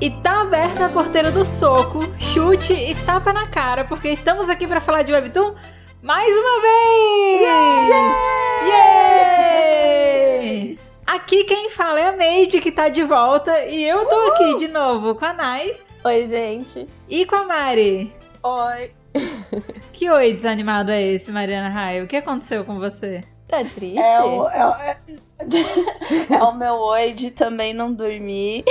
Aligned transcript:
E 0.00 0.10
tá 0.10 0.40
aberta 0.40 0.86
a 0.86 0.88
porteira 0.88 1.30
do 1.30 1.44
soco, 1.44 2.00
chute 2.18 2.72
e 2.72 2.94
tapa 3.04 3.34
na 3.34 3.46
cara, 3.46 3.84
porque 3.84 4.08
estamos 4.08 4.48
aqui 4.48 4.66
para 4.66 4.80
falar 4.80 5.02
de 5.02 5.12
Webtoon 5.12 5.54
mais 6.02 6.34
uma 6.34 6.60
vez! 6.62 7.42
Yay! 8.70 10.78
Aqui 11.06 11.44
quem 11.44 11.68
fala 11.68 12.00
é 12.00 12.08
a 12.08 12.12
Made, 12.12 12.58
que 12.62 12.72
tá 12.72 12.88
de 12.88 13.04
volta, 13.04 13.66
e 13.66 13.86
eu 13.86 14.06
tô 14.06 14.16
Uhul! 14.16 14.32
aqui 14.32 14.56
de 14.56 14.68
novo 14.68 15.14
com 15.14 15.26
a 15.26 15.34
Nai. 15.34 15.76
Oi, 16.02 16.26
gente. 16.26 16.88
E 17.06 17.26
com 17.26 17.36
a 17.36 17.44
Mari. 17.44 18.14
Oi. 18.42 18.92
Que 19.92 20.08
oi 20.08 20.32
desanimado 20.32 20.90
é 20.90 21.02
esse, 21.02 21.30
Mariana 21.30 21.68
Raio? 21.68 22.04
O 22.04 22.06
que 22.06 22.16
aconteceu 22.16 22.64
com 22.64 22.78
você? 22.78 23.22
Tá 23.46 23.58
triste? 23.58 23.98
É 23.98 24.22
o, 24.22 24.48
é, 24.48 24.96
é, 25.08 25.16
é 26.30 26.42
o 26.42 26.54
meu 26.54 26.74
oi 26.74 27.12
de 27.12 27.30
também 27.30 27.72
não 27.72 27.92
dormir. 27.92 28.64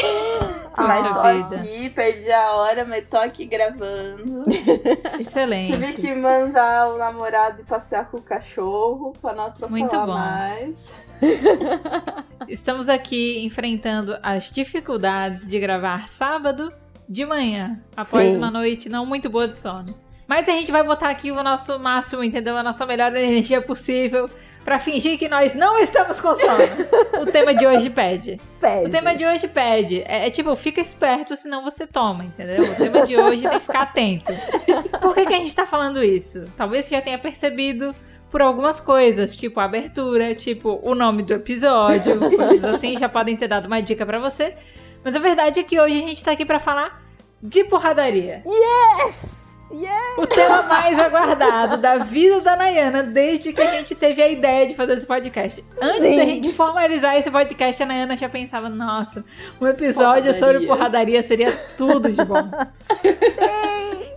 mas 0.78 1.02
tô 1.02 1.34
vida. 1.34 1.56
aqui, 1.58 1.90
perdi 1.90 2.32
a 2.32 2.54
hora, 2.54 2.86
mas 2.86 3.08
tô 3.08 3.18
aqui 3.18 3.46
gravando. 3.46 4.46
Excelente. 5.20 5.68
Tive 5.68 5.94
que 5.94 6.14
mandar 6.14 6.94
o 6.94 6.98
namorado 6.98 7.64
passear 7.64 8.10
com 8.10 8.18
o 8.18 8.22
cachorro 8.22 9.14
pra 9.22 9.34
não 9.34 9.46
atropelar 9.46 9.72
Muito 9.72 9.96
bom. 9.98 10.14
mais. 10.14 10.94
Estamos 12.48 12.88
aqui 12.88 13.44
enfrentando 13.44 14.18
as 14.24 14.50
dificuldades 14.50 15.48
de 15.48 15.60
gravar 15.60 16.08
sábado 16.08 16.72
de 17.08 17.26
manhã, 17.26 17.82
após 17.98 18.32
Sim. 18.32 18.38
uma 18.38 18.52
noite 18.52 18.88
não 18.88 19.06
muito 19.06 19.30
boa 19.30 19.48
de 19.48 19.58
sono. 19.58 19.96
Mas 20.28 20.48
a 20.48 20.52
gente 20.52 20.72
vai 20.72 20.84
botar 20.84 21.10
aqui 21.10 21.32
o 21.32 21.44
nosso 21.44 21.80
máximo, 21.80 22.24
entendeu? 22.24 22.56
A 22.56 22.62
nossa 22.62 22.86
melhor 22.86 23.16
energia 23.16 23.60
possível 23.60 24.30
para 24.64 24.78
fingir 24.78 25.18
que 25.18 25.28
nós 25.28 25.54
não 25.54 25.78
estamos 25.78 26.20
com 26.22 26.36
sono. 26.36 26.64
o 27.22 27.26
tema 27.26 27.54
de 27.54 27.66
hoje 27.66 27.90
pede. 27.90 28.40
Pede. 28.60 28.86
O 28.86 28.90
tema 28.90 29.16
de 29.16 29.26
hoje 29.26 29.48
pede. 29.48 30.04
É, 30.06 30.28
é, 30.28 30.30
tipo, 30.30 30.56
fica 30.56 30.82
esperto, 30.82 31.36
senão 31.36 31.64
você 31.64 31.88
toma, 31.88 32.26
entendeu? 32.26 32.64
O 32.64 32.76
tema 32.76 33.06
de 33.06 33.18
hoje 33.18 33.42
tem 33.42 33.52
que 33.52 33.66
ficar 33.66 33.82
atento. 33.82 34.32
Por 35.02 35.16
que, 35.16 35.26
que 35.26 35.34
a 35.34 35.38
gente 35.38 35.56
tá 35.56 35.66
falando 35.66 36.04
isso? 36.04 36.46
Talvez 36.56 36.86
você 36.86 36.96
já 36.96 37.02
tenha 37.02 37.18
percebido 37.18 37.96
por 38.30 38.42
algumas 38.42 38.80
coisas, 38.80 39.36
tipo 39.36 39.60
a 39.60 39.64
abertura, 39.64 40.36
tipo 40.36 40.80
o 40.84 40.94
nome 40.94 41.24
do 41.24 41.34
episódio, 41.34 42.20
coisas 42.20 42.64
assim, 42.76 42.98
já 42.98 43.10
podem 43.10 43.36
ter 43.36 43.48
dado 43.48 43.66
uma 43.66 43.82
dica 43.82 44.06
para 44.06 44.20
você. 44.20 44.56
Mas 45.04 45.16
a 45.16 45.20
verdade 45.20 45.60
é 45.60 45.64
que 45.64 45.80
hoje 45.80 46.04
a 46.04 46.08
gente 46.08 46.24
tá 46.24 46.32
aqui 46.32 46.46
para 46.46 46.60
falar 46.60 47.02
de 47.42 47.64
porradaria. 47.64 48.44
Yes! 48.46 49.49
O 50.18 50.26
tema 50.26 50.64
mais 50.64 51.00
aguardado 51.00 51.78
da 51.78 52.00
vida 52.00 52.42
da 52.42 52.56
Nayana 52.56 53.04
desde 53.04 53.54
que 53.54 53.62
a 53.62 53.72
gente 53.72 53.94
teve 53.94 54.22
a 54.22 54.28
ideia 54.28 54.68
de 54.68 54.76
fazer 54.76 54.94
esse 54.94 55.06
podcast. 55.06 55.64
Antes 55.80 56.10
Sim. 56.10 56.18
da 56.18 56.26
gente 56.26 56.54
formalizar 56.54 57.16
esse 57.16 57.30
podcast, 57.30 57.82
a 57.82 57.86
Nayana 57.86 58.18
já 58.18 58.28
pensava: 58.28 58.68
nossa, 58.68 59.24
um 59.62 59.68
episódio 59.68 60.04
porradaria. 60.04 60.34
sobre 60.34 60.66
porradaria 60.66 61.24
seria 61.24 61.52
tudo 61.78 62.12
de 62.12 62.26
bom. 62.26 62.50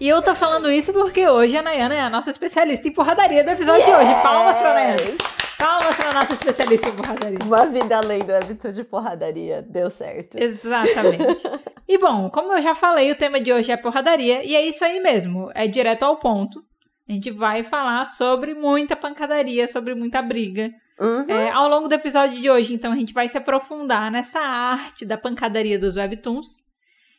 e 0.01 0.09
eu 0.09 0.23
tô 0.23 0.35
falando 0.35 0.71
isso 0.71 0.93
porque 0.93 1.29
hoje 1.29 1.57
a 1.57 1.63
Nayana 1.63 1.95
é 1.95 2.01
a 2.01 2.11
nossa 2.11 2.31
especialista 2.31 2.89
em 2.89 2.93
porradaria 2.93 3.45
do 3.45 3.51
episódio 3.51 3.83
yes. 3.83 3.89
de 3.89 3.95
hoje. 3.95 4.23
Palmas 4.23 4.59
pra 4.59 4.75
Nayana. 4.75 5.42
Palmas 5.63 5.95
para 5.95 6.09
a 6.09 6.13
nossa 6.15 6.35
especialista 6.35 6.89
em 6.89 6.97
porradaria. 6.97 7.39
Uma 7.45 7.67
vida 7.67 7.97
além 7.97 8.19
do 8.19 8.35
hábito 8.35 8.73
de 8.73 8.83
porradaria. 8.83 9.63
Deu 9.63 9.89
certo. 9.93 10.37
Exatamente. 10.37 11.45
e 11.87 11.97
bom, 11.99 12.29
como 12.31 12.53
eu 12.53 12.61
já 12.61 12.75
falei, 12.75 13.13
o 13.13 13.15
tema 13.15 13.41
de 13.41 13.53
hoje 13.53 13.71
é 13.71 13.77
porradaria. 13.77 14.45
E 14.45 14.57
é 14.57 14.67
isso 14.67 14.85
aí 14.85 14.99
mesmo. 14.99 15.53
É 15.55 15.69
direto 15.69 16.03
ao 16.03 16.17
ponto. 16.17 16.61
A 17.09 17.13
gente 17.13 17.31
vai 17.31 17.63
falar 17.63 18.05
sobre 18.07 18.55
muita 18.55 18.97
pancadaria, 18.97 19.69
sobre 19.69 19.95
muita 19.95 20.21
briga. 20.21 20.69
Uhum. 20.99 21.31
É, 21.31 21.51
ao 21.53 21.69
longo 21.69 21.87
do 21.87 21.95
episódio 21.95 22.41
de 22.41 22.51
hoje, 22.51 22.75
então, 22.75 22.91
a 22.91 22.97
gente 22.97 23.15
vai 23.15 23.29
se 23.29 23.39
aprofundar 23.39 24.11
nessa 24.11 24.41
arte 24.41 25.07
da 25.07 25.17
pancadaria 25.17 25.79
dos 25.79 25.97
webtoons. 25.97 26.65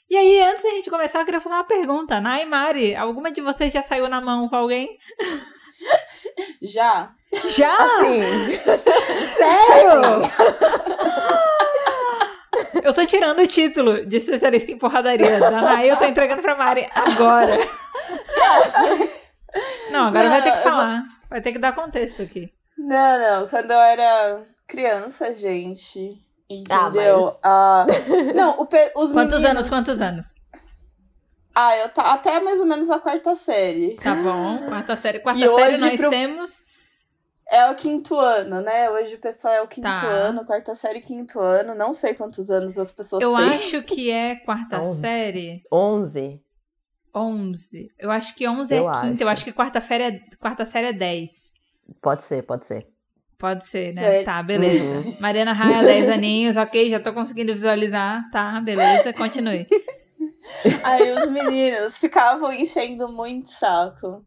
E 0.09 0.17
aí, 0.17 0.41
antes 0.41 0.63
da 0.63 0.69
gente 0.72 0.89
começar, 0.89 1.22
eu 1.22 1.25
queria 1.25 1.40
fazer 1.40 1.56
uma 1.56 1.63
pergunta. 1.63 2.19
Naimari, 2.19 2.94
alguma 2.94 3.31
de 3.31 3.40
vocês 3.40 3.72
já 3.72 3.81
saiu 3.81 4.09
na 4.09 4.19
mão 4.19 4.50
com 4.50 4.56
alguém? 4.57 4.97
Já. 6.62 7.13
Já? 7.49 7.75
Assim. 7.75 8.21
Sério? 9.35 10.01
Eu 12.83 12.94
tô 12.94 13.05
tirando 13.05 13.39
o 13.39 13.47
título 13.47 14.05
de 14.05 14.17
especialista 14.17 14.71
em 14.71 14.77
porradaria 14.77 15.39
da 15.39 15.85
eu 15.85 15.97
tô 15.97 16.05
entregando 16.05 16.41
pra 16.41 16.55
Mari 16.55 16.88
agora. 16.95 17.57
Não, 19.91 20.07
agora 20.07 20.23
não, 20.23 20.31
vai 20.31 20.41
ter 20.41 20.51
que 20.51 20.57
falar. 20.57 21.01
Vou... 21.01 21.13
Vai 21.29 21.41
ter 21.41 21.51
que 21.51 21.59
dar 21.59 21.73
contexto 21.73 22.22
aqui. 22.22 22.51
Não, 22.77 23.19
não. 23.19 23.47
Quando 23.47 23.72
eu 23.72 23.79
era 23.79 24.43
criança, 24.67 25.33
gente. 25.33 26.17
Entendeu? 26.49 27.35
Ah, 27.41 27.85
mas... 27.88 27.97
uh... 28.07 28.33
Não, 28.33 28.59
o 28.59 28.66
pe... 28.66 28.91
os 28.95 29.11
Quantos 29.13 29.41
meninos... 29.41 29.45
anos? 29.45 29.69
Quantos 29.69 30.01
anos? 30.01 30.35
Ah, 31.55 31.77
eu 31.77 31.89
tá 31.89 32.13
até 32.13 32.39
mais 32.39 32.59
ou 32.59 32.66
menos 32.66 32.89
a 32.89 32.99
quarta 32.99 33.35
série. 33.35 33.95
Tá 33.95 34.16
bom, 34.16 34.57
quarta 34.67 34.95
série. 34.95 35.19
Quarta 35.19 35.39
e 35.39 35.49
série 35.49 35.77
nós 35.77 35.95
pro... 35.97 36.09
temos. 36.09 36.63
É 37.53 37.69
o 37.69 37.75
quinto 37.75 38.19
ano, 38.19 38.62
né? 38.62 38.90
Hoje 38.90 39.14
o 39.14 39.19
pessoal 39.19 39.53
é 39.53 39.62
o 39.62 39.68
quinto 39.68 39.84
tá. 39.84 40.08
ano, 40.08 40.44
quarta 40.44 40.74
série, 40.74 41.00
quinto 41.00 41.40
ano. 41.40 41.75
Não 41.75 41.94
sei 41.94 42.16
quantos 42.16 42.50
anos 42.50 42.80
as 42.80 42.91
pessoas 42.91 43.22
eu 43.22 43.36
têm. 43.36 43.46
Eu 43.46 43.53
acho 43.53 43.84
que 43.84 44.09
é 44.09 44.38
quarta 44.38 44.80
onze. 44.80 45.00
série. 45.00 45.62
Onze. 45.72 46.41
Onze. 47.14 47.91
Eu 48.00 48.09
acho 48.09 48.34
que 48.34 48.47
onze 48.47 48.74
eu 48.74 48.90
é 48.90 48.91
quinta. 49.02 49.14
Acho. 49.14 49.24
Eu 49.24 49.30
acho 49.30 49.46
que 49.46 49.52
quarta, 49.52 49.80
série 49.80 50.03
é, 50.03 50.19
quarta 50.40 50.66
série 50.66 50.88
é 50.88 50.94
dez. 50.94 51.53
Pode 52.02 52.24
ser, 52.24 52.41
pode 52.41 52.66
ser. 52.66 52.88
Pode 53.38 53.64
ser, 53.66 53.94
né? 53.94 54.09
Sei. 54.09 54.24
Tá, 54.24 54.41
beleza. 54.41 55.08
Uhum. 55.08 55.18
Mariana 55.20 55.53
Raia, 55.53 55.84
10 55.84 56.09
aninhos, 56.09 56.58
ok, 56.58 56.90
já 56.90 57.00
tô 57.00 57.14
conseguindo 57.14 57.53
visualizar. 57.53 58.28
Tá, 58.31 58.59
beleza, 58.62 59.14
continue. 59.14 59.68
Aí 60.84 61.12
os 61.12 61.30
meninos 61.30 61.97
ficavam 61.97 62.52
enchendo 62.52 63.08
muito 63.09 63.50
saco. 63.50 64.25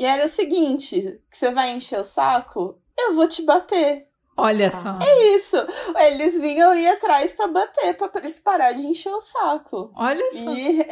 E 0.00 0.04
era 0.06 0.24
o 0.24 0.28
seguinte: 0.28 1.20
que 1.30 1.36
você 1.36 1.50
vai 1.50 1.72
encher 1.72 2.00
o 2.00 2.04
saco, 2.04 2.80
eu 2.98 3.14
vou 3.14 3.28
te 3.28 3.42
bater. 3.42 4.08
Olha 4.34 4.70
só. 4.70 4.98
É 4.98 5.34
isso. 5.34 5.56
Eles 5.94 6.40
vinham 6.40 6.74
ir 6.74 6.88
atrás 6.88 7.32
para 7.32 7.46
bater, 7.46 7.94
pra 7.98 8.10
eles 8.14 8.40
parar 8.40 8.72
de 8.72 8.86
encher 8.86 9.12
o 9.12 9.20
saco. 9.20 9.92
Olha 9.94 10.30
só. 10.32 10.54
E... 10.54 10.86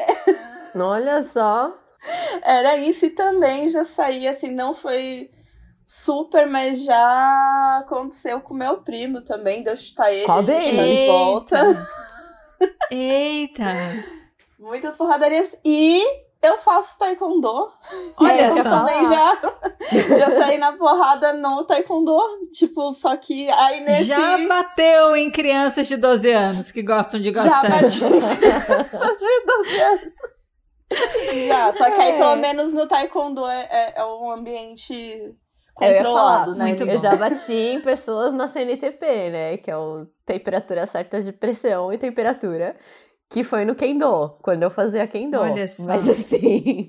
Olha 0.79 1.23
só. 1.23 1.75
Era 2.43 2.77
isso 2.77 3.07
e 3.07 3.11
também 3.11 3.69
já 3.71 3.83
saía 3.83 4.33
assim, 4.33 4.51
não 4.51 4.75
foi 4.75 5.31
super, 5.87 6.47
mas 6.47 6.85
já 6.85 7.79
aconteceu 7.81 8.43
com 8.43 8.53
meu 8.53 8.83
primo 8.83 9.23
também, 9.23 9.63
de 9.63 9.71
eu 9.71 9.77
chutar 9.77 10.13
ele, 10.13 10.27
Qual 10.27 10.43
deles? 10.43 10.71
de 10.71 11.07
volta. 11.07 11.87
Eita! 12.91 13.73
Muitas 14.61 14.97
porradarias. 14.99 15.57
E 15.65 16.05
eu 16.43 16.57
faço 16.59 16.97
taekwondo. 16.99 17.69
Olha 18.17 18.43
é, 18.43 18.51
só. 18.53 18.59
Eu 18.59 18.65
falei 18.65 19.05
já. 19.05 19.39
já 20.17 20.31
saí 20.31 20.59
na 20.59 20.73
porrada 20.73 21.33
no 21.33 21.65
taekwondo. 21.65 22.17
Tipo, 22.53 22.93
só 22.93 23.17
que 23.17 23.51
aí 23.51 23.81
nesse. 23.81 24.05
Já 24.05 24.39
bateu 24.47 25.17
em 25.17 25.31
crianças 25.31 25.89
de 25.89 25.97
12 25.97 26.31
anos 26.31 26.71
que 26.71 26.83
gostam 26.83 27.21
de 27.21 27.33
God 27.33 27.45
Já 27.45 27.63
bati 27.63 28.01
de 28.01 28.09
12 29.47 29.81
anos. 29.81 30.13
Já, 31.49 31.73
só 31.73 31.91
que 31.91 32.01
aí 32.01 32.13
é. 32.13 32.19
pelo 32.19 32.37
menos 32.37 32.73
no 32.73 32.87
taekwondo 32.87 33.45
é, 33.47 33.69
é, 33.71 34.01
é 34.01 34.05
um 34.05 34.31
ambiente 34.31 35.35
controlado, 35.75 36.55
né? 36.55 36.67
Muito 36.67 36.85
eu 36.85 36.99
já 36.99 37.15
bati 37.15 37.53
em 37.53 37.81
pessoas 37.81 38.33
na 38.33 38.49
CNTP, 38.49 39.31
né? 39.31 39.57
Que 39.59 39.71
é 39.71 39.77
o 39.77 40.07
temperatura 40.25 40.87
certa 40.87 41.21
de 41.21 41.33
pressão 41.33 41.93
e 41.93 41.99
temperatura 41.99 42.77
que 43.29 43.43
foi 43.45 43.65
no 43.65 43.75
Kendo, 43.75 44.39
quando 44.43 44.63
eu 44.63 44.71
fazia 44.71 45.07
Kendo. 45.07 45.39
Olha 45.39 45.69
só. 45.69 45.87
Mas 45.87 46.09
assim. 46.09 46.89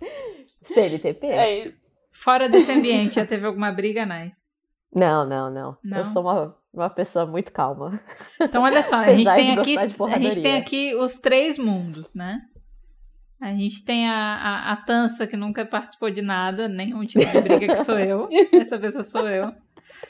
CLTP. 0.62 1.26
É. 1.26 1.72
Fora 2.12 2.48
desse 2.48 2.72
ambiente, 2.72 3.16
já 3.16 3.26
teve 3.26 3.46
alguma 3.46 3.70
briga, 3.70 4.04
Nai? 4.04 4.32
Não, 4.94 5.26
não, 5.26 5.50
não, 5.50 5.76
não. 5.84 5.98
Eu 5.98 6.04
sou 6.04 6.22
uma, 6.22 6.56
uma 6.72 6.90
pessoa 6.90 7.26
muito 7.26 7.52
calma. 7.52 8.00
Então, 8.40 8.62
olha 8.62 8.82
só, 8.82 8.96
a 8.96 9.04
gente, 9.14 9.32
tem 9.34 9.58
aqui, 9.58 9.78
a 9.78 10.18
gente 10.18 10.40
tem 10.40 10.56
aqui 10.56 10.94
os 10.94 11.18
três 11.18 11.58
mundos, 11.58 12.14
né? 12.14 12.40
A 13.40 13.52
gente 13.52 13.84
tem 13.84 14.08
a, 14.08 14.14
a, 14.14 14.72
a 14.72 14.76
Tança, 14.76 15.26
que 15.26 15.36
nunca 15.36 15.66
participou 15.66 16.10
de 16.10 16.22
nada, 16.22 16.68
nenhum 16.68 17.04
tipo 17.04 17.26
de 17.26 17.40
briga, 17.42 17.66
que 17.66 17.84
sou 17.84 17.98
eu. 17.98 18.28
Essa 18.52 18.78
pessoa 18.78 19.04
sou 19.04 19.28
eu. 19.28 19.52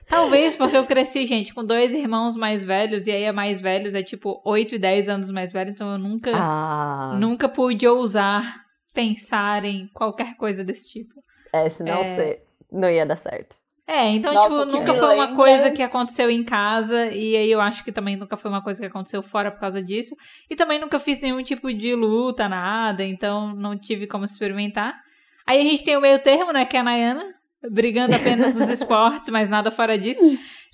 Talvez 0.09 0.55
porque 0.55 0.77
eu 0.77 0.87
cresci, 0.87 1.27
gente, 1.27 1.55
com 1.55 1.65
dois 1.65 1.95
irmãos 1.95 2.37
mais 2.37 2.65
velhos, 2.65 3.07
e 3.07 3.11
aí 3.11 3.27
a 3.27 3.33
mais 3.33 3.61
velhos 3.61 3.95
é 3.95 4.03
tipo 4.03 4.41
8 4.45 4.75
e 4.75 4.79
10 4.79 5.09
anos 5.09 5.31
mais 5.31 5.53
velho, 5.53 5.71
então 5.71 5.93
eu 5.93 5.99
nunca, 5.99 6.31
ah. 6.35 7.17
nunca 7.19 7.49
pude 7.49 7.87
ousar 7.87 8.67
pensar 8.93 9.65
em 9.65 9.89
qualquer 9.93 10.37
coisa 10.37 10.65
desse 10.65 10.89
tipo. 10.89 11.15
É, 11.53 11.69
senão 11.69 12.01
é... 12.01 12.05
você 12.05 12.43
não 12.73 12.91
ia 12.91 13.05
dar 13.05 13.17
certo. 13.17 13.57
É, 13.89 14.09
então, 14.09 14.35
Nossa, 14.35 14.67
tipo, 14.67 14.79
nunca 14.79 14.95
foi 14.95 15.15
uma 15.15 15.37
coisa 15.37 15.71
que 15.71 15.81
aconteceu 15.81 16.29
em 16.29 16.43
casa, 16.43 17.07
e 17.07 17.37
aí 17.37 17.49
eu 17.49 17.61
acho 17.61 17.85
que 17.85 17.93
também 17.93 18.17
nunca 18.17 18.37
foi 18.37 18.51
uma 18.51 18.63
coisa 18.63 18.81
que 18.81 18.87
aconteceu 18.87 19.23
fora 19.23 19.49
por 19.49 19.61
causa 19.61 19.81
disso. 19.81 20.17
E 20.51 20.57
também 20.57 20.81
nunca 20.81 20.99
fiz 20.99 21.21
nenhum 21.21 21.41
tipo 21.41 21.73
de 21.73 21.95
luta, 21.95 22.49
nada, 22.49 23.05
então 23.05 23.55
não 23.55 23.79
tive 23.79 24.09
como 24.09 24.25
experimentar. 24.25 25.01
Aí 25.47 25.61
a 25.61 25.63
gente 25.63 25.85
tem 25.85 25.97
o 25.97 26.01
meio 26.01 26.19
termo, 26.19 26.53
né, 26.53 26.65
que 26.65 26.77
é 26.77 26.81
a 26.81 26.83
Nayana, 26.83 27.23
brigando 27.71 28.15
apenas 28.15 28.53
dos 28.53 28.69
esportes, 28.69 29.29
mas 29.31 29.49
nada 29.49 29.71
fora 29.71 29.99
disso. 29.99 30.25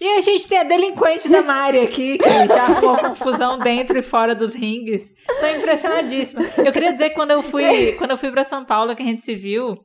E 0.00 0.18
a 0.18 0.20
gente 0.20 0.48
tem 0.48 0.58
a 0.58 0.64
delinquente 0.64 1.28
da 1.28 1.42
Mari 1.42 1.78
aqui, 1.80 2.18
que 2.18 2.48
já 2.48 2.64
arrumou 2.64 2.96
confusão 2.98 3.58
dentro 3.58 3.98
e 3.98 4.02
fora 4.02 4.34
dos 4.34 4.54
rings. 4.54 5.14
Tô 5.40 5.46
impressionadíssima. 5.46 6.42
Eu 6.58 6.72
queria 6.72 6.92
dizer 6.92 7.10
que 7.10 7.14
quando 7.14 7.30
eu 7.30 7.42
fui, 7.42 7.92
quando 7.98 8.10
eu 8.10 8.18
fui 8.18 8.30
pra 8.30 8.44
São 8.44 8.64
Paulo, 8.64 8.96
que 8.96 9.02
a 9.02 9.06
gente 9.06 9.22
se 9.22 9.34
viu, 9.34 9.78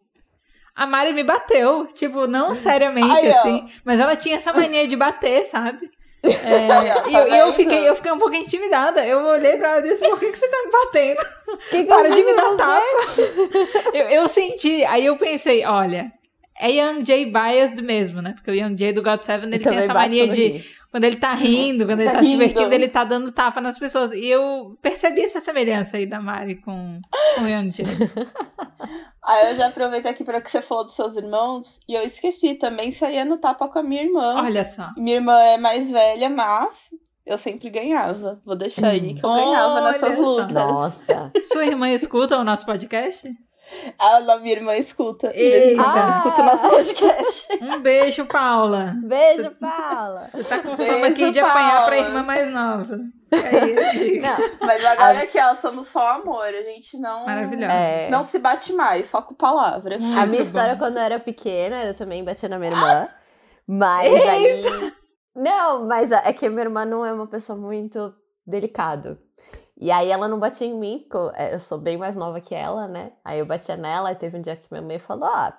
a 0.75 0.88
Mari 0.88 1.13
me 1.13 1.24
bateu. 1.24 1.88
Tipo, 1.94 2.25
não 2.25 2.56
seriamente, 2.56 3.27
ó. 3.27 3.31
assim. 3.31 3.68
Mas 3.86 4.00
ela 4.00 4.15
tinha 4.15 4.38
essa 4.38 4.53
mania 4.53 4.88
de 4.88 4.95
bater, 4.95 5.45
sabe? 5.45 5.89
É, 6.24 6.27
e 7.07 7.12
tá 7.12 7.19
eu, 7.19 7.27
e 7.27 7.38
eu 7.38 7.53
fiquei, 7.53 7.88
eu 7.88 7.95
fiquei 7.95 8.12
um 8.12 8.19
pouco 8.19 8.36
intimidada. 8.36 9.06
Eu 9.06 9.19
olhei 9.19 9.57
pra 9.57 9.71
ela 9.71 9.80
e 9.80 9.89
disse, 9.89 10.07
por 10.07 10.19
que, 10.19 10.31
que 10.31 10.38
você 10.38 10.48
tá 10.48 10.57
me 10.65 10.71
batendo? 10.71 11.25
Que 11.69 11.83
que 11.83 11.86
Para 11.86 12.10
de 12.10 12.24
me 12.24 12.33
dar 12.33 12.50
você? 12.50 12.57
tapa. 12.57 13.94
Eu, 13.94 14.07
eu 14.07 14.27
senti, 14.27 14.83
aí 14.86 15.06
eu 15.06 15.18
pensei, 15.18 15.65
olha, 15.65 16.12
é 16.59 16.71
Young 16.71 17.06
Jay 17.06 17.25
biased 17.25 17.81
mesmo, 17.81 18.21
né? 18.21 18.33
Porque 18.33 18.51
o 18.51 18.54
Young 18.54 18.77
Jay 18.77 18.92
do 18.92 19.04
God 19.04 19.21
Seven, 19.21 19.48
ele 19.48 19.63
tem 19.63 19.77
essa 19.77 19.94
mania 19.94 20.27
de, 20.27 20.65
quando 20.89 21.04
ele 21.04 21.18
tá 21.18 21.33
rindo, 21.33 21.86
quando 21.86 22.01
ele 22.01 22.09
Tá 22.09 22.18
tá 22.18 22.24
se 22.24 22.30
divertindo, 22.30 22.74
ele 22.74 22.88
tá 22.88 23.04
dando 23.04 23.31
tapa 23.31 23.62
nas 23.62 23.77
pessoas. 23.77 24.12
E 24.13 24.25
eu 24.25 24.77
percebi 24.81 25.21
essa 25.21 25.39
semelhança 25.39 25.98
aí 25.98 26.06
da 26.06 26.19
Mari 26.19 26.56
com, 26.56 27.00
com 27.36 27.42
o 27.42 27.48
Young 27.48 27.69
Jay. 27.74 27.86
Aí 29.24 29.50
eu 29.51 29.56
já 29.56 29.68
aproveito 29.68 30.07
aqui 30.07 30.24
para 30.24 30.42
que 30.42 30.50
você 30.50 30.62
falou 30.62 30.86
dos 30.86 30.95
seus 30.95 31.15
irmãos. 31.15 31.80
E 31.88 31.94
eu 31.94 32.01
esqueci 32.01 32.56
também, 32.56 32.89
saía 32.89 33.25
no 33.25 33.38
tapa 33.38 33.68
com 33.68 33.80
a 33.80 33.83
minha 33.83 34.03
irmã. 34.03 34.36
Olha 34.42 34.63
só. 34.63 34.89
Minha 34.98 35.18
irmã 35.18 35.39
é 35.39 35.57
mais 35.57 35.92
velha, 35.92 36.30
mas 36.30 36.89
eu 37.25 37.38
sempre 37.38 37.69
ganhava. 37.69 38.42
Vou 38.45 38.56
deixar 38.56 38.88
aí 38.88 39.13
que 39.13 39.24
eu 39.24 39.30
ganhava 39.30 39.74
Olha 39.74 39.92
nessas 39.92 40.18
lutas. 40.18 40.53
Nossa. 40.53 41.31
Sua 41.44 41.65
irmã 41.65 41.89
escuta 41.89 42.38
o 42.38 42.44
nosso 42.44 42.65
podcast? 42.65 43.30
A 44.00 44.38
minha 44.38 44.56
irmã 44.56 44.75
escuta. 44.75 45.31
Eita. 45.36 45.81
escuta 46.18 46.42
o 46.42 46.46
nosso 46.46 46.69
podcast. 46.69 47.48
Um 47.62 47.80
beijo, 47.80 48.25
Paula. 48.25 48.94
Beijo, 49.04 49.52
Paula. 49.60 50.25
Você 50.25 50.44
tá 50.44 50.60
com 50.60 50.75
Beijo, 50.75 50.94
fama 50.94 51.08
aqui 51.08 51.31
de 51.31 51.40
apanhar 51.40 51.86
pra 51.86 51.96
Paula. 51.96 52.08
irmã 52.08 52.24
mais 52.24 52.50
nova. 52.50 52.98
Digo. 52.98 54.22
Não, 54.28 54.38
Mas 54.68 54.86
agora 54.86 55.19
aqui, 55.19 55.40
ó, 55.40 55.54
somos 55.56 55.88
só 55.88 56.16
amor. 56.16 56.46
A 56.46 56.62
gente 56.62 56.98
não. 56.98 57.25
É. 57.30 58.10
Não 58.10 58.24
se 58.24 58.40
bate 58.40 58.72
mais, 58.74 59.08
só 59.08 59.22
com 59.22 59.36
palavras. 59.36 60.04
A 60.04 60.08
minha 60.08 60.28
Muito 60.28 60.44
história, 60.44 60.75
bom. 60.75 60.80
quando 60.80 60.98
eu 60.98 61.04
era 61.04 61.20
pequena, 61.20 61.84
eu 61.84 61.94
também 61.94 62.24
batia 62.24 62.48
na 62.48 62.58
minha 62.58 62.72
irmã. 62.72 63.10
Mas 63.68 64.13
aí. 64.13 64.94
Não, 65.36 65.86
mas 65.86 66.12
é 66.12 66.31
que 66.34 66.46
a 66.46 66.50
minha 66.50 66.63
irmã 66.63 66.86
não 66.86 67.06
é 67.06 67.12
uma 67.12 67.28
pessoa 67.28 67.58
muito 67.58 68.13
delicada. 68.46 69.20
E 69.79 69.91
aí 69.91 70.09
ela 70.09 70.27
não 70.27 70.39
batia 70.39 70.65
em 70.68 70.74
mim, 70.74 71.00
porque 71.00 71.18
eu, 71.18 71.31
é, 71.35 71.53
eu 71.53 71.59
sou 71.59 71.77
bem 71.77 71.97
mais 71.97 72.15
nova 72.15 72.41
que 72.41 72.56
ela, 72.56 72.88
né? 72.88 73.12
Aí 73.24 73.39
eu 73.39 73.45
batia 73.45 73.77
nela, 73.77 74.12
e 74.12 74.15
teve 74.15 74.38
um 74.38 74.41
dia 74.41 74.56
que 74.56 74.68
minha 74.71 74.81
mãe 74.81 74.97
falou: 74.97 75.25
ah, 75.25 75.57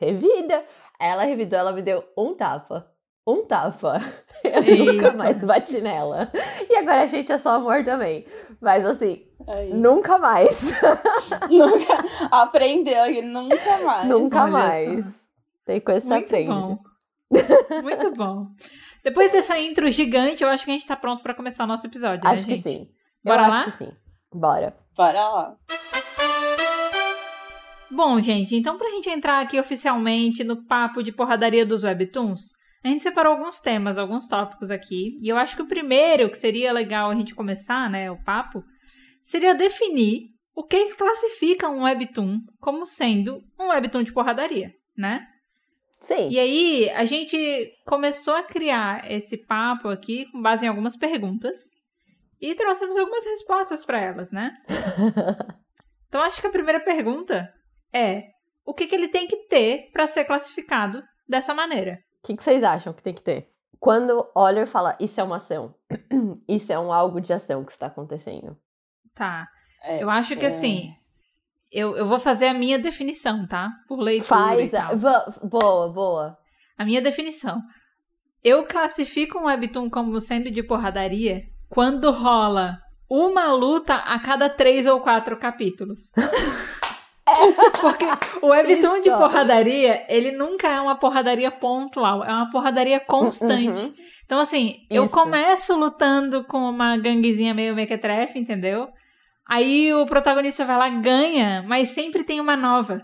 revida. 0.00 0.64
Aí 0.98 1.08
ela 1.08 1.22
revidou, 1.24 1.58
ela 1.58 1.72
me 1.72 1.82
deu 1.82 2.04
um 2.16 2.34
tapa. 2.34 2.90
Um 3.26 3.44
tapa. 3.44 4.00
Eu 4.42 4.62
Eita. 4.62 4.92
nunca 4.92 5.12
mais 5.12 5.42
bati 5.42 5.80
nela. 5.80 6.32
E 6.68 6.74
agora 6.76 7.02
a 7.02 7.06
gente 7.06 7.30
é 7.30 7.36
só 7.38 7.50
amor 7.50 7.84
também. 7.84 8.26
Mas 8.60 8.84
assim, 8.86 9.22
Aí. 9.46 9.72
nunca 9.72 10.18
mais. 10.18 10.72
Nunca 11.48 12.04
aprendeu 12.30 13.06
e 13.06 13.20
nunca 13.22 13.78
mais. 13.84 14.08
nunca 14.08 14.42
olha 14.44 14.52
mais. 14.52 15.04
só. 15.04 15.10
Tem 15.66 15.80
coisa 15.80 16.00
que 16.00 16.06
você 16.06 16.14
Muito 16.14 16.26
aprende. 16.26 16.48
bom. 16.50 16.78
Muito 17.82 18.10
bom. 18.14 18.46
Depois 19.04 19.30
dessa 19.30 19.58
intro 19.58 19.90
gigante, 19.90 20.42
eu 20.42 20.48
acho 20.48 20.64
que 20.64 20.70
a 20.70 20.74
gente 20.74 20.86
tá 20.86 20.96
pronto 20.96 21.22
pra 21.22 21.34
começar 21.34 21.64
o 21.64 21.66
nosso 21.66 21.86
episódio, 21.86 22.24
né, 22.24 22.30
Acho 22.30 22.46
que 22.46 22.56
gente? 22.56 22.68
sim. 22.68 22.90
Bora 23.24 23.42
eu 23.42 23.48
lá? 23.48 23.60
acho 23.60 23.72
que 23.72 23.84
sim. 23.84 23.92
Bora. 24.32 24.76
Bora 24.96 25.28
lá. 25.28 25.56
Bom, 27.90 28.20
gente, 28.20 28.54
então 28.54 28.78
pra 28.78 28.88
gente 28.90 29.10
entrar 29.10 29.40
aqui 29.40 29.58
oficialmente 29.58 30.44
no 30.44 30.64
papo 30.64 31.02
de 31.02 31.12
porradaria 31.12 31.66
dos 31.66 31.82
webtoons, 31.82 32.52
a 32.84 32.88
gente 32.88 33.02
separou 33.02 33.32
alguns 33.32 33.60
temas, 33.60 33.98
alguns 33.98 34.26
tópicos 34.26 34.70
aqui, 34.70 35.18
e 35.20 35.28
eu 35.28 35.36
acho 35.36 35.56
que 35.56 35.62
o 35.62 35.68
primeiro 35.68 36.30
que 36.30 36.36
seria 36.36 36.72
legal 36.72 37.10
a 37.10 37.14
gente 37.14 37.34
começar, 37.34 37.90
né, 37.90 38.10
o 38.10 38.22
papo, 38.22 38.64
seria 39.22 39.54
definir 39.54 40.30
o 40.54 40.64
que, 40.64 40.86
que 40.86 40.94
classifica 40.94 41.68
um 41.68 41.82
webtoon 41.82 42.38
como 42.58 42.86
sendo 42.86 43.42
um 43.58 43.68
webtoon 43.68 44.02
de 44.02 44.12
porradaria, 44.12 44.72
né? 44.96 45.26
Sim. 45.98 46.30
E 46.30 46.38
aí, 46.38 46.90
a 46.90 47.04
gente 47.04 47.36
começou 47.84 48.34
a 48.34 48.42
criar 48.42 49.10
esse 49.10 49.46
papo 49.46 49.88
aqui 49.88 50.24
com 50.32 50.40
base 50.40 50.64
em 50.64 50.68
algumas 50.68 50.96
perguntas 50.96 51.70
e 52.40 52.54
trouxemos 52.54 52.96
algumas 52.96 53.24
respostas 53.24 53.84
para 53.84 54.00
elas, 54.00 54.32
né? 54.32 54.56
Então, 56.10 56.22
acho 56.22 56.40
que 56.40 56.46
a 56.48 56.50
primeira 56.50 56.80
pergunta 56.80 57.54
é: 57.92 58.24
o 58.64 58.74
que, 58.74 58.88
que 58.88 58.94
ele 58.94 59.08
tem 59.08 59.28
que 59.28 59.46
ter 59.46 59.90
para 59.92 60.08
ser 60.08 60.24
classificado 60.24 61.02
dessa 61.26 61.54
maneira? 61.54 62.02
O 62.22 62.26
que, 62.26 62.36
que 62.36 62.42
vocês 62.42 62.62
acham 62.64 62.92
que 62.92 63.02
tem 63.02 63.14
que 63.14 63.22
ter? 63.22 63.48
Quando 63.78 64.28
olha 64.34 64.62
e 64.62 64.66
fala, 64.66 64.96
isso 65.00 65.20
é 65.20 65.24
uma 65.24 65.36
ação. 65.36 65.74
isso 66.48 66.72
é 66.72 66.78
um 66.78 66.92
algo 66.92 67.20
de 67.20 67.32
ação 67.32 67.64
que 67.64 67.70
está 67.70 67.86
acontecendo. 67.86 68.58
Tá. 69.14 69.46
É, 69.84 70.02
Eu 70.02 70.10
acho 70.10 70.36
que 70.36 70.44
é. 70.44 70.48
assim. 70.48 70.92
Eu, 71.70 71.96
eu 71.96 72.04
vou 72.04 72.18
fazer 72.18 72.48
a 72.48 72.54
minha 72.54 72.80
definição, 72.80 73.46
tá? 73.46 73.70
Por 73.86 74.00
leitura. 74.00 74.26
Faz. 74.26 74.72
e 74.72 74.76
A... 74.76 74.92
Boa, 75.44 75.88
boa. 75.88 76.38
A 76.76 76.84
minha 76.84 77.00
definição. 77.00 77.62
Eu 78.42 78.66
classifico 78.66 79.38
um 79.38 79.44
webtoon 79.44 79.88
como 79.88 80.20
sendo 80.20 80.50
de 80.50 80.64
porradaria 80.64 81.44
quando 81.70 82.10
rola 82.10 82.78
uma 83.08 83.52
luta 83.52 83.94
a 83.94 84.18
cada 84.18 84.48
três 84.50 84.86
ou 84.86 85.00
quatro 85.00 85.36
capítulos. 85.38 86.10
Porque 87.80 88.04
o 88.42 88.48
webtoon 88.48 89.00
de 89.00 89.10
porradaria, 89.10 90.04
ele 90.08 90.32
nunca 90.32 90.68
é 90.68 90.80
uma 90.80 90.96
porradaria 90.96 91.50
pontual, 91.50 92.24
é 92.24 92.32
uma 92.32 92.50
porradaria 92.50 92.98
constante. 92.98 93.82
Uhum. 93.82 93.94
Então, 94.24 94.38
assim, 94.38 94.78
eu 94.90 95.04
Isso. 95.04 95.14
começo 95.14 95.76
lutando 95.76 96.44
com 96.44 96.58
uma 96.58 96.96
ganguezinha 96.96 97.54
meio 97.54 97.74
mequetrefe, 97.74 98.38
entendeu? 98.38 98.88
Aí 99.48 99.92
o 99.94 100.06
protagonista 100.06 100.64
vai 100.64 100.76
lá, 100.76 100.88
ganha, 100.88 101.64
mas 101.66 101.90
sempre 101.90 102.24
tem 102.24 102.40
uma 102.40 102.56
nova. 102.56 103.00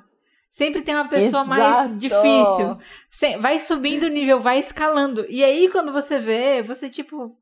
Sempre 0.51 0.83
tem 0.83 0.95
uma 0.95 1.09
pessoa 1.09 1.45
mais 1.45 1.81
Exato. 1.81 1.95
difícil. 1.97 2.79
Se- 3.11 3.37
Vai 3.39 3.59
subindo 3.59 4.05
o 4.05 4.09
nível, 4.09 4.41
vai 4.41 4.59
escalando. 4.59 5.27
E 5.29 5.45
aí, 5.45 5.69
quando 5.71 5.93
você 5.93 6.19
vê, 6.19 6.63
você 6.63 6.89
tipo. 6.89 7.37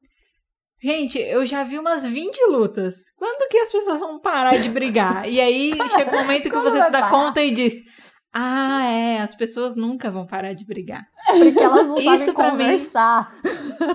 Gente, 0.85 1.19
eu 1.19 1.47
já 1.47 1.65
vi 1.65 1.79
umas 1.79 2.07
20 2.07 2.39
lutas. 2.51 2.97
Quando 3.17 3.49
que 3.49 3.57
as 3.57 3.73
pessoas 3.73 4.01
vão 4.01 4.21
parar 4.21 4.59
de 4.61 4.69
brigar? 4.69 5.27
E 5.27 5.41
aí 5.41 5.73
chega 5.95 6.15
um 6.15 6.21
momento 6.21 6.51
que 6.51 6.59
você 6.59 6.83
se 6.83 6.91
dá 6.91 7.01
parar? 7.01 7.11
conta 7.11 7.41
e 7.41 7.51
diz: 7.51 7.77
Ah, 8.35 8.85
é, 8.85 9.19
as 9.21 9.35
pessoas 9.35 9.75
nunca 9.77 10.11
vão 10.11 10.27
parar 10.27 10.53
de 10.53 10.67
brigar. 10.67 11.07
Porque 11.27 11.59
elas 11.59 11.87
não 11.89 11.97
Isso 11.99 12.19
sabem 12.19 12.35
pra 12.35 12.45
mim- 12.45 12.51
conversar. 12.65 13.33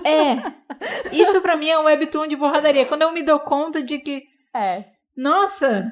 É. 0.04 1.14
Isso 1.14 1.40
pra 1.40 1.56
mim 1.56 1.68
é 1.68 1.78
um 1.78 1.84
webtoon 1.84 2.26
de 2.26 2.36
porradaria. 2.36 2.84
Quando 2.86 3.02
eu 3.02 3.12
me 3.12 3.22
dou 3.22 3.38
conta 3.38 3.82
de 3.84 3.98
que, 4.00 4.24
É. 4.56 4.84
nossa, 5.16 5.84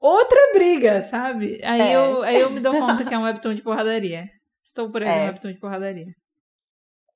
outra 0.00 0.38
briga, 0.52 1.02
sabe? 1.02 1.60
Aí, 1.64 1.80
É. 1.80 1.96
eu, 1.96 2.22
aí 2.22 2.40
eu 2.40 2.50
me 2.50 2.60
dou 2.60 2.72
conta 2.78 3.04
que 3.04 3.12
é 3.12 3.18
um 3.18 3.24
webtoon 3.24 3.54
de 3.56 3.62
porradaria. 3.62 4.28
Estou 4.64 4.88
por 4.88 5.02
aí 5.02 5.08
É. 5.08 5.22
um 5.22 5.26
webtoon 5.26 5.52
de 5.52 5.58
porradaria. 5.58 6.06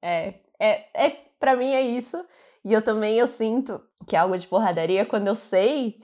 É, 0.02 0.34
é, 0.60 1.06
é, 1.06 1.10
pra 1.38 1.54
mim 1.54 1.72
é 1.72 1.80
isso. 1.82 2.16
E 2.68 2.72
eu 2.74 2.82
também 2.82 3.16
eu 3.18 3.26
sinto 3.26 3.80
que 4.06 4.14
é 4.14 4.18
algo 4.18 4.36
de 4.36 4.46
porradaria 4.46 5.06
quando 5.06 5.26
eu 5.26 5.34
sei 5.36 5.98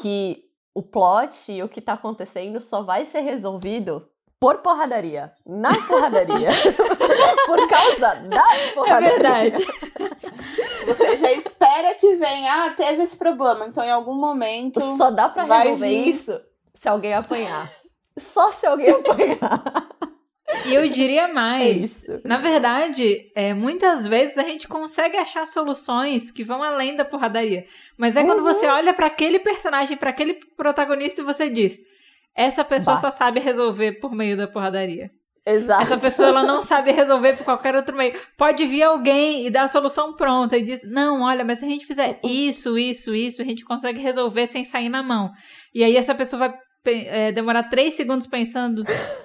que 0.00 0.42
o 0.74 0.82
plot 0.82 1.52
e 1.52 1.62
o 1.62 1.68
que 1.68 1.80
tá 1.80 1.92
acontecendo 1.92 2.60
só 2.60 2.82
vai 2.82 3.04
ser 3.04 3.20
resolvido 3.20 4.08
por 4.40 4.58
porradaria. 4.58 5.32
Na 5.46 5.70
porradaria. 5.86 6.48
por 7.46 7.68
causa 7.68 8.16
da 8.16 8.42
É 8.56 8.72
porradaria. 8.72 9.10
verdade. 9.10 9.66
Você 10.86 11.16
já 11.16 11.30
espera 11.30 11.94
que 11.94 12.16
venha, 12.16 12.64
ah, 12.66 12.70
teve 12.70 13.04
esse 13.04 13.16
problema. 13.16 13.66
Então, 13.66 13.84
em 13.84 13.90
algum 13.92 14.14
momento. 14.14 14.80
Só 14.96 15.08
dá 15.12 15.28
pra 15.28 15.44
Vai 15.44 15.62
resolver 15.68 15.86
vir. 15.86 16.08
isso 16.08 16.40
se 16.74 16.88
alguém 16.88 17.14
apanhar. 17.14 17.70
Só 18.18 18.50
se 18.50 18.66
alguém 18.66 18.90
apanhar. 18.90 19.62
E 20.66 20.74
eu 20.74 20.88
diria 20.88 21.22
É 21.22 21.32
mais. 21.32 21.76
isso. 22.06 22.20
Na 22.24 22.36
verdade, 22.36 23.30
é, 23.34 23.52
muitas 23.54 24.06
vezes 24.06 24.38
a 24.38 24.42
gente 24.42 24.68
consegue 24.68 25.16
achar 25.16 25.46
soluções 25.46 26.30
que 26.30 26.44
vão 26.44 26.62
além 26.62 26.94
da 26.96 27.04
porradaria. 27.04 27.64
Mas 27.96 28.16
é 28.16 28.24
quando 28.24 28.38
Uhum. 28.38 28.44
você 28.44 28.66
olha 28.66 28.92
pra 28.94 29.06
aquele 29.06 29.38
personagem, 29.38 29.96
pra 29.96 30.10
aquele 30.10 30.34
protagonista 30.56 31.20
e 31.20 31.24
você 31.24 31.50
diz: 31.50 31.78
essa 32.36 32.64
pessoa 32.64 32.96
só 32.96 33.10
sabe 33.10 33.40
resolver 33.40 33.92
por 34.00 34.14
meio 34.14 34.36
da 34.36 34.46
porradaria. 34.46 35.10
Exato. 35.44 35.82
Essa 35.82 35.98
pessoa 35.98 36.28
ela 36.28 36.42
não 36.44 36.62
sabe 36.62 36.92
resolver 36.92 37.36
por 37.36 37.44
qualquer 37.44 37.74
outro 37.74 37.96
meio. 37.96 38.14
Pode 38.38 38.64
vir 38.64 38.84
alguém 38.84 39.44
e 39.44 39.50
dar 39.50 39.62
a 39.64 39.68
solução 39.68 40.14
pronta 40.14 40.56
e 40.56 40.62
diz: 40.62 40.88
Não, 40.88 41.22
olha, 41.22 41.44
mas 41.44 41.58
se 41.58 41.64
a 41.64 41.68
gente 41.68 41.84
fizer 41.84 42.20
isso, 42.22 42.78
isso, 42.78 43.12
isso, 43.12 43.42
a 43.42 43.44
gente 43.44 43.64
consegue 43.64 44.00
resolver 44.00 44.46
sem 44.46 44.64
sair 44.64 44.88
na 44.88 45.02
mão. 45.02 45.32
E 45.74 45.82
aí 45.82 45.96
essa 45.96 46.14
pessoa 46.14 46.38
vai 46.48 46.54
é, 46.84 47.32
demorar 47.32 47.64
três 47.64 47.94
segundos 47.94 48.26
pensando 48.26 48.84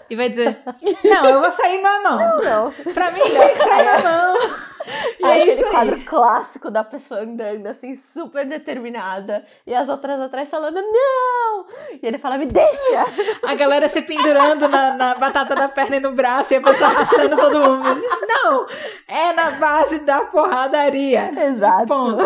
e 0.09 0.15
vai 0.15 0.29
dizer: 0.29 0.59
Não, 1.03 1.25
eu 1.29 1.41
vou 1.41 1.51
sair 1.51 1.81
na 1.81 2.01
mão. 2.01 2.17
Não, 2.17 2.43
não. 2.43 2.93
Pra 2.93 3.11
mim 3.11 3.21
tem 3.21 3.53
que 3.53 3.59
sair 3.59 3.85
na 3.85 3.99
mão. 3.99 4.35
E 5.19 5.25
é 5.25 5.27
Aí 5.27 5.49
isso 5.49 5.59
ele 5.59 5.65
aí. 5.65 5.71
quadro 5.71 5.99
clássico 6.05 6.71
da 6.71 6.81
pessoa 6.81 7.19
andando, 7.19 7.67
assim, 7.67 7.93
super 7.93 8.47
determinada. 8.47 9.45
E 9.65 9.73
as 9.75 9.89
outras 9.89 10.17
atrás 10.21 10.47
falando, 10.47 10.75
não! 10.81 11.65
E 11.91 11.99
ele 12.03 12.17
fala, 12.17 12.37
me 12.37 12.45
deixa! 12.45 13.05
A 13.43 13.53
galera 13.53 13.89
se 13.89 14.01
pendurando 14.03 14.69
na, 14.69 14.93
na 14.93 15.15
batata 15.15 15.55
da 15.55 15.67
perna 15.67 15.97
e 15.97 15.99
no 15.99 16.13
braço 16.13 16.53
e 16.53 16.57
a 16.57 16.61
pessoa 16.61 16.89
arrastando 16.89 17.35
todo 17.35 17.59
mundo. 17.59 17.95
Diz, 17.95 18.19
não! 18.29 18.65
É 19.09 19.33
na 19.33 19.51
base 19.51 19.99
da 20.05 20.21
porradaria. 20.21 21.33
Exato. 21.37 21.87
Ponto. 21.87 22.23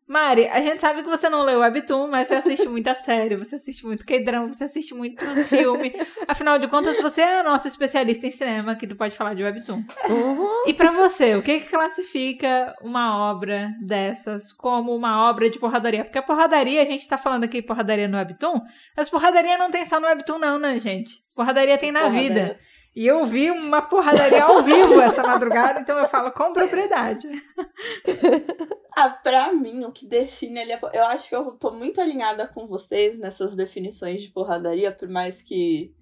Mari, 0.09 0.47
a 0.47 0.59
gente 0.59 0.81
sabe 0.81 1.03
que 1.03 1.07
você 1.07 1.29
não 1.29 1.43
lê 1.43 1.53
o 1.53 1.59
Webtoon, 1.59 2.07
mas 2.07 2.27
você 2.27 2.35
assiste 2.35 2.65
muita 2.67 2.95
série, 2.95 3.35
você 3.35 3.57
assiste 3.57 3.85
muito 3.85 4.03
K-drama, 4.03 4.51
você 4.51 4.63
assiste 4.63 4.95
muito 4.95 5.23
filme. 5.45 5.93
Afinal 6.27 6.57
de 6.57 6.67
contas, 6.67 6.99
você 6.99 7.21
é 7.21 7.41
a 7.41 7.43
nossa 7.43 7.67
especialista 7.67 8.25
em 8.25 8.31
cinema 8.31 8.75
que 8.75 8.87
tu 8.87 8.95
pode 8.95 9.15
falar 9.15 9.35
de 9.35 9.43
Webtoon. 9.43 9.83
Uhum. 10.09 10.63
E 10.65 10.73
pra 10.73 10.91
você, 10.91 11.35
o 11.35 11.43
que, 11.43 11.59
que 11.59 11.69
classifica 11.69 12.73
uma 12.81 13.29
obra 13.29 13.71
dessas 13.79 14.51
como 14.51 14.95
uma 14.95 15.29
obra 15.29 15.47
de 15.47 15.59
porradaria? 15.59 16.03
Porque 16.03 16.17
a 16.17 16.23
porradaria, 16.23 16.81
a 16.81 16.85
gente 16.85 17.07
tá 17.07 17.15
falando 17.17 17.43
aqui 17.43 17.61
porradaria 17.61 18.07
no 18.07 18.17
Webtoon, 18.17 18.61
mas 18.97 19.11
porradaria 19.11 19.59
não 19.59 19.69
tem 19.69 19.85
só 19.85 19.99
no 19.99 20.07
Webtoon 20.07 20.39
não, 20.39 20.57
né, 20.57 20.79
gente? 20.79 21.23
Porradaria 21.35 21.77
tem 21.77 21.91
na 21.91 21.99
Porradaria. 21.99 22.29
vida. 22.29 22.57
E 22.95 23.05
eu 23.07 23.23
vi 23.25 23.49
uma 23.51 23.81
porradaria 23.81 24.43
ao 24.43 24.61
vivo 24.63 24.99
essa 24.99 25.21
madrugada, 25.23 25.79
então 25.79 25.97
eu 25.97 26.07
falo 26.09 26.31
com 26.31 26.51
propriedade. 26.51 27.29
Ah, 28.97 29.09
pra 29.09 29.53
mim, 29.53 29.85
o 29.85 29.91
que 29.91 30.05
define 30.05 30.59
ali. 30.59 30.73
a 30.73 30.77
po- 30.77 30.89
Eu 30.91 31.05
acho 31.05 31.29
que 31.29 31.35
eu 31.35 31.51
tô 31.51 31.71
muito 31.71 32.01
alinhada 32.01 32.47
com 32.47 32.67
vocês 32.67 33.17
nessas 33.17 33.55
definições 33.55 34.21
de 34.21 34.29
porradaria, 34.29 34.91
por 34.91 35.07
mais 35.07 35.41
que 35.41 35.93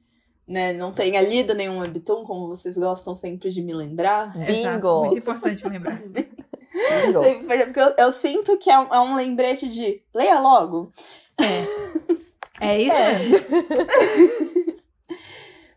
né, 0.48 0.72
não 0.74 0.92
tenha 0.94 1.22
lido 1.22 1.54
nenhum 1.54 1.80
webtoon, 1.80 2.24
como 2.24 2.48
vocês 2.48 2.78
gostam 2.78 3.16
sempre 3.16 3.50
de 3.50 3.62
me 3.62 3.74
lembrar. 3.74 4.34
Exato, 4.50 4.78
Bingo. 4.82 5.00
muito 5.06 5.18
importante 5.20 5.68
lembrar. 5.68 6.00
Bingo. 6.02 7.24
Sempre, 7.24 7.66
Porque 7.66 7.80
eu, 7.80 7.94
eu 7.98 8.12
sinto 8.12 8.58
que 8.58 8.70
é 8.72 8.80
um, 8.80 8.94
é 8.94 9.00
um 9.02 9.16
lembrete 9.16 9.68
de 9.70 10.02
leia 10.16 10.40
logo. 10.40 10.92
É 12.60 12.82
isso 12.82 12.98
mesmo. 12.98 14.77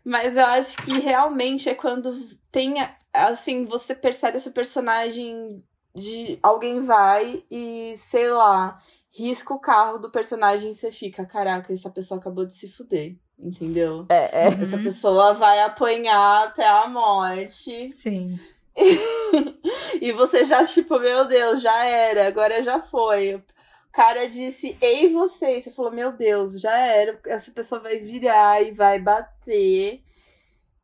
Mas 0.03 0.35
eu 0.35 0.45
acho 0.45 0.77
que 0.77 0.99
realmente 0.99 1.69
é 1.69 1.75
quando 1.75 2.11
tem, 2.51 2.75
assim, 3.13 3.65
você 3.65 3.93
percebe 3.93 4.37
esse 4.37 4.49
personagem 4.51 5.63
de 5.93 6.39
alguém 6.41 6.79
vai 6.85 7.43
e, 7.51 7.93
sei 7.97 8.29
lá, 8.29 8.79
risca 9.11 9.53
o 9.53 9.59
carro 9.59 9.97
do 9.99 10.09
personagem 10.09 10.71
e 10.71 10.73
você 10.73 10.89
fica, 10.91 11.25
caraca, 11.25 11.71
essa 11.73 11.89
pessoa 11.89 12.19
acabou 12.19 12.45
de 12.45 12.53
se 12.53 12.67
fuder, 12.67 13.15
entendeu? 13.37 14.05
É, 14.09 14.45
é. 14.45 14.47
Essa 14.47 14.77
Uhum. 14.77 14.83
pessoa 14.83 15.33
vai 15.33 15.59
apanhar 15.61 16.47
até 16.47 16.65
a 16.67 16.87
morte. 16.87 17.89
Sim. 17.91 18.39
E 20.01 20.11
você 20.13 20.45
já, 20.45 20.63
tipo, 20.65 20.97
meu 20.99 21.25
Deus, 21.25 21.61
já 21.61 21.85
era, 21.85 22.27
agora 22.27 22.63
já 22.63 22.81
foi. 22.81 23.43
Cara 23.91 24.27
disse, 24.29 24.77
ei 24.81 25.11
você, 25.11 25.57
e 25.57 25.61
você 25.61 25.69
falou, 25.71 25.91
meu 25.91 26.11
Deus, 26.11 26.59
já 26.59 26.77
era. 26.77 27.19
Essa 27.27 27.51
pessoa 27.51 27.81
vai 27.81 27.97
virar 27.99 28.61
e 28.61 28.71
vai 28.71 28.99
bater. 28.99 30.01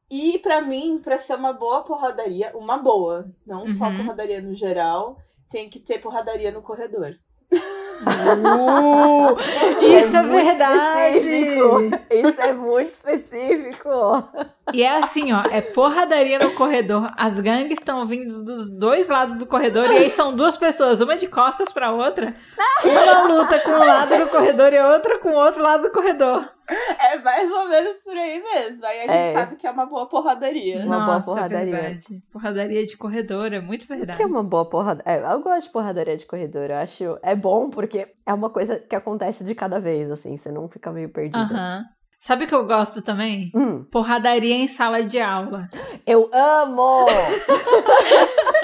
E 0.10 0.40
pra 0.40 0.62
mim, 0.62 1.00
pra 1.04 1.18
ser 1.18 1.36
uma 1.36 1.54
boa 1.54 1.84
porradaria, 1.84 2.52
uma 2.56 2.78
boa, 2.78 3.26
não 3.46 3.68
só 3.70 3.90
Uhum. 3.90 3.98
porradaria 3.98 4.42
no 4.42 4.54
geral, 4.54 5.18
tem 5.50 5.70
que 5.70 5.80
ter 5.80 6.00
porradaria 6.00 6.52
no 6.52 6.62
corredor. 6.62 7.18
Uh, 8.02 9.38
isso 9.82 10.18
é, 10.18 10.22
muito 10.22 10.46
verdade. 10.46 11.18
específico. 11.18 11.92
Isso 12.12 12.42
é 12.42 12.54
muito 12.54 12.92
específico. 12.92 14.30
E 14.74 14.84
é 14.84 14.98
assim, 14.98 15.34
ó, 15.34 15.44
é 15.52 15.62
porradaria 15.62 16.40
no 16.40 16.52
corredor. 16.52 17.12
As 17.18 17.40
gangues 17.40 17.80
estão 17.80 18.06
vindo 18.06 18.44
dos 18.44 18.70
dois 18.70 19.10
lados 19.10 19.38
do 19.38 19.46
corredor 19.46 19.92
e 19.92 19.98
aí 19.98 20.10
são 20.10 20.36
duas 20.36 20.58
pessoas, 20.58 21.02
uma 21.02 21.18
de 21.18 21.28
costas 21.28 21.72
pra 21.72 21.92
outra. 21.92 22.36
Uma 22.84 23.28
luta 23.28 23.60
com 23.60 23.72
um 23.72 23.80
lado 23.80 24.18
do 24.18 24.28
corredor 24.28 24.74
e 24.74 24.78
a 24.78 24.90
outra 24.90 25.20
com 25.20 25.30
o 25.30 25.36
outro 25.36 25.62
lado 25.62 25.84
do 25.84 25.92
corredor. 25.92 26.57
É 26.70 27.18
mais 27.20 27.50
ou 27.50 27.70
menos 27.70 28.04
por 28.04 28.18
aí 28.18 28.44
mesmo. 28.44 28.86
Aí 28.86 28.98
a 29.00 29.02
gente 29.04 29.12
É. 29.12 29.34
sabe 29.34 29.56
que 29.56 29.66
é 29.66 29.72
uma 29.72 29.86
boa 29.86 30.06
porradaria. 30.08 30.84
Uma 30.86 31.00
boa 31.00 31.16
Nossa, 31.16 31.26
porradaria. 31.32 31.76
É 31.76 31.80
verdade. 31.82 32.22
Porradaria 32.32 32.86
de 32.86 32.98
corredor, 32.98 33.54
é 33.54 33.62
muito 33.62 33.88
Que 33.88 33.96
verdade. 33.96 34.22
é 34.22 34.26
uma 34.26 34.44
boa 34.44 34.70
porradaria. 34.70 35.28
É, 35.28 35.34
eu 35.34 35.42
gosto 35.42 35.68
de 35.68 35.72
porradaria 35.74 36.18
de 36.18 36.26
corredor. 36.26 36.70
Eu 36.70 36.76
acho. 36.78 37.18
É 37.24 37.34
bom 37.36 37.70
porque 37.70 38.08
é 38.26 38.34
uma 38.34 38.50
coisa 38.50 38.78
que 38.80 38.96
acontece 38.96 39.44
de 39.46 39.56
cada 39.56 39.80
vez, 39.80 40.12
assim. 40.12 40.36
Você 40.36 40.52
não 40.52 40.68
fica 40.68 40.92
meio 40.92 41.10
perdida. 41.10 41.40
Aham. 41.40 41.86
Sabe 42.20 42.46
o 42.46 42.48
que 42.48 42.56
eu 42.56 42.66
gosto 42.66 43.02
também? 43.04 43.52
Hum, 43.56 43.86
Porradaria 43.92 44.56
em 44.56 44.68
sala 44.68 45.04
de 45.04 45.22
aula. 45.22 45.68
eu 46.06 46.30
amo! 46.34 47.06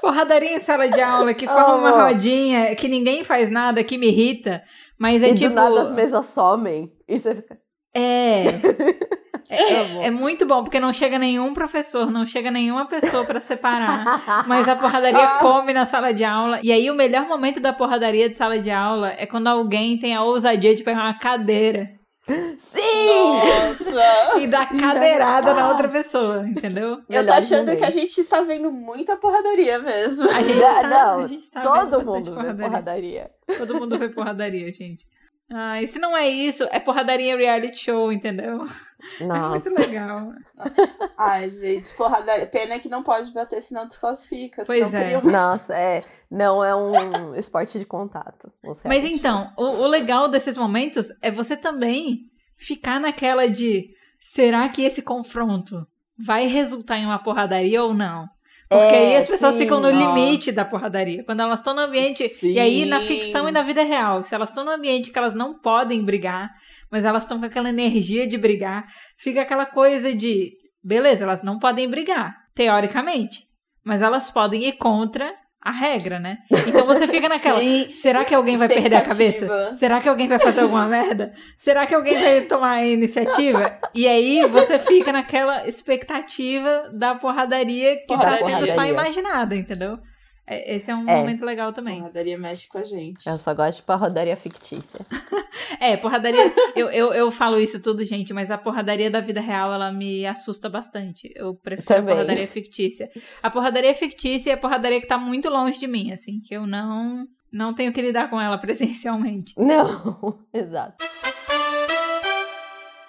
Porradaria 0.00 0.56
em 0.56 0.60
sala 0.60 0.88
de 0.88 1.00
aula 1.00 1.34
que 1.34 1.46
forma 1.46 1.74
uma 1.76 1.90
rodinha, 2.04 2.74
que 2.76 2.88
ninguém 2.88 3.24
faz 3.24 3.50
nada, 3.50 3.82
que 3.82 3.98
me 3.98 4.08
irrita. 4.08 4.62
Mas 4.98 5.22
é 5.22 5.28
e 5.28 5.34
tipo. 5.34 5.50
do 5.50 5.54
nada 5.54 5.82
as 5.82 5.92
mesas 5.92 6.26
somem. 6.26 6.92
E 7.06 7.18
você 7.18 7.34
fica. 7.36 7.58
É. 7.94 8.44
É, 9.50 9.80
Amo. 9.80 10.02
é 10.02 10.10
muito 10.10 10.44
bom, 10.44 10.62
porque 10.62 10.78
não 10.78 10.92
chega 10.92 11.18
nenhum 11.18 11.54
professor, 11.54 12.10
não 12.10 12.26
chega 12.26 12.50
nenhuma 12.50 12.84
pessoa 12.84 13.24
pra 13.24 13.40
separar. 13.40 14.44
Mas 14.46 14.68
a 14.68 14.76
porradaria 14.76 15.26
come 15.40 15.72
na 15.72 15.86
sala 15.86 16.12
de 16.12 16.22
aula. 16.22 16.60
E 16.62 16.70
aí, 16.70 16.90
o 16.90 16.94
melhor 16.94 17.26
momento 17.26 17.58
da 17.58 17.72
porradaria 17.72 18.28
de 18.28 18.34
sala 18.34 18.58
de 18.58 18.70
aula 18.70 19.14
é 19.16 19.24
quando 19.24 19.46
alguém 19.46 19.98
tem 19.98 20.14
a 20.14 20.22
ousadia 20.22 20.74
de 20.74 20.82
pegar 20.84 21.00
uma 21.00 21.18
cadeira 21.18 21.97
Sim! 22.58 23.32
Nossa! 23.38 24.38
e 24.40 24.46
dar 24.46 24.68
já- 24.72 24.78
cadeirada 24.80 25.54
na 25.54 25.64
Ah. 25.64 25.68
outra 25.70 25.88
pessoa, 25.88 26.46
entendeu? 26.46 27.00
Eu 27.08 27.24
tô 27.26 27.32
achando 27.32 27.74
que 27.76 27.84
a 27.84 27.90
gente 27.90 28.22
tá 28.24 28.42
vendo 28.42 28.70
muita 28.70 29.16
porradaria 29.16 29.78
mesmo. 29.78 30.24
A 30.28 30.40
gente 30.42 30.58
Não, 30.58 30.82
tá, 30.82 30.88
não, 30.88 31.24
a 31.24 31.26
gente 31.26 31.50
tá 31.50 31.60
vendo 31.60 31.90
Todo 31.90 32.04
mundo 32.04 32.24
vê 32.24 32.36
porradaria. 32.36 32.66
porradaria. 32.68 33.30
Todo 33.58 33.74
mundo 33.80 33.98
vê 33.98 34.08
porradaria, 34.08 34.72
gente. 34.72 35.06
Ah, 35.50 35.80
e 35.82 35.86
se 35.86 35.98
não 35.98 36.14
é 36.16 36.28
isso, 36.28 36.64
é 36.70 36.78
porradaria 36.78 37.36
reality 37.36 37.78
show, 37.84 38.12
entendeu? 38.12 38.64
É 39.20 39.24
muito 39.24 39.70
Nossa. 39.70 39.80
legal. 39.80 40.32
Ai, 41.16 41.48
gente, 41.50 41.94
porradaria. 41.94 42.46
Pena 42.48 42.80
que 42.80 42.88
não 42.88 43.00
pode 43.04 43.32
bater, 43.32 43.62
senão 43.62 43.86
desclassifica. 43.86 44.64
Pois 44.66 44.88
senão 44.88 45.04
é. 45.06 45.18
uma- 45.18 45.30
Nossa, 45.30 45.72
é. 45.72 46.02
Não 46.28 46.64
é 46.64 46.74
um 46.74 47.32
esporte 47.36 47.78
de 47.78 47.84
contato. 47.86 48.52
Mas 48.84 49.04
então, 49.04 49.48
o, 49.56 49.62
o 49.64 49.86
legal 49.86 50.28
desses 50.28 50.56
momentos 50.56 51.06
é 51.22 51.30
você 51.30 51.56
também 51.56 52.22
ficar 52.56 52.98
naquela 52.98 53.48
de 53.48 53.88
será 54.20 54.68
que 54.68 54.82
esse 54.82 55.00
confronto 55.00 55.86
vai 56.18 56.46
resultar 56.48 56.98
em 56.98 57.06
uma 57.06 57.22
porradaria 57.22 57.82
ou 57.84 57.94
não? 57.94 58.28
Porque 58.68 58.94
É, 58.94 58.98
aí 59.12 59.16
as 59.16 59.26
pessoas 59.26 59.54
sim. 59.54 59.60
ficam 59.60 59.80
no 59.80 59.88
Ó. 59.88 59.90
limite 59.90 60.52
da 60.52 60.64
porradaria. 60.64 61.24
Quando 61.24 61.40
elas 61.40 61.60
estão 61.60 61.74
no 61.74 61.80
ambiente. 61.80 62.30
E 62.42 62.58
aí, 62.58 62.84
na 62.84 63.00
Sim. 63.00 63.06
ficção 63.06 63.48
e 63.48 63.52
na 63.52 63.62
vida 63.62 63.82
real, 63.82 64.22
se 64.22 64.34
elas 64.34 64.50
estão 64.50 64.64
no 64.64 64.70
ambiente 64.70 65.10
que 65.10 65.18
elas 65.18 65.34
não 65.34 65.58
podem 65.58 66.02
brigar, 66.04 66.50
mas 66.90 67.04
elas 67.04 67.22
estão 67.24 67.38
com 67.40 67.46
aquela 67.46 67.70
energia 67.70 68.26
de 68.26 68.36
brigar, 68.36 68.84
fica 69.16 69.40
aquela 69.42 69.64
coisa 69.64 70.14
de. 70.14 70.52
Beleza, 70.84 71.24
elas 71.24 71.42
não 71.42 71.58
podem 71.58 71.88
brigar, 71.88 72.36
teoricamente. 72.54 73.46
Mas 73.82 74.02
elas 74.02 74.30
podem 74.30 74.64
ir 74.64 74.72
contra 74.74 75.32
a 75.68 75.72
regra, 75.72 76.18
né? 76.18 76.38
Então 76.66 76.86
você 76.86 77.06
fica 77.06 77.28
naquela. 77.30 77.60
Será 77.92 78.24
que 78.24 78.34
alguém 78.34 78.56
vai 78.56 78.68
perder 78.68 78.96
a 78.96 79.02
cabeça? 79.02 79.72
Será 79.74 80.00
que 80.00 80.08
alguém 80.08 80.28
vai 80.28 80.38
fazer 80.38 80.60
alguma 80.60 80.86
merda? 80.86 81.32
Será 81.56 81.86
que 81.86 81.94
alguém 81.94 82.14
vai 82.14 82.40
tomar 82.42 82.72
a 82.72 82.84
iniciativa? 82.86 83.78
E 83.94 84.06
aí 84.08 84.46
você 84.46 84.78
fica 84.78 85.12
naquela 85.12 85.66
expectativa 85.68 86.90
da 86.92 87.14
porradaria 87.14 87.96
que 87.96 88.06
tá 88.06 88.16
Porradaria. 88.16 88.46
sendo 88.46 88.66
só 88.72 88.84
imaginada, 88.84 89.54
entendeu? 89.54 89.98
É- 90.48 90.76
Esse 90.76 90.90
é 90.90 90.94
um 90.94 91.08
É. 91.08 91.16
momento 91.20 91.44
legal 91.44 91.72
também. 91.72 91.98
Porradaria 91.98 92.38
mexe 92.38 92.68
com 92.68 92.78
a 92.78 92.84
gente. 92.84 93.26
Eu 93.28 93.36
só 93.38 93.54
gosto 93.54 93.78
de 93.78 93.82
porradaria 93.84 94.36
fictícia. 94.36 95.00
É, 95.80 95.96
porradaria. 95.96 96.52
eu, 96.74 96.88
eu, 96.90 97.12
eu 97.12 97.30
falo 97.30 97.58
isso 97.60 97.80
tudo, 97.80 98.02
gente, 98.04 98.32
mas 98.32 98.50
a 98.50 98.56
porradaria 98.58 99.10
da 99.10 99.20
vida 99.20 99.40
real, 99.40 99.72
ela 99.72 99.92
me 99.92 100.26
assusta 100.26 100.68
bastante. 100.68 101.30
Eu 101.36 101.54
prefiro 101.54 101.86
Também. 101.86 102.14
a 102.14 102.16
porradaria 102.16 102.48
fictícia. 102.48 103.08
A 103.42 103.50
porradaria 103.50 103.94
fictícia 103.94 104.50
é 104.50 104.54
a 104.54 104.56
porradaria 104.56 105.00
que 105.00 105.06
tá 105.06 105.18
muito 105.18 105.48
longe 105.50 105.78
de 105.78 105.86
mim, 105.86 106.10
assim, 106.10 106.40
que 106.40 106.54
eu 106.54 106.66
não. 106.66 107.28
Não 107.52 107.72
tenho 107.74 107.92
que 107.92 108.00
lidar 108.02 108.28
com 108.30 108.40
ela 108.40 108.56
presencialmente. 108.58 109.54
Não, 109.58 110.38
exato. 110.52 111.04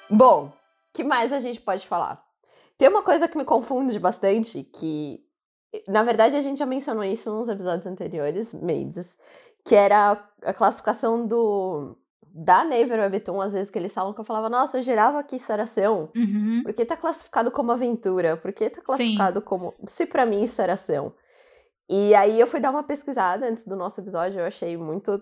Bom, 0.10 0.52
que 0.94 1.04
mais 1.04 1.32
a 1.32 1.40
gente 1.40 1.62
pode 1.62 1.88
falar? 1.88 2.22
Tem 2.78 2.88
uma 2.90 3.04
coisa 3.04 3.28
que 3.28 3.38
me 3.38 3.46
confunde 3.46 3.98
bastante, 4.00 4.64
que 4.64 5.20
na 5.88 6.04
verdade 6.04 6.36
a 6.36 6.42
gente 6.42 6.58
já 6.58 6.66
mencionou 6.66 7.04
isso 7.04 7.34
nos 7.34 7.50
episódios 7.50 7.88
anteriores, 7.88 8.54
Maids, 8.54 9.18
que 9.64 9.76
era 9.76 10.24
a, 10.44 10.54
classificação 10.54 11.26
do 11.26 11.96
da 12.32 12.64
Naver 12.64 13.00
Webtoon, 13.00 13.42
às 13.42 13.54
vezes 13.54 13.72
que 13.72 13.80
eles 13.80 13.94
falam 13.94 14.14
que 14.14 14.20
eu 14.20 14.24
falava, 14.24 14.50
nossa, 14.50 14.78
eu 14.78 14.82
gerava 14.82 15.24
que 15.24 15.36
isso 15.36 15.52
era 15.52 15.64
ação. 15.64 16.10
Uhum. 16.16 16.62
Por 16.64 16.74
que 16.74 16.86
tá 16.86 16.96
classificado 16.96 17.52
como 17.52 17.72
aventura? 17.72 18.38
Por 18.38 18.54
que 18.54 18.70
tá 18.70 18.82
classificado 18.82 19.42
como. 19.42 19.74
Se 19.88 20.06
pra 20.06 20.26
mim 20.26 20.44
isso 20.44 20.62
era 20.62 20.74
ação. 20.74 21.14
E 21.90 22.14
aí 22.14 22.40
eu 22.40 22.46
fui 22.46 22.60
dar 22.60 22.70
uma 22.70 22.84
pesquisada 22.84 23.48
antes 23.48 23.66
do 23.66 23.76
nosso 23.76 24.00
episódio, 24.00 24.40
eu 24.40 24.46
achei 24.46 24.78
muito. 24.78 25.22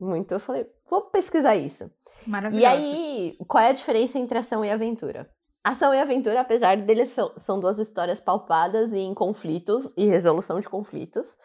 Muito. 0.00 0.32
Eu 0.32 0.40
falei, 0.40 0.66
vou 0.90 1.02
pesquisar 1.02 1.56
isso. 1.56 1.90
Maravilhoso. 2.26 2.62
E 2.62 2.66
aí, 2.66 3.36
qual 3.46 3.62
é 3.62 3.70
a 3.70 3.72
diferença 3.72 4.18
entre 4.18 4.38
ação 4.38 4.64
e 4.64 4.70
aventura? 4.70 5.28
Ação 5.68 5.92
e 5.92 6.00
aventura, 6.00 6.40
apesar 6.40 6.78
deles 6.78 7.10
são, 7.10 7.30
são 7.36 7.60
duas 7.60 7.78
histórias 7.78 8.18
palpadas 8.20 8.94
em 8.94 9.12
conflitos 9.12 9.92
e 9.98 10.06
resolução 10.06 10.58
de 10.60 10.66
conflitos, 10.66 11.36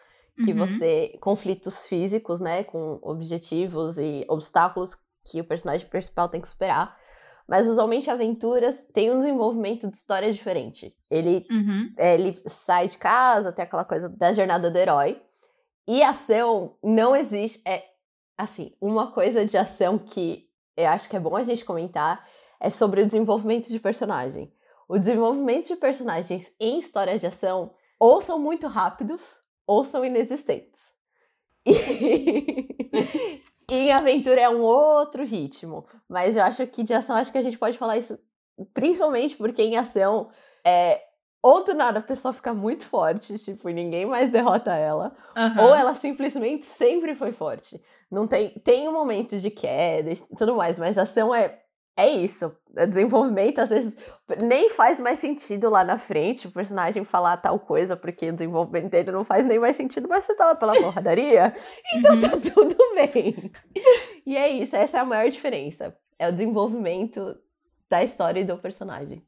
que 0.42 0.52
Uhum. 0.52 0.56
você 0.56 1.18
conflitos 1.20 1.86
físicos, 1.86 2.40
né, 2.40 2.64
com 2.64 2.98
objetivos 3.02 3.98
e 3.98 4.24
obstáculos 4.26 4.96
que 5.26 5.42
o 5.42 5.44
personagem 5.46 5.86
principal 5.86 6.26
tem 6.30 6.40
que 6.40 6.48
superar. 6.48 6.96
Mas 7.46 7.68
usualmente 7.68 8.08
aventuras 8.08 8.82
têm 8.94 9.12
um 9.12 9.18
desenvolvimento 9.18 9.90
de 9.90 9.96
história 9.98 10.32
diferente. 10.32 10.96
Ele 11.10 11.46
Uhum. 11.50 11.92
é, 11.98 12.14
ele 12.14 12.42
sai 12.46 12.88
de 12.88 12.96
casa, 12.96 13.52
tem 13.52 13.62
aquela 13.62 13.84
coisa 13.84 14.08
da 14.08 14.32
jornada 14.32 14.70
do 14.70 14.78
herói. 14.78 15.20
E 15.86 16.02
ação 16.02 16.78
não 16.82 17.14
existe. 17.14 17.60
É 17.68 17.84
assim, 18.38 18.74
uma 18.80 19.12
coisa 19.12 19.44
de 19.44 19.58
ação 19.58 19.98
que 19.98 20.48
eu 20.74 20.88
acho 20.88 21.10
que 21.10 21.16
é 21.16 21.20
bom 21.20 21.36
a 21.36 21.42
gente 21.42 21.62
comentar 21.62 22.26
é 22.60 22.70
sobre 22.70 23.02
o 23.02 23.06
desenvolvimento 23.06 23.68
de 23.68 23.78
personagem. 23.80 24.52
O 24.88 24.98
desenvolvimento 24.98 25.68
de 25.68 25.76
personagens 25.76 26.52
em 26.60 26.78
histórias 26.78 27.20
de 27.20 27.26
ação 27.26 27.74
ou 27.98 28.20
são 28.20 28.38
muito 28.38 28.66
rápidos 28.66 29.40
ou 29.66 29.84
são 29.84 30.04
inexistentes. 30.04 30.92
E, 31.64 31.72
em 33.70 33.92
aventura 33.92 34.40
é 34.40 34.48
um 34.48 34.60
outro 34.60 35.24
ritmo. 35.24 35.86
Mas 36.08 36.36
eu 36.36 36.42
acho 36.42 36.66
que 36.66 36.82
de 36.82 36.92
ação, 36.92 37.16
acho 37.16 37.32
que 37.32 37.38
a 37.38 37.42
gente 37.42 37.58
pode 37.58 37.78
falar 37.78 37.96
isso 37.96 38.18
principalmente 38.72 39.36
porque 39.36 39.62
em 39.62 39.76
ação 39.76 40.28
é, 40.64 41.02
ou 41.42 41.62
do 41.62 41.74
nada 41.74 41.98
a 41.98 42.02
pessoa 42.02 42.32
fica 42.32 42.54
muito 42.54 42.86
forte, 42.86 43.36
tipo, 43.36 43.68
e 43.68 43.74
ninguém 43.74 44.06
mais 44.06 44.30
derrota 44.30 44.72
ela, 44.74 45.14
Aham. 45.36 45.62
ou 45.62 45.74
ela 45.74 45.94
simplesmente 45.94 46.64
sempre 46.64 47.14
foi 47.14 47.32
forte. 47.32 47.82
Não 48.10 48.26
tem, 48.26 48.50
tem 48.60 48.88
um 48.88 48.92
momento 48.92 49.38
de 49.38 49.50
queda 49.50 50.12
e 50.12 50.16
tudo 50.38 50.54
mais, 50.54 50.78
mas 50.78 50.96
ação 50.96 51.34
é 51.34 51.63
é 51.96 52.08
isso. 52.08 52.52
O 52.76 52.86
desenvolvimento 52.86 53.60
às 53.60 53.70
vezes 53.70 53.96
nem 54.42 54.68
faz 54.68 55.00
mais 55.00 55.18
sentido 55.20 55.70
lá 55.70 55.84
na 55.84 55.96
frente 55.96 56.48
o 56.48 56.50
personagem 56.50 57.04
falar 57.04 57.36
tal 57.36 57.58
coisa, 57.60 57.96
porque 57.96 58.30
o 58.30 58.32
desenvolvimento 58.32 58.90
dele 58.90 59.12
não 59.12 59.22
faz 59.22 59.44
nem 59.44 59.58
mais 59.58 59.76
sentido, 59.76 60.08
mas 60.08 60.24
você 60.24 60.34
tá 60.34 60.46
lá 60.46 60.54
pela 60.56 60.72
porradaria, 60.74 61.54
então 61.94 62.14
Uhum. 62.14 62.20
tá 62.20 62.30
tudo 62.52 62.76
bem. 62.94 63.52
E 64.26 64.36
é 64.36 64.48
isso, 64.48 64.74
essa 64.74 64.98
é 64.98 65.00
a 65.00 65.04
maior 65.04 65.28
diferença. 65.30 65.96
É 66.18 66.28
o 66.28 66.32
desenvolvimento 66.32 67.36
da 67.88 68.02
história 68.02 68.40
e 68.40 68.44
do 68.44 68.56
personagem. 68.58 69.22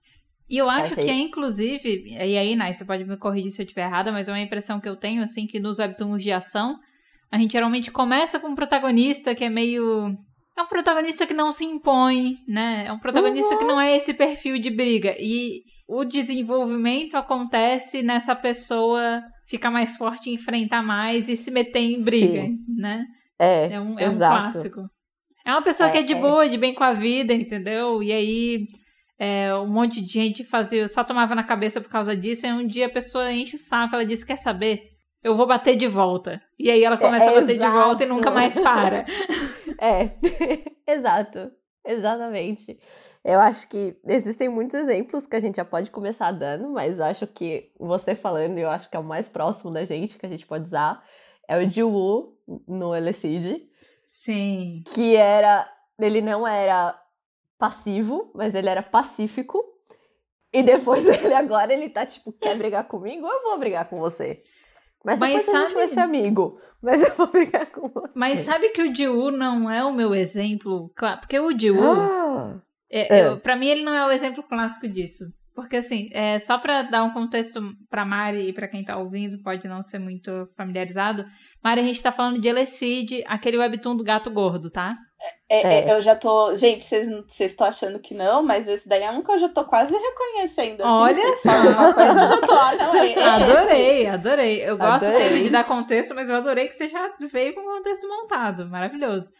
E 0.49 0.57
eu 0.59 0.71
acho 0.71 0.93
Achei. 0.93 1.05
que 1.05 1.11
é, 1.11 1.15
inclusive, 1.15 2.05
e 2.09 2.39
aí, 2.39 2.55
Nai, 2.55 2.73
você 2.73 2.85
pode 2.85 3.05
me 3.05 3.17
corrigir 3.17 3.51
se 3.51 3.61
eu 3.61 3.65
estiver 3.65 3.83
errada, 3.87 4.13
mas 4.13 4.29
é 4.29 4.33
uma 4.33 4.41
impressão 4.41 4.81
que 4.81 4.89
eu 4.89 4.97
tenho, 4.97 5.23
assim, 5.23 5.47
que 5.47 5.59
nos 5.59 5.79
webtoons 5.81 6.23
de 6.23 6.31
ação, 6.33 6.79
a 7.31 7.37
gente 7.37 7.53
geralmente 7.53 7.91
começa 7.91 8.39
com 8.39 8.49
um 8.49 8.55
protagonista 8.55 9.35
que 9.35 9.45
é 9.45 9.51
meio... 9.51 10.17
É 10.57 10.63
um 10.63 10.67
protagonista 10.67 11.27
que 11.27 11.35
não 11.35 11.53
se 11.53 11.65
impõe, 11.65 12.37
né? 12.49 12.85
É 12.87 12.93
um 12.93 12.99
protagonista 12.99 13.57
que 13.59 13.65
não 13.65 13.81
é 13.81 13.95
esse 13.95 14.15
perfil 14.15 14.59
de 14.59 14.71
briga. 14.71 15.15
E 15.19 15.63
o 15.87 16.05
desenvolvimento 16.05 17.15
acontece 17.17 18.03
nessa 18.03 18.35
pessoa 18.35 19.23
ficar 19.49 19.71
mais 19.71 19.97
forte, 19.97 20.31
enfrentar 20.31 20.83
mais 20.83 21.29
e 21.29 21.37
se 21.37 21.51
meter 21.51 21.81
em 21.81 22.03
briga, 22.03 22.43
Sim. 22.43 22.57
né? 22.79 23.05
É, 23.39 23.73
É 23.75 23.81
um, 23.81 23.99
é 23.99 24.09
um 24.09 24.13
exato. 24.13 24.41
clássico. 24.43 24.81
É 25.45 25.51
uma 25.53 25.63
pessoa 25.63 25.89
É, 25.91 25.93
que 25.93 25.99
é 25.99 26.03
de 26.03 26.15
é. 26.15 26.21
boa, 26.21 26.49
de 26.49 26.57
bem 26.57 26.75
com 26.75 26.83
a 26.83 26.93
vida, 26.93 27.35
entendeu? 27.35 28.03
E 28.03 28.11
aí 28.13 28.67
é, 29.19 29.55
um 29.55 29.69
monte 29.69 30.01
de 30.01 30.11
gente 30.11 30.43
fazia, 30.43 30.89
só 30.89 31.05
tomava 31.05 31.35
na 31.35 31.45
cabeça 31.45 31.81
por 31.81 31.91
causa 31.91 32.17
disso. 32.17 32.47
E 32.47 32.53
um 32.53 32.67
dia 32.67 32.87
a 32.87 32.91
pessoa 32.93 33.31
enche 33.31 33.57
o 33.57 33.59
saco, 33.59 33.95
ela 33.95 34.05
diz: 34.07 34.25
Quer 34.25 34.39
saber? 34.39 34.81
Eu 35.23 35.35
vou 35.35 35.47
bater 35.47 35.77
de 35.77 35.87
volta. 35.87 36.41
E 36.59 36.71
aí 36.71 36.83
ela 36.83 36.97
começa 36.97 37.27
É, 37.27 37.29
a 37.37 37.41
bater 37.41 37.59
de 37.59 37.69
volta 37.69 38.03
e 38.03 38.07
exato. 38.07 38.09
nunca 38.09 38.31
mais 38.31 38.59
para. 38.59 39.05
É, 39.81 40.11
exato, 40.87 41.51
exatamente. 41.85 42.79
Eu 43.25 43.41
acho 43.41 43.69
que 43.69 43.97
existem 44.07 44.49
muitos 44.49 44.79
exemplos 44.79 45.27
que 45.27 45.35
a 45.35 45.41
gente 45.41 45.57
já 45.57 45.65
pode 45.65 45.91
começar 45.91 46.31
dando, 46.31 46.71
mas 46.71 46.99
eu 46.99 47.05
acho 47.07 47.27
que 47.27 47.73
você 47.79 48.15
falando, 48.15 48.57
eu 48.57 48.71
acho 48.71 48.89
que 48.89 48.97
é 48.97 49.01
o 49.01 49.05
mais 49.05 49.29
próximo 49.29 49.73
da 49.73 49.85
gente 49.85 50.17
que 50.17 50.25
a 50.25 50.29
gente 50.29 50.47
pode 50.47 50.65
usar, 50.65 51.05
é 51.49 51.59
o 51.59 51.69
Jiwoo 51.69 52.39
no 52.69 52.95
Elecid, 52.95 53.69
Sim. 54.07 54.85
que 54.95 55.17
era, 55.17 55.69
ele 56.01 56.21
não 56.21 56.47
era 56.47 56.97
passivo, 57.59 58.31
mas 58.33 58.55
ele 58.55 58.69
era 58.69 58.83
pacífico, 58.83 59.65
e 60.53 60.63
depois 60.63 61.05
ele 61.07 61.35
agora 61.35 61.73
ele 61.73 61.89
tá 61.89 62.07
tipo, 62.07 62.33
quer 62.33 62.57
brigar 62.57 62.87
comigo? 62.87 63.27
Eu 63.27 63.43
vou 63.43 63.59
brigar 63.59 63.89
com 63.89 63.99
você. 63.99 64.43
Mas 65.07 65.21
Mas 65.21 65.31
depois 65.35 65.49
a 65.49 65.59
gente 65.61 65.69
sabe- 65.69 65.75
vai 65.75 65.89
ser 65.89 66.01
amigo, 66.01 66.59
mas 66.83 67.01
eu 67.01 67.15
vou 67.15 67.29
brigar 67.29 67.67
com 67.67 67.89
você. 67.89 68.11
Mas 68.15 68.41
sabe 68.41 68.71
que 68.71 68.83
o 68.83 68.93
Jiwoo 68.93 69.31
não 69.31 69.71
é 69.71 69.85
o 69.85 69.95
meu 69.95 70.13
exemplo? 70.13 70.91
Claro, 70.97 71.21
porque 71.21 71.39
o 71.39 71.57
Jiwoo, 71.57 71.95
Ah, 71.95 72.61
é, 72.91 73.17
É. 73.21 73.27
eu- 73.29 73.39
pra 73.39 73.55
mim 73.57 73.69
ele 73.69 73.85
não 73.85 73.95
é 73.95 74.05
o 74.05 74.11
exemplo 74.11 74.43
clássico 74.43 74.89
disso. 74.89 75.25
Porque 75.55 75.77
assim, 75.77 76.11
é, 76.13 76.39
só 76.39 76.59
pra 76.59 76.83
dar 76.83 77.03
um 77.03 77.15
contexto 77.15 77.63
pra 77.89 78.05
Mari 78.05 78.49
e 78.49 78.53
pra 78.53 78.69
quem 78.69 78.85
tá 78.85 78.99
ouvindo, 78.99 79.43
pode 79.43 79.67
não 79.67 79.83
ser 79.83 79.99
muito 79.99 80.47
familiarizado. 80.55 81.25
Mari, 81.65 81.81
a 81.81 81.85
gente 81.85 82.03
tá 82.03 82.13
falando 82.13 82.39
de 82.41 82.47
Elecid, 82.49 83.25
aquele 83.27 83.57
webtoon 83.57 83.97
do 83.97 84.05
gato 84.05 84.31
gordo, 84.31 84.69
tá? 84.71 84.93
É, 85.49 85.57
É. 85.61 85.89
é, 85.89 85.93
Eu 85.93 86.01
já 86.01 86.15
tô. 86.15 86.55
Gente, 86.57 86.85
vocês 86.85 87.41
estão 87.41 87.67
achando 87.67 87.99
que 87.99 88.13
não, 88.15 88.43
mas 88.43 88.69
esse 88.69 88.87
daí 88.89 89.03
é 89.03 89.11
um 89.11 89.23
que 89.23 89.31
eu 89.31 89.39
já 89.39 89.49
tô 89.49 89.65
quase 89.65 89.95
reconhecendo. 89.97 90.81
Assim, 90.83 90.91
Olha 90.91 91.37
só. 91.39 91.51
Uma 91.51 91.95
coisa 91.95 92.23
eu 92.23 92.29
já 92.29 92.41
tô. 92.47 92.53
Ah, 92.55 92.75
não, 92.77 92.95
é. 92.97 93.15
Adorei, 93.25 94.07
adorei. 94.07 94.63
Eu 94.63 94.77
gosto 94.77 95.05
Adorei. 95.07 95.13
sempre 95.29 95.43
de 95.45 95.51
dar 95.51 95.65
contexto, 95.65 96.15
mas 96.15 96.29
eu 96.29 96.37
adorei 96.37 96.67
que 96.67 96.75
você 96.75 96.89
já 96.89 97.13
veio 97.33 97.55
com 97.55 97.61
o 97.61 97.77
contexto 97.77 98.07
montado. 98.09 98.67
Maravilhoso. 98.69 99.31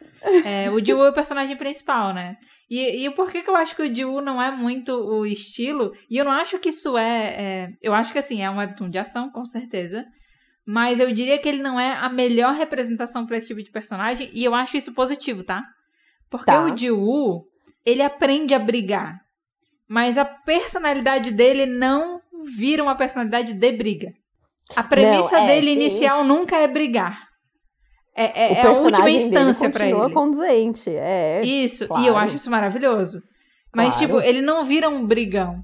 É, 0.45 0.71
o 0.71 0.83
Jiwoo 0.85 1.05
é 1.05 1.11
o 1.11 1.15
personagem 1.15 1.57
principal, 1.57 2.15
né? 2.15 2.37
E, 2.71 3.03
e 3.03 3.09
o 3.09 3.15
porquê 3.15 3.43
que 3.43 3.51
eu 3.51 3.55
acho 3.57 3.77
que 3.77 3.83
o 3.83 3.95
Jiwoo 3.95 4.21
não 4.21 4.43
é 4.43 4.51
muito 4.51 4.93
o 4.93 5.25
estilo, 5.27 5.93
e 6.11 6.17
eu 6.19 6.25
não 6.25 6.33
acho 6.33 6.59
que 6.59 6.71
isso 6.71 6.97
é, 6.99 7.27
é- 7.39 7.69
Eu 7.81 7.95
acho 7.95 8.13
que 8.13 8.19
assim, 8.19 8.43
é 8.43 8.51
um 8.51 8.57
webtoon 8.57 8.91
de 8.91 8.99
ação, 8.99 9.31
com 9.31 9.45
certeza. 9.45 10.05
Mas 10.67 10.99
eu 10.99 11.13
diria 11.13 11.39
que 11.39 11.49
ele 11.49 11.63
não 11.63 11.79
é 11.79 11.93
a 11.93 12.09
melhor 12.09 12.55
representação 12.55 13.25
para 13.25 13.37
esse 13.37 13.47
tipo 13.47 13.63
de 13.63 13.71
personagem, 13.71 14.29
e 14.33 14.45
eu 14.45 14.55
acho 14.55 14.77
isso 14.77 14.93
positivo, 14.95 15.45
tá? 15.45 15.63
Porque 16.29 16.47
Tá. 16.47 16.65
o 16.65 16.77
Jiwoo, 16.77 17.45
ele 17.85 18.03
aprende 18.03 18.53
a 18.53 18.59
brigar. 18.59 19.21
Mas 19.89 20.19
a 20.19 20.25
personalidade 20.25 21.31
dele 21.31 21.67
não 21.67 22.21
vira 22.57 22.83
uma 22.83 22.97
personalidade 22.97 23.53
de 23.53 23.73
briga. 23.73 24.13
A 24.75 24.83
premissa 24.83 25.37
Não, 25.39 25.45
é, 25.45 25.47
dele 25.47 25.67
sim. 25.69 25.73
inicial 25.75 26.25
nunca 26.25 26.57
é 26.57 26.67
brigar. 26.67 27.25
É, 28.17 28.25
é, 28.25 28.53
é 28.55 28.63
a 28.67 28.73
última 28.73 29.09
instância 29.11 29.69
dele 29.69 29.73
pra 29.73 29.85
continua 29.85 30.05
ele. 30.07 30.15
conduzente, 30.15 30.91
é. 30.91 31.45
Isso, 31.45 31.85
e 31.85 31.87
claro. 31.87 32.07
eu 32.07 32.17
acho 32.17 32.35
isso 32.37 32.51
maravilhoso. 32.51 33.23
Mas, 33.75 33.91
Claro. 33.95 34.01
tipo, 34.01 34.21
ele 34.21 34.41
não 34.43 34.65
vira 34.65 34.89
um 34.89 35.07
brigão. 35.07 35.63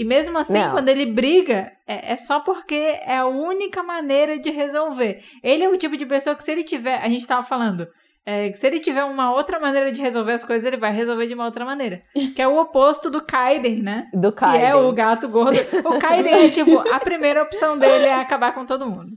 E 0.00 0.04
mesmo 0.04 0.38
assim, 0.38 0.58
Não. 0.58 0.70
quando 0.70 0.88
ele 0.88 1.04
briga, 1.04 1.70
é, 1.86 2.12
é 2.12 2.16
só 2.16 2.40
porque 2.40 2.74
é 2.74 3.18
a 3.18 3.26
única 3.26 3.82
maneira 3.82 4.38
de 4.38 4.50
resolver. 4.50 5.22
Ele 5.44 5.62
é 5.62 5.68
o 5.68 5.76
tipo 5.76 5.94
de 5.94 6.06
pessoa 6.06 6.34
que, 6.34 6.42
se 6.42 6.50
ele 6.50 6.64
tiver. 6.64 6.98
A 7.02 7.08
gente 7.10 7.26
tava 7.26 7.42
falando. 7.42 7.86
é, 8.24 8.50
se 8.54 8.66
ele 8.66 8.80
tiver 8.80 9.04
uma 9.04 9.34
outra 9.34 9.60
maneira 9.60 9.92
de 9.92 10.00
resolver 10.00 10.32
as 10.32 10.42
coisas, 10.44 10.64
ele 10.66 10.78
vai 10.78 10.90
resolver 10.90 11.26
de 11.26 11.34
uma 11.34 11.44
outra 11.44 11.66
maneira. 11.66 12.02
Que 12.34 12.40
é 12.40 12.48
o 12.48 12.56
oposto 12.58 13.10
do 13.10 13.20
Kaiden, 13.20 13.82
né? 13.82 14.08
Do 14.14 14.32
Que 14.32 14.44
é 14.44 14.48
Kaiden. 14.48 14.74
o 14.74 14.92
gato 14.92 15.28
gordo. 15.28 15.58
O 15.84 15.98
Kaiden 15.98 16.46
é 16.46 16.48
tipo, 16.48 16.78
a 16.90 16.98
primeira 16.98 17.42
opção 17.42 17.76
dele 17.76 18.06
é 18.06 18.14
acabar 18.14 18.54
com 18.54 18.64
todo 18.64 18.88
mundo. 18.88 19.12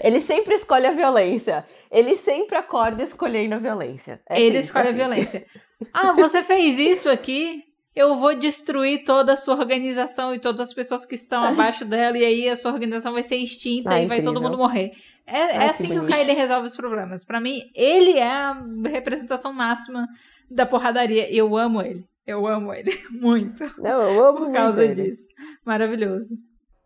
Ele 0.00 0.20
sempre 0.20 0.54
escolhe 0.54 0.86
a 0.86 0.92
violência. 0.92 1.66
Ele 1.90 2.14
sempre 2.14 2.56
acorda 2.56 3.02
escolhendo 3.02 3.56
a 3.56 3.58
violência. 3.58 4.20
É 4.28 4.36
ele 4.40 4.44
sempre 4.44 4.60
escolhe 4.60 4.86
a 4.86 4.90
assim. 4.90 4.98
violência. 4.98 5.46
Ah, 5.92 6.12
você 6.12 6.42
fez 6.44 6.78
isso 6.78 7.10
aqui? 7.10 7.64
Eu 7.94 8.16
vou 8.16 8.34
destruir 8.34 9.04
toda 9.04 9.34
a 9.34 9.36
sua 9.36 9.54
organização 9.56 10.34
e 10.34 10.38
todas 10.38 10.60
as 10.68 10.72
pessoas 10.74 11.04
que 11.04 11.14
estão 11.14 11.42
abaixo 11.44 11.84
dela, 11.84 12.16
e 12.16 12.24
aí 12.24 12.48
a 12.48 12.56
sua 12.56 12.72
organização 12.72 13.12
vai 13.12 13.22
ser 13.22 13.36
extinta 13.36 13.94
Ah, 13.94 14.02
e 14.02 14.06
vai 14.06 14.22
todo 14.22 14.40
mundo 14.40 14.56
morrer. 14.56 14.92
É, 15.26 15.38
é 15.38 15.56
Ai, 15.58 15.64
que 15.66 15.70
assim 15.70 15.86
que, 15.88 15.92
o 15.92 15.96
bonito. 15.96 16.10
Kaiden 16.10 16.34
resolve 16.34 16.66
os 16.66 16.74
problemas. 16.76 17.24
Pra 17.24 17.40
mim, 17.40 17.60
ele 17.74 18.18
é 18.18 18.30
a 18.30 18.56
representação 18.86 19.52
máxima 19.52 20.06
da 20.50 20.64
porradaria. 20.66 21.30
E 21.32 21.36
eu 21.36 21.56
amo 21.56 21.80
ele. 21.82 22.04
Eu 22.26 22.46
amo 22.46 22.72
ele 22.72 22.90
muito 23.10 23.62
Não, 23.78 24.00
eu 24.02 24.24
amo 24.28 24.46
por 24.46 24.52
causa 24.52 24.84
muito 24.84 24.98
ele. 25.00 25.10
disso. 25.10 25.26
Maravilhoso. 25.64 26.34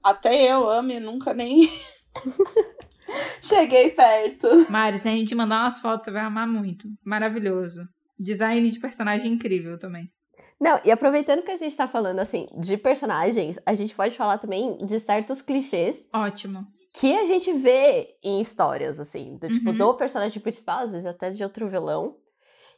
Até 0.03 0.51
eu 0.53 0.69
amo 0.69 0.91
e 0.93 1.01
nunca 1.01 1.33
nem. 1.35 1.69
Cheguei 3.41 3.91
perto. 3.91 4.49
Mari, 4.71 4.99
se 4.99 5.09
a 5.09 5.13
gente 5.13 5.35
mandar 5.35 5.63
umas 5.63 5.79
fotos, 5.81 6.05
você 6.05 6.11
vai 6.11 6.23
amar 6.23 6.47
muito. 6.47 6.89
Maravilhoso. 7.05 7.83
Design 8.19 8.69
de 8.71 8.81
personagem 8.81 9.33
incrível 9.33 9.79
também. 9.79 10.09
Não, 10.61 10.81
e 10.85 10.91
aproveitando 10.91 11.43
que 11.43 11.51
a 11.51 11.57
gente 11.57 11.77
tá 11.77 11.87
falando, 11.87 12.19
assim, 12.19 12.49
de 12.59 12.77
personagens, 12.79 13.59
a 13.67 13.75
gente 13.75 13.95
pode 13.95 14.17
falar 14.17 14.39
também 14.39 14.79
de 14.79 14.99
certos 14.99 15.43
clichês 15.43 16.09
Ótimo. 16.13 16.67
que 16.95 17.15
a 17.15 17.27
gente 17.27 17.53
vê 17.53 18.17
em 18.23 18.41
histórias, 18.41 18.99
assim, 18.99 19.37
do 19.37 19.51
tipo, 19.51 19.71
Uhum. 19.71 19.77
do 19.77 19.95
personagem 19.95 20.41
principal, 20.41 20.79
às 20.81 20.93
vezes 20.93 21.07
até 21.07 21.29
de 21.31 21.43
outro 21.45 21.69
vilão. 21.69 22.17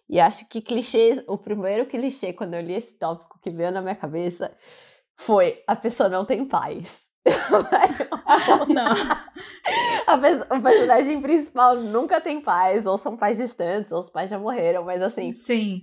E 0.08 0.18
acho 0.18 0.48
que 0.48 0.60
clichês, 0.60 1.22
o 1.28 1.36
primeiro 1.38 1.86
clichê, 1.86 2.32
quando 2.32 2.54
eu 2.54 2.62
li 2.62 2.74
esse 2.74 2.94
tópico 2.94 3.38
que 3.40 3.50
veio 3.50 3.70
na 3.70 3.80
minha 3.82 3.94
cabeça, 3.94 4.56
foi 5.16 5.62
a 5.66 5.76
pessoa 5.76 6.08
não 6.08 6.24
tem 6.24 6.44
paz. 6.44 7.02
Não. 8.68 8.92
A 10.06 10.16
pe- 10.18 10.54
o 10.56 10.62
personagem 10.62 11.20
principal 11.20 11.76
nunca 11.76 12.20
tem 12.20 12.40
pais, 12.40 12.86
ou 12.86 12.96
são 12.96 13.16
pais 13.16 13.36
distantes, 13.36 13.92
ou 13.92 14.00
os 14.00 14.08
pais 14.08 14.30
já 14.30 14.38
morreram, 14.38 14.82
mas 14.84 15.02
assim, 15.02 15.30
Sim. 15.32 15.82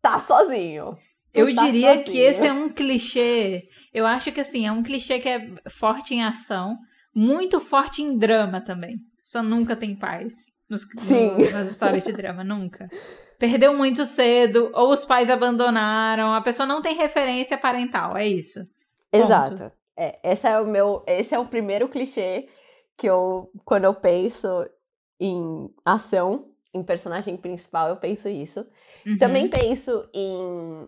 tá 0.00 0.18
sozinho. 0.18 0.96
Eu 1.38 1.54
tá 1.54 1.64
diria 1.64 2.02
que 2.02 2.18
esse 2.18 2.46
é 2.46 2.52
um 2.52 2.68
clichê. 2.68 3.68
Eu 3.92 4.06
acho 4.06 4.30
que 4.32 4.40
assim, 4.40 4.66
é 4.66 4.72
um 4.72 4.82
clichê 4.82 5.18
que 5.18 5.28
é 5.28 5.50
forte 5.68 6.14
em 6.14 6.22
ação, 6.24 6.78
muito 7.14 7.60
forte 7.60 8.02
em 8.02 8.16
drama 8.16 8.60
também. 8.60 8.96
Só 9.22 9.42
nunca 9.42 9.74
tem 9.76 9.94
paz. 9.94 10.52
Nos, 10.68 10.82
no- 11.10 11.50
nas 11.50 11.70
histórias 11.70 12.04
de 12.04 12.12
drama, 12.12 12.44
nunca. 12.44 12.88
Perdeu 13.38 13.74
muito 13.74 14.04
cedo, 14.04 14.70
ou 14.74 14.90
os 14.90 15.04
pais 15.04 15.30
abandonaram, 15.30 16.32
a 16.34 16.40
pessoa 16.42 16.66
não 16.66 16.82
tem 16.82 16.94
referência 16.94 17.56
parental, 17.56 18.16
é 18.16 18.26
isso. 18.26 18.60
Ponto. 19.10 19.24
Exato. 19.24 19.72
É, 19.96 20.18
esse 20.32 20.46
é 20.46 20.60
o 20.60 20.66
meu, 20.66 21.02
esse 21.06 21.34
é 21.34 21.38
o 21.38 21.46
primeiro 21.46 21.88
clichê 21.88 22.48
que 22.96 23.06
eu, 23.08 23.50
quando 23.64 23.84
eu 23.84 23.94
penso 23.94 24.48
em 25.18 25.70
ação, 25.84 26.50
em 26.74 26.82
personagem 26.82 27.36
principal, 27.36 27.88
eu 27.88 27.96
penso 27.96 28.28
isso. 28.28 28.66
Uhum. 29.06 29.16
Também 29.18 29.48
penso 29.48 30.08
em 30.12 30.86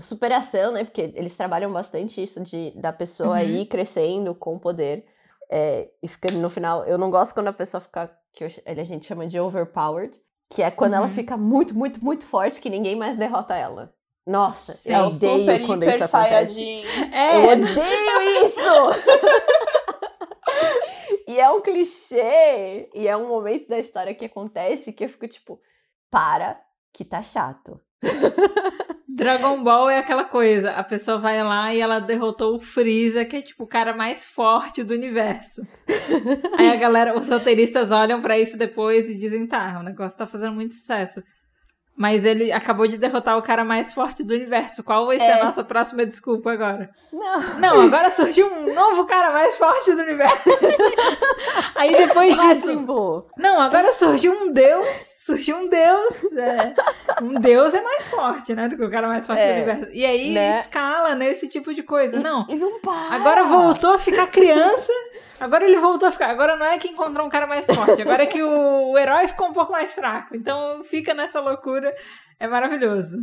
superação, 0.00 0.72
né? 0.72 0.84
Porque 0.84 1.12
eles 1.14 1.36
trabalham 1.36 1.72
bastante 1.72 2.22
isso 2.22 2.40
de 2.40 2.70
da 2.76 2.92
pessoa 2.92 3.40
Uhum. 3.40 3.48
ir 3.48 3.66
crescendo 3.66 4.34
com 4.34 4.58
poder 4.58 5.04
é, 5.50 5.90
e 6.02 6.08
ficando 6.08 6.38
no 6.38 6.48
final. 6.48 6.84
Eu 6.86 6.96
não 6.96 7.10
gosto 7.10 7.34
quando 7.34 7.48
a 7.48 7.52
pessoa 7.52 7.80
fica 7.80 8.10
que 8.32 8.44
eu- 8.44 8.48
a 8.64 8.84
gente 8.84 9.04
chama 9.04 9.26
de 9.26 9.38
overpowered, 9.38 10.18
que 10.50 10.62
é 10.62 10.70
quando 10.70 10.94
ela 10.94 11.06
Uhum. 11.06 11.12
fica 11.12 11.36
muito, 11.36 11.74
muito, 11.76 12.02
muito 12.02 12.24
forte 12.24 12.60
que 12.60 12.70
ninguém 12.70 12.96
mais 12.96 13.18
derrota 13.18 13.54
ela. 13.54 13.92
Nossa, 14.26 14.76
Sim. 14.76 14.92
eu 14.92 14.98
É 14.98 15.02
o 15.02 15.06
odeio 15.08 15.38
super 15.38 15.66
quando 15.66 15.82
hiper 15.82 15.94
isso 16.02 16.16
acontece. 16.16 16.84
É, 17.12 17.36
Eu 17.36 17.48
odeio 17.48 18.46
isso! 18.46 18.92
e 21.28 21.38
é 21.40 21.50
um 21.50 21.60
clichê, 21.60 22.88
e 22.94 23.06
é 23.08 23.16
um 23.16 23.28
momento 23.28 23.68
da 23.68 23.78
história 23.78 24.14
que 24.14 24.24
acontece 24.24 24.92
que 24.92 25.04
eu 25.04 25.08
fico 25.08 25.26
tipo, 25.28 25.60
para, 26.10 26.60
que 26.92 27.04
tá 27.04 27.22
chato. 27.22 27.80
Dragon 29.14 29.62
Ball 29.62 29.90
é 29.90 29.98
aquela 29.98 30.24
coisa, 30.24 30.70
a 30.70 30.82
pessoa 30.82 31.18
vai 31.18 31.42
lá 31.44 31.74
e 31.74 31.80
ela 31.80 32.00
derrotou 32.00 32.56
o 32.56 32.60
Freeza, 32.60 33.26
que 33.26 33.36
é 33.36 33.42
tipo 33.42 33.64
o 33.64 33.66
cara 33.66 33.94
mais 33.94 34.24
forte 34.24 34.82
do 34.82 34.94
universo. 34.94 35.60
Aí 36.56 36.70
a 36.70 36.76
galera, 36.76 37.18
os 37.18 37.28
roteiristas 37.28 37.90
olham 37.90 38.22
pra 38.22 38.38
isso 38.38 38.56
depois 38.56 39.10
e 39.10 39.18
dizem, 39.18 39.46
tá, 39.46 39.78
o 39.78 39.82
negócio 39.82 40.16
tá 40.16 40.26
fazendo 40.26 40.54
muito 40.54 40.74
sucesso. 40.74 41.22
Mas 41.96 42.24
ele 42.24 42.50
acabou 42.50 42.86
de 42.88 42.96
derrotar 42.96 43.36
o 43.36 43.42
cara 43.42 43.64
mais 43.64 43.92
forte 43.92 44.24
do 44.24 44.32
universo. 44.34 44.82
Qual 44.82 45.06
vai 45.06 45.18
ser 45.18 45.26
É. 45.26 45.40
a 45.40 45.44
nossa 45.44 45.62
próxima 45.62 46.06
desculpa 46.06 46.50
agora? 46.52 46.88
Não. 47.12 47.40
Não, 47.58 47.80
agora 47.82 48.10
surgiu 48.10 48.46
um 48.46 48.74
novo 48.74 49.04
cara 49.04 49.30
mais 49.32 49.56
forte 49.58 49.92
do 49.92 50.00
universo. 50.00 50.36
Aí 51.76 51.94
depois 51.96 52.36
disso. 52.38 53.26
Não, 53.36 53.60
agora 53.60 53.92
surgiu 53.92 54.32
um 54.32 54.50
deus. 54.52 54.86
Surgiu 55.18 55.56
um 55.56 55.68
deus. 55.68 56.24
é, 56.32 56.74
um 57.22 57.34
deus 57.34 57.74
é 57.74 57.80
mais 57.82 58.08
forte, 58.08 58.54
né? 58.54 58.66
Do 58.68 58.76
que 58.76 58.84
o 58.84 58.90
cara 58.90 59.06
mais 59.06 59.24
forte 59.26 59.40
É, 59.40 59.46
do 59.48 59.52
universo. 59.54 59.88
E 59.92 60.04
aí 60.04 60.32
né? 60.32 60.58
escala 60.58 61.14
nesse 61.14 61.46
tipo 61.48 61.72
de 61.72 61.82
coisa. 61.84 62.18
Não. 62.20 62.44
E 62.48 62.56
não 62.56 62.80
para. 62.80 63.14
Agora 63.14 63.44
voltou 63.44 63.92
a 63.94 63.98
ficar 63.98 64.26
criança. 64.26 64.92
Agora 65.40 65.64
ele 65.64 65.78
voltou 65.78 66.08
a 66.08 66.12
ficar. 66.12 66.28
Agora 66.30 66.56
não 66.56 66.66
é 66.66 66.78
que 66.78 66.88
encontrou 66.88 67.26
um 67.26 67.30
cara 67.30 67.46
mais 67.46 67.66
forte. 67.66 68.00
Agora 68.02 68.22
é 68.24 68.26
que 68.26 68.42
o, 68.42 68.90
o 68.92 68.98
herói 68.98 69.26
ficou 69.28 69.48
um 69.48 69.52
pouco 69.52 69.70
mais 69.72 69.94
fraco. 69.94 70.36
Então 70.36 70.82
fica 70.84 71.14
nessa 71.14 71.40
loucura. 71.40 71.81
É 72.38 72.48
maravilhoso. 72.48 73.18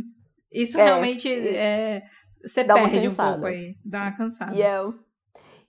Isso 0.52 0.78
É, 0.78 0.84
realmente 0.84 1.32
é. 1.32 2.02
Você 2.44 2.64
perde 2.64 3.08
um 3.08 3.14
pouco 3.14 3.46
aí. 3.46 3.76
Dá 3.84 4.02
uma 4.02 4.16
cansada. 4.16 4.56
E 4.56 4.62
eu, 4.62 4.94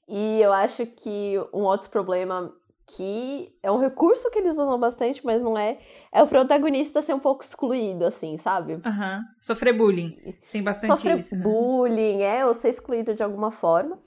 e 0.07 0.41
eu 0.41 0.53
acho 0.53 0.85
que 0.85 1.35
um 1.53 1.61
outro 1.61 1.89
problema 1.89 2.51
que 2.95 3.53
é 3.63 3.71
um 3.71 3.79
recurso 3.79 4.29
que 4.31 4.39
eles 4.39 4.57
usam 4.57 4.77
bastante, 4.79 5.25
mas 5.25 5.41
não 5.41 5.57
é, 5.57 5.79
é 6.11 6.21
o 6.21 6.27
protagonista 6.27 7.01
ser 7.01 7.13
um 7.13 7.19
pouco 7.19 7.43
excluído, 7.43 8.05
assim, 8.05 8.37
sabe? 8.37 8.79
Aham. 8.85 9.21
Sofrer 9.39 9.77
bullying. 9.77 10.17
Tem 10.51 10.61
bastante 10.61 10.91
Sofrer 10.91 11.19
isso. 11.19 11.35
Né? 11.35 11.41
bullying, 11.41 12.21
é, 12.21 12.45
ou 12.45 12.53
ser 12.53 12.69
excluído 12.69 13.13
de 13.13 13.23
alguma 13.23 13.51
forma. 13.51 13.97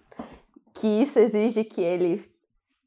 Que 0.75 0.87
isso 0.87 1.19
exige 1.19 1.65
que 1.65 1.81
ele 1.81 2.29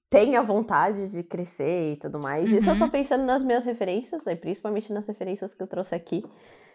tenha 0.09 0.41
vontade 0.41 1.11
de 1.11 1.23
crescer 1.23 1.93
e 1.93 1.95
tudo 1.97 2.19
mais. 2.19 2.49
Isso 2.51 2.69
eu 2.69 2.73
Uhum. 2.73 2.79
tô 2.79 2.89
pensando 2.89 3.23
nas 3.25 3.43
minhas 3.43 3.65
referências, 3.65 4.23
né, 4.25 4.35
principalmente 4.35 4.91
nas 4.93 5.07
referências 5.07 5.53
que 5.53 5.61
eu 5.61 5.67
trouxe 5.67 5.93
aqui. 5.95 6.23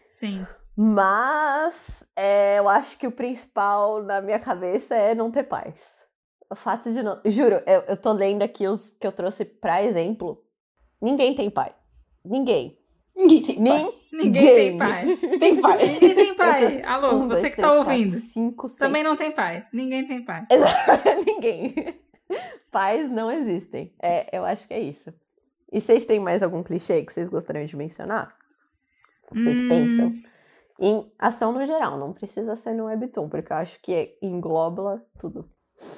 Sim. 0.09 0.45
Mas 0.77 2.05
é, 2.17 2.59
eu 2.59 2.69
acho 2.69 2.99
que 2.99 3.07
o 3.07 3.13
principal 3.13 4.03
na 4.03 4.21
minha 4.21 4.39
cabeça 4.39 4.95
é 4.95 5.15
não 5.15 5.31
ter 5.31 5.45
paz. 5.45 6.07
O 6.51 6.55
fato 6.55 6.93
de 6.93 7.03
não. 7.03 7.21
Juro, 7.25 7.63
eu, 7.67 7.81
eu 7.89 7.97
tô 7.97 8.13
lendo 8.13 8.43
aqui 8.43 8.67
os 8.67 8.91
que 8.91 9.07
eu 9.07 9.13
trouxe 9.13 9.45
pra 9.45 9.83
exemplo. 9.83 10.43
Ninguém 11.01 11.35
tem 11.35 11.51
pai. 11.51 11.75
Ninguém. 12.25 12.79
Ninguém 13.17 13.43
tem 13.43 13.57
pai. 13.65 13.89
Ninguém. 14.13 14.33
Ninguém 14.33 14.55
tem 14.55 14.79
pai. 14.79 15.17
Tem 15.39 15.61
pai. 15.61 15.79
Ninguém 15.89 16.15
tem 16.15 16.35
pai. 16.35 16.81
Tô- 16.83 16.89
Alô, 16.89 17.15
Um, 17.17 17.29
você 17.29 17.41
dois, 17.43 17.55
que 17.55 17.61
tá 17.61 17.69
três, 17.69 17.85
quatro, 17.85 17.93
ouvindo. 17.93 18.17
cinco, 18.21 18.69
seis. 18.69 18.79
Também 18.79 19.03
não 19.03 19.17
tem 19.17 19.33
pai. 19.33 19.67
Ninguém 19.73 20.07
tem 20.07 20.25
pai. 20.25 20.47
Ninguém. 21.27 21.75
Pais 22.71 23.11
não 23.11 23.31
existem. 23.31 23.93
É, 24.03 24.37
eu 24.37 24.45
acho 24.45 24.67
que 24.67 24.75
é 24.75 24.81
isso. 24.81 25.13
E 25.71 25.81
vocês 25.81 26.05
têm 26.05 26.21
mais 26.21 26.43
algum 26.43 26.63
clichê 26.63 27.03
que 27.03 27.13
vocês 27.13 27.29
gostariam 27.29 27.65
de 27.65 27.77
mencionar? 27.77 28.37
Vocês 29.31 29.61
Hum. 29.61 29.69
pensam? 29.69 30.13
Em 30.79 31.13
ação 31.19 31.53
no 31.53 31.65
geral, 31.67 31.99
não 31.99 32.13
precisa 32.13 32.57
ser 32.57 32.75
no 32.75 32.85
webtoon, 32.87 33.29
porque 33.29 33.53
eu 33.53 33.57
acho 33.57 33.81
que 33.81 34.17
engloba 34.21 35.05
tudo. 35.19 35.49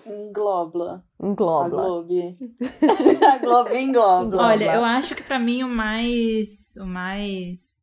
Engloba. 0.07 1.05
A 1.21 1.27
Engloba. 1.27 1.69
Globe. 1.69 2.39
a 3.35 3.39
Globe 3.39 3.77
engloba. 3.77 4.37
Olha, 4.37 4.75
eu 4.75 4.85
acho 4.85 5.15
que 5.15 5.23
pra 5.23 5.39
mim 5.39 5.63
o 5.63 5.69
mais. 5.69 6.77
O 6.81 6.87
mais. 6.87 7.77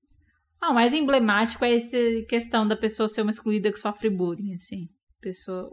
Ah, 0.61 0.71
o 0.71 0.73
mais 0.73 0.93
emblemático 0.93 1.65
é 1.65 1.75
essa 1.75 1.97
questão 2.29 2.67
da 2.67 2.75
pessoa 2.75 3.07
ser 3.07 3.21
uma 3.21 3.31
excluída 3.31 3.71
que 3.71 3.79
sofre 3.79 4.09
bullying, 4.09 4.55
assim. 4.55 4.89
Pessoa. 5.19 5.69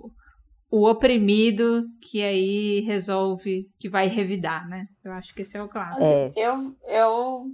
O 0.70 0.87
oprimido 0.87 1.87
que 2.00 2.22
aí 2.22 2.81
resolve 2.81 3.70
que 3.78 3.88
vai 3.88 4.07
revidar, 4.07 4.68
né? 4.68 4.87
Eu 5.02 5.12
acho 5.12 5.35
que 5.35 5.42
esse 5.42 5.57
é 5.57 5.62
o 5.62 5.68
clássico. 5.68 6.04
É. 6.04 6.33
Eu, 6.37 6.76
eu. 6.85 7.46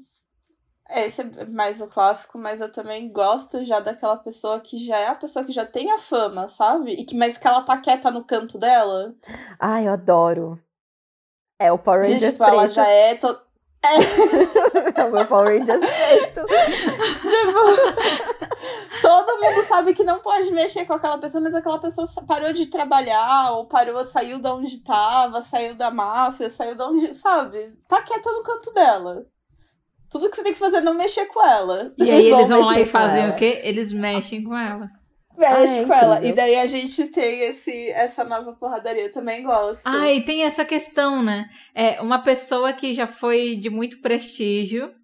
Esse 0.91 1.23
é 1.23 1.47
mais 1.47 1.81
o 1.81 1.87
clássico, 1.87 2.37
mas 2.37 2.61
eu 2.61 2.71
também 2.71 3.11
gosto 3.11 3.65
já 3.65 3.81
daquela 3.81 4.17
pessoa 4.17 4.61
que 4.61 4.77
já 4.77 4.99
é 4.99 5.07
a 5.07 5.15
pessoa 5.15 5.45
que 5.45 5.53
já 5.53 5.65
tem 5.65 5.91
a 5.93 5.99
fama, 5.99 6.49
sabe? 6.49 6.93
E 6.93 7.05
que, 7.05 7.17
mas 7.17 7.39
que 7.39 7.47
ela 7.47 7.63
tá 7.63 7.79
quieta 7.79 8.11
no 8.11 8.25
canto 8.25 8.59
dela. 8.59 9.15
Ai, 9.59 9.87
eu 9.87 9.93
adoro. 9.93 10.61
É 11.59 11.71
o 11.73 11.79
Power 11.79 12.03
De, 12.03 12.13
Rangers 12.13 12.35
tipo, 12.35 12.45
ela 12.45 12.69
já 12.69 12.87
é. 12.87 13.15
To... 13.15 13.41
É 14.97 15.05
o 15.05 15.13
meu 15.13 15.27
Power 15.27 15.59
Rangers 15.59 15.81
preto. 15.81 16.47
Tipo, 17.25 18.44
todo 19.03 19.41
mundo 19.41 19.63
sabe 19.65 19.95
que 19.95 20.05
não 20.05 20.21
pode 20.21 20.51
mexer 20.51 20.85
com 20.85 20.93
aquela 20.93 21.19
pessoa, 21.19 21.43
mas 21.43 21.55
aquela 21.55 21.79
pessoa 21.79 22.07
parou 22.27 22.53
de 22.53 22.67
trabalhar, 22.67 23.53
ou 23.53 23.67
parou, 23.67 24.05
saiu 24.05 24.39
da 24.39 24.55
onde 24.55 24.83
tava, 24.83 25.43
saiu 25.43 25.75
da 25.75 25.91
máfia, 25.91 26.51
saiu 26.51 26.77
da 26.77 26.89
onde. 26.89 27.13
Sabe? 27.15 27.77
Tá 27.89 28.03
quieta 28.03 28.31
no 28.31 28.43
canto 28.43 28.73
dela. 28.73 29.27
Tudo 30.11 30.31
que 30.31 30.37
você 30.37 30.43
tem 30.43 30.53
que 30.53 30.59
fazer 30.59 30.77
é 30.77 30.81
não 30.81 30.95
mexer 30.95 31.27
com 31.27 31.45
ela. 31.45 31.93
E 31.99 32.11
aí 32.11 32.27
eles 32.33 32.49
vão 32.49 32.63
lá 32.63 32.79
e 32.79 32.87
fazem 32.87 33.25
ela. 33.25 33.33
o 33.33 33.37
quê? 33.37 33.61
Eles 33.65 33.93
mexem 33.93 34.45
com 34.45 34.57
ela. 34.57 34.89
Mexe 35.37 35.81
Ah, 35.81 35.83
é 35.83 35.85
com 35.85 35.93
ela. 35.93 36.25
E 36.25 36.33
daí 36.33 36.57
a 36.57 36.67
gente 36.67 37.09
tem 37.09 37.41
esse, 37.41 37.91
essa 37.91 38.25
nova 38.25 38.53
porradaria. 38.53 39.03
Eu 39.03 39.11
também 39.11 39.43
gosto. 39.43 39.83
Ah, 39.85 40.11
e 40.13 40.21
tem 40.25 40.45
essa 40.45 40.65
questão, 40.65 41.23
né? 41.23 41.49
É 41.75 42.01
uma 42.01 42.21
pessoa 42.21 42.73
que 42.73 42.95
já 42.95 43.07
foi 43.07 43.57
de 43.57 43.69
muito 43.69 44.01
prestígio 44.01 44.95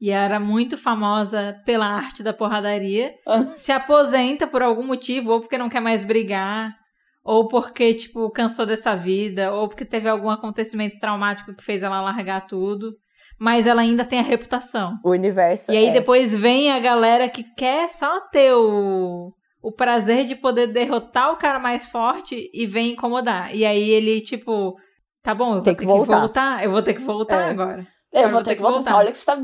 e 0.00 0.10
era 0.10 0.40
muito 0.40 0.78
famosa 0.78 1.60
pela 1.66 1.86
arte 1.86 2.22
da 2.22 2.32
porradaria, 2.32 3.12
Ah. 3.26 3.44
se 3.56 3.70
aposenta 3.72 4.46
por 4.46 4.62
algum 4.62 4.84
motivo, 4.86 5.32
ou 5.32 5.40
porque 5.40 5.58
não 5.58 5.68
quer 5.68 5.80
mais 5.80 6.04
brigar, 6.04 6.74
ou 7.22 7.48
porque, 7.48 7.92
tipo, 7.94 8.30
cansou 8.30 8.64
dessa 8.64 8.96
vida, 8.96 9.52
ou 9.52 9.68
porque 9.68 9.84
teve 9.84 10.08
algum 10.08 10.30
acontecimento 10.30 10.98
traumático 10.98 11.54
que 11.54 11.62
fez 11.64 11.82
ela 11.82 12.00
largar 12.00 12.46
tudo. 12.46 12.92
Mas 13.38 13.66
ela 13.66 13.80
ainda 13.80 14.04
tem 14.04 14.18
a 14.20 14.22
reputação. 14.22 14.98
O 15.02 15.10
universo 15.10 15.72
E 15.72 15.76
aí 15.76 15.86
é. 15.86 15.90
depois 15.92 16.34
vem 16.34 16.70
a 16.72 16.78
galera 16.78 17.26
que 17.28 17.42
quer 17.56 17.88
só 17.88 18.20
ter 18.28 18.52
o, 18.54 19.32
o 19.62 19.72
prazer 19.72 20.26
de 20.26 20.34
poder 20.36 20.66
derrotar 20.66 21.32
o 21.32 21.36
cara 21.36 21.58
mais 21.58 21.88
forte 21.88 22.50
e 22.52 22.66
vem 22.66 22.92
incomodar. 22.92 23.54
E 23.54 23.64
aí 23.64 23.88
ele, 23.90 24.20
tipo, 24.20 24.76
tá 25.22 25.34
bom, 25.34 25.48
eu 25.48 25.54
vou 25.54 25.62
ter 25.62 25.74
que 25.74 25.80
que 25.80 25.86
voltar. 25.86 26.18
voltar. 26.20 26.64
eu 26.64 26.70
vou 26.70 26.82
ter 26.82 26.92
que 26.94 27.00
voltar 27.00 27.46
É. 27.46 27.50
agora. 27.50 27.86
Eu 28.12 28.22
Eu 28.24 28.28
vou 28.30 28.42
ter 28.42 28.56
que 28.56 28.60
voltar. 28.60 28.76
voltar. 28.78 28.96
Olha 28.96 29.10
que 29.12 29.16
você 29.18 29.24
tá. 29.24 29.36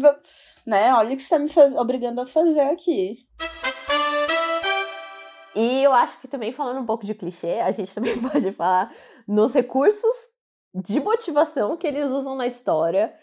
Né? 0.67 0.93
Olha 0.95 1.13
o 1.15 1.17
que 1.17 1.23
você 1.23 1.29
tá 1.29 1.39
me 1.39 1.49
faz... 1.49 1.75
obrigando 1.75 2.21
a 2.21 2.27
fazer 2.27 2.61
aqui. 2.61 3.15
E 5.55 5.83
eu 5.83 5.93
acho 5.93 6.21
que 6.21 6.29
também 6.29 6.53
falando 6.53 6.81
um 6.81 6.87
pouco 6.87 7.07
de 7.07 7.15
clichê, 7.15 7.61
a 7.61 7.71
gente 7.71 7.95
também 7.95 8.17
pode 8.21 8.53
falar 8.53 8.93
nos 9.27 9.55
recursos 9.55 10.15
de 10.75 11.01
motivação 11.01 11.77
que 11.77 11.87
eles 11.87 12.11
usam 12.11 12.35
na 12.37 12.47
história. 12.47 13.15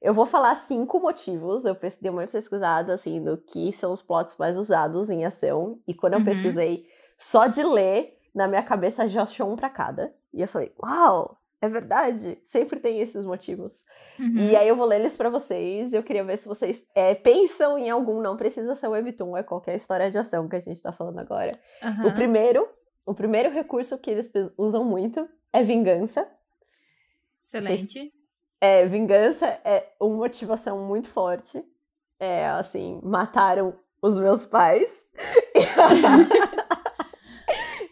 Eu 0.00 0.14
vou 0.14 0.24
falar 0.26 0.54
cinco 0.54 0.98
motivos. 1.00 1.64
Eu 1.64 1.76
dei 2.00 2.10
uma 2.10 2.26
pesquisada 2.26 2.94
assim 2.94 3.22
do 3.22 3.36
que 3.36 3.70
são 3.72 3.92
os 3.92 4.00
plots 4.00 4.36
mais 4.38 4.56
usados 4.56 5.10
em 5.10 5.24
ação. 5.24 5.78
E 5.86 5.92
quando 5.94 6.14
eu 6.14 6.18
Uhum. 6.20 6.24
pesquisei, 6.24 6.86
só 7.18 7.46
de 7.46 7.62
ler, 7.62 8.16
na 8.34 8.48
minha 8.48 8.62
cabeça 8.62 9.06
já 9.06 9.22
achou 9.22 9.50
um 9.52 9.56
pra 9.56 9.68
cada. 9.68 10.14
E 10.32 10.40
eu 10.40 10.48
falei, 10.48 10.72
uau, 10.82 11.36
É 11.62 11.68
verdade. 11.68 12.36
Sempre 12.44 12.80
tem 12.80 13.00
esses 13.00 13.24
motivos. 13.24 13.84
Uhum. 14.18 14.34
E 14.36 14.56
aí 14.56 14.66
eu 14.66 14.74
vou 14.74 14.84
ler 14.84 14.98
eles 14.98 15.16
pra 15.16 15.30
vocês. 15.30 15.94
Eu 15.94 16.02
queria 16.02 16.24
ver 16.24 16.36
se 16.36 16.48
vocês 16.48 16.84
é, 16.92 17.14
pensam 17.14 17.78
em 17.78 17.88
algum. 17.88 18.20
Não 18.20 18.36
precisa 18.36 18.74
ser 18.74 18.88
o 18.88 18.90
Webtoon, 18.90 19.36
é 19.36 19.44
qualquer 19.44 19.76
história 19.76 20.10
de 20.10 20.18
ação 20.18 20.48
que 20.48 20.56
a 20.56 20.60
gente 20.60 20.82
tá 20.82 20.90
falando 20.90 21.20
agora. 21.20 21.52
Aham. 21.80 22.08
O 22.08 22.14
primeiro, 22.14 22.68
o 23.06 23.14
primeiro 23.14 23.48
recurso 23.48 23.96
que 23.96 24.10
eles 24.10 24.28
usam 24.58 24.84
muito 24.84 25.28
é 25.52 25.62
vingança. 25.62 26.28
Excelente. 27.40 28.12
É, 28.60 28.84
vingança 28.84 29.46
é 29.64 29.86
uma 30.00 30.16
motivação 30.16 30.84
muito 30.84 31.08
forte. 31.10 31.64
É 32.18 32.46
assim, 32.46 33.00
mataram 33.04 33.72
os 34.02 34.18
meus 34.18 34.44
pais. 34.44 35.04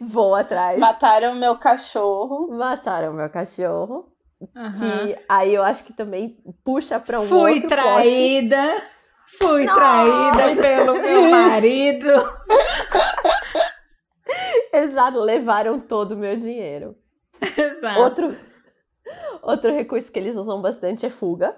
Vou 0.01 0.35
atrás. 0.35 0.79
Mataram 0.79 1.35
meu 1.35 1.57
cachorro. 1.59 2.49
Mataram 2.57 3.13
meu 3.13 3.29
cachorro. 3.29 4.11
Aham. 4.57 4.71
Que 5.07 5.19
aí 5.29 5.55
eu 5.55 5.63
acho 5.63 5.85
que 5.85 5.93
também 5.93 6.43
puxa 6.65 6.99
pra 6.99 7.21
um 7.21 7.27
Fui 7.27 7.55
outro 7.55 7.69
traída. 7.69 8.63
Fui 9.39 9.65
Nossa! 9.65 9.79
traída 9.79 10.63
pelo 10.63 10.95
meu 11.01 11.29
marido. 11.31 12.09
Exato, 14.73 15.21
levaram 15.21 15.79
todo 15.81 16.13
o 16.13 16.17
meu 16.17 16.37
dinheiro. 16.37 16.97
Exato. 17.41 18.01
Outro, 18.01 18.37
outro 19.43 19.73
recurso 19.73 20.11
que 20.11 20.19
eles 20.19 20.37
usam 20.37 20.61
bastante 20.63 21.05
é 21.07 21.11
fuga. 21.11 21.57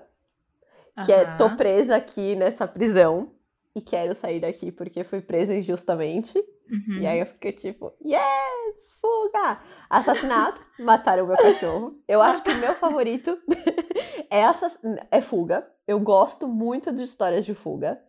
Que 1.05 1.13
é, 1.13 1.23
Aham. 1.25 1.37
tô 1.37 1.57
presa 1.57 1.97
aqui 1.97 2.35
nessa 2.37 2.67
prisão 2.67 3.33
e 3.75 3.81
quero 3.81 4.15
sair 4.15 4.41
daqui 4.41 4.71
porque 4.71 5.05
fui 5.05 5.21
presa 5.21 5.55
injustamente. 5.55 6.43
Uhum. 6.71 7.01
E 7.01 7.07
aí 7.07 7.21
eu 7.21 7.27
fiquei 7.27 7.53
tipo, 7.53 7.93
yes, 8.05 8.91
fuga! 9.01 9.61
Assassinato, 9.91 10.61
mataram 10.81 11.25
o 11.25 11.29
meu 11.29 11.37
cachorro. 11.37 11.99
Eu 12.09 12.23
acho 12.23 12.43
que 12.43 12.51
o 12.51 12.59
meu 12.59 12.75
favorito 12.75 13.39
é, 14.31 14.45
assass... 14.45 14.79
é 15.11 15.21
fuga. 15.21 15.69
Eu 15.87 16.01
gosto 16.01 16.49
muito 16.49 16.93
de 16.93 17.03
histórias 17.03 17.45
de 17.45 17.55
fuga. 17.55 18.01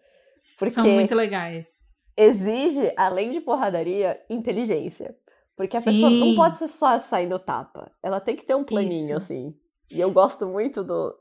Porque 0.58 0.74
São 0.74 0.86
muito 0.86 1.16
legais. 1.16 1.90
exige, 2.16 2.94
além 2.96 3.32
de 3.32 3.42
porradaria, 3.42 4.22
inteligência. 4.30 5.16
Porque 5.56 5.78
a 5.78 5.82
Sim. 5.82 5.92
pessoa 5.92 6.10
não 6.10 6.36
pode 6.36 6.58
ser 6.58 6.68
só 6.68 7.00
sair 7.00 7.28
no 7.28 7.40
tapa. 7.40 7.92
Ela 8.02 8.20
tem 8.20 8.36
que 8.36 8.46
ter 8.46 8.56
um 8.56 8.64
planinho, 8.64 9.18
Isso. 9.18 9.18
assim. 9.18 9.56
E 9.92 10.00
eu 10.00 10.12
gosto 10.12 10.48
muito 10.48 10.84
do. 10.84 11.16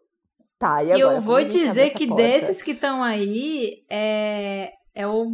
Tá, 0.58 0.82
e 0.82 0.92
agora? 0.92 1.16
eu 1.16 1.20
vou 1.20 1.42
dizer 1.44 1.90
que 1.90 2.06
porta? 2.06 2.22
desses 2.22 2.62
que 2.62 2.70
estão 2.70 3.02
aí, 3.02 3.84
é, 3.90 4.72
é 4.94 5.06
o 5.06 5.26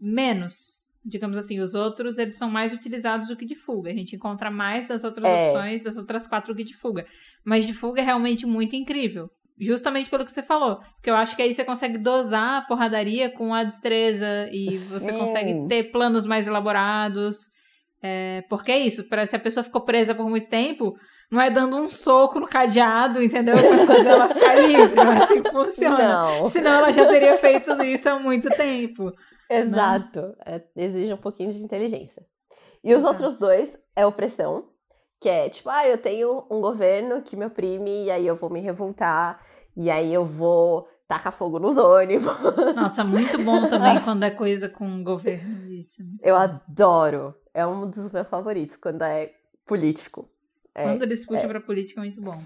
menos. 0.00 0.84
Digamos 1.08 1.38
assim, 1.38 1.60
os 1.60 1.74
outros 1.74 2.18
eles 2.18 2.36
são 2.36 2.50
mais 2.50 2.72
utilizados 2.72 3.28
do 3.28 3.36
que 3.36 3.46
de 3.46 3.54
fuga. 3.54 3.90
A 3.90 3.94
gente 3.94 4.16
encontra 4.16 4.50
mais 4.50 4.88
das 4.88 5.04
outras 5.04 5.24
É. 5.24 5.44
opções, 5.44 5.80
das 5.80 5.96
outras 5.96 6.26
quatro 6.26 6.54
que 6.54 6.64
de 6.64 6.74
fuga. 6.76 7.06
Mas 7.44 7.64
de 7.64 7.72
fuga 7.72 8.00
é 8.00 8.04
realmente 8.04 8.44
muito 8.44 8.74
incrível. 8.74 9.28
Justamente 9.58 10.10
pelo 10.10 10.24
que 10.24 10.32
você 10.32 10.42
falou. 10.42 10.76
Porque 10.96 11.08
eu 11.08 11.14
acho 11.16 11.36
que 11.36 11.42
aí 11.42 11.54
você 11.54 11.64
consegue 11.64 11.96
dosar 11.96 12.58
a 12.58 12.62
porradaria 12.62 13.30
com 13.30 13.54
a 13.54 13.62
destreza 13.62 14.48
e 14.50 14.76
você 14.78 15.12
Sim. 15.12 15.18
consegue 15.18 15.66
ter 15.68 15.84
planos 15.92 16.26
mais 16.26 16.46
elaborados. 16.46 17.38
É, 18.02 18.42
porque 18.50 18.70
é 18.72 18.78
isso, 18.78 19.08
pra, 19.08 19.26
se 19.26 19.34
a 19.34 19.38
pessoa 19.38 19.64
ficou 19.64 19.80
presa 19.80 20.14
por 20.14 20.28
muito 20.28 20.48
tempo, 20.48 20.92
não 21.32 21.40
é 21.40 21.50
dando 21.50 21.76
um 21.76 21.88
soco 21.88 22.38
no 22.38 22.46
cadeado, 22.46 23.22
entendeu? 23.22 23.54
Pra 23.56 23.86
fazer 23.96 24.08
ela 24.08 24.28
ficar 24.28 24.54
livre, 24.56 24.94
não 24.94 25.12
é 25.12 25.18
assim 25.18 25.42
que 25.42 25.50
funciona. 25.50 25.98
Não. 25.98 26.44
Senão 26.44 26.72
ela 26.72 26.92
já 26.92 27.06
teria 27.06 27.36
feito 27.38 27.72
isso 27.84 28.08
há 28.10 28.18
muito 28.18 28.48
tempo. 28.50 29.10
Exato. 29.48 30.36
É, 30.44 30.62
exige 30.76 31.12
um 31.12 31.18
pouquinho 31.18 31.52
de 31.52 31.62
inteligência. 31.62 32.24
E 32.82 32.92
os 32.94 32.98
Exato. 32.98 33.12
outros 33.24 33.38
dois 33.38 33.78
é 33.94 34.06
opressão, 34.06 34.68
que 35.20 35.28
é 35.28 35.48
tipo, 35.48 35.68
ah, 35.68 35.86
eu 35.86 35.98
tenho 35.98 36.46
um 36.50 36.60
governo 36.60 37.22
que 37.22 37.36
me 37.36 37.46
oprime, 37.46 38.04
e 38.04 38.10
aí 38.10 38.26
eu 38.26 38.36
vou 38.36 38.50
me 38.50 38.60
revoltar, 38.60 39.40
e 39.76 39.90
aí 39.90 40.12
eu 40.12 40.24
vou 40.24 40.88
tacar 41.08 41.32
fogo 41.32 41.58
nos 41.58 41.76
ônibus. 41.76 42.26
Nossa, 42.74 43.04
muito 43.04 43.38
bom 43.42 43.68
também 43.68 44.00
quando 44.04 44.24
é 44.24 44.30
coisa 44.30 44.68
com 44.68 45.02
governo. 45.02 45.70
Isso. 45.72 46.02
Eu 46.22 46.36
adoro. 46.36 47.34
É 47.54 47.66
um 47.66 47.88
dos 47.88 48.10
meus 48.10 48.28
favoritos 48.28 48.76
quando 48.76 49.02
é 49.02 49.32
político. 49.66 50.28
É, 50.74 50.84
Quando 50.84 51.02
eles 51.04 51.24
puxam 51.24 51.48
pra 51.48 51.60
política 51.60 52.00
é 52.00 52.04
muito 52.04 52.20
bom. 52.20 52.38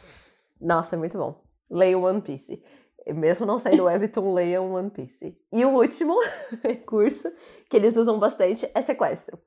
Nossa, 0.61 0.95
é 0.95 0.99
muito 0.99 1.19
bom. 1.19 1.43
Leia 1.69 1.99
One 1.99 2.21
Piece. 2.21 2.63
Mesmo 3.07 3.47
não 3.47 3.59
saindo 3.59 3.85
Webtoon, 3.85 4.33
leia 4.35 4.63
One 4.63 4.91
Piece. 4.91 5.37
E 5.53 5.65
o 5.65 5.71
último 5.71 6.17
recurso 6.63 7.33
que 7.69 7.77
eles 7.77 7.97
usam 7.97 8.19
bastante 8.19 8.71
é 8.75 8.83
sequestro. 8.83 9.39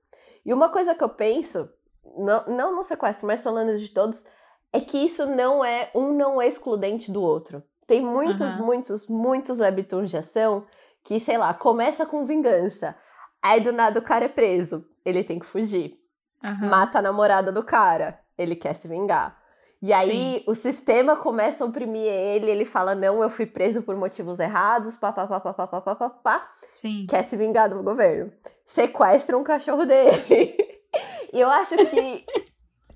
E 0.45 0.53
uma 0.53 0.69
coisa 0.69 0.95
que 0.95 1.03
eu 1.03 1.09
penso, 1.09 1.69
não, 2.17 2.45
não 2.47 2.75
no 2.75 2.83
sequestro, 2.83 3.27
mas 3.27 3.43
falando 3.43 3.77
de 3.77 3.89
todos, 3.89 4.25
é 4.71 4.79
que 4.79 4.97
isso 4.97 5.25
não 5.25 5.63
é, 5.63 5.89
um 5.93 6.13
não 6.13 6.41
é 6.41 6.47
excludente 6.47 7.11
do 7.11 7.21
outro. 7.21 7.63
Tem 7.87 8.01
muitos, 8.01 8.53
Aham. 8.53 8.65
muitos, 8.65 9.07
muitos 9.07 9.59
webtoons 9.59 10.09
de 10.09 10.17
ação 10.17 10.65
que, 11.03 11.19
sei 11.19 11.37
lá, 11.37 11.53
começa 11.53 12.05
com 12.05 12.25
vingança. 12.25 12.95
Aí 13.41 13.59
do 13.59 13.71
nada 13.71 13.99
o 13.99 14.03
cara 14.03 14.25
é 14.25 14.29
preso, 14.29 14.85
ele 15.05 15.23
tem 15.23 15.37
que 15.37 15.45
fugir 15.45 16.01
Aham. 16.43 16.67
mata 16.67 16.99
a 16.99 17.01
namorada 17.01 17.51
do 17.51 17.63
cara. 17.63 18.19
Ele 18.37 18.55
quer 18.55 18.73
se 18.73 18.87
vingar. 18.87 19.41
E 19.85 19.91
aí 19.91 20.35
Sim. 20.37 20.43
o 20.47 20.55
sistema 20.55 21.17
começa 21.17 21.61
a 21.61 21.67
oprimir 21.67 22.05
ele, 22.05 22.49
ele 22.49 22.63
fala: 22.63 22.95
não, 22.95 23.21
eu 23.21 23.29
fui 23.29 23.45
preso 23.45 23.81
por 23.81 23.97
motivos 23.97 24.39
errados, 24.39 24.95
papapá, 24.95 25.41
papapá, 25.41 25.81
papapá. 25.81 26.51
Sim. 26.65 27.05
Quer 27.05 27.21
se 27.25 27.35
vingar 27.35 27.69
do 27.69 27.83
governo. 27.83 28.31
Sequestra 28.65 29.37
um 29.37 29.43
cachorro 29.43 29.85
dele. 29.85 30.55
e 31.33 31.37
eu 31.37 31.49
acho 31.49 31.75
que 31.75 32.25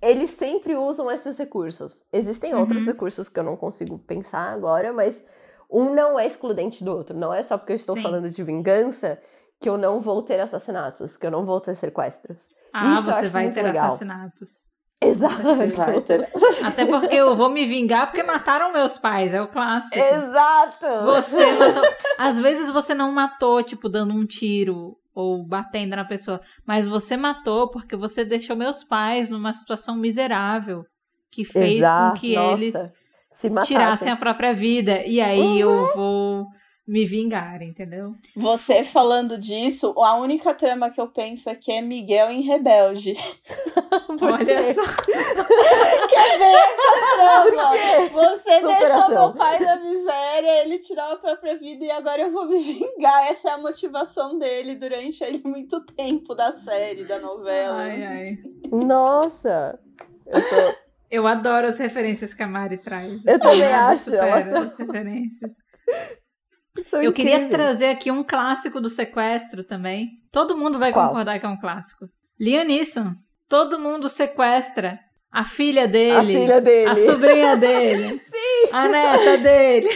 eles 0.01 0.29
sempre 0.29 0.77
usam 0.77 1.11
esses 1.11 1.37
recursos. 1.37 2.05
Existem 2.13 2.53
uhum. 2.53 2.61
outros 2.61 2.85
recursos 2.85 3.27
que 3.27 3.37
eu 3.37 3.43
não 3.43 3.57
consigo 3.57 3.99
pensar 3.99 4.53
agora, 4.53 4.93
mas 4.93 5.21
um 5.69 5.93
não 5.93 6.17
é 6.17 6.25
excludente 6.25 6.85
do 6.85 6.95
outro. 6.95 7.17
Não 7.17 7.33
é 7.33 7.43
só 7.43 7.57
porque 7.57 7.73
eu 7.73 7.75
estou 7.77 7.97
Sim. 7.97 8.01
falando 8.01 8.29
de 8.29 8.43
vingança 8.45 9.21
que 9.59 9.67
eu 9.67 9.77
não 9.77 9.99
vou 9.99 10.23
ter 10.23 10.39
assassinatos, 10.39 11.17
que 11.17 11.27
eu 11.27 11.31
não 11.31 11.45
vou 11.45 11.59
ter 11.59 11.75
sequestros. 11.75 12.47
Ah, 12.73 12.95
Isso 12.95 13.11
você 13.11 13.27
vai 13.27 13.51
ter 13.51 13.61
legal. 13.61 13.87
assassinatos. 13.87 14.76
Exato. 14.99 15.35
Até 16.65 16.85
porque 16.85 17.15
eu 17.15 17.35
vou 17.35 17.49
me 17.49 17.65
vingar 17.65 18.07
porque 18.07 18.23
mataram 18.23 18.73
meus 18.73 18.97
pais, 18.97 19.33
é 19.33 19.41
o 19.41 19.47
clássico. 19.47 19.95
Exato! 19.97 20.85
Você 21.05 21.51
matou. 21.53 21.83
Às 22.17 22.39
vezes 22.39 22.71
você 22.71 22.93
não 22.95 23.11
matou, 23.11 23.61
tipo, 23.61 23.87
dando 23.89 24.13
um 24.13 24.25
tiro 24.25 24.97
ou 25.13 25.43
batendo 25.43 25.95
na 25.95 26.05
pessoa, 26.05 26.41
mas 26.65 26.87
você 26.87 27.15
matou 27.17 27.69
porque 27.69 27.95
você 27.95 28.23
deixou 28.25 28.55
meus 28.55 28.83
pais 28.83 29.29
numa 29.29 29.53
situação 29.53 29.95
miserável 29.95 30.83
que 31.31 31.43
fez 31.43 31.79
Exato, 31.79 32.13
com 32.15 32.19
que 32.19 32.35
nossa. 32.35 32.53
eles 32.63 32.93
Se 33.31 33.49
matassem. 33.49 33.77
tirassem 33.77 34.11
a 34.11 34.15
própria 34.15 34.53
vida. 34.53 35.03
E 35.05 35.19
aí 35.21 35.63
Uhum. 35.63 35.71
eu 35.71 35.95
vou 35.95 36.47
me 36.87 37.05
vingar, 37.05 37.61
entendeu? 37.61 38.15
Você 38.33 38.81
falando 38.81 39.37
disso, 39.37 39.93
a 39.97 40.15
única 40.15 40.53
trama 40.53 40.89
que 40.89 41.01
eu 41.01 41.07
penso 41.07 41.49
aqui 41.49 41.69
é 41.69 41.81
Miguel 41.81 42.31
em 42.31 42.41
Rebelde. 42.41 43.13
Olha 44.21 44.73
só. 44.73 44.81
Quer 46.07 46.37
ver 46.37 46.55
essa 46.55 47.15
trama? 47.15 47.71
Você 48.09 48.49
deixou 48.49 48.71
Superação. 48.71 49.09
meu 49.09 49.33
pai 49.33 49.59
na 49.59 49.75
miséria, 49.75 50.63
ele 50.63 50.79
tirou 50.79 51.11
a 51.11 51.17
própria 51.17 51.57
vida 51.57 51.83
e 51.83 51.91
agora 51.91 52.21
eu 52.21 52.31
vou 52.31 52.47
me 52.47 52.57
vingar. 52.57 53.27
Essa 53.27 53.49
é 53.49 53.51
a 53.51 53.57
motivação 53.57 54.39
dele 54.39 54.75
durante 54.75 55.21
ele 55.25 55.41
muito 55.43 55.83
tempo 55.87 56.33
da 56.33 56.53
série, 56.53 57.03
da 57.03 57.19
novela. 57.19 57.79
Ai, 57.79 58.03
ai. 58.05 58.37
Nossa! 58.71 59.77
Eu 60.25 60.41
tô... 60.41 60.87
Eu 61.09 61.25
adoro 61.25 61.67
as 61.67 61.79
referências 61.79 62.33
que 62.33 62.43
a 62.43 62.47
Mari 62.47 62.77
traz. 62.77 63.21
Eu 63.25 63.39
também 63.39 63.59
Nada 63.61 63.93
acho, 63.93 64.09
as 64.13 64.77
referências. 64.77 65.51
Sou 66.83 67.01
Eu 67.01 67.13
queria 67.13 67.47
trazer 67.49 67.87
aqui 67.89 68.11
um 68.11 68.23
clássico 68.23 68.79
do 68.81 68.89
sequestro 68.89 69.63
também. 69.63 70.07
Todo 70.31 70.57
mundo 70.57 70.77
vai 70.79 70.91
Qual? 70.91 71.07
concordar 71.07 71.39
que 71.39 71.45
é 71.45 71.49
um 71.49 71.59
clássico. 71.59 72.05
Liam 72.39 72.63
Neeson. 72.65 73.13
Todo 73.49 73.79
mundo 73.79 74.09
sequestra 74.09 74.99
a 75.31 75.43
filha 75.43 75.87
dele, 75.87 76.15
A 76.17 76.23
filha 76.23 76.61
dele. 76.61 76.89
a 76.89 76.95
sobrinha 76.95 77.55
dele, 77.57 78.21
a 78.71 78.87
neta 78.87 79.37
dele. 79.37 79.89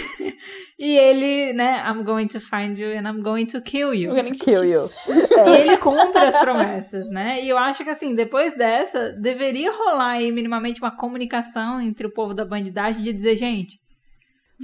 E 0.78 0.98
ele, 0.98 1.54
né, 1.54 1.84
I'm 1.88 2.04
going 2.04 2.28
to 2.28 2.40
find 2.40 2.78
you 2.80 2.90
and 2.98 3.08
I'm 3.08 3.22
going 3.22 3.46
to 3.48 3.62
kill 3.62 3.94
you. 3.94 4.12
Kill 4.44 4.66
you. 4.66 4.90
E 5.08 5.50
ele 5.62 5.78
cumpre 5.78 6.18
as 6.26 6.40
promessas, 6.40 7.10
né? 7.10 7.40
E 7.44 7.50
eu 7.50 7.58
acho 7.58 7.84
que, 7.84 7.90
assim, 7.90 8.16
depois 8.16 8.56
dessa, 8.56 9.12
deveria 9.14 9.72
rolar 9.72 10.14
aí 10.14 10.32
minimamente 10.32 10.82
uma 10.82 10.96
comunicação 10.96 11.80
entre 11.80 12.08
o 12.08 12.12
povo 12.14 12.34
da 12.34 12.44
bandidagem 12.46 13.02
de 13.04 13.14
dizer, 13.14 13.36
gente, 13.36 13.78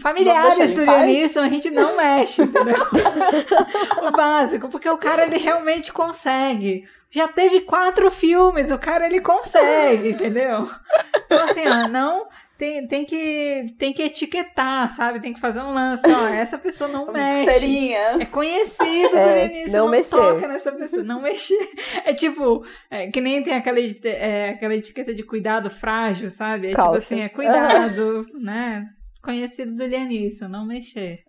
familiares 0.02 0.72
do? 0.72 0.86
Leonisson 0.86 1.42
a 1.42 1.50
gente 1.50 1.70
não 1.70 1.98
mexe, 1.98 2.42
entendeu? 2.44 2.76
o 4.08 4.12
básico, 4.12 4.70
porque 4.70 4.90
o 4.90 4.98
cara, 4.98 5.26
ele 5.26 5.38
realmente 5.38 5.92
consegue. 5.92 6.88
Já 7.10 7.28
teve 7.28 7.62
quatro 7.62 8.12
filmes, 8.12 8.70
o 8.72 8.78
cara, 8.78 9.06
ele 9.06 9.22
consegue, 9.22 10.10
entendeu? 10.10 10.66
Então, 11.26 11.44
assim, 11.44 11.66
ó, 11.68 11.88
não 11.88 12.28
tem, 12.58 12.88
tem, 12.88 13.06
que, 13.06 13.66
tem 13.78 13.94
que 13.94 14.02
etiquetar, 14.02 14.90
sabe? 14.90 15.20
Tem 15.20 15.32
que 15.34 15.40
fazer 15.40 15.62
um 15.62 15.74
lance. 15.74 16.10
Ó, 16.12 16.28
essa 16.28 16.58
pessoa 16.58 16.90
não 16.90 17.12
mexe. 17.12 17.44
Pulseirinha. 17.44 18.00
É 18.20 18.26
conhecido 18.26 19.16
É, 19.16 19.48
do 19.48 19.54
início, 19.54 19.78
não 19.78 19.86
não, 19.86 19.92
mexer. 19.92 20.18
toca 20.18 20.48
nessa 20.48 20.72
pessoa, 20.72 21.04
não 21.04 21.22
mexer. 21.22 21.70
É 22.04 22.14
tipo, 22.14 22.66
é, 22.90 23.08
que 23.12 23.22
nem 23.22 23.44
tem 23.44 23.54
aquela, 23.54 23.78
é, 23.80 24.50
aquela 24.50 24.76
etiqueta 24.76 25.14
de 25.14 25.24
cuidado 25.24 25.70
frágil, 25.70 26.32
sabe? 26.32 26.68
É 26.68 26.70
tipo 26.72 26.82
Calça. 26.82 26.98
assim, 26.98 27.22
é 27.22 27.30
cuidado, 27.30 28.26
né? 28.42 28.90
Conhecido 29.28 29.76
do 29.76 29.84
início, 29.84 30.48
não 30.48 30.66
mexer. 30.66 31.26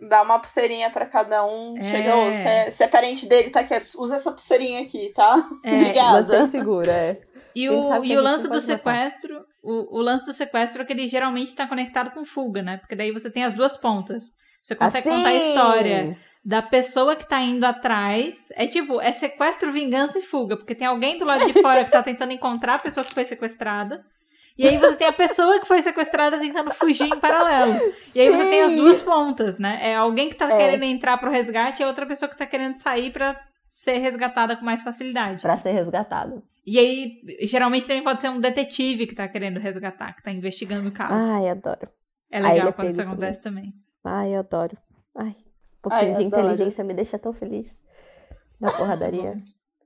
Dá 0.00 0.22
uma 0.22 0.38
pulseirinha 0.38 0.88
pra 0.88 1.04
cada 1.04 1.44
um. 1.44 1.76
É. 1.76 1.82
Chega, 1.82 2.16
ô, 2.16 2.30
você 2.30 2.82
é, 2.82 2.84
é 2.84 2.86
parente 2.86 3.26
dele, 3.26 3.50
tá 3.50 3.58
aqui. 3.58 3.74
Usa 3.96 4.14
essa 4.14 4.30
pulseirinha 4.30 4.82
aqui, 4.82 5.12
tá? 5.12 5.50
É, 5.64 5.74
Obrigada. 5.74 6.22
Mantém 6.22 6.46
segura, 6.46 6.92
é. 6.92 7.20
E 7.52 7.68
o, 7.68 8.04
e 8.04 8.16
o 8.16 8.22
lance 8.22 8.44
do 8.44 8.50
matar. 8.50 8.60
sequestro, 8.60 9.44
o, 9.64 9.98
o 9.98 10.00
lance 10.00 10.24
do 10.24 10.32
sequestro 10.32 10.82
é 10.82 10.84
que 10.84 10.92
ele 10.92 11.08
geralmente 11.08 11.48
está 11.48 11.66
conectado 11.66 12.12
com 12.12 12.24
fuga, 12.24 12.62
né? 12.62 12.76
Porque 12.76 12.94
daí 12.94 13.10
você 13.10 13.28
tem 13.28 13.42
as 13.42 13.52
duas 13.52 13.76
pontas. 13.76 14.32
Você 14.62 14.76
consegue 14.76 15.08
Assim! 15.08 15.16
contar 15.18 15.30
a 15.30 15.34
história 15.34 16.16
da 16.44 16.62
pessoa 16.62 17.16
que 17.16 17.28
tá 17.28 17.40
indo 17.40 17.64
atrás. 17.64 18.52
É 18.54 18.68
tipo, 18.68 19.00
é 19.00 19.10
sequestro, 19.10 19.72
vingança 19.72 20.20
e 20.20 20.22
fuga. 20.22 20.56
Porque 20.56 20.76
tem 20.76 20.86
alguém 20.86 21.18
do 21.18 21.24
lado 21.24 21.44
de 21.46 21.60
fora 21.60 21.84
que 21.84 21.90
tá 21.90 22.00
tentando 22.00 22.32
encontrar 22.32 22.76
a 22.76 22.78
pessoa 22.78 23.04
que 23.04 23.12
foi 23.12 23.24
sequestrada. 23.24 24.04
E 24.58 24.66
aí 24.68 24.76
você 24.76 24.96
tem 24.96 25.06
a 25.06 25.12
pessoa 25.12 25.58
que 25.60 25.66
foi 25.66 25.80
sequestrada 25.80 26.38
tentando 26.38 26.70
fugir 26.72 27.04
em 27.06 27.18
paralelo. 27.18 27.72
E 28.14 28.20
aí 28.20 28.28
você 28.30 28.44
tem 28.44 28.62
as 28.62 28.72
duas 28.72 29.00
pontas, 29.00 29.58
né? 29.58 29.78
É 29.82 29.94
alguém 29.96 30.28
que 30.28 30.36
tá 30.36 30.50
É. 30.52 30.56
querendo 30.56 30.82
entrar 30.84 31.16
pro 31.18 31.30
resgate 31.30 31.80
e 31.80 31.84
a 31.84 31.88
outra 31.88 32.04
pessoa 32.06 32.28
que 32.28 32.36
tá 32.36 32.44
querendo 32.46 32.74
sair 32.74 33.10
pra 33.10 33.40
ser 33.66 33.98
resgatada 33.98 34.56
com 34.56 34.64
mais 34.64 34.82
facilidade. 34.82 35.42
Pra 35.42 35.56
ser 35.56 35.70
resgatado. 35.72 36.42
E 36.66 36.78
aí, 36.78 37.20
geralmente 37.46 37.86
também 37.86 38.02
pode 38.04 38.20
ser 38.20 38.28
um 38.28 38.38
detetive 38.38 39.06
que 39.06 39.14
tá 39.14 39.26
querendo 39.28 39.58
resgatar, 39.58 40.14
que 40.14 40.22
tá 40.22 40.30
investigando 40.30 40.88
o 40.88 40.92
caso. 40.92 41.26
Ai, 41.30 41.48
adoro. 41.48 41.88
é 42.30 42.40
legal 42.40 42.68
é 42.68 42.72
quando 42.72 42.88
isso 42.88 43.00
acontece 43.02 43.40
também. 43.40 43.72
Ai, 44.04 44.34
eu 44.34 44.40
adoro. 44.40 44.76
Ai, 45.16 45.28
um 45.28 45.80
pouquinho 45.82 46.10
Ai, 46.10 46.14
de 46.14 46.24
adoro. 46.26 46.42
inteligência 46.42 46.84
me 46.84 46.92
deixa 46.94 47.18
tão 47.18 47.32
feliz. 47.32 47.74
Na 48.60 48.70
porradaria. 48.76 49.36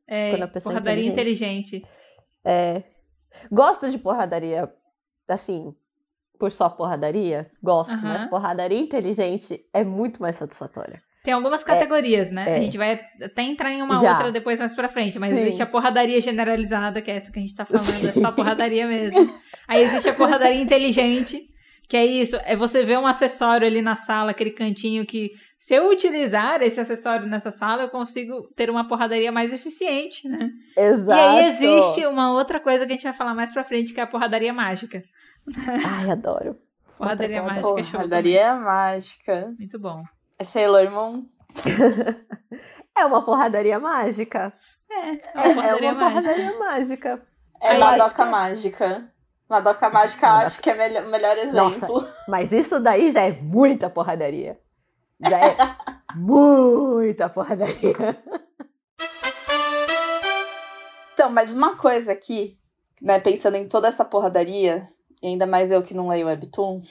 É, 0.08 0.30
Quando 0.30 0.42
a 0.42 0.48
pessoa 0.48 0.72
é 0.72 0.74
porradaria 0.74 1.06
inteligente. 1.08 1.82
É. 2.44 2.82
Gosto 3.50 3.90
de 3.90 3.98
porradaria, 3.98 4.72
assim, 5.28 5.74
por 6.38 6.50
só 6.50 6.68
porradaria? 6.68 7.50
Gosto, 7.62 7.94
Aham. 7.94 8.08
mas 8.08 8.24
porradaria 8.24 8.78
inteligente 8.78 9.64
é 9.72 9.84
muito 9.84 10.20
mais 10.20 10.36
satisfatória. 10.36 11.02
Tem 11.24 11.32
algumas 11.32 11.64
categorias, 11.64 12.30
né? 12.30 12.44
é. 12.46 12.56
A 12.56 12.60
gente 12.60 12.76
vai 12.76 13.00
até 13.22 13.42
entrar 13.42 13.72
em 13.72 13.80
uma 13.80 13.98
Já. 13.98 14.10
outra 14.10 14.30
depois 14.30 14.60
mais 14.60 14.74
pra 14.74 14.88
frente, 14.88 15.18
mas 15.18 15.32
Sim. 15.32 15.40
existe 15.40 15.62
a 15.62 15.66
porradaria 15.66 16.20
generalizada, 16.20 17.00
que 17.00 17.10
é 17.10 17.16
essa 17.16 17.32
que 17.32 17.38
a 17.38 17.42
gente 17.42 17.54
tá 17.54 17.64
falando, 17.64 18.06
é 18.06 18.12
só 18.12 18.30
porradaria 18.30 18.86
mesmo. 18.86 19.32
Aí 19.66 19.82
existe 19.82 20.06
a 20.10 20.12
porradaria 20.14 20.60
inteligente, 20.60 21.48
que 21.88 21.96
é 21.96 22.04
isso, 22.04 22.36
é 22.44 22.54
você 22.54 22.84
ver 22.84 22.98
um 22.98 23.06
acessório 23.06 23.66
ali 23.66 23.80
na 23.80 23.96
sala, 23.96 24.32
aquele 24.32 24.50
cantinho 24.50 25.06
que 25.06 25.32
se 25.64 25.74
eu 25.74 25.88
utilizar 25.88 26.60
esse 26.62 26.78
acessório 26.78 27.26
nessa 27.26 27.50
sala, 27.50 27.84
eu 27.84 27.88
consigo 27.88 28.42
ter 28.54 28.68
uma 28.68 28.86
porradaria 28.86 29.32
mais 29.32 29.50
eficiente, 29.50 30.28
né? 30.28 30.50
Exato. 30.76 31.18
E 31.18 31.22
aí 31.22 31.46
existe 31.46 32.04
uma 32.06 32.32
outra 32.32 32.60
coisa 32.60 32.84
que 32.84 32.92
a 32.92 32.94
gente 32.96 33.04
vai 33.04 33.14
falar 33.14 33.34
mais 33.34 33.50
pra 33.50 33.64
frente, 33.64 33.94
que 33.94 34.00
é 34.00 34.02
a 34.02 34.06
porradaria 34.06 34.52
mágica. 34.52 35.02
Ai, 35.98 36.10
adoro. 36.10 36.58
Porradaria 36.98 37.40
Outra 37.42 37.54
mágica 37.54 37.80
é 37.80 37.82
show. 37.84 37.92
Porradaria 37.92 38.54
mágica. 38.56 39.34
também. 39.40 39.56
Muito 39.58 39.78
bom. 39.78 40.02
É 40.38 40.44
Sailor 40.44 40.90
Moon. 40.90 41.24
É 42.96 43.04
uma 43.06 43.24
porradaria 43.24 43.80
mágica. 43.80 44.52
É, 44.88 44.94
É, 44.94 45.08
uma 45.34 45.42
é 45.42 45.54
porradaria 45.54 45.92
uma 45.92 46.00
mágica. 46.00 46.20
porradaria 46.22 46.58
mágica. 46.58 47.22
É 47.62 47.68
Aí, 47.70 47.80
Madoka 47.80 48.24
Mágica. 48.26 49.12
Madoka 49.48 49.90
Mágica 49.90 50.26
Madoka- 50.28 50.46
acho 50.46 50.62
que 50.62 50.70
é 50.70 50.74
melhor- 50.74 51.04
o 51.04 51.10
melhor 51.10 51.36
Nossa. 51.52 51.86
exemplo. 51.86 52.06
Mas 52.28 52.52
isso 52.52 52.78
daí 52.78 53.10
já 53.10 53.22
é 53.22 53.32
muita 53.32 53.90
porradaria. 53.90 54.58
Já 55.28 55.38
é 55.38 55.56
muita 56.14 57.28
porradaria. 57.28 57.94
Então, 61.12 61.30
mas 61.30 61.52
uma 61.52 61.76
coisa 61.76 62.12
aqui, 62.12 62.58
né, 63.00 63.20
pensando 63.20 63.56
em 63.56 63.68
toda 63.68 63.88
essa 63.88 64.04
porradaria, 64.04 64.88
e 65.22 65.28
ainda 65.28 65.46
mais 65.46 65.70
eu 65.70 65.82
que 65.82 65.94
não 65.94 66.08
leio 66.08 66.26
Webtoon, 66.26 66.82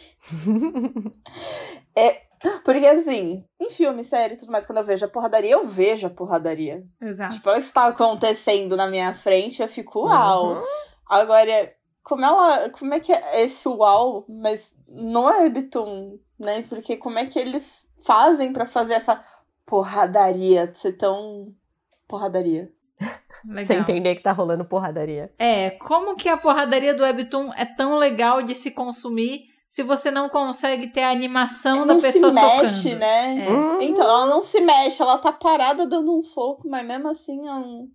é. 1.96 2.22
Porque 2.66 2.86
assim, 2.86 3.46
em 3.58 3.70
filme, 3.70 4.04
série 4.04 4.34
e 4.34 4.38
tudo 4.38 4.52
mais, 4.52 4.66
quando 4.66 4.80
eu 4.80 4.84
vejo 4.84 5.06
a 5.06 5.10
porradaria, 5.10 5.52
eu 5.52 5.66
vejo 5.66 6.08
a 6.08 6.10
porradaria. 6.10 6.84
Exato. 7.02 7.36
Tipo, 7.36 7.50
ela 7.50 7.58
está 7.58 7.86
acontecendo 7.86 8.76
na 8.76 8.88
minha 8.88 9.14
frente, 9.14 9.62
eu 9.62 9.68
fico 9.68 10.08
uau. 10.08 10.56
Uhum. 10.56 10.64
Agora, 11.08 11.74
como 12.02 12.26
ela. 12.26 12.70
Como 12.70 12.94
é 12.94 13.00
que 13.00 13.14
é 13.14 13.44
esse 13.44 13.68
uau, 13.68 14.26
mas 14.28 14.76
não 14.88 15.30
é 15.30 15.44
Webtoon, 15.44 16.20
né? 16.38 16.66
Porque 16.68 16.98
como 16.98 17.18
é 17.18 17.26
que 17.26 17.40
eles 17.40 17.86
fazem 18.06 18.52
pra 18.54 18.66
fazer 18.66 18.94
essa 18.94 19.24
porradaria 19.66 20.72
ser 20.76 20.94
tão. 20.94 21.54
Porradaria. 22.08 22.72
Legal. 23.46 23.66
Sem 23.66 23.80
entender 23.80 24.16
que 24.16 24.22
tá 24.22 24.32
rolando 24.32 24.64
porradaria. 24.66 25.34
É, 25.38 25.72
como 25.72 26.16
que 26.16 26.30
a 26.30 26.38
porradaria 26.38 26.94
do 26.94 27.04
Webtoon 27.04 27.52
é 27.56 27.66
tão 27.66 27.96
legal 27.98 28.42
de 28.42 28.56
se 28.56 28.72
consumir 28.72 29.46
se 29.68 29.82
você 29.84 30.12
não 30.12 30.30
consegue 30.30 30.88
ter 30.88 31.02
a 31.02 31.10
animação 31.10 31.86
da 31.86 31.96
não 31.96 32.00
pessoa 32.02 32.32
se 32.32 32.40
mexe, 32.40 32.76
socando? 32.84 33.00
né? 33.00 33.46
É. 33.46 33.50
Uhum. 33.50 33.82
Então, 33.82 34.04
ela 34.06 34.26
não 34.28 34.40
se 34.42 34.62
mexe, 34.62 35.02
ela 35.02 35.18
tá 35.18 35.32
parada 35.32 35.88
dando 35.88 36.16
um 36.18 36.22
soco, 36.22 36.70
mas 36.70 36.86
mesmo 36.86 37.10
assim 37.10 37.40
eu, 37.48 37.54
não- 37.56 37.88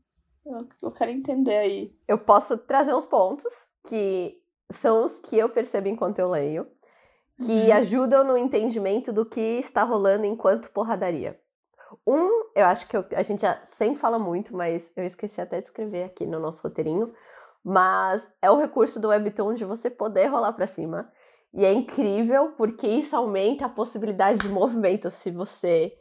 eu, 0.45 0.69
eu 0.83 0.91
quero 0.91 1.13
entender 1.13 1.57
aí. 1.57 1.93
Eu 2.09 2.19
posso 2.19 2.59
trazer 2.59 2.93
uns 2.95 3.07
pontos 3.07 3.55
que 3.89 4.37
são 4.73 5.05
os 5.05 5.21
que 5.21 5.39
eu 5.39 5.49
percebo 5.49 5.87
enquanto 5.89 6.19
eu 6.19 6.29
leio, 6.29 6.67
que 7.45 7.67
Uhum. 7.71 7.73
ajudam 7.77 8.25
no 8.25 8.37
entendimento 8.37 9.13
do 9.13 9.25
que 9.25 9.41
está 9.41 9.83
rolando 9.83 10.27
enquanto 10.27 10.71
porradaria. 10.71 11.39
Um, 12.07 12.45
eu 12.55 12.67
acho 12.67 12.87
que 12.89 12.97
eu- 12.97 13.05
a 13.15 13.23
gente 13.23 13.41
já 13.43 13.59
sempre 13.65 13.99
fala 13.99 14.19
muito, 14.19 14.55
mas 14.55 14.93
eu 14.97 15.05
esqueci 15.05 15.41
até 15.41 15.61
de 15.61 15.67
escrever 15.67 16.05
aqui 16.05 16.27
no 16.27 16.39
nosso 16.39 16.63
roteirinho. 16.67 17.13
Mas 17.65 18.29
é 18.43 18.51
o 18.51 18.57
recurso 18.57 19.01
do 19.01 19.09
Webtoon 19.09 19.55
de 19.55 19.65
você 19.65 19.89
poder 19.91 20.27
rolar 20.27 20.53
pra 20.53 20.67
cima. 20.67 21.11
E 21.53 21.65
é 21.65 21.73
incrível 21.73 22.53
porque 22.57 22.87
isso 22.87 23.17
aumenta 23.17 23.67
a 23.67 23.71
possibilidade 23.71 24.41
de 24.41 24.49
movimento. 24.49 25.11
Se 25.11 25.31
você 25.31 25.93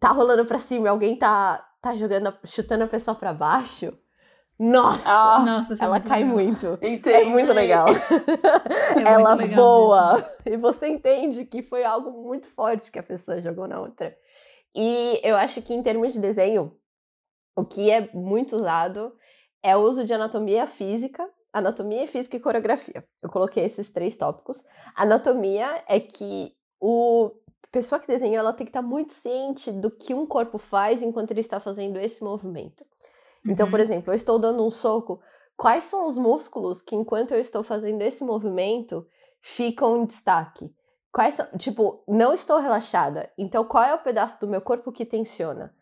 tá 0.00 0.08
rolando 0.10 0.44
pra 0.46 0.58
cima 0.58 0.86
e 0.86 0.88
alguém 0.88 1.16
tá, 1.16 1.66
tá 1.82 1.94
jogando, 1.94 2.34
chutando 2.44 2.84
a 2.84 2.88
pessoa 2.88 3.14
pra 3.14 3.32
baixo, 3.34 3.96
nossa! 4.58 5.08
Ah, 5.08 5.38
Nossa, 5.44 5.74
é 5.74 5.76
ela 5.80 5.96
muito 5.96 6.08
cai 6.08 6.20
legal. 6.22 6.34
muito. 6.34 6.66
entendi. 6.82 7.10
É 7.10 7.24
muito 7.24 7.52
legal. 7.52 7.86
muito 8.94 9.08
ela 9.08 9.34
legal 9.34 9.56
voa. 9.62 10.30
E 10.44 10.56
você 10.56 10.88
entende 10.88 11.44
que 11.44 11.62
foi 11.62 11.84
algo 11.84 12.10
muito 12.10 12.48
forte 12.48 12.90
que 12.90 12.98
a 12.98 13.02
pessoa 13.02 13.40
jogou 13.40 13.68
na 13.68 13.80
outra. 13.80 14.16
E 14.74 15.20
eu 15.22 15.36
acho 15.36 15.62
que 15.62 15.72
em 15.72 15.82
termos 15.82 16.12
de 16.12 16.18
desenho, 16.18 16.76
o 17.56 17.64
que 17.64 17.90
é 17.90 18.10
muito 18.12 18.56
usado 18.56 19.12
é 19.62 19.76
o 19.76 19.80
uso 19.80 20.04
de 20.04 20.12
anatomia 20.12 20.66
física, 20.66 21.28
anatomia 21.52 22.06
física 22.08 22.36
e 22.36 22.40
coreografia. 22.40 23.04
Eu 23.22 23.30
coloquei 23.30 23.64
esses 23.64 23.90
três 23.90 24.16
tópicos. 24.16 24.64
Anatomia 24.96 25.84
é 25.88 26.00
que 26.00 26.52
o 26.80 27.30
a 27.62 27.70
pessoa 27.70 28.00
que 28.00 28.06
desenhou 28.06 28.38
ela 28.38 28.54
tem 28.54 28.64
que 28.64 28.70
estar 28.70 28.80
muito 28.80 29.12
ciente 29.12 29.70
do 29.70 29.90
que 29.90 30.14
um 30.14 30.24
corpo 30.24 30.56
faz 30.56 31.02
enquanto 31.02 31.32
ele 31.32 31.40
está 31.40 31.60
fazendo 31.60 31.98
esse 31.98 32.24
movimento. 32.24 32.82
Então, 33.46 33.66
Uhum. 33.66 33.70
por 33.70 33.80
exemplo, 33.80 34.12
eu 34.12 34.16
estou 34.16 34.38
dando 34.38 34.64
um 34.64 34.70
soco, 34.70 35.20
quais 35.56 35.84
são 35.84 36.06
os 36.06 36.16
músculos 36.18 36.80
que 36.80 36.94
enquanto 36.96 37.32
eu 37.32 37.40
estou 37.40 37.62
fazendo 37.62 38.02
esse 38.02 38.24
movimento 38.24 39.06
ficam 39.40 39.98
em 39.98 40.06
destaque? 40.06 40.72
Quais 41.12 41.34
são, 41.34 41.46
tipo, 41.56 42.02
não 42.06 42.34
estou 42.34 42.58
relaxada. 42.60 43.30
Então, 43.36 43.64
qual 43.64 43.84
é 43.84 43.94
o 43.94 43.98
pedaço 44.02 44.40
do 44.40 44.48
meu 44.48 44.60
corpo 44.60 44.92
que 44.92 45.06
tensiona? 45.06 45.74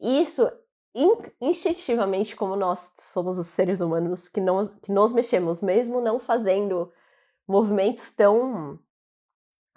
Isso 0.00 0.50
in- 0.94 1.16
instintivamente, 1.40 2.34
como 2.34 2.56
nós 2.56 2.92
somos 2.96 3.38
os 3.38 3.46
seres 3.46 3.80
humanos 3.80 4.28
que, 4.28 4.40
não, 4.40 4.62
que 4.82 4.90
nos 4.92 5.12
mexemos, 5.12 5.60
mesmo 5.60 6.00
não 6.00 6.18
fazendo 6.18 6.92
movimentos 7.46 8.10
tão 8.10 8.78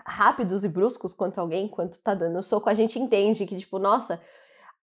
rápidos 0.06 0.64
e 0.64 0.68
bruscos 0.70 1.14
quanto 1.14 1.40
alguém, 1.40 1.68
quanto 1.68 2.00
tá 2.00 2.14
dando 2.14 2.42
soco, 2.44 2.70
a 2.70 2.74
gente 2.74 3.00
entende 3.00 3.46
que, 3.46 3.58
tipo, 3.58 3.80
nossa, 3.80 4.22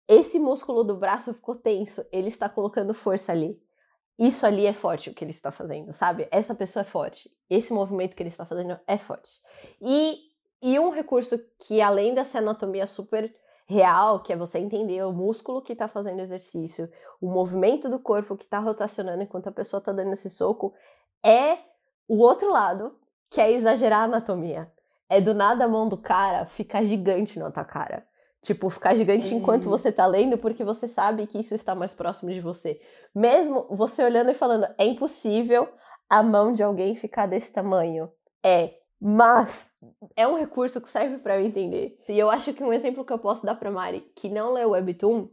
esse 0.08 0.38
músculo 0.38 0.84
do 0.84 0.96
braço 0.96 1.34
ficou 1.34 1.56
tenso, 1.56 2.04
ele 2.12 2.28
está 2.28 2.48
colocando 2.48 2.94
força 2.94 3.32
ali. 3.32 3.60
Isso 4.18 4.46
ali 4.46 4.64
é 4.64 4.72
forte 4.72 5.10
o 5.10 5.14
que 5.14 5.22
ele 5.22 5.30
está 5.30 5.50
fazendo, 5.50 5.92
sabe? 5.92 6.26
Essa 6.30 6.54
pessoa 6.54 6.80
é 6.80 6.84
forte. 6.84 7.30
Esse 7.50 7.72
movimento 7.72 8.16
que 8.16 8.22
ele 8.22 8.30
está 8.30 8.46
fazendo 8.46 8.78
é 8.86 8.96
forte. 8.96 9.30
E, 9.80 10.20
e 10.62 10.78
um 10.78 10.90
recurso 10.90 11.38
que, 11.58 11.82
além 11.82 12.14
dessa 12.14 12.38
anatomia 12.38 12.86
super 12.86 13.34
real, 13.66 14.20
que 14.20 14.32
é 14.32 14.36
você 14.36 14.58
entender 14.58 15.04
o 15.04 15.12
músculo 15.12 15.60
que 15.60 15.72
está 15.72 15.88
fazendo 15.88 16.20
exercício, 16.20 16.90
o 17.20 17.28
movimento 17.28 17.90
do 17.90 17.98
corpo 17.98 18.36
que 18.36 18.44
está 18.44 18.58
rotacionando 18.58 19.22
enquanto 19.22 19.48
a 19.48 19.52
pessoa 19.52 19.78
está 19.78 19.92
dando 19.92 20.12
esse 20.12 20.30
soco, 20.30 20.72
é 21.22 21.58
o 22.08 22.18
outro 22.18 22.50
lado, 22.50 22.96
que 23.28 23.40
é 23.40 23.50
exagerar 23.50 24.02
a 24.02 24.04
anatomia. 24.04 24.72
É 25.08 25.20
do 25.20 25.34
nada 25.34 25.64
a 25.64 25.68
mão 25.68 25.88
do 25.88 25.96
cara 25.96 26.46
ficar 26.46 26.84
gigante 26.84 27.38
na 27.38 27.50
tua 27.50 27.64
cara. 27.64 28.06
Tipo, 28.46 28.70
ficar 28.70 28.94
gigante 28.94 29.32
Uhum. 29.34 29.40
enquanto 29.40 29.68
você 29.68 29.90
tá 29.90 30.06
lendo, 30.06 30.38
porque 30.38 30.62
você 30.62 30.86
sabe 30.86 31.26
que 31.26 31.40
isso 31.40 31.52
está 31.52 31.74
mais 31.74 31.92
próximo 31.92 32.30
de 32.30 32.40
você. 32.40 32.80
Mesmo 33.12 33.66
você 33.70 34.04
olhando 34.04 34.30
e 34.30 34.34
falando, 34.34 34.68
é 34.78 34.84
impossível 34.84 35.68
a 36.08 36.22
mão 36.22 36.52
de 36.52 36.62
alguém 36.62 36.94
ficar 36.94 37.26
desse 37.26 37.52
tamanho? 37.52 38.08
É. 38.44 38.74
Mas 39.00 39.74
é 40.14 40.28
um 40.28 40.38
recurso 40.38 40.80
que 40.80 40.88
serve 40.88 41.18
para 41.18 41.40
eu 41.40 41.44
entender. 41.44 41.98
E 42.08 42.16
eu 42.16 42.30
acho 42.30 42.54
que 42.54 42.62
um 42.62 42.72
exemplo 42.72 43.04
que 43.04 43.12
eu 43.12 43.18
posso 43.18 43.44
dar 43.44 43.56
pra 43.56 43.68
Mari, 43.68 44.00
que 44.14 44.28
não 44.28 44.52
lê 44.52 44.64
o 44.64 44.70
Webtoon, 44.70 45.28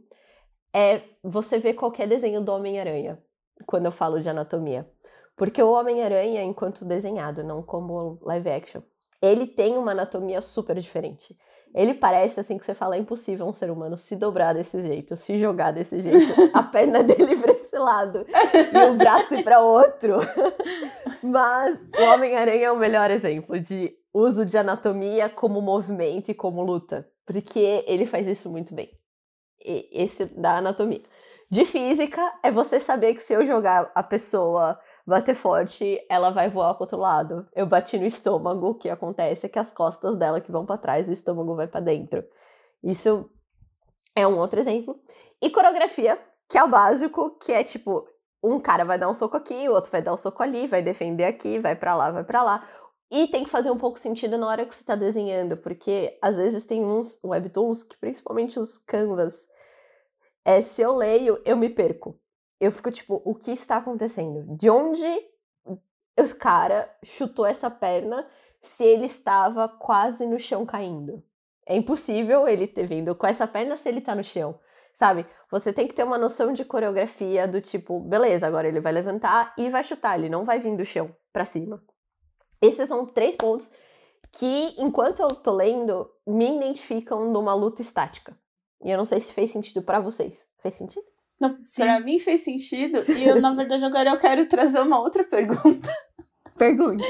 é 0.74 1.00
você 1.22 1.56
ver 1.60 1.74
qualquer 1.74 2.08
desenho 2.08 2.40
do 2.40 2.50
Homem-Aranha, 2.50 3.22
quando 3.64 3.86
eu 3.86 3.92
falo 3.92 4.20
de 4.20 4.28
anatomia. 4.28 4.90
Porque 5.36 5.62
o 5.62 5.70
Homem-Aranha, 5.70 6.42
enquanto 6.42 6.84
desenhado, 6.84 7.44
não 7.44 7.62
como 7.62 8.18
live 8.22 8.50
action, 8.50 8.82
ele 9.24 9.46
tem 9.46 9.76
uma 9.76 9.92
anatomia 9.92 10.40
super 10.40 10.78
diferente. 10.78 11.36
Ele 11.74 11.92
parece 11.92 12.38
assim 12.38 12.56
que 12.56 12.64
você 12.64 12.72
fala, 12.72 12.94
é 12.94 13.00
impossível 13.00 13.46
um 13.46 13.52
ser 13.52 13.68
humano 13.68 13.98
se 13.98 14.14
dobrar 14.14 14.54
desse 14.54 14.80
jeito, 14.80 15.16
se 15.16 15.38
jogar 15.38 15.72
desse 15.72 16.00
jeito, 16.00 16.32
a 16.52 16.62
perna 16.70 17.02
dele 17.02 17.36
para 17.36 17.52
esse 17.52 17.76
lado 17.76 18.24
e 18.72 18.90
o 18.90 18.94
braço 18.94 19.42
para 19.42 19.60
outro. 19.60 20.18
Mas 21.20 21.76
o 21.98 22.14
Homem-Aranha 22.14 22.66
é 22.66 22.70
o 22.72 22.78
melhor 22.78 23.10
exemplo 23.10 23.58
de 23.58 23.92
uso 24.12 24.46
de 24.46 24.56
anatomia 24.56 25.28
como 25.28 25.60
movimento 25.60 26.30
e 26.30 26.34
como 26.34 26.62
luta, 26.62 27.08
porque 27.26 27.82
ele 27.88 28.06
faz 28.06 28.28
isso 28.28 28.48
muito 28.48 28.72
bem. 28.72 28.88
E 29.64 29.88
esse 29.92 30.26
da 30.26 30.58
anatomia. 30.58 31.02
De 31.50 31.64
física 31.64 32.32
é 32.42 32.52
você 32.52 32.78
saber 32.78 33.14
que 33.14 33.22
se 33.22 33.32
eu 33.32 33.44
jogar 33.44 33.90
a 33.94 34.02
pessoa 34.02 34.78
bater 35.06 35.34
forte, 35.34 36.04
ela 36.08 36.30
vai 36.30 36.48
voar 36.48 36.74
pro 36.74 36.84
outro 36.84 36.98
lado. 36.98 37.46
Eu 37.54 37.66
bati 37.66 37.98
no 37.98 38.06
estômago, 38.06 38.68
o 38.68 38.74
que 38.74 38.88
acontece 38.88 39.46
é 39.46 39.48
que 39.48 39.58
as 39.58 39.70
costas 39.70 40.16
dela 40.16 40.40
que 40.40 40.50
vão 40.50 40.64
para 40.64 40.78
trás, 40.78 41.08
o 41.08 41.12
estômago 41.12 41.54
vai 41.54 41.66
para 41.66 41.80
dentro. 41.80 42.24
Isso 42.82 43.30
é 44.14 44.26
um 44.26 44.38
outro 44.38 44.58
exemplo. 44.58 44.98
E 45.40 45.50
coreografia, 45.50 46.18
que 46.48 46.56
é 46.56 46.64
o 46.64 46.68
básico, 46.68 47.38
que 47.38 47.52
é 47.52 47.62
tipo, 47.62 48.08
um 48.42 48.58
cara 48.58 48.84
vai 48.84 48.98
dar 48.98 49.10
um 49.10 49.14
soco 49.14 49.36
aqui, 49.36 49.68
o 49.68 49.72
outro 49.72 49.90
vai 49.90 50.02
dar 50.02 50.14
um 50.14 50.16
soco 50.16 50.42
ali, 50.42 50.66
vai 50.66 50.82
defender 50.82 51.24
aqui, 51.24 51.58
vai 51.58 51.76
para 51.76 51.94
lá, 51.94 52.10
vai 52.10 52.24
para 52.24 52.42
lá. 52.42 52.68
E 53.10 53.28
tem 53.28 53.44
que 53.44 53.50
fazer 53.50 53.70
um 53.70 53.78
pouco 53.78 53.98
sentido 53.98 54.38
na 54.38 54.46
hora 54.46 54.64
que 54.64 54.74
você 54.74 54.84
tá 54.84 54.94
desenhando, 54.96 55.56
porque 55.56 56.18
às 56.22 56.36
vezes 56.36 56.64
tem 56.64 56.82
uns 56.84 57.18
webtoons 57.22 57.82
que 57.82 57.96
principalmente 57.98 58.58
os 58.58 58.78
canvas, 58.78 59.46
é, 60.44 60.62
se 60.62 60.82
eu 60.82 60.96
leio, 60.96 61.40
eu 61.44 61.56
me 61.56 61.68
perco 61.68 62.18
eu 62.64 62.72
fico 62.72 62.90
tipo, 62.90 63.20
o 63.24 63.34
que 63.34 63.50
está 63.50 63.76
acontecendo? 63.76 64.44
De 64.56 64.70
onde 64.70 65.06
os 66.18 66.32
cara 66.32 66.88
chutou 67.02 67.44
essa 67.44 67.70
perna 67.70 68.26
se 68.62 68.84
ele 68.84 69.06
estava 69.06 69.68
quase 69.68 70.26
no 70.26 70.38
chão 70.38 70.64
caindo? 70.64 71.22
É 71.66 71.76
impossível 71.76 72.46
ele 72.46 72.66
ter 72.66 72.86
vindo 72.86 73.14
com 73.14 73.26
essa 73.26 73.46
perna 73.46 73.76
se 73.76 73.88
ele 73.88 74.00
tá 74.00 74.14
no 74.14 74.22
chão, 74.22 74.58
sabe? 74.92 75.26
Você 75.50 75.72
tem 75.72 75.86
que 75.88 75.94
ter 75.94 76.04
uma 76.04 76.18
noção 76.18 76.52
de 76.52 76.64
coreografia 76.64 77.48
do 77.48 77.60
tipo, 77.60 78.00
beleza, 78.00 78.46
agora 78.46 78.68
ele 78.68 78.80
vai 78.80 78.92
levantar 78.92 79.54
e 79.56 79.70
vai 79.70 79.82
chutar, 79.82 80.18
ele 80.18 80.28
não 80.28 80.44
vai 80.44 80.58
vir 80.58 80.76
do 80.76 80.84
chão 80.84 81.14
para 81.32 81.44
cima. 81.44 81.82
Esses 82.60 82.88
são 82.88 83.06
três 83.06 83.36
pontos 83.36 83.70
que, 84.32 84.74
enquanto 84.78 85.20
eu 85.20 85.28
tô 85.28 85.52
lendo, 85.52 86.10
me 86.26 86.56
identificam 86.56 87.30
numa 87.30 87.54
luta 87.54 87.82
estática. 87.82 88.36
E 88.82 88.90
eu 88.90 88.98
não 88.98 89.04
sei 89.04 89.20
se 89.20 89.32
fez 89.32 89.50
sentido 89.50 89.82
para 89.82 90.00
vocês. 90.00 90.46
Fez 90.58 90.74
sentido? 90.74 91.13
Não, 91.48 91.58
pra 91.76 92.00
mim 92.00 92.18
fez 92.18 92.40
sentido. 92.42 93.04
E 93.10 93.24
eu, 93.24 93.40
na 93.40 93.52
verdade, 93.52 93.84
agora 93.84 94.10
eu 94.10 94.18
quero 94.18 94.46
trazer 94.46 94.80
uma 94.80 94.98
outra 94.98 95.24
pergunta. 95.24 95.92
Pergunte. 96.56 97.04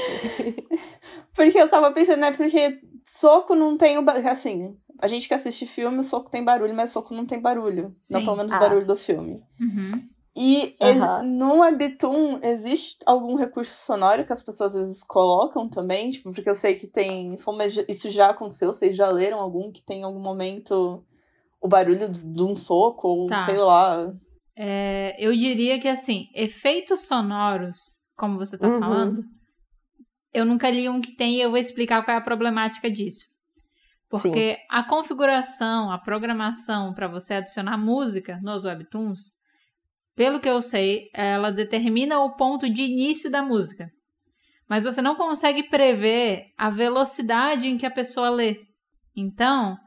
porque 1.35 1.59
eu 1.59 1.69
tava 1.69 1.91
pensando, 1.91 2.19
né? 2.19 2.31
Porque 2.31 2.81
soco 3.05 3.53
não 3.53 3.77
tem 3.77 3.97
o. 3.99 4.03
Assim, 4.27 4.75
a 4.99 5.07
gente 5.07 5.27
que 5.27 5.35
assiste 5.35 5.67
filme, 5.67 5.99
o 5.99 6.03
soco 6.03 6.31
tem 6.31 6.43
barulho, 6.43 6.73
mas 6.73 6.89
soco 6.89 7.13
não 7.13 7.27
tem 7.27 7.39
barulho. 7.39 7.95
Sim. 7.99 8.15
Não 8.15 8.23
pelo 8.23 8.37
menos 8.37 8.51
o 8.51 8.55
ah. 8.55 8.59
barulho 8.59 8.85
do 8.85 8.95
filme. 8.95 9.43
Uhum. 9.59 10.01
E 10.35 10.75
uhum. 10.81 11.23
no 11.23 11.59
Webtoon 11.59 12.39
existe 12.43 12.97
algum 13.05 13.35
recurso 13.35 13.73
sonoro 13.73 14.25
que 14.25 14.33
as 14.33 14.43
pessoas 14.43 14.75
às 14.75 14.87
vezes 14.87 15.03
colocam 15.03 15.69
também? 15.69 16.11
Tipo, 16.11 16.31
porque 16.31 16.49
eu 16.49 16.55
sei 16.55 16.75
que 16.75 16.87
tem. 16.87 17.35
Isso 17.87 18.09
já 18.09 18.31
aconteceu, 18.31 18.73
vocês 18.73 18.95
já 18.95 19.09
leram 19.09 19.39
algum 19.39 19.71
que 19.71 19.81
tem 19.81 20.03
algum 20.03 20.19
momento 20.19 21.05
o 21.61 21.67
barulho 21.67 22.09
de 22.09 22.43
um 22.43 22.55
soco, 22.55 23.07
ou 23.07 23.27
tá. 23.27 23.45
sei 23.45 23.57
lá. 23.57 24.13
É, 24.57 25.15
eu 25.19 25.35
diria 25.35 25.79
que, 25.79 25.87
assim, 25.87 26.27
efeitos 26.33 27.01
sonoros, 27.01 27.99
como 28.15 28.37
você 28.37 28.57
tá 28.57 28.67
uhum. 28.67 28.79
falando, 28.79 29.23
eu 30.33 30.45
nunca 30.45 30.69
li 30.69 30.87
um 30.89 31.01
que 31.01 31.15
tem 31.15 31.35
e 31.35 31.41
eu 31.41 31.49
vou 31.49 31.59
explicar 31.59 32.03
qual 32.03 32.15
é 32.15 32.19
a 32.19 32.23
problemática 32.23 32.89
disso. 32.89 33.25
Porque 34.09 34.53
Sim. 34.53 34.61
a 34.69 34.83
configuração, 34.83 35.91
a 35.91 35.97
programação 35.97 36.93
para 36.93 37.07
você 37.07 37.35
adicionar 37.35 37.77
música 37.77 38.39
nos 38.41 38.65
webtoons, 38.65 39.31
pelo 40.15 40.39
que 40.39 40.47
eu 40.47 40.61
sei, 40.61 41.09
ela 41.13 41.51
determina 41.51 42.19
o 42.19 42.35
ponto 42.35 42.69
de 42.69 42.83
início 42.83 43.29
da 43.29 43.43
música. 43.43 43.89
Mas 44.69 44.85
você 44.85 45.01
não 45.01 45.15
consegue 45.15 45.63
prever 45.63 46.45
a 46.57 46.69
velocidade 46.69 47.67
em 47.67 47.77
que 47.77 47.85
a 47.85 47.91
pessoa 47.91 48.29
lê. 48.29 48.57
Então, 49.15 49.77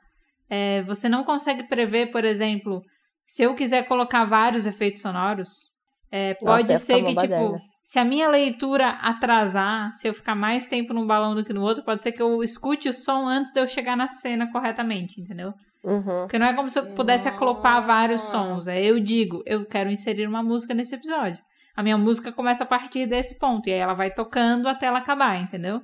é, 0.49 0.83
você 0.83 1.09
não 1.09 1.25
consegue 1.25 1.65
prever, 1.65 2.11
por 2.11 2.25
exemplo, 2.25 2.83
se 3.29 3.43
eu 3.43 3.55
quiser 3.55 3.87
colocar 3.87 4.25
vários 4.25 4.65
efeitos 4.65 5.03
sonoros, 5.03 5.69
é, 6.11 6.33
pode 6.35 6.73
Nossa, 6.73 6.79
ser 6.79 7.05
que, 7.05 7.15
tipo, 7.15 7.61
se 7.85 7.99
a 7.99 8.05
minha 8.05 8.27
leitura 8.27 8.89
atrasar, 8.89 9.95
se 9.95 10.09
eu 10.09 10.15
ficar 10.15 10.35
mais 10.35 10.67
tempo 10.67 10.95
num 10.95 11.07
balão 11.07 11.35
do 11.35 11.45
que 11.45 11.53
no 11.53 11.61
outro, 11.61 11.85
pode 11.85 12.03
ser 12.03 12.13
que 12.13 12.23
eu 12.23 12.43
escute 12.43 12.89
o 12.89 12.95
som 12.95 13.29
antes 13.29 13.53
de 13.53 13.61
eu 13.61 13.69
chegar 13.69 13.99
na 13.99 14.09
cena 14.09 14.51
corretamente, 14.51 15.21
entendeu? 15.21 15.53
Uhum. 15.85 16.23
Porque 16.23 16.39
não 16.39 16.47
é 16.47 16.55
como 16.55 16.71
se 16.71 16.79
eu 16.79 16.95
pudesse 16.95 17.29
acoplar 17.29 17.83
vários 17.87 18.23
sons. 18.23 18.67
É, 18.67 18.83
eu 18.83 18.99
digo, 18.99 19.43
eu 19.45 19.65
quero 19.67 19.91
inserir 19.91 20.27
uma 20.27 20.43
música 20.43 20.73
nesse 20.73 20.95
episódio. 20.95 21.39
A 21.77 21.83
minha 21.83 21.99
música 21.99 22.33
começa 22.33 22.65
a 22.65 22.67
partir 22.67 23.07
desse 23.07 23.39
ponto, 23.39 23.69
e 23.69 23.73
aí 23.73 23.79
ela 23.79 23.95
vai 23.95 24.11
tocando 24.11 24.69
até 24.69 24.87
ela 24.87 24.99
acabar, 24.99 25.39
entendeu? 25.39 25.83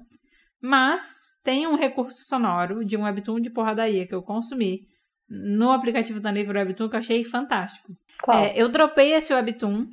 Mas 0.62 1.38
tem 1.45 1.66
um 1.66 1.76
recurso 1.76 2.22
sonoro 2.22 2.82
de 2.84 2.97
um 2.97 3.05
webtoon 3.05 3.38
de 3.38 3.51
porradaria 3.51 4.07
que 4.07 4.14
eu 4.14 4.22
consumi 4.22 4.80
no 5.29 5.72
aplicativo 5.72 6.20
da 6.20 6.33
Naver 6.33 6.57
Webtoon 6.57 6.89
que 6.89 6.97
eu 6.97 7.01
achei 7.01 7.25
fantástico. 7.25 7.93
É, 8.29 8.61
eu 8.61 8.68
dropei 8.68 9.12
esse 9.12 9.33
webtoon 9.33 9.87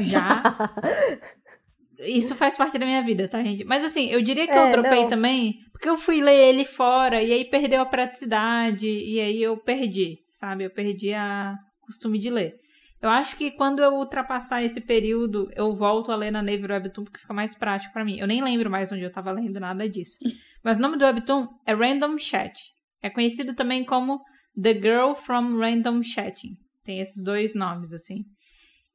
já. 0.00 0.42
Isso 2.00 2.34
faz 2.34 2.56
parte 2.56 2.78
da 2.78 2.86
minha 2.86 3.02
vida, 3.02 3.28
tá, 3.28 3.42
gente? 3.42 3.64
Mas 3.64 3.84
assim, 3.84 4.08
eu 4.08 4.22
diria 4.22 4.46
que 4.46 4.56
é, 4.56 4.68
eu 4.68 4.72
dropei 4.72 5.02
não. 5.02 5.08
também 5.08 5.60
porque 5.72 5.88
eu 5.88 5.96
fui 5.96 6.20
ler 6.20 6.50
ele 6.50 6.64
fora 6.64 7.22
e 7.22 7.32
aí 7.32 7.42
perdeu 7.42 7.80
a 7.80 7.86
praticidade 7.86 8.86
e 8.86 9.18
aí 9.18 9.42
eu 9.42 9.56
perdi, 9.56 10.18
sabe? 10.30 10.64
Eu 10.64 10.70
perdi 10.70 11.14
a 11.14 11.56
costume 11.80 12.18
de 12.18 12.28
ler. 12.28 12.60
Eu 13.00 13.08
acho 13.08 13.34
que 13.34 13.50
quando 13.50 13.82
eu 13.82 13.94
ultrapassar 13.94 14.62
esse 14.62 14.82
período, 14.82 15.50
eu 15.56 15.72
volto 15.72 16.12
a 16.12 16.16
ler 16.16 16.30
na 16.30 16.42
Naver 16.42 16.70
Webtoon 16.70 17.04
porque 17.04 17.20
fica 17.20 17.32
mais 17.32 17.54
prático 17.54 17.94
para 17.94 18.04
mim. 18.04 18.18
Eu 18.18 18.26
nem 18.26 18.44
lembro 18.44 18.70
mais 18.70 18.92
onde 18.92 19.02
eu 19.02 19.10
tava 19.10 19.32
lendo 19.32 19.58
nada 19.58 19.88
disso. 19.88 20.18
Mas 20.62 20.76
o 20.76 20.82
nome 20.82 20.98
do 20.98 21.04
Webtoon 21.06 21.48
é 21.64 21.72
Random 21.72 22.18
Chat. 22.18 22.60
É 23.02 23.08
conhecido 23.08 23.54
também 23.54 23.82
como 23.82 24.20
The 24.60 24.74
Girl 24.74 25.14
from 25.14 25.58
Random 25.58 26.02
Chatting. 26.02 26.56
Tem 26.84 27.00
esses 27.00 27.22
dois 27.22 27.54
nomes, 27.54 27.92
assim. 27.92 28.24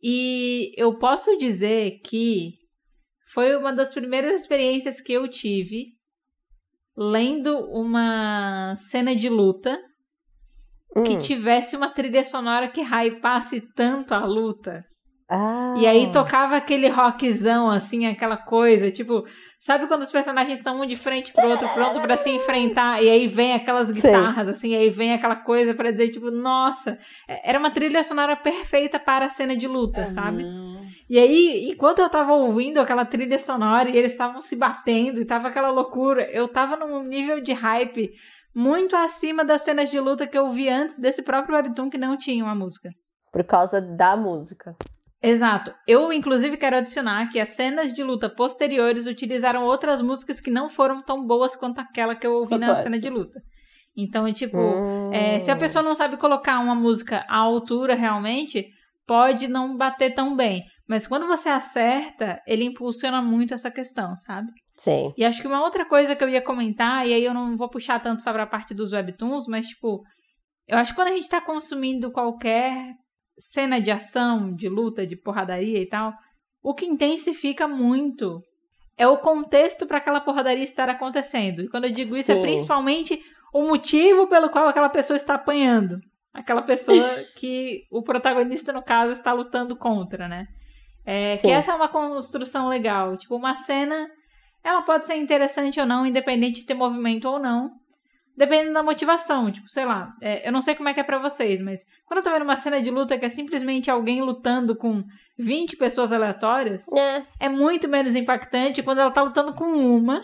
E 0.02 0.74
eu 0.78 0.98
posso 0.98 1.38
dizer 1.38 2.00
que 2.04 2.54
foi 3.34 3.56
uma 3.56 3.74
das 3.74 3.94
primeiras 3.94 4.42
experiências 4.42 5.02
que 5.02 5.14
eu 5.14 5.28
tive 5.28 5.96
lendo 6.96 7.58
uma 7.72 8.76
cena 8.78 9.16
de 9.16 9.28
luta 9.30 9.78
que 11.04 11.14
hum. 11.14 11.20
tivesse 11.20 11.76
uma 11.76 11.90
trilha 11.90 12.24
sonora 12.24 12.70
que 12.70 12.82
hypasse 12.82 13.62
tanto 13.74 14.14
a 14.14 14.26
luta. 14.26 14.86
Ah. 15.30 15.76
E 15.78 15.88
aí 15.88 16.12
tocava 16.12 16.56
aquele 16.56 16.88
rockzão, 16.88 17.70
assim, 17.70 18.06
aquela 18.06 18.38
coisa, 18.38 18.92
tipo, 18.92 19.26
sabe 19.60 19.88
quando 19.88 20.04
os 20.04 20.12
personagens 20.12 20.60
estão 20.60 20.80
um 20.80 20.86
de 20.86 20.96
frente 20.96 21.34
pro 21.34 21.50
outro, 21.50 21.68
pronto 21.74 22.00
para 22.00 22.16
se 22.16 22.30
enfrentar, 22.30 23.02
e 23.02 23.10
aí 23.10 23.26
vem 23.26 23.54
aquelas 23.54 23.90
guitarras, 23.90 24.46
Sim. 24.46 24.52
assim, 24.52 24.70
e 24.70 24.76
aí 24.76 24.90
vem 24.90 25.14
aquela 25.14 25.36
coisa 25.36 25.74
para 25.74 25.90
dizer, 25.90 26.10
tipo, 26.10 26.30
nossa, 26.30 27.00
é, 27.28 27.50
era 27.50 27.58
uma 27.58 27.72
trilha 27.72 28.04
sonora 28.04 28.36
perfeita 28.36 29.00
para 29.00 29.26
a 29.26 29.30
cena 29.30 29.58
de 29.58 29.68
luta, 29.68 30.02
uhum. 30.02 30.08
sabe? 30.08 30.46
E 31.10 31.18
aí, 31.18 31.70
enquanto 31.72 32.00
eu 32.00 32.10
tava 32.10 32.34
ouvindo 32.34 32.80
aquela 32.80 33.06
trilha 33.06 33.40
sonora 33.40 33.90
e 33.90 33.98
eles 33.98 34.12
estavam 34.12 34.42
se 34.42 34.56
batendo 34.56 35.22
e 35.22 35.26
tava 35.26 35.48
aquela 35.48 35.72
loucura, 35.72 36.30
eu 36.32 36.48
tava 36.48 36.76
num 36.76 37.04
nível 37.04 37.42
de 37.42 37.54
hype 37.54 38.12
muito 38.56 38.96
acima 38.96 39.44
das 39.44 39.64
cenas 39.64 39.90
de 39.90 40.00
luta 40.00 40.26
que 40.26 40.38
eu 40.38 40.52
vi 40.52 40.70
antes 40.70 40.98
desse 40.98 41.24
próprio 41.24 41.56
webtoon 41.56 41.90
que 41.90 41.98
não 41.98 42.16
tinha 42.16 42.44
uma 42.44 42.56
música. 42.56 42.90
Por 43.32 43.44
causa 43.44 43.82
da 43.82 44.16
música. 44.16 44.76
Exato. 45.26 45.74
Eu, 45.88 46.14
inclusive, 46.14 46.56
quero 46.56 46.78
adicionar 46.78 47.28
que 47.30 47.40
as 47.40 47.50
cenas 47.50 47.92
de 47.92 48.04
luta 48.04 48.30
posteriores 48.30 49.08
utilizaram 49.08 49.64
outras 49.64 50.02
músicas 50.02 50.40
que 50.40 50.52
não 50.52 50.70
foram 50.70 51.02
tão 51.02 51.26
boas 51.26 51.56
quanto 51.56 51.80
aquela 51.80 52.16
que 52.16 52.28
eu 52.28 52.34
ouvi 52.34 52.50
quanto 52.50 52.66
na 52.66 52.74
essa. 52.74 52.84
cena 52.84 53.00
de 53.00 53.10
luta. 53.10 53.42
Então, 53.98 54.28
é 54.28 54.34
tipo, 54.34 54.58
hum. 54.58 55.12
é, 55.12 55.40
se 55.40 55.50
a 55.50 55.56
pessoa 55.56 55.82
não 55.82 55.96
sabe 55.96 56.18
colocar 56.18 56.60
uma 56.60 56.76
música 56.76 57.26
à 57.28 57.38
altura 57.40 57.96
realmente, 57.96 58.68
pode 59.08 59.48
não 59.48 59.76
bater 59.76 60.14
tão 60.14 60.36
bem. 60.36 60.64
Mas 60.88 61.08
quando 61.08 61.26
você 61.26 61.50
acerta, 61.50 62.40
ele 62.46 62.66
impulsiona 62.66 63.22
muito 63.22 63.54
essa 63.54 63.72
questão, 63.72 64.16
sabe? 64.18 64.52
Sim. 64.78 65.12
E 65.18 65.26
acho 65.26 65.42
que 65.42 65.48
uma 65.48 65.64
outra 65.64 65.86
coisa 65.86 66.16
que 66.16 66.24
eu 66.24 66.30
ia 66.30 66.42
comentar, 66.42 67.08
e 67.08 67.14
aí 67.14 67.24
eu 67.24 67.34
não 67.34 67.58
vou 67.58 67.70
puxar 67.70 68.00
tanto 68.00 68.22
sobre 68.22 68.42
a 68.42 68.48
parte 68.48 68.74
dos 68.74 68.94
webtoons, 68.94 69.48
mas 69.48 69.68
tipo, 69.68 70.04
eu 70.68 70.78
acho 70.78 70.92
que 70.92 70.96
quando 70.96 71.08
a 71.08 71.14
gente 71.14 71.30
tá 71.30 71.42
consumindo 71.42 72.12
qualquer 72.12 72.94
cena 73.38 73.80
de 73.80 73.92
ação, 73.92 74.54
de 74.54 74.70
luta, 74.70 75.06
de 75.06 75.16
porradaria 75.16 75.82
e 75.82 75.86
tal, 75.86 76.14
o 76.64 76.74
que 76.74 76.86
intensifica 76.86 77.68
muito 77.68 78.42
é 78.98 79.08
o 79.08 79.18
contexto 79.18 79.86
para 79.86 79.98
aquela 79.98 80.22
porradaria 80.22 80.64
estar 80.64 80.90
acontecendo. 80.90 81.62
E 81.62 81.70
quando 81.70 81.86
eu 81.86 81.92
digo 81.92 82.16
isso, 82.16 82.32
é 82.32 82.36
Sim. 82.36 82.42
principalmente 82.42 83.22
o 83.54 83.68
motivo 83.68 84.28
pelo 84.28 84.50
qual 84.50 84.68
aquela 84.68 84.90
pessoa 84.90 85.18
está 85.18 85.36
apanhando. 85.36 86.00
Aquela 86.34 86.62
pessoa 86.62 87.08
que 87.38 87.84
o 87.92 88.02
protagonista, 88.02 88.74
no 88.74 88.84
caso, 88.84 89.12
está 89.12 89.32
lutando 89.34 89.76
contra, 89.76 90.28
né? 90.28 90.46
É, 91.06 91.38
que 91.38 91.52
essa 91.52 91.72
é 91.72 91.76
uma 91.76 91.88
construção 91.88 92.68
legal. 92.68 93.16
Tipo, 93.16 93.36
uma 93.36 93.56
cena, 93.56 94.10
ela 94.64 94.82
pode 94.82 95.06
ser 95.06 95.16
interessante 95.16 95.80
ou 95.80 95.86
não, 95.86 96.06
independente 96.06 96.62
de 96.62 96.66
ter 96.66 96.74
movimento 96.74 97.30
ou 97.30 97.38
não. 97.38 97.70
Dependendo 98.38 98.74
da 98.74 98.84
motivação. 98.84 99.52
Tipo, 99.52 99.70
sei 99.70 99.86
lá, 99.86 100.14
é, 100.22 100.48
eu 100.48 100.52
não 100.52 100.62
sei 100.62 100.76
como 100.76 100.90
é 100.90 100.94
que 100.94 101.00
é 101.00 101.04
pra 101.04 101.20
vocês, 101.20 101.62
mas 101.62 101.86
quando 102.06 102.18
eu 102.18 102.24
tô 102.24 102.32
vendo 102.32 102.44
uma 102.44 102.56
cena 102.56 102.82
de 102.82 102.92
luta 102.92 103.18
que 103.18 103.26
é 103.26 103.30
simplesmente 103.30 103.90
alguém 103.90 104.22
lutando 104.22 104.76
com 104.76 105.04
20 105.38 105.78
pessoas 105.78 106.12
aleatórias, 106.12 106.86
É, 106.92 107.24
é 107.42 107.50
muito 107.50 107.88
menos 107.88 108.16
impactante 108.16 108.84
quando 108.84 109.00
ela 109.00 109.12
tá 109.12 109.22
lutando 109.22 109.54
com 109.54 109.66
uma 109.66 110.22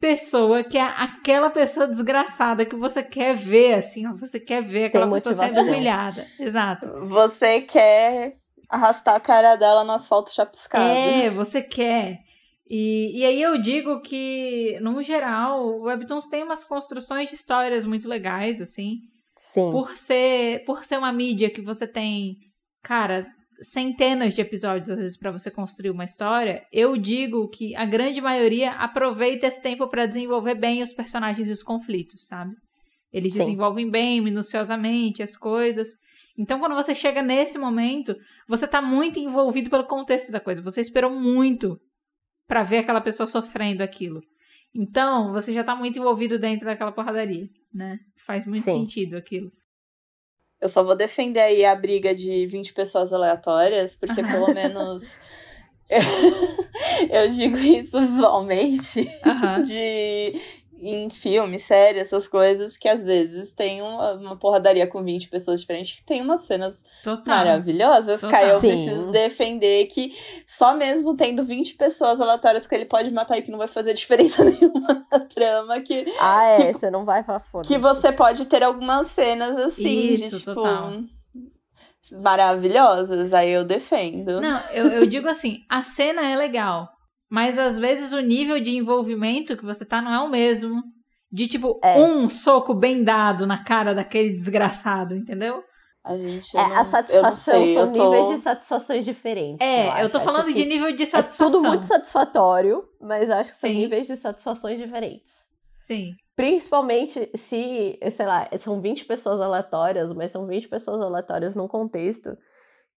pessoa 0.00 0.64
que 0.64 0.76
é 0.76 0.82
aquela 0.82 1.48
pessoa 1.48 1.86
desgraçada 1.86 2.66
que 2.66 2.74
você 2.74 3.04
quer 3.04 3.36
ver, 3.36 3.74
assim, 3.74 4.04
ó. 4.08 4.16
Você 4.16 4.40
quer 4.40 4.60
ver 4.60 4.86
aquela 4.86 5.08
pessoa 5.08 5.32
sendo 5.32 5.60
humilhada. 5.60 6.26
Exato. 6.40 6.88
Você 7.06 7.60
quer 7.60 8.32
arrastar 8.68 9.14
a 9.14 9.20
cara 9.20 9.54
dela 9.54 9.84
no 9.84 9.92
asfalto 9.92 10.32
chapiscado. 10.34 10.84
É, 10.84 11.30
você 11.30 11.62
quer. 11.62 12.18
E, 12.74 13.18
e 13.18 13.26
aí 13.26 13.42
eu 13.42 13.58
digo 13.58 14.00
que, 14.00 14.78
no 14.80 15.02
geral, 15.02 15.62
o 15.62 15.82
Webtoons 15.82 16.26
tem 16.26 16.42
umas 16.42 16.64
construções 16.64 17.28
de 17.28 17.34
histórias 17.34 17.84
muito 17.84 18.08
legais, 18.08 18.62
assim. 18.62 19.00
sim. 19.36 19.70
Por 19.70 19.94
ser, 19.94 20.64
por 20.64 20.82
ser 20.82 20.96
uma 20.96 21.12
mídia 21.12 21.50
que 21.50 21.60
você 21.60 21.86
tem, 21.86 22.38
cara, 22.82 23.26
centenas 23.60 24.32
de 24.32 24.40
episódios 24.40 24.88
às 24.88 24.96
vezes 24.96 25.18
para 25.18 25.30
você 25.30 25.50
construir 25.50 25.90
uma 25.90 26.06
história, 26.06 26.66
eu 26.72 26.96
digo 26.96 27.46
que 27.50 27.76
a 27.76 27.84
grande 27.84 28.22
maioria 28.22 28.70
aproveita 28.70 29.46
esse 29.46 29.62
tempo 29.62 29.86
para 29.86 30.06
desenvolver 30.06 30.54
bem 30.54 30.82
os 30.82 30.94
personagens 30.94 31.46
e 31.48 31.52
os 31.52 31.62
conflitos, 31.62 32.26
sabe? 32.26 32.54
Eles 33.12 33.34
Sim. 33.34 33.40
desenvolvem 33.40 33.90
bem, 33.90 34.22
minuciosamente 34.22 35.22
as 35.22 35.36
coisas. 35.36 35.88
Então, 36.38 36.58
quando 36.58 36.74
você 36.74 36.94
chega 36.94 37.20
nesse 37.20 37.58
momento, 37.58 38.16
você 38.48 38.66
tá 38.66 38.80
muito 38.80 39.18
envolvido 39.18 39.68
pelo 39.68 39.86
contexto 39.86 40.32
da 40.32 40.40
coisa. 40.40 40.62
Você 40.62 40.80
esperou 40.80 41.10
muito 41.10 41.78
para 42.46 42.62
ver 42.62 42.78
aquela 42.78 43.00
pessoa 43.00 43.26
sofrendo 43.26 43.82
aquilo. 43.82 44.22
Então, 44.74 45.32
você 45.32 45.52
já 45.52 45.62
tá 45.62 45.74
muito 45.76 45.98
envolvido 45.98 46.38
dentro 46.38 46.66
daquela 46.66 46.92
porradaria, 46.92 47.48
né? 47.72 47.98
Faz 48.26 48.46
muito 48.46 48.64
Sim. 48.64 48.80
sentido 48.80 49.16
aquilo. 49.16 49.52
Eu 50.60 50.68
só 50.68 50.82
vou 50.82 50.94
defender 50.94 51.40
aí 51.40 51.64
a 51.64 51.74
briga 51.74 52.14
de 52.14 52.46
20 52.46 52.72
pessoas 52.72 53.12
aleatórias, 53.12 53.96
porque 53.96 54.22
pelo 54.22 54.52
menos. 54.54 55.18
eu 57.10 57.28
digo 57.28 57.56
isso 57.58 58.00
visualmente. 58.00 59.08
De 59.66 60.61
em 60.84 61.08
filme, 61.10 61.60
série, 61.60 62.00
essas 62.00 62.26
coisas, 62.26 62.76
que 62.76 62.88
às 62.88 63.04
vezes 63.04 63.52
tem 63.52 63.80
uma, 63.80 64.14
uma 64.14 64.36
porradaria 64.36 64.86
com 64.86 65.02
20 65.04 65.28
pessoas 65.28 65.60
diferentes 65.60 65.94
que 66.00 66.04
tem 66.04 66.20
umas 66.20 66.40
cenas 66.40 66.82
Total. 67.04 67.22
maravilhosas. 67.36 68.20
Total. 68.20 68.58
Sim. 68.60 68.68
preciso 68.68 69.06
defender 69.12 69.86
que 69.86 70.12
só 70.46 70.74
mesmo 70.74 71.14
tendo 71.16 71.44
20 71.44 71.74
pessoas 71.74 72.20
aleatórias 72.20 72.66
que 72.66 72.74
ele 72.74 72.84
pode 72.86 73.10
matar 73.12 73.38
e 73.38 73.42
que 73.42 73.50
não 73.50 73.58
vai 73.58 73.68
fazer 73.68 73.94
diferença 73.94 74.42
nenhuma 74.44 75.06
na 75.10 75.20
trama, 75.20 75.80
que, 75.80 76.04
Ah, 76.20 76.44
é, 76.46 76.56
que- 76.66 76.72
você 76.78 76.90
não 76.90 77.04
vai 77.04 77.22
falar 77.22 77.40
foda. 77.40 77.66
que 77.68 77.78
você 77.78 78.10
pode 78.10 78.44
ter 78.46 78.62
algumas 78.64 79.06
cenas 79.08 79.56
assim, 79.56 80.14
Isso, 80.14 80.30
de 80.30 80.38
tipo. 80.38 80.54
total. 80.54 80.92
Maravilhosas, 82.20 83.32
aí 83.32 83.50
eu 83.50 83.64
defendo. 83.64 84.40
Não, 84.40 84.58
eu, 84.72 84.88
eu 84.88 85.06
digo 85.06 85.28
assim, 85.28 85.60
a 85.68 85.82
cena 85.82 86.28
é 86.28 86.36
legal, 86.36 86.88
mas 87.32 87.58
às 87.58 87.78
vezes 87.78 88.12
o 88.12 88.20
nível 88.20 88.60
de 88.60 88.76
envolvimento 88.76 89.56
que 89.56 89.64
você 89.64 89.86
tá 89.86 90.02
não 90.02 90.12
é 90.12 90.20
o 90.20 90.28
mesmo. 90.28 90.82
De 91.34 91.46
tipo, 91.46 91.80
É. 91.82 91.98
um 91.98 92.28
soco 92.28 92.74
bem 92.74 93.02
dado 93.02 93.46
na 93.46 93.64
cara 93.64 93.94
daquele 93.94 94.34
desgraçado, 94.34 95.16
entendeu? 95.16 95.62
A 96.04 96.14
gente. 96.14 96.54
É, 96.54 96.60
eu 96.60 96.68
não- 96.68 96.76
a 96.76 96.84
satisfação 96.84 97.54
eu 97.54 97.64
sei, 97.64 97.74
são 97.74 97.82
eu 97.84 97.92
tô- 97.92 98.04
níveis 98.10 98.28
de 98.28 98.36
satisfações 98.42 99.04
diferentes. 99.06 99.66
É, 99.66 99.86
eu, 99.86 99.92
acho. 99.92 100.08
tô 100.10 100.18
Acho 100.18 100.26
falando 100.26 100.44
que 100.46 100.52
de 100.54 100.66
nível 100.66 100.92
de 100.94 101.02
É 101.04 101.06
satisfação. 101.06 101.50
tudo 101.50 101.66
muito 101.66 101.86
satisfatório, 101.86 102.84
mas 103.00 103.30
eu 103.30 103.36
acho 103.36 103.50
que 103.50 103.56
são 103.56 103.70
Sim. 103.70 103.76
níveis 103.76 104.06
de 104.06 104.16
satisfações 104.16 104.78
diferentes. 104.78 105.32
Sim. 105.74 106.10
Principalmente 106.36 107.30
se, 107.34 107.98
sei 108.10 108.26
lá, 108.26 108.46
são 108.58 108.80
20 108.80 109.04
pessoas 109.06 109.40
aleatórias, 109.40 110.12
mas 110.12 110.32
são 110.32 110.46
20 110.46 110.68
pessoas 110.68 111.00
aleatórias 111.00 111.54
num 111.56 111.66
contexto 111.68 112.36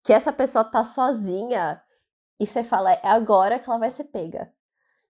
que 0.03 0.11
essa 0.11 0.33
pessoa 0.33 0.63
tá 0.65 0.83
sozinha 0.83 1.79
e 2.39 2.45
você 2.45 2.63
fala, 2.63 2.91
é 2.93 2.99
agora 3.03 3.59
que 3.59 3.69
ela 3.69 3.79
vai 3.79 3.89
ser 3.91 4.05
pega. 4.05 4.49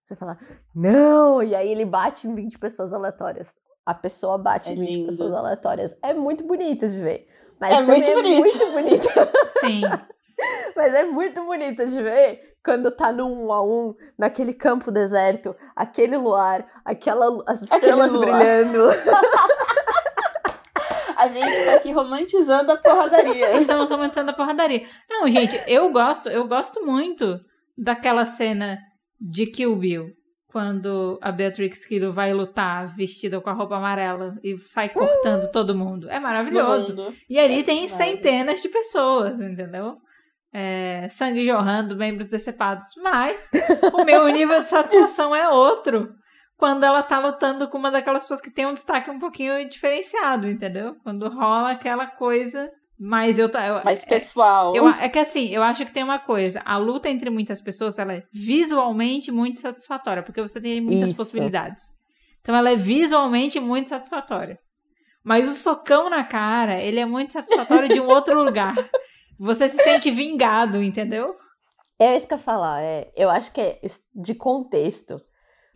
Você 0.06 0.14
fala, 0.14 0.38
não! 0.74 1.42
E 1.42 1.54
aí 1.54 1.68
ele 1.68 1.84
bate 1.84 2.28
em 2.28 2.34
20 2.34 2.58
pessoas 2.58 2.92
aleatórias. 2.92 3.54
A 3.84 3.92
pessoa 3.94 4.38
bate 4.38 4.68
É 4.68 4.72
em 4.72 4.76
20 4.80 4.88
lindo. 4.88 5.06
pessoas 5.06 5.32
aleatórias. 5.32 5.96
É 6.02 6.12
muito 6.14 6.44
bonito 6.44 6.88
de 6.88 6.98
ver. 6.98 7.28
Mas 7.60 7.72
É 7.72 7.76
também 7.78 8.00
muito 8.00 8.14
bonito. 8.14 8.58
muito 8.58 8.72
bonito. 8.72 9.08
Sim. 9.60 9.80
Mas 10.76 10.94
é 10.94 11.04
muito 11.04 11.42
bonito 11.44 11.86
de 11.86 12.02
ver 12.02 12.54
quando 12.64 12.90
tá 12.90 13.10
no 13.12 13.26
um 13.26 13.52
a 13.52 13.62
um, 13.64 13.94
naquele 14.18 14.52
campo 14.52 14.90
deserto, 14.90 15.54
aquele 15.74 16.16
luar, 16.16 16.66
aquela, 16.84 17.42
as 17.46 17.62
Aquele 17.62 17.76
estrelas 17.76 18.12
luar. 18.12 18.26
brilhando. 18.38 18.88
A 21.26 21.28
gente 21.28 21.64
tá 21.64 21.76
aqui 21.76 21.92
romantizando 21.92 22.72
a 22.72 22.76
porradaria. 22.76 23.56
Estamos 23.58 23.88
comentando 23.88 24.30
a 24.30 24.32
porradaria. 24.32 24.86
Não, 25.10 25.28
gente, 25.28 25.60
eu 25.66 25.90
gosto, 25.90 26.28
eu 26.28 26.46
gosto 26.46 26.84
muito 26.84 27.40
daquela 27.76 28.24
cena 28.24 28.78
de 29.20 29.46
Kill 29.46 29.74
Bill. 29.76 30.10
Quando 30.48 31.18
a 31.20 31.30
Beatrix 31.30 31.84
Kiddo 31.84 32.12
vai 32.12 32.32
lutar 32.32 32.94
vestida 32.96 33.40
com 33.40 33.50
a 33.50 33.52
roupa 33.52 33.76
amarela 33.76 34.34
e 34.42 34.58
sai 34.60 34.88
cortando 34.88 35.50
todo 35.50 35.74
mundo. 35.76 36.08
É 36.08 36.18
maravilhoso. 36.18 37.12
E 37.28 37.38
ali 37.38 37.62
tem 37.62 37.80
Vai. 37.80 37.88
centenas 37.88 38.62
de 38.62 38.68
pessoas, 38.68 39.38
entendeu? 39.38 39.96
É, 40.54 41.08
sangue 41.10 41.44
jorrando, 41.44 41.96
membros 41.96 42.28
decepados. 42.28 42.86
Mas 43.02 43.50
o 43.92 44.04
meu 44.04 44.26
nível 44.28 44.60
de 44.60 44.68
satisfação 44.68 45.34
é 45.34 45.46
outro. 45.50 46.08
Quando 46.56 46.84
ela 46.84 47.02
tá 47.02 47.18
lutando 47.18 47.68
com 47.68 47.76
uma 47.76 47.90
daquelas 47.90 48.22
pessoas 48.22 48.40
que 48.40 48.50
tem 48.50 48.66
um 48.66 48.72
destaque 48.72 49.10
um 49.10 49.18
pouquinho 49.18 49.68
diferenciado, 49.68 50.48
entendeu? 50.48 50.96
Quando 51.02 51.28
rola 51.28 51.72
aquela 51.72 52.06
coisa. 52.06 52.70
Mas 52.98 53.38
eu, 53.38 53.50
tá- 53.50 53.66
eu, 53.66 53.84
Mais 53.84 54.04
pessoal. 54.06 54.74
eu, 54.74 54.88
é 54.88 55.06
que 55.10 55.18
assim, 55.18 55.48
eu 55.48 55.62
acho 55.62 55.84
que 55.84 55.92
tem 55.92 56.02
uma 56.02 56.18
coisa. 56.18 56.62
A 56.64 56.78
luta 56.78 57.10
entre 57.10 57.28
muitas 57.28 57.60
pessoas, 57.60 57.98
ela 57.98 58.14
é 58.14 58.22
visualmente 58.32 59.30
muito 59.30 59.60
satisfatória, 59.60 60.22
porque 60.22 60.40
você 60.40 60.58
tem 60.60 60.80
muitas 60.80 61.10
Isso. 61.10 61.16
possibilidades. 61.18 61.82
Então 62.40 62.54
ela 62.54 62.70
é 62.70 62.76
visualmente 62.76 63.60
muito 63.60 63.90
satisfatória. 63.90 64.58
Mas 65.22 65.46
o 65.48 65.52
socão 65.52 66.08
na 66.08 66.24
cara, 66.24 66.80
ele 66.80 67.00
é 67.00 67.04
muito 67.04 67.32
satisfatório 67.34 67.88
de 67.88 68.00
um 68.00 68.06
outro 68.06 68.42
lugar. 68.42 68.74
Você 69.38 69.68
se 69.68 69.76
sente 69.82 70.10
vingado, 70.10 70.82
entendeu? 70.82 71.34
É 71.98 72.16
isso 72.16 72.26
que 72.26 72.32
eu 72.32 72.38
ia 72.38 72.42
falar. 72.42 72.80
É, 72.80 73.10
eu 73.14 73.28
acho 73.28 73.52
que 73.52 73.60
é 73.60 73.80
de 74.14 74.34
contexto. 74.34 75.20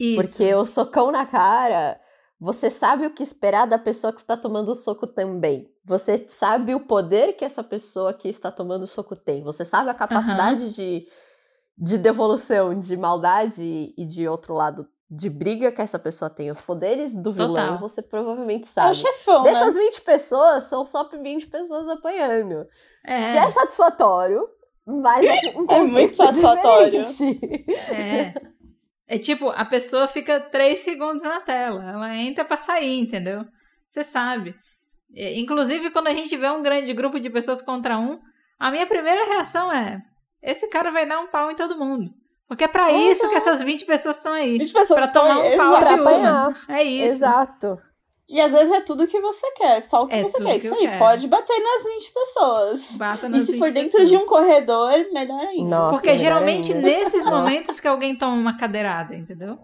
Isso. 0.00 0.22
Porque 0.22 0.54
o 0.54 0.64
socão 0.64 1.10
na 1.12 1.26
cara, 1.26 2.00
você 2.40 2.70
sabe 2.70 3.06
o 3.06 3.10
que 3.10 3.22
esperar 3.22 3.66
da 3.66 3.78
pessoa 3.78 4.12
que 4.12 4.20
está 4.20 4.36
tomando 4.36 4.70
o 4.70 4.74
soco 4.74 5.06
também. 5.06 5.68
Você 5.84 6.24
sabe 6.28 6.74
o 6.74 6.80
poder 6.80 7.34
que 7.34 7.44
essa 7.44 7.62
pessoa 7.62 8.14
que 8.14 8.28
está 8.28 8.50
tomando 8.50 8.82
o 8.84 8.86
soco 8.86 9.14
tem. 9.14 9.42
Você 9.44 9.64
sabe 9.64 9.90
a 9.90 9.94
capacidade 9.94 10.74
de, 10.74 11.06
de 11.76 11.98
devolução, 11.98 12.78
de 12.78 12.96
maldade 12.96 13.92
e 13.96 14.04
de 14.06 14.26
outro 14.26 14.54
lado 14.54 14.86
de 15.12 15.28
briga 15.28 15.72
que 15.72 15.82
essa 15.82 15.98
pessoa 15.98 16.30
tem. 16.30 16.50
Os 16.50 16.60
poderes 16.60 17.14
do 17.16 17.32
vilão, 17.32 17.54
Total. 17.54 17.78
você 17.80 18.00
provavelmente 18.00 18.64
É 18.64 18.70
o 18.70 18.72
sabe. 18.72 18.94
chefão, 18.94 19.42
né? 19.42 19.52
Dessas 19.52 19.74
20 19.74 20.00
pessoas, 20.02 20.64
são 20.64 20.84
só 20.84 21.02
20 21.08 21.48
pessoas 21.48 21.88
apanhando. 21.88 22.64
É, 23.04 23.32
Que 23.32 23.38
é 23.38 23.50
satisfatório, 23.50 24.48
mas 24.86 25.26
é, 25.26 25.50
um 25.58 25.66
É 25.68 25.80
muito 25.82 26.14
satisfatório. 26.14 27.02
é. 27.92 28.34
É 29.12 29.18
tipo, 29.18 29.50
a 29.50 29.64
pessoa 29.64 30.06
fica 30.06 30.38
três 30.38 30.78
segundos 30.80 31.24
na 31.24 31.40
tela. 31.40 31.82
Ela 31.90 32.16
entra 32.16 32.44
pra 32.44 32.56
sair, 32.56 32.96
entendeu? 33.00 33.44
Você 33.88 34.04
sabe. 34.04 34.54
É, 35.16 35.36
Inclusive, 35.36 35.90
quando 35.90 36.06
a 36.06 36.14
gente 36.14 36.36
vê 36.36 36.48
um 36.48 36.62
grande 36.62 36.92
grupo 36.92 37.18
de 37.18 37.28
pessoas 37.28 37.60
contra 37.60 37.98
um, 37.98 38.20
a 38.56 38.70
minha 38.70 38.86
primeira 38.86 39.24
reação 39.26 39.72
é: 39.72 40.00
esse 40.40 40.68
cara 40.70 40.92
vai 40.92 41.06
dar 41.06 41.18
um 41.18 41.26
pau 41.26 41.50
em 41.50 41.56
todo 41.56 41.76
mundo. 41.76 42.08
Porque 42.46 42.62
é 42.64 42.68
pra 42.68 42.88
Uhum. 42.88 43.10
isso 43.10 43.28
que 43.28 43.34
essas 43.34 43.62
20 43.62 43.84
pessoas 43.84 44.16
estão 44.16 44.32
aí. 44.32 44.58
20 44.58 44.72
pessoas 44.72 44.98
Pra 45.00 45.08
tomar 45.08 45.38
um 45.38 45.44
estão- 45.44 45.58
pau 45.58 45.76
exato. 45.82 45.94
de 45.94 46.00
uma. 46.00 46.54
É 46.68 46.82
isso. 46.84 47.14
Exato. 47.14 47.78
E 48.32 48.40
às 48.40 48.52
vezes 48.52 48.72
é 48.72 48.80
tudo 48.80 49.08
que 49.08 49.20
você 49.20 49.50
quer, 49.56 49.82
só 49.82 50.02
o 50.02 50.06
que 50.06 50.14
É 50.14 50.22
você 50.22 50.42
quer. 50.42 50.52
que 50.60 50.66
Isso 50.66 50.74
aí, 50.74 50.86
quero. 50.86 50.98
pode 51.00 51.26
bater 51.26 51.58
nas 51.58 51.84
20 51.84 52.12
pessoas. 52.12 52.90
Bata 52.92 53.26
E 53.26 53.28
nas 53.28 53.42
se 53.42 53.52
20 53.52 53.58
for 53.58 53.72
dentro 53.72 53.90
pessoas. 53.90 54.08
de 54.08 54.16
um 54.16 54.24
corredor, 54.26 54.92
melhor 55.12 55.40
ainda. 55.40 55.68
Nossa, 55.76 55.90
Porque 55.96 56.16
geralmente 56.16 56.72
ainda. 56.72 56.88
nesses 56.88 57.24
momentos 57.24 57.80
que 57.80 57.88
alguém 57.88 58.14
toma 58.16 58.36
uma 58.36 58.56
cadeirada, 58.56 59.16
entendeu? 59.16 59.58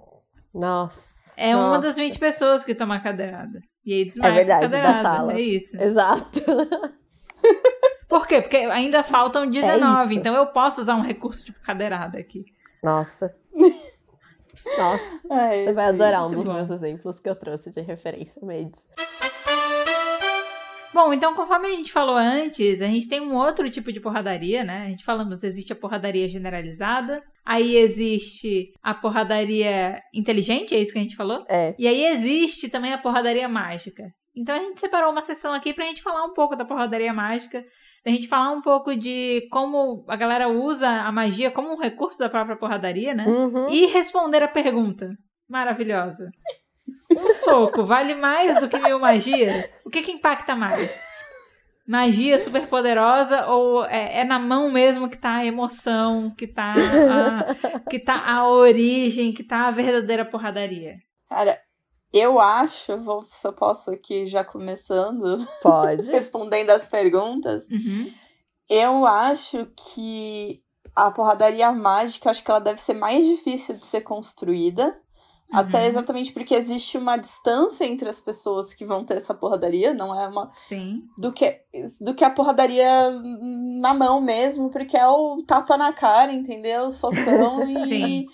Nossa. 0.52 1.32
É 1.36 1.54
uma 1.54 1.68
Nossa. 1.68 1.82
das 1.82 1.96
20 1.96 2.18
pessoas 2.18 2.64
que 2.64 2.74
toma 2.74 2.96
a 2.96 3.00
cadeirada. 3.00 3.60
E 3.84 3.92
aí 3.94 4.04
desmaia 4.04 4.32
É 4.32 4.34
verdade, 4.34 4.60
com 4.60 4.66
a 4.66 4.68
cadeirada. 4.70 5.02
da 5.02 5.02
sala. 5.16 5.32
É 5.34 5.40
isso. 5.40 5.80
Exato. 5.80 6.40
Por 8.08 8.26
quê? 8.26 8.40
Porque 8.40 8.56
ainda 8.56 9.02
faltam 9.02 9.48
19, 9.48 10.04
isso. 10.10 10.18
então 10.18 10.34
eu 10.34 10.46
posso 10.46 10.80
usar 10.80 10.94
um 10.96 11.02
recurso 11.02 11.44
tipo 11.44 11.60
cadeirada 11.60 12.18
aqui. 12.18 12.44
Nossa. 12.82 13.34
Nossa. 14.78 15.26
Ai, 15.30 15.60
Você 15.60 15.72
vai 15.72 15.86
adorar 15.86 16.26
um 16.26 16.34
dos 16.34 16.46
bom. 16.46 16.54
meus 16.54 16.70
exemplos 16.70 17.20
que 17.20 17.28
eu 17.28 17.36
trouxe 17.36 17.70
de 17.70 17.80
referência, 17.80 18.40
Mades. 18.44 18.86
Bom, 20.96 21.12
então 21.12 21.34
conforme 21.34 21.68
a 21.68 21.72
gente 21.72 21.92
falou 21.92 22.16
antes, 22.16 22.80
a 22.80 22.86
gente 22.86 23.06
tem 23.06 23.20
um 23.20 23.34
outro 23.34 23.68
tipo 23.70 23.92
de 23.92 24.00
porradaria, 24.00 24.64
né? 24.64 24.86
A 24.86 24.88
gente 24.88 25.04
falamos, 25.04 25.44
existe 25.44 25.70
a 25.70 25.76
porradaria 25.76 26.26
generalizada, 26.26 27.22
aí 27.44 27.76
existe 27.76 28.72
a 28.82 28.94
porradaria 28.94 30.00
inteligente, 30.14 30.74
é 30.74 30.78
isso 30.78 30.94
que 30.94 30.98
a 30.98 31.02
gente 31.02 31.14
falou? 31.14 31.44
É. 31.50 31.74
E 31.78 31.86
aí 31.86 32.06
existe 32.06 32.70
também 32.70 32.94
a 32.94 32.98
porradaria 32.98 33.46
mágica. 33.46 34.04
Então 34.34 34.54
a 34.54 34.58
gente 34.58 34.80
separou 34.80 35.12
uma 35.12 35.20
sessão 35.20 35.52
aqui 35.52 35.74
pra 35.74 35.84
gente 35.84 36.02
falar 36.02 36.24
um 36.24 36.32
pouco 36.32 36.56
da 36.56 36.64
porradaria 36.64 37.12
mágica, 37.12 37.62
a 38.06 38.10
gente 38.10 38.28
falar 38.28 38.52
um 38.52 38.62
pouco 38.62 38.96
de 38.96 39.48
como 39.50 40.04
a 40.06 40.14
galera 40.14 40.48
usa 40.48 40.88
a 40.88 41.10
magia 41.10 41.50
como 41.50 41.72
um 41.72 41.78
recurso 41.78 42.18
da 42.18 42.28
própria 42.28 42.56
porradaria, 42.56 43.12
né? 43.12 43.24
Uhum. 43.26 43.68
E 43.68 43.86
responder 43.86 44.42
a 44.44 44.48
pergunta. 44.48 45.10
Maravilhosa. 45.48 46.30
Um 47.10 47.32
soco 47.32 47.84
vale 47.84 48.14
mais 48.14 48.60
do 48.60 48.68
que 48.68 48.78
mil 48.78 49.00
magias? 49.00 49.74
O 49.84 49.90
que 49.90 50.02
que 50.02 50.12
impacta 50.12 50.54
mais? 50.54 51.08
Magia 51.86 52.38
super 52.38 52.68
poderosa 52.68 53.46
ou 53.46 53.84
é, 53.84 54.20
é 54.20 54.24
na 54.24 54.38
mão 54.38 54.70
mesmo 54.70 55.08
que 55.08 55.16
tá 55.16 55.36
a 55.36 55.44
emoção, 55.44 56.32
que 56.36 56.46
tá 56.46 56.74
a, 56.74 57.80
que 57.90 57.98
tá 57.98 58.24
a 58.24 58.48
origem, 58.48 59.32
que 59.32 59.42
tá 59.42 59.66
a 59.66 59.70
verdadeira 59.72 60.24
porradaria? 60.24 60.96
Cara, 61.28 61.58
eu 62.18 62.38
acho, 62.40 62.96
vou, 62.98 63.24
se 63.28 63.46
eu 63.46 63.52
posso 63.52 63.90
aqui 63.90 64.26
já 64.26 64.44
começando, 64.44 65.46
Pode. 65.62 66.10
respondendo 66.10 66.70
as 66.70 66.86
perguntas, 66.86 67.66
Uhum. 67.70 68.10
eu 68.68 69.06
acho 69.06 69.66
que 69.76 70.62
a 70.94 71.10
porradaria 71.10 71.70
mágica, 71.72 72.30
acho 72.30 72.42
que 72.44 72.50
ela 72.50 72.60
deve 72.60 72.80
ser 72.80 72.94
mais 72.94 73.26
difícil 73.26 73.76
de 73.76 73.84
ser 73.86 74.00
construída. 74.02 74.98
Até 75.52 75.78
Uhum. 75.82 75.84
exatamente 75.86 76.32
porque 76.32 76.54
existe 76.56 76.98
uma 76.98 77.16
distância 77.16 77.84
entre 77.84 78.08
as 78.08 78.20
pessoas 78.20 78.74
que 78.74 78.84
vão 78.84 79.04
ter 79.04 79.16
essa 79.18 79.32
porradaria, 79.32 79.94
não 79.94 80.12
é 80.18 80.26
uma. 80.26 80.50
Sim. 80.56 81.02
Do 81.18 81.32
que, 81.32 81.60
do 82.00 82.14
que 82.14 82.24
a 82.24 82.30
porradaria 82.30 82.88
na 83.80 83.94
mão 83.94 84.20
mesmo, 84.20 84.70
porque 84.70 84.96
é 84.96 85.06
o 85.06 85.44
tapa 85.46 85.76
na 85.76 85.92
cara, 85.92 86.32
entendeu? 86.32 86.90
Socão 86.90 87.62
e. 87.70 87.78
Sim. 87.78 88.26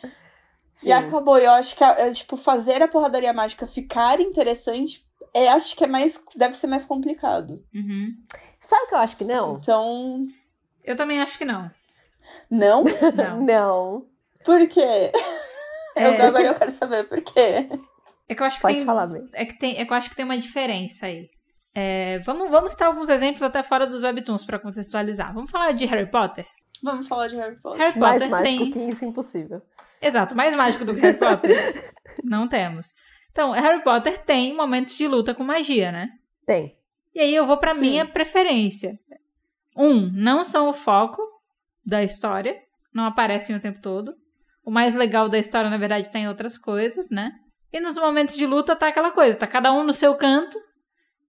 Sim. 0.72 0.88
E 0.88 0.92
acabou. 0.92 1.38
Eu 1.38 1.52
acho 1.52 1.76
que, 1.76 1.84
é, 1.84 2.10
tipo, 2.12 2.36
fazer 2.36 2.82
a 2.82 2.88
porradaria 2.88 3.32
mágica 3.32 3.66
ficar 3.66 4.20
interessante, 4.20 5.04
é, 5.34 5.48
acho 5.48 5.76
que 5.76 5.84
é 5.84 5.86
mais. 5.86 6.22
Deve 6.34 6.54
ser 6.54 6.66
mais 6.66 6.84
complicado. 6.84 7.62
Uhum. 7.74 8.14
Sabe 8.60 8.84
o 8.84 8.88
que 8.88 8.94
eu 8.94 8.98
acho 8.98 9.16
que 9.16 9.24
não? 9.24 9.56
Então. 9.56 10.26
Eu 10.82 10.96
também 10.96 11.20
acho 11.20 11.38
que 11.38 11.44
não. 11.44 11.70
Não? 12.50 12.84
Não. 13.14 13.40
Não. 13.42 14.06
Por 14.44 14.66
quê? 14.68 15.12
É, 15.94 16.20
eu, 16.20 16.26
agora 16.26 16.44
eu 16.44 16.54
quero 16.54 16.70
saber 16.70 17.08
por 17.08 17.20
quê. 17.20 17.68
É 18.28 18.34
que 18.34 18.42
eu 18.42 18.46
acho 18.46 18.56
que 18.56 18.62
Pode 18.62 18.76
tem, 18.76 18.84
falar 18.84 19.06
mesmo. 19.06 19.28
é 19.32 19.44
que 19.44 19.58
tem, 19.58 19.76
é 19.78 19.84
que 19.84 19.92
eu 19.92 19.96
acho 19.96 20.08
que 20.10 20.16
tem 20.16 20.24
uma 20.24 20.38
diferença 20.38 21.06
aí. 21.06 21.28
É, 21.74 22.18
vamos, 22.20 22.50
vamos 22.50 22.72
citar 22.72 22.88
alguns 22.88 23.08
exemplos 23.08 23.42
até 23.42 23.62
fora 23.62 23.86
dos 23.86 24.02
webtoons 24.02 24.44
pra 24.44 24.58
contextualizar. 24.58 25.32
Vamos 25.34 25.50
falar 25.50 25.72
de 25.72 25.84
Harry 25.86 26.10
Potter? 26.10 26.46
Vamos 26.82 27.06
falar 27.06 27.28
de 27.28 27.36
Harry 27.36 27.56
Potter. 27.56 27.78
Harry 27.78 27.98
Mais 27.98 28.14
Potter 28.14 28.30
mágico 28.30 28.58
tem. 28.58 28.70
que 28.70 28.78
isso, 28.80 29.04
impossível. 29.04 29.62
Exato, 30.00 30.34
mais 30.34 30.54
mágico 30.54 30.84
do 30.84 30.94
que 30.94 31.00
Harry 31.00 31.18
Potter. 31.18 31.92
Não 32.24 32.48
temos. 32.48 32.88
Então, 33.30 33.52
Harry 33.52 33.82
Potter 33.82 34.18
tem 34.24 34.54
momentos 34.54 34.94
de 34.94 35.06
luta 35.06 35.34
com 35.34 35.44
magia, 35.44 35.90
né? 35.92 36.10
Tem. 36.46 36.76
E 37.14 37.20
aí 37.20 37.34
eu 37.34 37.46
vou 37.46 37.56
pra 37.56 37.74
Sim. 37.74 37.80
minha 37.80 38.06
preferência. 38.06 38.98
Um, 39.76 40.10
não 40.12 40.44
são 40.44 40.68
o 40.68 40.74
foco 40.74 41.22
da 41.84 42.02
história, 42.02 42.56
não 42.92 43.04
aparecem 43.04 43.56
o 43.56 43.60
tempo 43.60 43.80
todo. 43.80 44.14
O 44.64 44.70
mais 44.70 44.94
legal 44.94 45.28
da 45.28 45.38
história, 45.38 45.70
na 45.70 45.78
verdade, 45.78 46.10
tá 46.10 46.18
em 46.18 46.28
outras 46.28 46.58
coisas, 46.58 47.08
né? 47.10 47.32
E 47.72 47.80
nos 47.80 47.96
momentos 47.96 48.36
de 48.36 48.46
luta 48.46 48.76
tá 48.76 48.88
aquela 48.88 49.10
coisa, 49.10 49.38
tá 49.38 49.46
cada 49.46 49.72
um 49.72 49.82
no 49.82 49.94
seu 49.94 50.14
canto, 50.14 50.58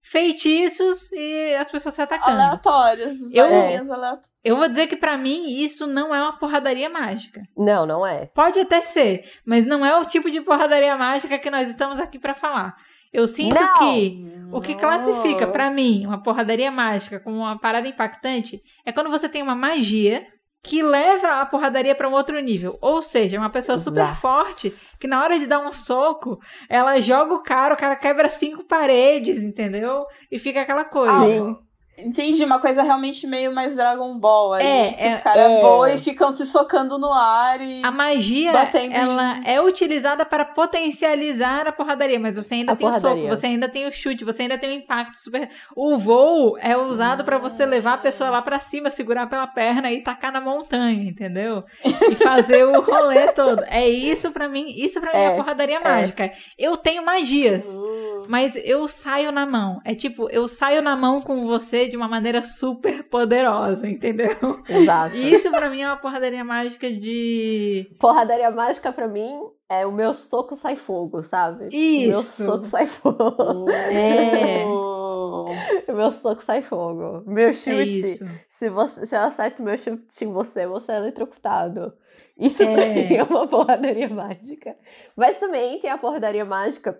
feitiços 0.04 1.10
e 1.12 1.54
as 1.56 1.70
pessoas 1.70 1.94
se 1.94 2.02
atacando. 2.02 2.40
Aleatórios. 2.40 3.16
Eu- 3.32 3.46
aleatórias. 3.46 4.30
Eu 4.44 4.56
vou 4.56 4.68
dizer 4.68 4.86
que 4.86 4.96
pra 4.96 5.16
mim 5.16 5.46
isso 5.62 5.86
não 5.86 6.14
é 6.14 6.20
uma 6.22 6.38
porradaria 6.38 6.90
mágica. 6.90 7.42
Não, 7.56 7.86
não 7.86 8.06
é. 8.06 8.26
Pode 8.26 8.60
até 8.60 8.80
ser, 8.82 9.24
mas 9.44 9.66
não 9.66 9.84
é 9.84 9.96
o 9.98 10.04
tipo 10.04 10.30
de 10.30 10.40
porradaria 10.42 10.96
mágica 10.96 11.38
que 11.38 11.50
nós 11.50 11.68
estamos 11.70 11.98
aqui 11.98 12.18
pra 12.18 12.34
falar. 12.34 12.76
Eu 13.12 13.26
sinto 13.28 13.54
Não! 13.54 13.78
que 13.78 14.24
o 14.52 14.60
que 14.60 14.74
classifica 14.74 15.46
pra 15.46 15.70
mim 15.70 16.04
uma 16.04 16.22
porradaria 16.22 16.70
mágica 16.70 17.18
como 17.20 17.38
uma 17.38 17.58
parada 17.58 17.88
impactante 17.88 18.60
é 18.84 18.92
quando 18.92 19.08
você 19.08 19.28
tem 19.28 19.40
uma 19.42 19.54
magia 19.54 20.26
que 20.64 20.82
leva 20.82 21.42
a 21.42 21.46
porradaria 21.46 21.94
pra 21.94 22.08
um 22.08 22.12
outro 22.12 22.40
nível. 22.40 22.78
Ou 22.80 23.02
seja, 23.02 23.38
uma 23.38 23.50
pessoa 23.50 23.76
super 23.76 24.02
Exato. 24.02 24.20
forte 24.20 24.74
que 24.98 25.06
na 25.06 25.22
hora 25.22 25.38
de 25.38 25.46
dar 25.46 25.60
um 25.60 25.70
soco, 25.70 26.40
ela 26.70 26.98
joga 27.00 27.34
o 27.34 27.42
cara, 27.42 27.74
o 27.74 27.76
cara 27.76 27.94
quebra 27.94 28.30
cinco 28.30 28.64
paredes, 28.64 29.42
entendeu? 29.42 30.06
E 30.30 30.38
fica 30.38 30.62
aquela 30.62 30.84
coisa. 30.84 31.22
Sim. 31.22 31.56
Entendi, 31.96 32.44
uma 32.44 32.58
coisa 32.58 32.82
realmente 32.82 33.24
meio 33.26 33.54
mais 33.54 33.76
Dragon 33.76 34.18
Ball. 34.18 34.54
Ali, 34.54 34.64
É, 34.66 34.94
é- 34.98 35.14
os 35.14 35.18
caras 35.22 35.40
é. 35.42 35.60
voam 35.60 35.86
e 35.88 35.96
ficam 35.98 36.32
se 36.32 36.44
socando 36.44 36.98
no 36.98 37.12
ar 37.12 37.60
e. 37.60 37.82
A 37.84 37.90
magia, 37.92 38.52
Batendo 38.52 38.92
em- 38.92 38.96
ela 38.96 39.40
é 39.44 39.60
utilizada 39.60 40.24
para 40.24 40.44
potencializar 40.44 41.66
a 41.68 41.72
porradaria, 41.72 42.18
mas 42.18 42.36
você 42.36 42.54
ainda 42.56 42.72
A 42.72 42.76
tem 42.76 42.86
o 42.88 42.92
soco, 42.92 43.02
porradaria. 43.02 43.30
você 43.36 43.46
ainda 43.46 43.68
tem 43.68 43.86
o 43.86 43.92
chute, 43.92 44.24
você 44.24 44.42
ainda 44.42 44.58
tem 44.58 44.70
o 44.70 44.72
impacto 44.72 45.14
super. 45.16 45.48
O 45.76 45.96
voo 45.96 46.58
é 46.58 46.76
usado 46.76 47.24
para 47.24 47.38
você 47.38 47.64
levar 47.64 47.94
a 47.94 47.98
pessoa 47.98 48.28
lá 48.30 48.42
para 48.42 48.58
cima, 48.60 48.90
segurar 48.90 49.28
pela 49.28 49.46
perna 49.46 49.92
e 49.92 50.02
tacar 50.02 50.32
na 50.32 50.40
montanha, 50.40 51.02
entendeu? 51.08 51.62
E 51.84 52.14
fazer 52.16 52.64
o 52.64 52.80
rolê 52.80 53.28
todo. 53.32 53.62
É 53.68 53.88
isso 53.88 54.32
para 54.32 54.48
mim, 54.48 54.66
isso 54.76 55.00
para 55.00 55.12
mim 55.12 55.18
é 55.18 55.24
É, 55.24 55.28
a 55.28 55.36
porradaria 55.36 55.80
mágica. 55.80 56.32
Eu 56.58 56.76
tenho 56.76 57.04
magias. 57.04 57.76
Uh, 57.76 58.13
Mas 58.28 58.56
eu 58.56 58.86
saio 58.88 59.30
na 59.32 59.44
mão. 59.46 59.80
É 59.84 59.94
tipo, 59.94 60.28
eu 60.30 60.46
saio 60.48 60.82
na 60.82 60.96
mão 60.96 61.20
com 61.20 61.46
você 61.46 61.86
de 61.88 61.96
uma 61.96 62.08
maneira 62.08 62.44
super 62.44 63.02
poderosa, 63.04 63.88
entendeu? 63.88 64.62
Exato. 64.68 65.14
E 65.16 65.32
isso 65.34 65.50
pra 65.50 65.68
mim 65.70 65.82
é 65.82 65.86
uma 65.88 65.96
porradaria 65.96 66.44
mágica 66.44 66.92
de. 66.92 67.90
Porradaria 67.98 68.50
mágica 68.50 68.92
pra 68.92 69.08
mim 69.08 69.38
é 69.68 69.86
o 69.86 69.92
meu 69.92 70.12
soco 70.14 70.54
sai 70.54 70.76
fogo, 70.76 71.22
sabe? 71.22 71.64
O 71.66 72.08
meu 72.08 72.20
Isso. 72.20 72.44
soco 72.44 72.64
sai 72.64 72.86
fogo. 72.86 73.66
É. 73.70 74.64
o 74.66 75.92
meu 75.94 76.10
soco 76.12 76.42
sai 76.42 76.62
fogo. 76.62 77.22
Meu 77.26 77.48
É 77.48 77.52
chute. 77.52 77.88
isso. 77.88 78.24
se, 78.48 78.68
você, 78.68 79.06
se 79.06 79.16
eu 79.16 79.20
acerto 79.20 79.62
meu 79.62 79.76
chute 79.76 80.24
em 80.24 80.32
você, 80.32 80.66
você 80.66 80.92
é 80.92 80.96
eletrocutado. 80.96 81.92
Isso 82.38 82.64
pra 82.66 82.82
É. 82.82 82.94
mim 83.08 83.14
é 83.14 83.22
uma 83.22 83.46
porradaria 83.46 84.08
mágica. 84.08 84.76
Mas 85.16 85.38
também 85.38 85.78
tem 85.80 85.90
a 85.90 85.98
porradaria 85.98 86.44
mágica 86.44 86.98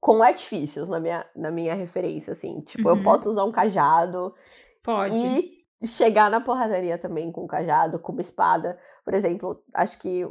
com 0.00 0.22
artifícios 0.22 0.88
na 0.88 0.98
minha, 0.98 1.26
na 1.36 1.50
minha 1.50 1.74
referência, 1.74 2.32
assim. 2.32 2.60
Tipo, 2.62 2.88
Uhum. 2.88 2.96
eu 2.96 3.02
posso 3.02 3.28
usar 3.28 3.44
um 3.44 3.52
cajado 3.52 4.34
Pode. 4.82 5.12
e 5.14 5.86
chegar 5.86 6.30
na 6.30 6.40
porradaria 6.40 6.96
também 6.98 7.30
com 7.30 7.46
cajado, 7.46 7.98
com 7.98 8.12
uma 8.12 8.20
espada. 8.20 8.78
Por 9.04 9.12
exemplo, 9.14 9.62
acho 9.74 9.98
que 9.98 10.26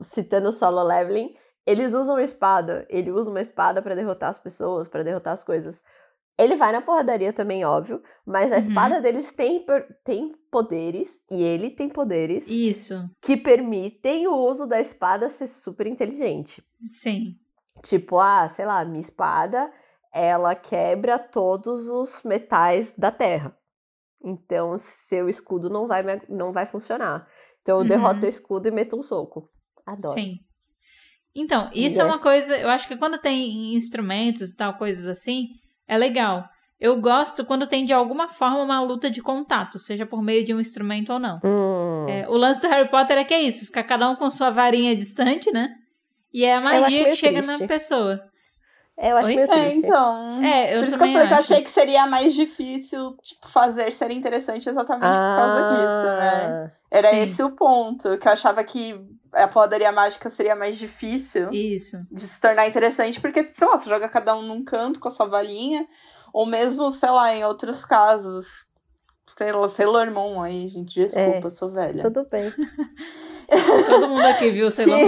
citando 0.00 0.48
o 0.48 0.52
solo 0.52 0.82
leveling, 0.82 1.34
eles 1.66 1.92
usam 1.94 2.18
espada. 2.20 2.86
Ele 2.88 3.10
usa 3.10 3.30
uma 3.30 3.40
espada 3.40 3.82
pra 3.82 3.94
derrotar 3.94 4.30
as 4.30 4.38
pessoas, 4.38 4.88
pra 4.88 5.02
derrotar 5.02 5.32
as 5.32 5.42
coisas. 5.44 5.82
Ele 6.38 6.54
vai 6.54 6.70
na 6.70 6.80
porradaria 6.80 7.32
também, 7.32 7.64
óbvio, 7.64 8.00
mas 8.24 8.52
a 8.52 8.54
Uhum. 8.54 8.60
espada 8.60 9.00
deles 9.00 9.32
tem, 9.32 9.66
tem 10.04 10.32
poderes, 10.52 11.20
e 11.28 11.42
ele 11.42 11.68
tem 11.70 11.88
poderes, 11.88 12.46
Isso. 12.46 13.10
que 13.20 13.36
permitem 13.36 14.28
o 14.28 14.36
uso 14.48 14.64
da 14.64 14.80
espada 14.80 15.28
ser 15.28 15.48
super 15.48 15.88
inteligente. 15.88 16.62
Sim. 16.86 17.32
Tipo, 17.82 18.18
ah, 18.18 18.48
sei 18.48 18.64
lá, 18.66 18.84
minha 18.84 19.00
espada, 19.00 19.72
ela 20.12 20.54
quebra 20.54 21.18
todos 21.18 21.88
os 21.88 22.22
metais 22.22 22.92
da 22.96 23.10
terra. 23.10 23.56
Então, 24.24 24.76
seu 24.78 25.28
escudo 25.28 25.70
não 25.70 25.86
vai, 25.86 26.02
não 26.28 26.52
vai 26.52 26.66
funcionar. 26.66 27.26
Então, 27.62 27.76
eu 27.76 27.82
Uhum. 27.82 27.86
derroto 27.88 28.26
o 28.26 28.28
escudo 28.28 28.68
e 28.68 28.70
meto 28.70 28.96
um 28.98 29.02
soco. 29.02 29.48
Adoro. 29.86 30.14
Sim. 30.14 30.38
Então, 31.34 31.68
isso 31.72 32.00
é 32.00 32.04
uma 32.04 32.14
Yes. 32.14 32.22
coisa. 32.22 32.56
Eu 32.56 32.68
acho 32.68 32.88
que 32.88 32.96
quando 32.96 33.18
tem 33.18 33.74
instrumentos 33.74 34.50
e 34.50 34.56
tal, 34.56 34.74
coisas 34.76 35.06
assim, 35.06 35.48
é 35.86 35.96
legal. 35.96 36.44
Eu 36.80 37.00
gosto 37.00 37.44
quando 37.44 37.66
tem 37.66 37.84
de 37.84 37.92
alguma 37.92 38.28
forma 38.28 38.62
uma 38.62 38.80
luta 38.80 39.10
de 39.10 39.20
contato, 39.20 39.78
seja 39.78 40.06
por 40.06 40.22
meio 40.22 40.44
de 40.44 40.54
um 40.54 40.60
instrumento 40.60 41.12
ou 41.12 41.18
não. 41.18 41.40
Hum. 41.44 42.08
É, 42.08 42.28
o 42.28 42.36
lance 42.36 42.60
do 42.60 42.68
Harry 42.68 42.88
Potter 42.90 43.18
é 43.18 43.24
que 43.24 43.34
é 43.34 43.40
isso, 43.40 43.66
fica 43.66 43.82
cada 43.84 44.08
um 44.08 44.16
com 44.16 44.30
sua 44.30 44.50
varinha 44.50 44.94
distante, 44.96 45.50
né? 45.52 45.74
E 46.32 46.44
é 46.44 46.54
a 46.54 46.58
acho 46.58 46.64
magia 46.80 47.04
que 47.04 47.16
chega 47.16 47.42
triste. 47.42 47.60
na 47.60 47.66
pessoa. 47.68 48.20
É, 49.00 49.12
eu 49.12 49.16
acho 49.16 49.28
Oi? 49.28 49.36
meio 49.36 49.48
É, 49.48 49.60
triste. 49.70 49.86
então. 49.86 50.42
É, 50.42 50.74
eu 50.74 50.80
Por 50.80 50.88
isso 50.88 50.98
que 50.98 51.04
eu 51.04 51.12
falei 51.12 51.26
que 51.28 51.32
eu 51.32 51.38
acho. 51.38 51.52
achei 51.52 51.64
que 51.64 51.70
seria 51.70 52.06
mais 52.06 52.34
difícil, 52.34 53.16
tipo, 53.22 53.48
fazer 53.48 53.90
ser 53.92 54.10
interessante 54.10 54.68
exatamente 54.68 55.16
por 55.16 55.36
causa 55.36 55.62
disso, 55.62 56.06
né? 56.06 56.46
Ah, 56.48 56.70
Era 56.90 57.10
Sim. 57.10 57.20
esse 57.22 57.42
o 57.42 57.50
ponto, 57.50 58.18
que 58.18 58.26
eu 58.26 58.32
achava 58.32 58.64
que 58.64 58.98
a 59.32 59.46
podaria 59.46 59.92
mágica 59.92 60.28
seria 60.30 60.56
mais 60.56 60.76
difícil 60.76 61.48
Isso. 61.52 61.98
de 62.10 62.22
se 62.22 62.40
tornar 62.40 62.66
interessante, 62.66 63.20
porque, 63.20 63.44
sei 63.44 63.68
lá, 63.68 63.78
você 63.78 63.88
joga 63.88 64.08
cada 64.08 64.34
um 64.34 64.42
num 64.42 64.64
canto 64.64 64.98
com 64.98 65.06
a 65.06 65.10
sua 65.10 65.26
varinha, 65.26 65.86
ou 66.32 66.44
mesmo, 66.46 66.90
sei 66.90 67.10
lá, 67.10 67.32
em 67.34 67.44
outros 67.44 67.84
casos, 67.84 68.66
sei 69.36 69.52
lá, 69.52 69.68
Sailor 69.68 70.10
Moon 70.10 70.42
aí, 70.42 70.68
gente. 70.68 70.94
Desculpa, 71.00 71.48
É, 71.48 71.50
sou 71.50 71.70
velha. 71.70 72.02
Tudo 72.02 72.26
bem. 72.30 72.52
Todo 73.86 74.08
mundo 74.08 74.26
aqui 74.26 74.50
viu, 74.50 74.70
sei 74.70 74.86
lá. 74.86 74.98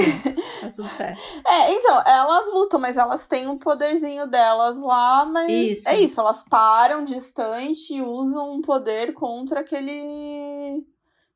Tá 0.61 0.71
tudo 0.75 0.89
certo. 0.89 1.21
É, 1.47 1.73
então, 1.73 2.03
elas 2.07 2.53
lutam, 2.53 2.81
mas 2.81 2.97
elas 2.97 3.27
têm 3.27 3.47
um 3.47 3.59
poderzinho 3.59 4.27
delas 4.27 4.81
lá, 4.81 5.27
mas 5.27 5.51
Isso. 5.51 5.89
é 5.89 6.01
isso, 6.01 6.21
elas 6.21 6.43
param 6.43 7.05
distante 7.05 7.95
e 7.95 8.03
usam 8.03 8.53
um 8.55 8.63
poder 8.63 9.13
contra 9.13 9.61
aquele 9.61 10.83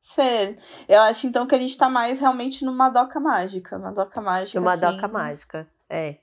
ser. 0.01 0.57
Eu 0.89 1.03
acho 1.03 1.27
então 1.27 1.47
que 1.47 1.55
a 1.55 1.59
gente 1.59 1.77
tá 1.77 1.91
mais 1.91 2.21
realmente 2.21 2.65
numa 2.65 2.89
doca 2.89 3.21
mágica. 3.21 3.77
Uma 3.77 3.93
doca 3.93 4.21
mágica. 4.21 4.61
Uma 4.61 4.73
assim, 4.73 4.87
doca 4.87 5.09
mágica. 5.09 5.69
É. 5.89 6.17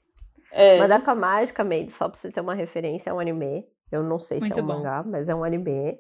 É. 0.52 0.78
Madoka 0.78 1.16
Mágica, 1.16 1.64
Made, 1.64 1.92
só 1.92 2.10
pra 2.10 2.18
você 2.18 2.30
ter 2.30 2.42
uma 2.42 2.54
referência, 2.54 3.10
é 3.10 3.14
um 3.14 3.20
anime. 3.20 3.66
Eu 3.92 4.04
não 4.04 4.20
sei 4.20 4.40
se 4.40 4.46
Muito 4.48 4.60
é 4.60 4.64
um 4.64 4.68
bom. 4.68 4.78
mangá, 4.78 5.04
mas 5.06 5.30
é 5.30 5.36
um 5.36 5.44
anime. 5.44 5.98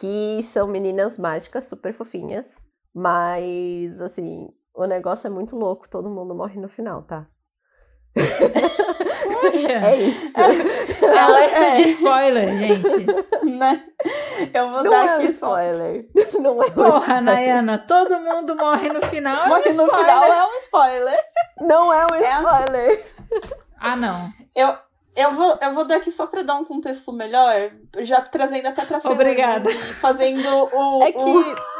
Que 0.00 0.42
são 0.42 0.66
meninas 0.68 1.18
mágicas 1.18 1.64
super 1.64 1.92
fofinhas. 1.92 2.46
Mas, 2.94 4.00
assim, 4.00 4.48
o 4.74 4.84
negócio 4.86 5.26
é 5.26 5.30
muito 5.30 5.56
louco. 5.56 5.88
Todo 5.88 6.10
mundo 6.10 6.34
morre 6.34 6.60
no 6.60 6.68
final, 6.68 7.02
tá? 7.02 7.26
Poxa, 8.14 9.72
É 9.84 9.96
isso. 9.96 10.32
alerta 11.18 11.58
É. 11.58 11.76
de 11.76 11.82
spoiler, 11.90 12.56
gente. 12.58 13.06
né? 13.58 13.82
Eu 14.52 14.70
vou 14.70 14.84
Não 14.84 14.90
dar 14.90 15.06
é 15.06 15.12
um 15.16 15.18
aqui 15.18 15.32
só. 15.32 15.60
spoiler. 15.60 16.08
Não 16.40 16.62
é 16.62 16.66
um 16.66 16.70
Porra, 16.70 16.98
spoiler. 16.98 17.22
Nayana, 17.22 17.78
todo 17.78 18.18
mundo 18.20 18.56
morre 18.56 18.88
no 18.90 19.00
final. 19.02 19.36
é 19.36 19.44
um 19.44 19.48
Morre 19.48 19.72
no 19.72 19.86
final 19.88 20.24
é 20.24 20.46
um 20.46 20.54
spoiler. 20.60 21.18
Não 21.60 21.92
é 21.92 22.06
um 22.06 22.14
É 22.14 22.36
spoiler. 22.36 23.06
Ah, 23.80 23.96
não. 23.96 24.30
Eu, 24.54 24.76
eu, 25.16 25.32
vou, 25.32 25.58
eu 25.60 25.70
vou 25.72 25.84
dar 25.84 25.96
aqui 25.96 26.10
só 26.10 26.26
pra 26.26 26.42
dar 26.42 26.54
um 26.56 26.64
contexto 26.64 27.12
melhor, 27.12 27.70
já 28.00 28.20
trazendo 28.20 28.66
até 28.66 28.84
pra 28.84 28.98
Sailor 29.00 29.20
Obrigada. 29.20 29.70
E 29.70 29.74
fazendo 29.94 30.48
o. 30.72 31.02
É 31.02 31.12
que. 31.12 31.18
o- 31.22 31.72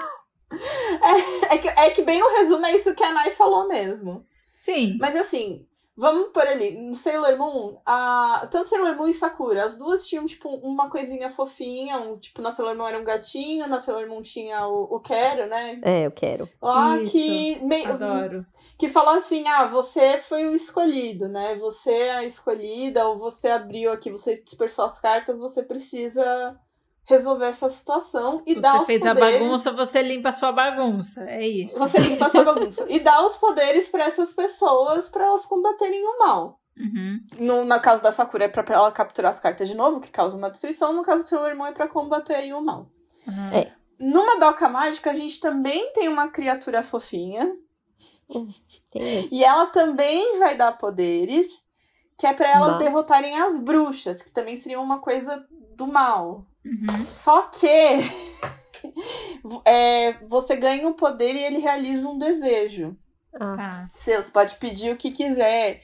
é, 1.50 1.58
que, 1.58 1.68
é 1.68 1.90
que 1.90 2.02
bem 2.02 2.22
o 2.22 2.32
resumo 2.38 2.66
é 2.66 2.74
isso 2.76 2.94
que 2.94 3.02
a 3.02 3.12
Nai 3.12 3.30
falou 3.30 3.66
mesmo. 3.68 4.24
Sim. 4.52 4.98
Mas 5.00 5.16
assim, 5.16 5.66
vamos 5.96 6.28
por 6.32 6.46
ali. 6.46 6.94
Sailor 6.94 7.38
Moon, 7.38 7.78
a... 7.86 8.46
tanto 8.50 8.68
Sailor 8.68 8.94
Moon 8.96 9.08
e 9.08 9.14
Sakura, 9.14 9.64
as 9.64 9.78
duas 9.78 10.06
tinham, 10.06 10.26
tipo, 10.26 10.48
uma 10.48 10.90
coisinha 10.90 11.30
fofinha. 11.30 11.98
Um, 11.98 12.18
tipo, 12.18 12.42
na 12.42 12.50
Sailor 12.52 12.76
Moon 12.76 12.86
era 12.86 12.98
um 12.98 13.04
gatinho, 13.04 13.66
na 13.66 13.80
Sailor 13.80 14.06
Moon 14.08 14.20
tinha 14.20 14.66
o, 14.66 14.94
o 14.96 15.00
Quero, 15.00 15.46
né? 15.46 15.80
É, 15.82 16.06
eu 16.06 16.10
quero. 16.10 16.46
Lá 16.60 16.98
Isso, 17.00 17.12
que. 17.12 17.60
meio- 17.64 17.88
Adoro. 17.90 18.46
Que 18.82 18.88
falou 18.88 19.14
assim: 19.14 19.46
ah, 19.46 19.64
você 19.64 20.18
foi 20.18 20.44
o 20.44 20.56
escolhido, 20.56 21.28
né? 21.28 21.54
Você 21.54 21.92
é 21.92 22.16
a 22.16 22.24
escolhida, 22.24 23.06
ou 23.06 23.16
você 23.16 23.46
abriu 23.46 23.92
aqui, 23.92 24.10
você 24.10 24.34
dispersou 24.42 24.84
as 24.84 24.98
cartas, 25.00 25.38
você 25.38 25.62
precisa 25.62 26.58
resolver 27.04 27.46
essa 27.46 27.68
situação 27.68 28.42
e 28.44 28.58
dar 28.58 28.72
Você 28.72 28.78
os 28.78 28.86
fez 28.86 29.06
a 29.06 29.14
poderes. 29.14 29.38
bagunça, 29.38 29.70
você 29.70 30.02
limpa 30.02 30.30
a 30.30 30.32
sua 30.32 30.50
bagunça. 30.50 31.22
É 31.30 31.46
isso. 31.46 31.78
Você 31.78 31.96
limpa 31.98 32.26
essa 32.26 32.42
bagunça. 32.42 32.84
e 32.88 32.98
dá 32.98 33.24
os 33.24 33.36
poderes 33.36 33.88
pra 33.88 34.02
essas 34.02 34.32
pessoas 34.32 35.08
pra 35.08 35.26
elas 35.26 35.46
combaterem 35.46 36.02
o 36.04 36.18
mal. 36.18 36.58
Uhum. 36.76 37.20
No, 37.38 37.64
no 37.64 37.80
caso 37.80 38.02
da 38.02 38.10
Sakura 38.10 38.46
é 38.46 38.48
pra 38.48 38.64
ela 38.74 38.90
capturar 38.90 39.30
as 39.30 39.38
cartas 39.38 39.68
de 39.68 39.76
novo, 39.76 40.00
que 40.00 40.10
causa 40.10 40.36
uma 40.36 40.50
destruição. 40.50 40.92
No 40.92 41.04
caso 41.04 41.22
do 41.22 41.28
seu 41.28 41.46
irmão 41.46 41.68
é 41.68 41.72
pra 41.72 41.86
combater 41.86 42.34
aí 42.34 42.52
o 42.52 42.60
mal. 42.60 42.90
Uhum. 43.28 43.58
É. 43.60 43.72
Numa 44.00 44.40
Doca 44.40 44.68
Mágica, 44.68 45.12
a 45.12 45.14
gente 45.14 45.38
também 45.38 45.92
tem 45.92 46.08
uma 46.08 46.26
criatura 46.28 46.82
fofinha. 46.82 47.54
Tem 48.90 49.28
E 49.30 49.44
ela 49.44 49.66
também 49.66 50.38
vai 50.38 50.56
dar 50.56 50.72
poderes, 50.78 51.64
que 52.18 52.26
é 52.26 52.32
pra 52.32 52.48
elas 52.50 52.68
Mas- 52.70 52.78
derrotarem 52.78 53.36
as 53.40 53.58
bruxas, 53.58 54.22
que 54.22 54.30
também 54.32 54.56
seria 54.56 54.80
uma 54.80 55.00
coisa 55.00 55.46
do 55.76 55.86
mal. 55.86 56.46
Uhum. 56.64 56.98
Só 57.04 57.42
que 57.42 57.66
é, 59.64 60.12
você 60.26 60.56
ganha 60.56 60.88
o 60.88 60.94
poder 60.94 61.34
e 61.34 61.42
ele 61.42 61.58
realiza 61.58 62.08
um 62.08 62.18
desejo. 62.18 62.96
Ah, 63.34 63.56
Tá. 63.56 63.90
Seu, 63.94 64.22
você 64.22 64.30
pode 64.30 64.56
pedir 64.56 64.92
o 64.92 64.96
que 64.96 65.10
quiser. 65.10 65.82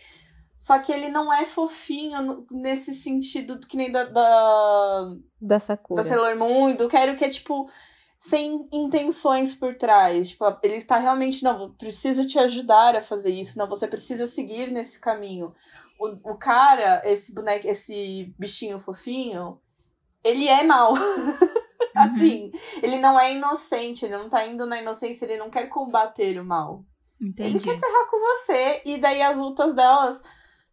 Só 0.56 0.78
que 0.80 0.92
ele 0.92 1.08
não 1.08 1.32
é 1.32 1.44
fofinho 1.44 2.44
nesse 2.50 2.92
sentido 2.92 3.58
que 3.60 3.76
nem 3.76 3.90
da, 3.92 4.04
da, 4.04 5.14
da 5.40 5.60
Sakura. 5.60 6.02
da 6.02 6.08
Sailor 6.08 6.36
Moon 6.36 6.74
do 6.74 6.88
Quero, 6.88 7.16
que 7.16 7.24
é 7.24 7.28
tipo 7.28 7.70
sem 8.18 8.68
intenções 8.72 9.54
por 9.54 9.74
trás. 9.76 10.30
Tipo, 10.30 10.44
ele 10.62 10.74
está 10.74 10.98
realmente, 10.98 11.42
não, 11.42 11.72
preciso 11.74 12.26
te 12.26 12.38
ajudar 12.38 12.96
a 12.96 13.02
fazer 13.02 13.30
isso, 13.30 13.58
não, 13.58 13.66
você 13.66 13.86
precisa 13.86 14.26
seguir 14.26 14.70
nesse 14.70 15.00
caminho. 15.00 15.54
O, 16.00 16.32
o 16.32 16.36
cara, 16.36 17.02
esse 17.04 17.34
boneco, 17.34 17.66
esse 17.66 18.34
bichinho 18.38 18.78
fofinho, 18.78 19.60
ele 20.22 20.48
é 20.48 20.62
mau. 20.64 20.94
assim, 21.94 22.52
ele 22.82 22.98
não 22.98 23.18
é 23.18 23.32
inocente, 23.32 24.04
ele 24.04 24.16
não 24.16 24.28
tá 24.28 24.46
indo 24.46 24.64
na 24.66 24.80
inocência, 24.80 25.24
ele 25.24 25.36
não 25.36 25.50
quer 25.50 25.68
combater 25.68 26.38
o 26.38 26.44
mal. 26.44 26.84
Ele 27.20 27.30
Entendi. 27.30 27.60
quer 27.60 27.78
ferrar 27.78 28.06
com 28.08 28.18
você. 28.18 28.82
E 28.84 28.98
daí 28.98 29.20
as 29.22 29.36
lutas 29.36 29.74
delas 29.74 30.22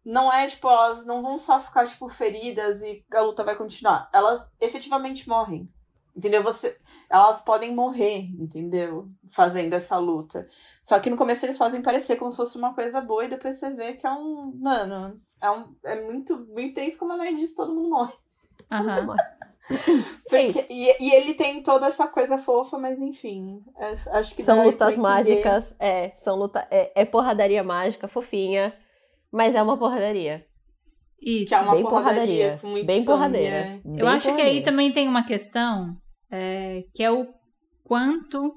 não 0.04 0.32
é, 0.32 0.46
tipo, 0.46 0.68
elas 0.68 1.04
não 1.04 1.22
vão 1.22 1.36
só 1.36 1.58
ficar, 1.60 1.86
tipo, 1.86 2.08
feridas 2.08 2.82
e 2.82 3.04
a 3.12 3.20
luta 3.20 3.42
vai 3.42 3.56
continuar. 3.56 4.08
Elas 4.12 4.52
efetivamente 4.60 5.28
morrem. 5.28 5.68
Entendeu? 6.16 6.42
Você, 6.42 6.76
elas 7.10 7.42
podem 7.42 7.74
morrer, 7.74 8.20
entendeu? 8.40 9.06
Fazendo 9.28 9.74
essa 9.74 9.98
luta. 9.98 10.48
Só 10.82 10.98
que 10.98 11.10
no 11.10 11.16
começo 11.16 11.44
eles 11.44 11.58
fazem 11.58 11.82
parecer 11.82 12.16
como 12.16 12.30
se 12.30 12.38
fosse 12.38 12.56
uma 12.56 12.72
coisa 12.74 13.02
boa 13.02 13.24
e 13.24 13.28
depois 13.28 13.56
você 13.56 13.68
vê 13.70 13.92
que 13.92 14.06
é 14.06 14.10
um. 14.10 14.50
Mano, 14.58 15.20
é, 15.42 15.50
um, 15.50 15.74
é 15.84 16.02
muito, 16.06 16.38
muito 16.48 16.74
tenso, 16.74 16.96
como 16.98 17.12
a 17.12 17.16
Nai 17.18 17.34
disse, 17.34 17.54
todo 17.54 17.74
mundo 17.74 17.90
morre. 17.90 18.14
Aham. 18.72 19.14
Porque- 20.28 20.46
isso. 20.46 20.72
e, 20.72 20.96
e 21.00 21.12
ele 21.12 21.34
tem 21.34 21.62
toda 21.62 21.86
essa 21.88 22.06
coisa 22.08 22.38
fofa, 22.38 22.78
mas 22.78 22.98
enfim. 22.98 23.62
é- 23.76 23.94
acho 24.18 24.34
que 24.34 24.42
São 24.42 24.64
lutas 24.64 24.96
mágicas, 24.96 25.76
é, 25.78 26.12
são 26.16 26.36
luta, 26.36 26.66
é, 26.70 26.92
é 26.94 27.04
porradaria 27.04 27.62
mágica, 27.62 28.08
fofinha, 28.08 28.72
mas 29.30 29.54
é 29.54 29.62
uma 29.62 29.76
porradaria. 29.76 30.46
Isso. 31.20 31.48
Que 31.50 31.54
é 31.54 31.60
uma 31.60 31.74
bem 31.74 31.82
porradaria, 31.82 32.22
porradaria, 32.22 32.58
com 32.60 32.66
muito 32.68 32.86
bem 32.86 32.98
sangue, 33.02 33.06
porradeira. 33.06 33.56
é. 33.56 33.80
bem 33.84 33.98
Eu 33.98 34.06
acho 34.08 34.34
que 34.34 34.40
aí 34.40 34.62
também 34.62 34.92
tem 34.92 35.08
uma 35.08 35.24
questão 35.26 35.96
é, 36.36 36.82
que 36.94 37.02
é 37.02 37.10
o 37.10 37.26
quanto 37.84 38.52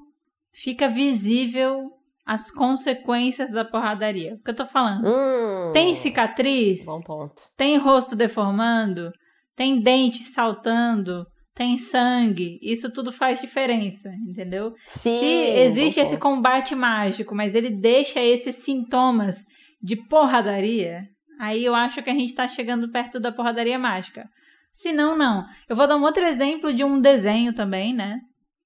fica 0.52 0.88
visível 0.88 1.90
as 2.26 2.50
consequências 2.50 3.50
da 3.50 3.64
porradaria. 3.64 4.34
O 4.34 4.42
que 4.42 4.50
eu 4.50 4.56
tô 4.56 4.66
falando? 4.66 5.06
Hum, 5.06 5.72
Tem 5.72 5.94
cicatriz? 5.94 6.84
Bom 6.86 7.00
ponto. 7.02 7.42
Tem 7.56 7.76
rosto 7.76 8.14
deformando? 8.14 9.10
Tem 9.56 9.80
dente 9.80 10.24
saltando? 10.24 11.26
Tem 11.54 11.76
sangue? 11.76 12.58
Isso 12.62 12.92
tudo 12.92 13.10
faz 13.12 13.40
diferença, 13.40 14.08
entendeu? 14.28 14.72
Sim, 14.84 15.18
Se 15.18 15.26
existe 15.58 16.00
esse 16.00 16.16
combate 16.16 16.74
mágico, 16.74 17.34
mas 17.34 17.54
ele 17.54 17.70
deixa 17.70 18.20
esses 18.22 18.54
sintomas 18.56 19.44
de 19.82 19.96
porradaria, 20.08 21.02
aí 21.38 21.64
eu 21.64 21.74
acho 21.74 22.02
que 22.02 22.10
a 22.10 22.14
gente 22.14 22.34
tá 22.34 22.46
chegando 22.46 22.90
perto 22.90 23.18
da 23.18 23.32
porradaria 23.32 23.78
mágica. 23.78 24.26
Se 24.72 24.92
não, 24.92 25.16
não. 25.16 25.44
Eu 25.68 25.76
vou 25.76 25.86
dar 25.86 25.96
um 25.96 26.02
outro 26.02 26.24
exemplo 26.24 26.72
de 26.72 26.84
um 26.84 27.00
desenho 27.00 27.54
também, 27.54 27.92
né? 27.94 28.18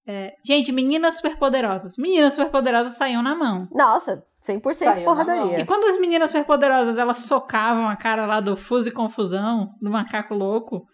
É, 0.06 0.34
gente, 0.44 0.70
meninas 0.70 1.16
superpoderosas. 1.16 1.96
Meninas 1.96 2.34
superpoderosas 2.34 2.96
saíam 2.96 3.22
na 3.22 3.34
mão. 3.34 3.56
Nossa, 3.72 4.22
100% 4.46 4.74
Saiu 4.74 4.94
na 4.94 5.00
E 5.00 5.04
porradaria. 5.04 5.66
quando 5.66 5.84
as 5.84 5.98
meninas 5.98 6.30
superpoderosas 6.30 6.98
elas 6.98 7.20
socavam 7.20 7.88
a 7.88 7.96
cara 7.96 8.26
lá 8.26 8.40
do 8.40 8.54
Fuso 8.54 8.88
e 8.90 8.92
Confusão, 8.92 9.70
do 9.80 9.90
macaco 9.90 10.34
louco, 10.34 10.86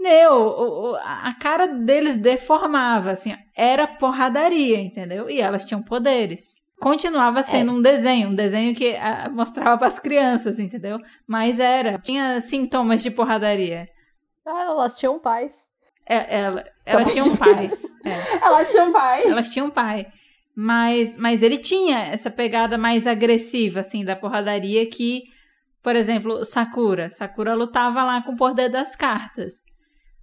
meu, 0.00 0.96
a 0.96 1.34
cara 1.40 1.66
deles 1.66 2.16
deformava, 2.16 3.12
assim, 3.12 3.34
era 3.56 3.86
porradaria, 3.86 4.78
entendeu? 4.78 5.28
E 5.30 5.40
elas 5.40 5.64
tinham 5.64 5.82
poderes. 5.82 6.62
Continuava 6.80 7.42
sendo 7.42 7.72
um 7.72 7.80
desenho, 7.80 8.28
um 8.28 8.34
desenho 8.34 8.74
que 8.74 8.96
ah, 8.96 9.30
mostrava 9.32 9.78
para 9.78 9.86
as 9.86 9.98
crianças, 9.98 10.58
entendeu? 10.58 10.98
Mas 11.26 11.60
era, 11.60 11.98
tinha 11.98 12.40
sintomas 12.40 13.02
de 13.02 13.10
porradaria. 13.10 13.88
Ah, 14.46 14.62
elas 14.62 14.98
tinham 14.98 15.18
paz. 15.18 15.68
É, 16.06 16.38
ela- 16.40 16.64
elas 16.84 17.02
Elas 17.02 17.12
tinham 17.12 17.24
tinham 17.24 17.36
pais. 17.36 17.82
É. 18.04 18.36
Ela 18.44 18.64
tinha 18.64 18.84
um 18.84 18.92
pai. 18.92 19.22
Elas 19.26 19.48
tinham 19.48 19.70
pai. 19.70 20.06
Mas, 20.56 21.16
mas 21.16 21.42
ele 21.42 21.58
tinha 21.58 21.98
essa 21.98 22.30
pegada 22.30 22.76
mais 22.78 23.06
agressiva, 23.06 23.80
assim, 23.80 24.04
da 24.04 24.14
porradaria 24.14 24.86
que, 24.88 25.22
por 25.82 25.96
exemplo, 25.96 26.44
Sakura. 26.44 27.10
Sakura 27.10 27.54
lutava 27.54 28.04
lá 28.04 28.22
com 28.22 28.32
o 28.32 28.36
poder 28.36 28.68
das 28.68 28.94
cartas. 28.94 29.62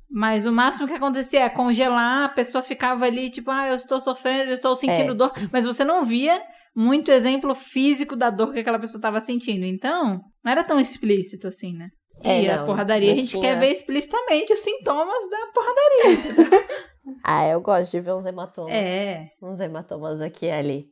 Mas 0.10 0.46
o 0.46 0.52
máximo 0.52 0.88
que 0.88 0.94
acontecia 0.94 1.42
é 1.42 1.50
congelar, 1.50 2.26
a 2.26 2.30
pessoa 2.30 2.62
ficava 2.64 3.06
ali, 3.06 3.30
tipo, 3.30 3.50
ah, 3.50 3.68
eu 3.68 3.76
estou 3.76 4.00
sofrendo, 4.00 4.52
eu 4.52 4.54
estou 4.54 4.76
sentindo 4.76 5.12
É. 5.14 5.16
dor. 5.16 5.32
Mas 5.52 5.66
você 5.66 5.84
não 5.84 6.06
via 6.06 6.42
muito 6.76 7.12
exemplo 7.12 7.56
físico 7.56 8.16
da 8.16 8.30
dor 8.30 8.54
que 8.54 8.60
aquela 8.60 8.80
pessoa 8.80 9.00
estava 9.00 9.20
sentindo. 9.20 9.66
Então, 9.66 10.22
não 10.44 10.52
era 10.52 10.64
tão 10.64 10.80
explícito 10.80 11.48
assim, 11.48 11.74
né? 11.76 11.90
É, 12.24 12.42
e 12.44 12.50
a 12.50 12.58
não, 12.58 12.66
porradaria, 12.66 13.12
a 13.12 13.16
gente 13.16 13.30
tinha- 13.30 13.42
quer 13.42 13.60
ver 13.60 13.72
explicitamente 13.72 14.54
os 14.54 14.60
sintomas 14.60 15.30
da 15.30 15.38
porradaria. 15.54 16.82
Ah, 17.24 17.48
eu 17.48 17.60
gosto 17.62 17.92
de 17.92 18.00
ver 18.00 18.14
uns 18.14 18.26
hematomas. 18.26 18.74
É. 18.74 19.32
Uns 19.42 19.60
hematomas 19.60 20.22
aqui 20.22 20.46
e 20.46 20.52
ali. 20.52 20.88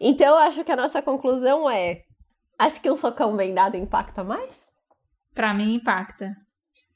Então, 0.00 0.28
eu 0.28 0.36
acho 0.36 0.62
que 0.64 0.70
a 0.72 0.76
nossa 0.76 1.00
conclusão 1.02 1.68
é... 1.68 2.02
Acho 2.58 2.80
que 2.80 2.90
um 2.90 2.96
socão 2.96 3.36
bem 3.36 3.52
dado 3.54 3.76
impacta 3.76 4.22
mais? 4.22 4.68
Pra 5.34 5.52
mim, 5.54 5.74
impacta. 5.74 6.34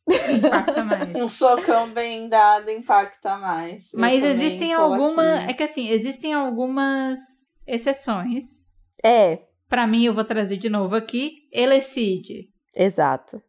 Impacta 0.06 0.84
mais. 0.84 1.14
Um 1.16 1.28
socão 1.28 1.90
bem 1.92 2.28
dado 2.28 2.70
impacta 2.70 3.36
mais. 3.38 3.90
Mas 3.94 4.22
existem 4.22 4.72
algumas. 4.72 5.48
É 5.48 5.52
que 5.52 5.62
assim, 5.62 5.88
existem 5.88 6.32
algumas 6.34 7.18
exceções. 7.66 8.64
É, 9.04 9.38
Pra 9.68 9.86
mim, 9.86 10.04
eu 10.04 10.12
vou 10.12 10.24
trazer 10.24 10.58
de 10.58 10.68
novo 10.68 10.94
aqui. 10.94 11.48
Elecide. 11.50 12.50
exato. 12.76 13.42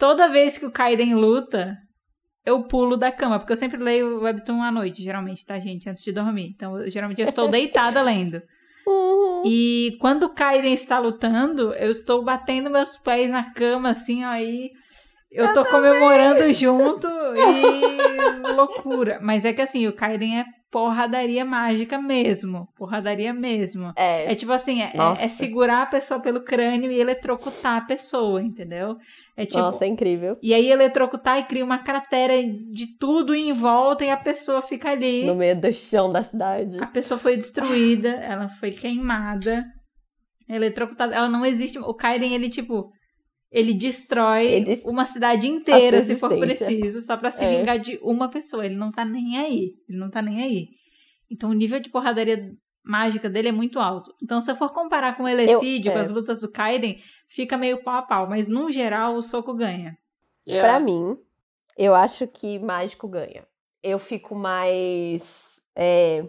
Toda 0.00 0.28
vez 0.30 0.56
que 0.56 0.64
o 0.64 0.70
Kaiden 0.72 1.14
luta, 1.14 1.76
eu 2.44 2.62
pulo 2.64 2.96
da 2.96 3.12
cama, 3.12 3.38
porque 3.38 3.52
eu 3.52 3.56
sempre 3.56 3.76
leio 3.78 4.16
o 4.16 4.22
Webtoon 4.22 4.62
à 4.62 4.72
noite, 4.72 5.02
geralmente, 5.02 5.44
tá, 5.44 5.60
gente? 5.60 5.90
Antes 5.90 6.02
de 6.02 6.10
dormir. 6.10 6.52
Então, 6.54 6.78
eu- 6.78 6.90
geralmente 6.90 7.20
eu 7.20 7.28
estou 7.28 7.46
deitada 7.50 8.00
lendo. 8.00 8.40
Uhum. 8.86 9.42
E 9.44 9.98
quando 10.00 10.22
o 10.24 10.34
Kaiden 10.34 10.72
está 10.72 10.98
lutando, 10.98 11.74
eu 11.74 11.90
estou 11.90 12.24
batendo 12.24 12.70
meus 12.70 12.96
pés 12.96 13.30
na 13.30 13.52
cama, 13.52 13.90
assim, 13.90 14.24
aí 14.24 14.70
eu, 15.30 15.52
tô 15.52 15.62
comemorando 15.66 16.50
junto 16.54 17.06
e 17.06 18.52
loucura. 18.52 19.20
Mas 19.22 19.44
é 19.44 19.52
que 19.52 19.60
assim, 19.60 19.86
o 19.86 19.92
Kaiden 19.92 20.40
é 20.40 20.44
porradaria 20.70 21.44
mágica 21.44 22.00
mesmo. 22.00 22.68
Porradaria 22.76 23.34
mesmo. 23.34 23.92
É, 23.96 24.32
É 24.32 24.34
tipo 24.34 24.52
assim, 24.52 24.82
é, 24.82 24.96
Nossa. 24.96 25.22
é 25.22 25.28
segurar 25.28 25.82
a 25.82 25.86
pessoa 25.86 26.20
pelo 26.20 26.42
crânio 26.42 26.90
e 26.90 27.00
eletrocutar 27.00 27.78
a 27.78 27.84
pessoa, 27.84 28.40
entendeu? 28.40 28.96
É 29.36 29.44
tipo. 29.44 29.58
nossa, 29.58 29.84
é 29.84 29.88
incrível. 29.88 30.36
E 30.42 30.54
aí 30.54 30.70
eletrocutar 30.70 31.38
e 31.38 31.44
cria 31.44 31.64
uma 31.64 31.78
cratera 31.78 32.34
de 32.42 32.96
tudo 32.98 33.34
em 33.34 33.52
volta 33.52 34.04
e 34.04 34.10
a 34.10 34.16
pessoa 34.16 34.62
fica 34.62 34.90
ali. 34.90 35.24
No 35.24 35.34
meio 35.34 35.60
do 35.60 35.72
chão 35.72 36.12
da 36.12 36.22
cidade. 36.22 36.78
A 36.80 36.86
pessoa 36.86 37.18
foi 37.18 37.36
destruída, 37.36 38.10
ela 38.10 38.48
foi 38.48 38.70
queimada, 38.70 39.64
eletrocutada. 40.48 41.14
Ela 41.14 41.28
não 41.28 41.44
existe. 41.44 41.78
O 41.78 41.94
Kaiden, 41.94 42.34
ele, 42.34 42.48
tipo, 42.48 42.90
ele 43.50 43.74
destrói 43.74 44.46
Ele- 44.46 44.82
uma 44.84 45.04
cidade 45.04 45.48
inteira, 45.48 46.00
se 46.02 46.16
for 46.16 46.36
preciso, 46.38 47.00
só 47.00 47.16
pra 47.16 47.30
se 47.30 47.44
É. 47.44 47.58
vingar 47.58 47.78
de 47.78 47.98
uma 48.02 48.28
pessoa. 48.30 48.64
Ele 48.64 48.76
não 48.76 48.90
tá 48.92 49.04
nem 49.04 49.38
aí. 49.38 49.74
Ele 49.88 49.98
não 49.98 50.10
tá 50.10 50.22
nem 50.22 50.42
aí. 50.42 50.68
Então 51.30 51.50
o 51.50 51.54
nível 51.54 51.80
de 51.80 51.90
porradaria 51.90 52.52
mágica 52.82 53.28
dele 53.28 53.48
é 53.48 53.52
muito 53.52 53.78
alto. 53.78 54.12
Então, 54.22 54.40
se 54.40 54.50
eu 54.50 54.56
for 54.56 54.72
comparar 54.72 55.16
com 55.16 55.24
o 55.24 55.28
Elecídio, 55.28 55.90
é. 55.90 55.94
com 55.94 56.00
as 56.00 56.10
lutas 56.10 56.40
do 56.40 56.50
Kaiden, 56.50 56.98
fica 57.28 57.56
meio 57.56 57.82
pau 57.84 57.96
a 57.96 58.02
pau. 58.02 58.28
Mas, 58.28 58.48
no 58.48 58.70
geral, 58.72 59.14
o 59.14 59.22
soco 59.22 59.54
ganha. 59.54 59.96
Yeah. 60.48 60.66
Pra 60.68 60.80
mim, 60.80 61.16
eu 61.76 61.94
acho 61.94 62.26
que 62.26 62.58
mágico 62.58 63.06
ganha. 63.06 63.46
Eu 63.82 63.98
fico 63.98 64.34
mais 64.34 65.60
é, 65.76 66.24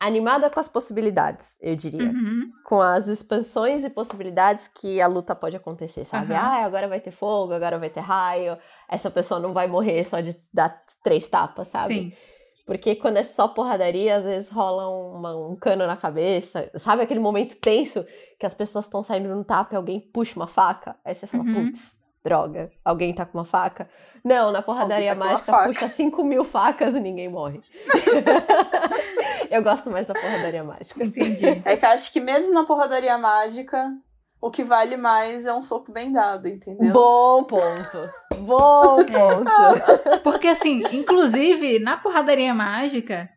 animada 0.00 0.48
com 0.48 0.60
as 0.60 0.68
possibilidades, 0.68 1.58
eu 1.60 1.74
diria. 1.74 2.04
Uhum. 2.10 2.50
Com 2.64 2.80
as 2.80 3.06
expansões 3.08 3.84
e 3.84 3.90
possibilidades 3.90 4.68
que 4.68 5.00
a 5.00 5.06
luta 5.06 5.34
pode 5.34 5.56
acontecer, 5.56 6.04
sabe? 6.04 6.32
Aham. 6.34 6.42
Ah, 6.42 6.64
agora 6.64 6.86
vai 6.86 7.00
ter 7.00 7.10
fogo, 7.10 7.52
agora 7.52 7.78
vai 7.78 7.90
ter 7.90 8.00
raio, 8.00 8.56
essa 8.88 9.10
pessoa 9.10 9.40
não 9.40 9.52
vai 9.52 9.66
morrer 9.66 10.04
só 10.04 10.20
de 10.20 10.36
dar 10.52 10.80
três 11.02 11.26
tapas, 11.28 11.68
sabe? 11.68 11.94
Sim. 11.94 12.12
Porque 12.66 12.94
quando 12.94 13.16
é 13.16 13.22
só 13.22 13.48
porradaria, 13.48 14.16
às 14.16 14.24
vezes 14.24 14.50
rola 14.50 14.86
uma- 14.88 15.34
um 15.48 15.56
cano 15.56 15.86
na 15.86 15.96
cabeça. 15.96 16.70
Sabe 16.76 17.02
aquele 17.02 17.18
momento 17.18 17.56
tenso 17.56 18.04
que 18.38 18.44
as 18.44 18.52
pessoas 18.52 18.84
estão 18.84 19.02
saindo 19.02 19.28
no 19.34 19.42
tapa 19.42 19.72
e 19.74 19.76
alguém 19.76 19.98
puxa 20.00 20.36
uma 20.38 20.46
faca? 20.46 20.94
Aí 21.02 21.14
você 21.14 21.26
fala, 21.26 21.44
Uhum. 21.44 21.64
putz, 21.64 21.96
droga, 22.22 22.70
alguém 22.84 23.14
tá 23.14 23.24
com 23.24 23.38
uma 23.38 23.46
faca? 23.46 23.88
Não, 24.22 24.52
na 24.52 24.60
porradaria 24.60 25.08
tá 25.08 25.14
com 25.16 25.22
uma 25.22 25.32
mágica 25.32 25.62
puxa 25.64 25.88
5 25.88 26.22
mil 26.22 26.44
facas 26.44 26.94
e 26.94 27.00
ninguém 27.00 27.28
morre. 27.30 27.62
Eu 29.50 29.62
gosto 29.62 29.90
mais 29.90 30.06
da 30.06 30.14
porradaria 30.14 30.64
mágica. 30.64 31.02
Entendi. 31.02 31.62
É 31.64 31.76
que 31.76 31.84
eu 31.84 31.90
acho 31.90 32.12
que 32.12 32.20
mesmo 32.20 32.52
na 32.52 32.64
porradaria 32.64 33.16
mágica, 33.18 33.90
o 34.40 34.50
que 34.50 34.62
vale 34.62 34.96
mais 34.96 35.44
é 35.44 35.52
um 35.52 35.62
soco 35.62 35.92
bem 35.92 36.12
dado, 36.12 36.48
entendeu? 36.48 36.92
Bom 36.92 37.44
ponto. 37.44 38.10
Bom 38.38 39.04
ponto. 39.04 40.20
Porque, 40.22 40.48
assim, 40.48 40.82
inclusive, 40.92 41.78
na 41.78 41.96
porradaria 41.96 42.54
mágica, 42.54 43.28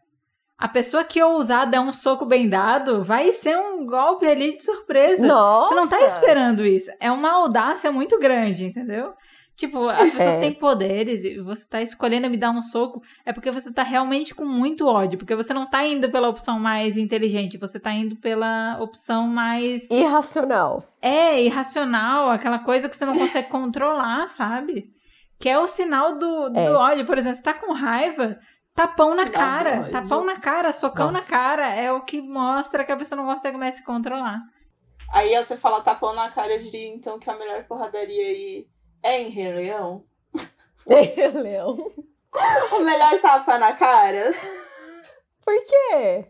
a 0.57 0.67
pessoa 0.67 1.03
que 1.03 1.21
ousar 1.21 1.65
dar 1.65 1.81
um 1.81 1.91
soco 1.91 2.25
bem 2.25 2.47
dado 2.47 3.03
vai 3.03 3.31
ser 3.31 3.57
um 3.57 3.85
golpe 3.85 4.27
ali 4.27 4.55
de 4.55 4.63
surpresa. 4.63 5.25
Nossa. 5.25 5.69
Você 5.69 5.75
não 5.75 5.87
tá 5.87 6.01
esperando 6.01 6.65
isso. 6.65 6.91
É 6.99 7.11
uma 7.11 7.31
audácia 7.31 7.91
muito 7.91 8.19
grande, 8.19 8.65
entendeu? 8.65 9.11
Tipo, 9.61 9.87
as 9.89 10.09
pessoas 10.09 10.37
É. 10.37 10.39
têm 10.39 10.53
poderes 10.53 11.23
e 11.23 11.39
você 11.39 11.63
tá 11.67 11.83
escolhendo 11.83 12.27
me 12.31 12.35
dar 12.35 12.49
um 12.49 12.63
soco, 12.63 12.99
é 13.23 13.31
porque 13.31 13.51
você 13.51 13.71
tá 13.71 13.83
realmente 13.83 14.33
com 14.33 14.43
muito 14.43 14.87
ódio. 14.87 15.19
Porque 15.19 15.35
você 15.35 15.53
não 15.53 15.69
tá 15.69 15.85
indo 15.85 16.09
pela 16.09 16.27
opção 16.29 16.59
mais 16.59 16.97
inteligente, 16.97 17.59
você 17.59 17.79
tá 17.79 17.91
indo 17.91 18.15
pela 18.15 18.79
opção 18.79 19.27
mais. 19.27 19.87
Irracional. 19.91 20.83
É, 20.99 21.43
irracional, 21.43 22.29
aquela 22.31 22.57
coisa 22.57 22.89
que 22.89 22.95
você 22.95 23.05
não 23.05 23.15
consegue 23.15 23.49
controlar, 23.49 24.27
sabe? 24.27 24.89
Que 25.39 25.47
é 25.47 25.59
o 25.59 25.67
sinal 25.67 26.17
do, 26.17 26.49
do 26.49 26.59
É. 26.59 26.71
ódio. 26.71 27.05
Por 27.05 27.19
exemplo, 27.19 27.37
você 27.37 27.43
tá 27.43 27.53
com 27.53 27.71
raiva, 27.71 28.39
tapão 28.73 29.09
na 29.09 29.25
Sinal 29.27 29.27
do 29.27 29.31
cara. 29.31 29.89
Tapão 29.91 30.25
na 30.25 30.37
cara, 30.39 30.73
socão 30.73 31.07
na 31.11 31.19
Nossa. 31.19 31.29
cara. 31.29 31.67
É 31.67 31.91
o 31.91 32.01
que 32.01 32.19
mostra 32.19 32.83
que 32.83 32.91
a 32.91 32.97
pessoa 32.97 33.21
não 33.21 33.31
consegue 33.31 33.57
mais 33.59 33.75
se 33.75 33.83
controlar. 33.85 34.39
Aí 35.13 35.35
você 35.43 35.55
fala 35.55 35.81
tapão 35.81 36.15
na 36.15 36.29
cara, 36.31 36.51
eu 36.55 36.61
diria 36.63 36.87
então 36.95 37.19
que 37.19 37.29
a 37.29 37.37
melhor 37.37 37.63
porradaria 37.65 38.23
aí 38.23 38.65
é 39.03 39.21
em 39.21 39.29
Rei 39.29 39.53
Leão. 39.53 40.03
Leão. 41.33 41.91
O 42.71 42.79
melhor 42.79 43.19
tapa 43.19 43.57
na 43.57 43.73
cara. 43.73 44.33
Por 45.43 45.55
quê? 45.63 46.25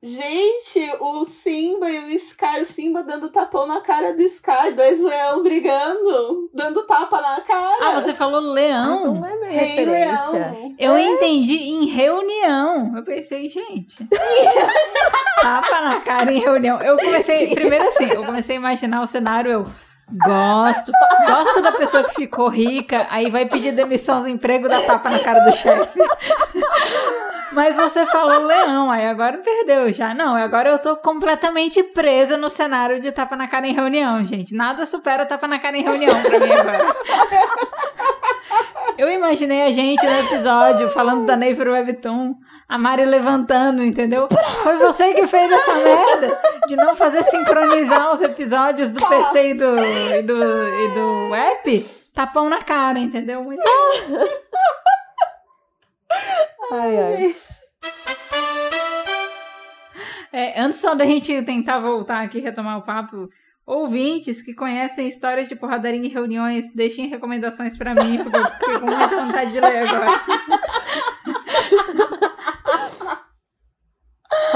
Gente, 0.00 0.92
o 1.00 1.24
Simba 1.24 1.90
e 1.90 2.14
o 2.14 2.18
Scar, 2.20 2.60
o 2.60 2.64
Simba 2.64 3.02
dando 3.02 3.30
tapão 3.30 3.66
na 3.66 3.80
cara 3.80 4.14
do 4.14 4.28
Scar, 4.28 4.72
dois 4.72 5.00
leão 5.00 5.42
brigando, 5.42 6.48
dando 6.54 6.86
tapa 6.86 7.20
na 7.20 7.40
cara. 7.40 7.88
Ah, 7.88 8.00
você 8.00 8.14
falou 8.14 8.40
leão? 8.40 9.14
Não 9.14 9.26
é 9.26 9.36
minha 9.36 9.50
Rei 9.50 9.68
referência. 9.70 10.52
Leão. 10.52 10.74
Eu 10.78 10.96
entendi 10.96 11.56
em 11.56 11.86
reunião. 11.86 12.96
Eu 12.96 13.02
pensei, 13.02 13.48
gente. 13.48 14.06
Tapa 15.42 15.80
na 15.80 16.00
cara 16.00 16.32
em 16.32 16.38
reunião. 16.38 16.80
Eu 16.80 16.96
comecei, 16.96 17.52
primeiro 17.52 17.88
assim, 17.88 18.08
eu 18.08 18.24
comecei 18.24 18.54
a 18.54 18.60
imaginar 18.60 19.02
o 19.02 19.06
cenário, 19.06 19.50
eu 19.50 19.66
gosto, 20.12 20.92
gosto 21.26 21.60
da 21.60 21.72
pessoa 21.72 22.04
que 22.04 22.14
ficou 22.14 22.48
rica, 22.48 23.06
aí 23.10 23.30
vai 23.30 23.46
pedir 23.46 23.72
demissão 23.72 24.22
do 24.22 24.28
emprego, 24.28 24.68
dá 24.68 24.80
tapa 24.80 25.10
na 25.10 25.18
cara 25.18 25.40
do 25.40 25.54
chefe. 25.54 26.00
Mas 27.52 27.76
você 27.76 28.06
falou 28.06 28.44
leão, 28.44 28.90
aí 28.90 29.06
agora 29.06 29.38
perdeu 29.38 29.92
já. 29.92 30.14
Não, 30.14 30.36
agora 30.36 30.70
eu 30.70 30.78
tô 30.78 30.96
completamente 30.96 31.82
presa 31.82 32.36
no 32.36 32.48
cenário 32.48 33.00
de 33.00 33.10
tapa 33.10 33.36
na 33.36 33.48
cara 33.48 33.66
em 33.66 33.72
reunião, 33.72 34.24
gente. 34.24 34.54
Nada 34.54 34.86
supera 34.86 35.26
tapa 35.26 35.48
na 35.48 35.58
cara 35.58 35.76
em 35.76 35.82
reunião 35.82 36.22
pra 36.22 36.38
mim 36.38 36.52
agora. 36.52 36.94
Eu 38.96 39.08
imaginei 39.08 39.62
a 39.62 39.72
gente 39.72 40.04
no 40.04 40.18
episódio 40.20 40.88
falando 40.90 41.24
da 41.24 41.36
Naver 41.36 41.68
Webtoon, 41.68 42.34
a 42.68 42.76
Mari 42.76 43.04
levantando, 43.04 43.82
entendeu? 43.82 44.28
Foi 44.62 44.76
você 44.78 45.14
que 45.14 45.26
fez 45.26 45.50
essa 45.50 45.74
merda 45.74 46.38
de 46.68 46.76
não 46.76 46.94
fazer 46.94 47.24
sincronizar 47.24 48.12
os 48.12 48.20
episódios 48.20 48.90
do 48.90 49.04
PC 49.08 49.48
e 49.50 49.54
do, 49.54 49.76
e 49.78 50.22
do, 50.22 50.34
e 50.34 50.88
do 50.94 51.34
app? 51.34 51.86
Tapão 52.14 52.48
na 52.48 52.62
cara, 52.62 52.98
entendeu? 52.98 53.42
Muito 53.42 53.62
Ai, 56.70 56.98
ai. 56.98 57.36
É, 60.30 60.60
antes 60.60 60.78
só 60.78 60.94
da 60.94 61.06
gente 61.06 61.42
tentar 61.42 61.78
voltar 61.78 62.22
aqui 62.22 62.38
retomar 62.40 62.76
o 62.76 62.82
papo, 62.82 63.30
ouvintes 63.64 64.42
que 64.42 64.52
conhecem 64.52 65.08
histórias 65.08 65.48
de 65.48 65.56
porradaria 65.56 65.98
em 65.98 66.08
reuniões, 66.08 66.70
deixem 66.74 67.06
recomendações 67.08 67.78
pra 67.78 67.94
mim, 67.94 68.18
porque 68.22 68.36
eu 68.36 68.44
fiquei 68.44 68.78
com 68.78 68.86
muita 68.86 69.16
vontade 69.16 69.52
de 69.52 69.60
ler 69.60 69.88
agora. 69.88 70.06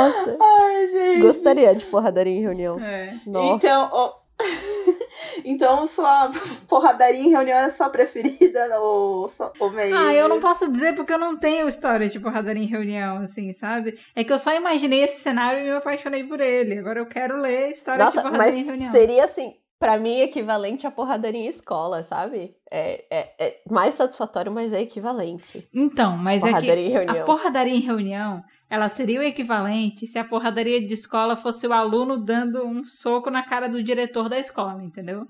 Nossa. 0.09 0.39
Ai, 0.41 0.87
gente. 0.89 1.21
Gostaria 1.23 1.75
de 1.75 1.85
porradaria 1.87 2.33
em 2.37 2.41
reunião. 2.41 2.79
É. 2.81 3.15
Nossa. 3.27 3.55
Então, 3.67 4.13
então 5.45 5.87
sua 5.87 6.31
porradaria 6.69 7.21
em 7.21 7.31
reunião 7.31 7.59
é 7.59 7.65
a 7.65 7.71
sua 7.71 7.89
preferida 7.89 8.81
ou, 8.81 9.31
ou 9.59 9.71
meio? 9.71 9.97
Ah, 9.97 10.13
eu 10.15 10.29
não 10.29 10.41
posso 10.41 10.71
dizer 10.71 10.95
porque 10.95 11.13
eu 11.13 11.19
não 11.19 11.39
tenho 11.39 11.69
histórias 11.69 12.13
de 12.13 12.21
porradaria 12.21 12.63
em 12.63 12.67
reunião, 12.67 13.19
assim, 13.19 13.53
sabe? 13.53 13.99
É 14.15 14.25
que 14.25 14.33
eu 14.33 14.39
só 14.39 14.55
imaginei 14.55 15.03
esse 15.03 15.21
cenário 15.21 15.61
e 15.61 15.65
me 15.65 15.71
apaixonei 15.73 16.25
por 16.25 16.41
ele. 16.41 16.79
Agora 16.79 16.99
eu 17.01 17.07
quero 17.07 17.37
ler 17.41 17.71
histórias 17.73 18.11
de 18.11 18.17
Nossa, 18.17 18.23
porradaria 18.29 18.53
mas 18.53 18.61
em 18.61 18.65
reunião. 18.67 18.93
seria 18.93 19.25
assim, 19.25 19.55
pra 19.79 19.97
mim, 19.99 20.21
equivalente 20.21 20.87
à 20.87 20.91
porradaria 20.91 21.41
em 21.41 21.47
escola, 21.49 22.03
sabe? 22.03 22.55
É, 22.71 23.05
é, 23.11 23.35
é 23.39 23.61
mais 23.71 23.95
satisfatório, 23.95 24.51
mas 24.53 24.73
é 24.73 24.81
equivalente. 24.81 25.69
Então, 25.75 26.17
mas 26.17 26.43
é 26.45 26.49
Porradaria 26.49 26.87
em 26.87 26.91
que 26.91 26.97
a 26.97 27.01
reunião. 27.01 27.27
porradaria 27.27 27.75
em 27.75 27.81
reunião, 27.81 28.43
ela 28.73 28.89
seria 28.89 29.21
o 29.21 29.23
equivalente 29.23 30.07
se 30.07 30.19
a 30.19 30.25
porradaria 30.25 30.81
de 30.81 30.95
escola 30.95 31.37
fosse 31.37 31.67
o 31.67 31.75
aluno 31.75 32.17
dando 32.17 32.65
um 32.67 32.83
soco 32.83 33.29
na 33.31 33.43
cara 33.43 33.69
do 33.69 33.83
diretor 33.83 34.31
da 34.31 34.39
escola, 34.39 34.83
entendeu? 34.83 35.27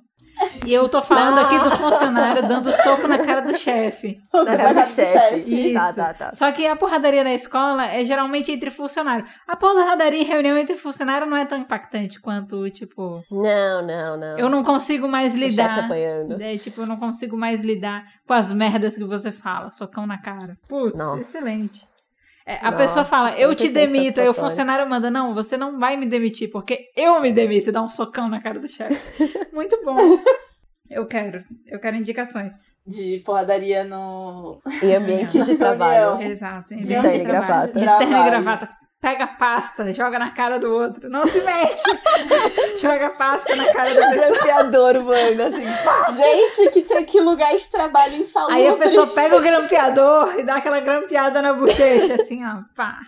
E 0.65 0.73
eu 0.73 0.89
tô 0.89 1.03
falando 1.03 1.39
aqui 1.41 1.59
do 1.59 1.71
funcionário 1.73 2.47
dando 2.47 2.73
soco 2.73 3.09
na 3.09 3.19
cara 3.19 3.41
do 3.43 3.57
chefe. 3.59 4.19
Na 4.33 4.57
cara 4.57 4.73
do 4.73 4.87
chefe. 4.89 5.73
Tá, 5.75 5.89
Isso. 5.89 5.97
tá, 5.97 6.15
tá. 6.15 6.33
Só 6.33 6.51
que 6.53 6.67
a 6.67 6.75
porradaria 6.77 7.23
na 7.25 7.35
escola 7.35 7.85
é 7.87 8.03
geralmente 8.05 8.51
entre 8.53 8.71
funcionários. 8.71 9.29
A 9.47 9.57
porradaria 9.57 10.21
em 10.23 10.25
reunião 10.25 10.57
entre 10.57 10.77
funcionários 10.77 11.29
não 11.29 11.37
é 11.37 11.45
tão 11.45 11.59
impactante 11.59 12.21
quanto, 12.21 12.71
tipo, 12.71 13.23
Não, 13.31 13.83
não, 13.87 14.17
não. 14.17 14.39
eu 14.39 14.49
não 14.49 14.63
consigo 14.63 15.07
mais 15.09 15.35
O 15.35 15.37
chefe 15.37 15.51
lidar. 15.51 15.85
apanhando. 15.85 16.41
É, 16.41 16.57
tipo, 16.57 16.81
eu 16.83 16.87
não 16.87 16.97
consigo 16.97 17.37
mais 17.37 17.61
lidar 17.63 18.05
com 18.27 18.33
as 18.35 18.53
merdas 18.53 18.97
que 18.97 19.05
você 19.05 19.31
fala, 19.33 19.71
socão 19.71 20.07
na 20.07 20.17
cara. 20.19 20.57
Putz, 20.69 20.99
Nossa. 20.99 21.21
excelente. 21.21 21.92
É, 22.47 22.57
a 22.57 22.71
Nossa, 22.71 22.77
pessoa 22.77 23.05
fala, 23.05 23.31
eu 23.39 23.55
te 23.55 23.69
100% 23.69 23.73
demito, 23.73 24.21
aí 24.21 24.29
o 24.29 24.35
funcionário 24.35 24.89
manda, 24.89 25.11
não, 25.11 25.33
você 25.33 25.57
não 25.57 25.79
vai 25.79 25.97
me 25.97 26.07
demitir, 26.07 26.51
porque 26.51 26.91
eu 26.97 27.21
me 27.21 27.31
demito 27.33 27.69
e 27.69 27.73
dá 27.73 27.81
um 27.83 27.89
socão 27.89 28.29
na 28.29 28.41
cara 28.43 28.59
do 28.59 28.69
chefe. 28.69 28.99
Muito 29.53 29.81
bom. 29.85 29.97
Eu 30.91 31.07
quero, 31.07 31.45
eu 31.67 31.79
quero 31.81 31.97
indicações. 31.97 32.53
De 32.85 33.23
porradaria 33.25 33.85
no. 33.85 34.61
Em 34.83 34.95
ambientes 34.97 35.47
de 35.47 35.55
trabalho. 35.57 36.21
Exato. 36.21 36.75
em 36.75 36.79
De 36.83 36.97
ambiente 36.97 37.13
terno 37.13 37.23
e 37.23 37.27
gravata. 37.27 37.67
De 37.79 37.85
terno 37.85 38.03
e 38.03 38.07
Trabalho. 38.09 38.25
gravata. 38.31 38.69
Pega 39.03 39.27
pasta, 39.27 39.93
joga 39.93 40.17
na 40.17 40.31
cara 40.31 40.61
do 40.61 40.73
outro. 40.73 41.11
Não 41.11 41.27
se 41.27 41.41
mexe. 41.41 41.77
joga 42.81 43.11
pasta 43.11 43.57
na 43.57 43.73
cara 43.73 43.93
da 43.93 44.11
pessoa. 44.11 44.31
Grampeador, 44.31 45.03
mano, 45.03 45.43
assim, 45.43 45.85
pá. 45.85 46.13
Gente, 46.13 46.71
que, 46.71 46.83
tem, 46.83 47.05
que 47.05 47.21
lugar 47.21 47.53
de 47.57 47.69
trabalho 47.69 48.15
insalubre. 48.15 48.55
Aí 48.55 48.69
a 48.69 48.75
pessoa 48.75 49.09
pega 49.09 49.37
o 49.37 49.41
grampeador 49.41 50.39
e 50.39 50.45
dá 50.45 50.55
aquela 50.55 50.79
grampeada 50.79 51.43
na 51.43 51.53
bochecha, 51.53 52.15
assim, 52.15 52.45
ó. 52.47 52.63
Pá. 52.77 53.01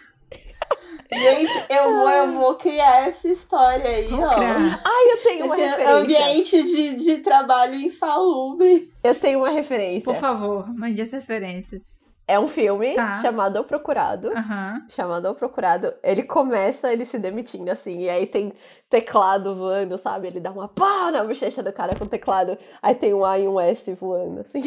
Gente, 1.13 1.53
eu 1.71 1.85
vou, 1.85 2.11
eu 2.11 2.29
vou 2.33 2.55
criar 2.57 3.07
essa 3.07 3.29
história 3.29 3.89
aí, 3.89 4.09
Vamos 4.09 4.27
ó. 4.27 4.35
criar. 4.35 4.81
Ai, 4.85 5.13
eu 5.13 5.23
tenho 5.23 5.47
uma 5.47 5.55
Esse 5.55 5.65
referência. 5.65 5.95
ambiente 5.95 6.63
de, 6.65 6.95
de 6.97 7.19
trabalho 7.19 7.77
insalubre. 7.77 8.91
Eu 9.05 9.15
tenho 9.15 9.39
uma 9.39 9.51
referência. 9.51 10.13
Por 10.13 10.17
favor, 10.21 10.67
mande 10.75 11.01
as 11.01 11.13
referências. 11.13 12.03
É 12.27 12.39
um 12.41 12.49
filme 12.49 12.95
Tá. 12.95 13.13
chamado 13.15 13.61
O 13.61 13.65
Procurado. 13.65 14.31
Aham. 14.37 14.83
Chamado 14.89 15.29
O 15.29 15.35
Procurado. 15.35 15.93
Ele 16.03 16.23
começa 16.23 16.91
ele 16.93 17.05
se 17.05 17.19
demitindo, 17.19 17.71
assim. 17.71 18.01
E 18.01 18.09
aí 18.09 18.27
tem 18.27 18.53
teclado 18.89 19.55
voando, 19.55 19.99
sabe? 19.99 20.29
Ele 20.29 20.41
dá 20.41 20.51
uma 20.51 20.67
pá 20.67 21.11
na 21.13 21.23
bochecha 21.23 21.63
do 21.63 21.73
cara 21.73 21.95
com 21.99 22.07
teclado. 22.07 22.57
Aí 22.83 22.95
tem 22.95 23.13
um 23.13 23.25
A 23.25 23.39
e 23.39 23.47
um 23.47 23.61
S 23.61 23.93
voando, 23.93 24.41
assim. 24.41 24.63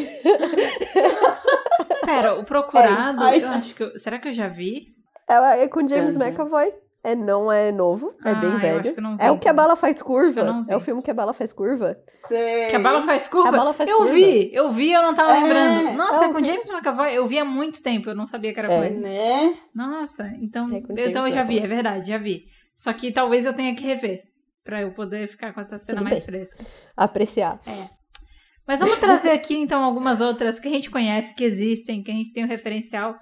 Pera, 2.05 2.35
o 2.39 2.43
procurado, 2.45 3.23
É 3.23 3.37
eu 3.39 3.49
acho 3.49 3.75
que. 3.75 3.83
eu- 3.83 3.97
será 3.99 4.19
que 4.19 4.27
eu 4.27 4.33
já 4.33 4.47
vi? 4.47 4.95
É, 5.29 5.63
é 5.63 5.67
com 5.67 5.85
James 5.87 6.15
Entendi. 6.15 6.31
McAvoy. 6.31 6.73
É, 7.09 7.15
não 7.15 7.49
é 7.51 7.71
novo, 7.71 8.13
é 8.25 8.31
Ah, 8.31 8.35
bem 8.35 8.51
eu 8.51 8.59
velho. 8.59 8.79
acho 8.81 8.93
que 8.93 8.99
eu 8.99 9.03
não 9.03 9.15
vi, 9.17 9.23
é 9.23 9.31
o 9.31 9.37
que 9.37 9.47
a 9.47 9.53
bala 9.53 9.75
faz 9.75 9.95
Acho 9.95 10.03
que 10.03 10.09
eu 10.11 10.15
curva. 10.15 10.43
não 10.43 10.63
vi. 10.65 10.71
É 10.71 10.75
o 10.75 10.79
filme 10.81 11.01
que 11.01 11.09
a 11.09 11.13
bala 11.13 11.31
faz 11.33 11.53
curva. 11.53 11.97
Sei. 12.27 12.67
Que 12.67 12.75
a 12.75 12.79
bala 12.79 13.01
faz 13.01 13.27
curva? 13.27 13.49
A 13.49 13.51
bala 13.51 13.73
faz 13.73 13.89
eu 13.89 13.97
curva. 13.99 14.13
vi, 14.13 14.49
eu 14.53 14.69
vi, 14.71 14.91
eu 14.91 15.01
não 15.01 15.13
tava 15.15 15.31
É, 15.37 15.39
lembrando. 15.43 15.97
Nossa, 15.97 16.25
é 16.25 16.27
é 16.27 16.29
o 16.29 16.33
com 16.33 16.39
que- 16.41 16.45
James 16.45 16.69
McAvoy, 16.69 17.13
eu 17.15 17.25
vi 17.25 17.39
há 17.39 17.45
muito 17.45 17.81
tempo, 17.81 18.09
eu 18.09 18.15
não 18.15 18.27
sabia 18.27 18.53
que 18.53 18.59
era 18.59 18.71
É. 18.73 18.77
com 18.77 18.83
ele. 18.85 18.99
Né? 18.99 19.57
Nossa, 19.73 20.27
então, 20.41 20.69
É 20.73 20.77
então 20.79 20.95
James 20.97 21.15
eu 21.29 21.31
já 21.31 21.43
vi, 21.43 21.59
é 21.59 21.67
verdade, 21.67 22.09
já 22.09 22.17
vi. 22.17 22.43
Só 22.75 22.91
que 22.93 23.11
talvez 23.11 23.45
eu 23.45 23.53
tenha 23.53 23.73
que 23.73 23.83
rever, 23.83 24.23
pra 24.63 24.81
eu 24.81 24.91
poder 24.93 25.27
ficar 25.29 25.53
com 25.53 25.61
essa 25.61 25.77
cena 25.79 25.99
Tudo 25.99 26.09
mais 26.09 26.25
bem. 26.25 26.25
fresca. 26.39 26.65
Apreciar. 26.95 27.59
Mas 28.67 28.81
vamos 28.81 28.97
trazer 28.97 29.29
aqui, 29.31 29.55
então, 29.55 29.81
algumas 29.83 30.19
outras 30.19 30.59
que 30.59 30.67
a 30.67 30.71
gente 30.71 30.91
conhece, 30.91 31.33
que 31.35 31.43
existem, 31.45 32.03
que 32.03 32.11
a 32.11 32.13
gente 32.13 32.33
tem 32.33 32.43
o 32.43 32.47
referencial. 32.47 33.15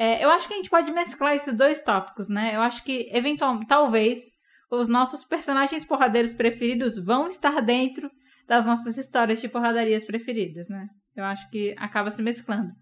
É, 0.00 0.24
eu 0.24 0.30
acho 0.30 0.48
que 0.48 0.54
a 0.54 0.56
gente 0.56 0.70
pode 0.70 0.90
mesclar 0.90 1.34
esses 1.34 1.54
dois 1.54 1.82
tópicos, 1.82 2.30
né? 2.30 2.56
Eu 2.56 2.62
acho 2.62 2.82
que, 2.82 3.10
eventualmente, 3.12 3.66
talvez, 3.66 4.18
os 4.70 4.88
nossos 4.88 5.24
personagens 5.24 5.84
porradeiros 5.84 6.32
preferidos 6.32 6.96
vão 6.96 7.26
estar 7.26 7.60
dentro 7.60 8.10
das 8.48 8.64
nossas 8.64 8.96
histórias 8.96 9.42
de 9.42 9.48
porradarias 9.48 10.02
preferidas, 10.02 10.70
né? 10.70 10.86
Eu 11.14 11.22
acho 11.24 11.50
que 11.50 11.74
acaba 11.76 12.10
se 12.10 12.22
mesclando. 12.22 12.72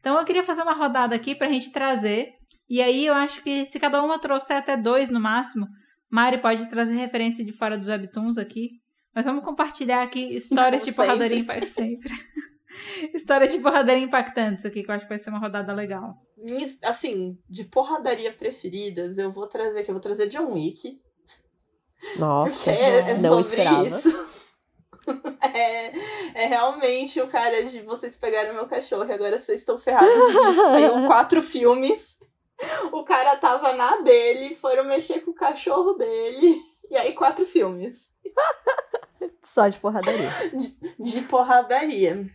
Então 0.00 0.18
eu 0.18 0.24
queria 0.24 0.42
fazer 0.42 0.62
uma 0.62 0.72
rodada 0.72 1.14
aqui 1.14 1.34
pra 1.34 1.52
gente 1.52 1.70
trazer. 1.70 2.30
E 2.70 2.80
aí 2.80 3.04
eu 3.04 3.12
acho 3.12 3.42
que 3.42 3.66
se 3.66 3.78
cada 3.78 4.02
uma 4.02 4.18
trouxer 4.18 4.56
até 4.56 4.74
dois 4.74 5.10
no 5.10 5.20
máximo, 5.20 5.66
Mari 6.10 6.40
pode 6.40 6.70
trazer 6.70 6.94
referência 6.94 7.44
de 7.44 7.52
fora 7.52 7.76
dos 7.76 7.88
webtoons 7.88 8.38
aqui. 8.38 8.70
Mas 9.14 9.26
vamos 9.26 9.44
compartilhar 9.44 10.02
aqui 10.02 10.34
histórias 10.34 10.82
Como 10.84 10.90
de 10.90 10.96
porradaria 10.96 11.44
sempre. 11.66 11.66
Sempre. 11.66 12.12
histórias 13.14 13.52
de 13.52 13.58
porradaria 13.58 14.02
impactantes 14.02 14.64
aqui, 14.64 14.82
que 14.82 14.90
eu 14.90 14.94
acho 14.94 15.04
que 15.04 15.08
vai 15.08 15.18
ser 15.18 15.30
uma 15.30 15.38
rodada 15.38 15.72
legal. 15.72 16.16
Assim, 16.84 17.38
de 17.48 17.64
porradaria 17.64 18.32
preferidas, 18.32 19.18
eu 19.18 19.30
vou 19.30 19.46
trazer 19.46 19.80
aqui. 19.80 19.90
Eu 19.90 19.94
vou 19.94 20.02
trazer 20.02 20.28
John 20.28 20.52
Wick. 20.52 21.00
Nossa, 22.18 22.70
é, 22.70 23.10
é 23.10 23.18
não 23.18 23.42
sobre 23.42 23.62
esperava. 23.62 23.98
isso. 23.98 24.32
É, 25.54 26.44
é 26.44 26.46
realmente 26.46 27.20
o 27.20 27.26
cara 27.26 27.64
de 27.64 27.82
vocês 27.82 28.16
pegaram 28.16 28.54
meu 28.54 28.68
cachorro 28.68 29.04
e 29.04 29.12
agora 29.12 29.36
vocês 29.36 29.58
estão 29.58 29.76
ferrados 29.76 30.08
de 30.08 30.52
saiu 30.52 30.92
quatro 31.08 31.42
filmes. 31.42 32.16
O 32.92 33.02
cara 33.02 33.36
tava 33.36 33.72
na 33.72 33.96
dele, 34.02 34.54
foram 34.54 34.84
mexer 34.84 35.20
com 35.20 35.32
o 35.32 35.34
cachorro 35.34 35.94
dele. 35.94 36.62
E 36.88 36.96
aí, 36.96 37.12
quatro 37.14 37.44
filmes. 37.44 38.12
Só 39.42 39.68
de 39.68 39.78
porradaria. 39.78 40.28
de 40.98 41.20
porradaria. 41.22 42.30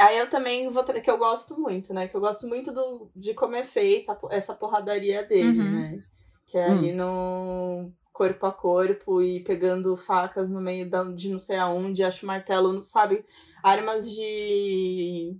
Aí 0.00 0.18
eu 0.18 0.28
também 0.28 0.68
vou 0.68 0.82
tra- 0.82 1.00
que 1.00 1.10
eu 1.10 1.18
gosto 1.18 1.58
muito, 1.60 1.92
né? 1.92 2.08
Que 2.08 2.16
eu 2.16 2.20
gosto 2.20 2.46
muito 2.46 2.72
do, 2.72 3.10
de 3.14 3.34
como 3.34 3.54
é 3.54 3.62
feita 3.62 4.18
essa 4.30 4.54
porradaria 4.54 5.22
dele, 5.24 5.58
Uhum. 5.60 5.70
né? 5.70 6.02
Que 6.46 6.58
é 6.58 6.66
ali 6.66 6.92
no 6.92 7.92
corpo 8.12 8.44
a 8.46 8.52
corpo 8.52 9.22
e 9.22 9.40
pegando 9.44 9.96
facas 9.96 10.48
no 10.50 10.60
meio 10.60 10.88
da, 10.88 11.04
de 11.04 11.28
não 11.30 11.38
sei 11.38 11.56
aonde, 11.56 12.02
acho 12.04 12.26
martelo, 12.26 12.82
sabe? 12.82 13.24
Armas 13.62 14.10
de 14.10 15.36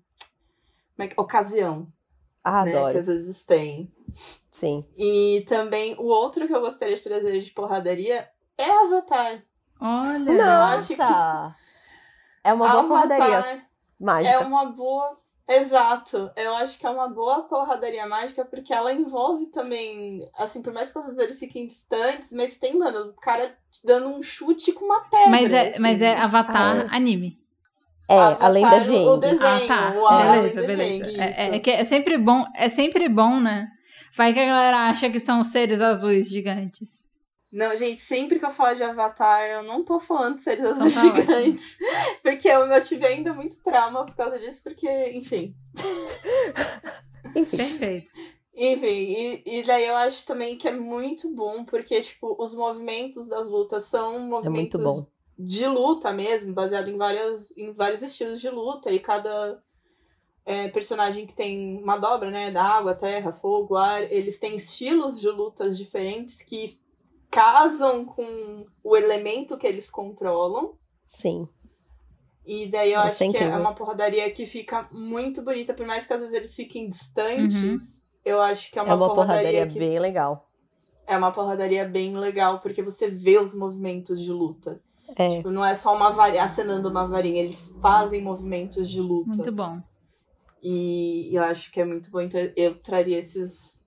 como 0.97 1.05
é 1.05 1.09
que- 1.09 1.21
ocasião, 1.21 1.89
Ah, 2.45 2.65
né? 2.65 2.71
Que 2.73 2.77
adoro. 2.77 2.99
às 2.99 3.07
vezes 3.07 3.45
tem. 3.45 3.93
Sim. 4.51 4.85
E 4.97 5.45
também 5.49 5.95
o 5.99 6.05
outro 6.05 6.47
que 6.47 6.55
eu 6.55 6.61
gostaria 6.61 6.95
de 6.97 7.03
trazer 7.03 7.39
de 7.41 7.51
porradaria 7.53 8.29
é 8.59 8.71
Avatar. 8.71 9.43
Olha! 9.81 10.65
acho 10.75 10.97
Nossa! 10.97 11.57
É 12.45 12.53
uma 12.53 12.69
boa 12.69 12.85
porradaria 12.89 13.39
Avatar 13.39 13.70
mágica. 14.01 14.35
É 14.35 14.39
uma 14.39 14.67
boa. 14.67 15.19
Exato. 15.49 16.31
Eu 16.37 16.55
acho 16.55 16.79
que 16.79 16.87
é 16.87 16.91
uma 16.91 17.09
boa 17.09 17.43
porradaria 17.43 18.07
mágica 18.07 18.45
porque 18.45 18.73
ela 18.73 18.93
envolve 18.93 19.47
também. 19.47 20.25
Assim, 20.37 20.63
por 20.63 20.73
mais 20.73 20.93
que 20.93 20.99
às 20.99 21.07
vezes 21.07 21.19
eles 21.19 21.39
fiquem 21.41 21.67
distantes, 21.67 22.33
mas 22.33 22.57
tem, 22.57 22.79
mano, 22.79 23.11
o 23.11 23.15
cara 23.15 23.57
dando 23.85 24.09
um 24.11 24.23
chute 24.23 24.73
com 24.73 24.85
uma 24.85 25.01
pedra. 25.01 25.29
Mas 25.29 25.53
é, 25.53 25.71
assim. 25.71 25.81
mas 25.81 26.01
é 26.01 26.17
Avatar 26.17 26.87
Ah, 26.89 26.97
anime. 26.97 27.39
É, 28.09 28.17
Avatar, 28.17 28.45
a 28.45 28.49
lenda 28.49 28.81
de 28.81 28.93
o 28.93 29.17
desenho. 29.17 29.43
Ah, 29.45 29.67
tá. 29.67 29.93
o 29.97 30.07
Além 30.07 30.33
beleza, 30.33 30.61
da 30.61 30.67
beleza. 30.67 31.05
É, 31.07 31.47
é- 31.49 31.57
é 31.57 31.59
que 31.59 31.71
é 31.71 31.85
sempre 31.85 32.17
bom, 32.17 32.45
é 32.55 32.69
sempre 32.69 33.09
bom, 33.09 33.41
né? 33.41 33.69
Vai 34.17 34.33
que 34.33 34.41
a 34.41 34.47
galera 34.47 34.89
acha 34.89 35.11
que 35.11 35.19
são 35.19 35.43
seres 35.43 35.81
azuis 35.83 36.29
gigantes. 36.29 37.10
Não, 37.53 37.75
gente, 37.75 38.01
sempre 38.01 38.39
que 38.39 38.45
eu 38.45 38.51
falar 38.51 38.75
de 38.75 38.83
Avatar, 38.83 39.43
eu 39.51 39.63
não 39.65 39.85
tô 39.85 39.99
falando 39.99 40.37
de 40.37 40.43
seres 40.43 40.65
Então 40.65 40.83
azuis 40.87 40.95
tá 40.95 41.01
gigantes. 41.03 41.79
Porque 42.23 42.49
eu, 42.49 42.61
eu 42.61 42.85
tive 42.85 43.07
ainda 43.07 43.33
muito 43.33 43.61
trauma 43.63 44.07
por 44.07 44.15
causa 44.15 44.39
disso, 44.39 44.63
porque, 44.63 44.89
enfim. 45.13 45.55
Enfim. 47.35 47.57
Perfeito. 47.57 48.13
Enfim, 48.55 48.87
e, 48.87 49.43
e 49.47 49.63
daí 49.63 49.87
eu 49.87 49.97
acho 49.97 50.27
também 50.27 50.57
que 50.59 50.69
é 50.69 50.73
muito 50.73 51.35
bom, 51.35 51.65
porque, 51.65 52.01
tipo, 52.03 52.37
os 52.39 52.55
movimentos 52.55 53.29
das 53.29 53.49
lutas 53.51 53.85
são 53.85 54.17
É 54.17 54.19
movimentos 54.19 54.81
muito 54.81 55.03
bom. 55.03 55.07
de 55.39 55.67
luta 55.67 56.13
mesmo, 56.13 56.53
baseado 56.53 56.89
em, 56.89 56.97
várias, 56.99 57.57
em 57.57 57.73
vários 57.73 58.03
estilos 58.03 58.41
de 58.41 58.51
luta, 58.51 58.91
e 58.91 58.99
cada 58.99 59.63
é, 60.45 60.69
personagem 60.69 61.27
que 61.27 61.33
tem 61.35 61.79
uma 61.81 61.97
dobra, 61.97 62.31
né, 62.31 62.51
da 62.51 62.65
água, 62.65 62.95
terra, 62.95 63.33
fogo, 63.33 63.77
ar, 63.77 64.03
eles 64.13 64.39
têm 64.39 64.57
estilos 64.57 65.21
de 65.21 65.29
lutas 65.31 65.79
diferentes 65.79 66.43
que 66.43 66.80
casam 67.31 68.05
com 68.05 68.67
o 68.83 68.97
elemento 68.97 69.57
que 69.57 69.67
eles 69.67 69.91
controlam. 69.91 70.75
Sim. 71.07 71.49
E 72.45 72.67
daí 72.69 72.93
eu 72.93 73.01
é 73.01 73.09
acho 73.09 73.31
que 73.31 73.37
é 73.37 73.57
uma 73.57 73.75
porradaria 73.75 74.31
que 74.33 74.47
fica 74.47 74.89
muito 74.91 75.43
bonita, 75.43 75.73
por 75.75 75.87
mais 75.87 76.05
que 76.07 76.13
às 76.13 76.21
vezes 76.21 76.35
eles 76.35 76.55
fiquem 76.55 76.89
distantes. 76.89 78.03
Eu 78.25 78.41
acho 78.41 78.71
que 78.71 78.79
é 78.79 78.83
uma, 78.83 78.93
É 78.93 78.95
uma 78.95 79.09
porradaria, 79.09 79.43
porradaria 79.43 79.67
que 79.69 79.79
bem 79.79 79.99
legal. 79.99 80.47
é 81.07 81.17
uma 81.17 81.31
porradaria 81.33 81.85
bem 81.87 82.17
legal, 82.17 82.61
porque 82.61 82.83
você 82.83 83.07
vê 83.09 83.39
os 83.39 83.55
movimentos 83.55 84.21
de 84.21 84.33
luta. 84.33 84.81
É. 85.17 85.37
Tipo, 85.37 85.51
não 85.51 85.65
é 85.65 85.75
só 85.75 85.95
uma 85.95 86.11
varinha, 86.11 86.45
acenando 86.45 86.89
uma 86.89 87.07
varinha, 87.07 87.43
eles 87.43 87.75
fazem 87.81 88.23
movimentos 88.23 88.89
de 88.89 89.01
luta. 89.01 89.37
Muito 89.37 89.53
bom. 89.53 89.81
E 90.63 91.31
eu 91.33 91.43
acho 91.43 91.71
que 91.73 91.81
é 91.81 91.85
muito 91.85 92.11
bom. 92.11 92.21
Então 92.21 92.41
eu 92.57 92.75
traria 92.75 93.19
esses, 93.19 93.80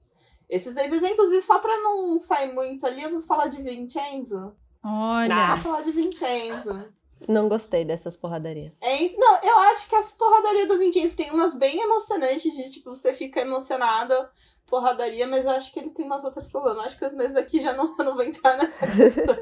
esses 0.50 0.76
dois 0.76 0.92
exemplos. 0.92 1.32
E 1.32 1.42
só 1.42 1.60
pra 1.60 1.76
não 1.78 2.18
sair 2.20 2.54
muito 2.54 2.86
ali, 2.86 3.04
eu 3.04 3.12
vou 3.12 3.22
falar 3.22 3.48
de 3.48 3.62
Vincenzo. 3.62 4.56
Olha. 4.84 5.56
Vou 5.56 5.58
falar 5.58 5.82
de 5.82 5.92
Vincenzo. 5.92 6.94
Não 7.28 7.48
gostei 7.48 7.86
dessas 7.86 8.16
porradarias. 8.18 8.74
É, 8.82 9.10
não, 9.18 9.40
eu 9.42 9.58
acho 9.60 9.88
que 9.88 9.96
as 9.96 10.12
porradarias 10.12 10.68
do 10.68 10.78
Vincenzo 10.78 11.16
tem 11.16 11.32
umas 11.32 11.56
bem 11.56 11.80
emocionantes, 11.80 12.54
de 12.54 12.70
tipo, 12.70 12.94
você 12.94 13.14
fica 13.14 13.40
emocionada, 13.40 14.30
porradaria, 14.68 15.26
mas 15.26 15.46
eu 15.46 15.52
acho 15.52 15.72
que 15.72 15.80
eles 15.80 15.94
têm 15.94 16.06
umas 16.06 16.24
outras 16.26 16.48
problemas. 16.48 16.88
Acho 16.88 16.98
que 16.98 17.06
os 17.06 17.14
meses 17.14 17.36
aqui 17.36 17.62
já 17.62 17.74
não, 17.74 17.96
não 17.98 18.16
vou 18.16 18.24
entrar 18.24 18.58
nessa 18.58 18.86
questão. 18.88 19.38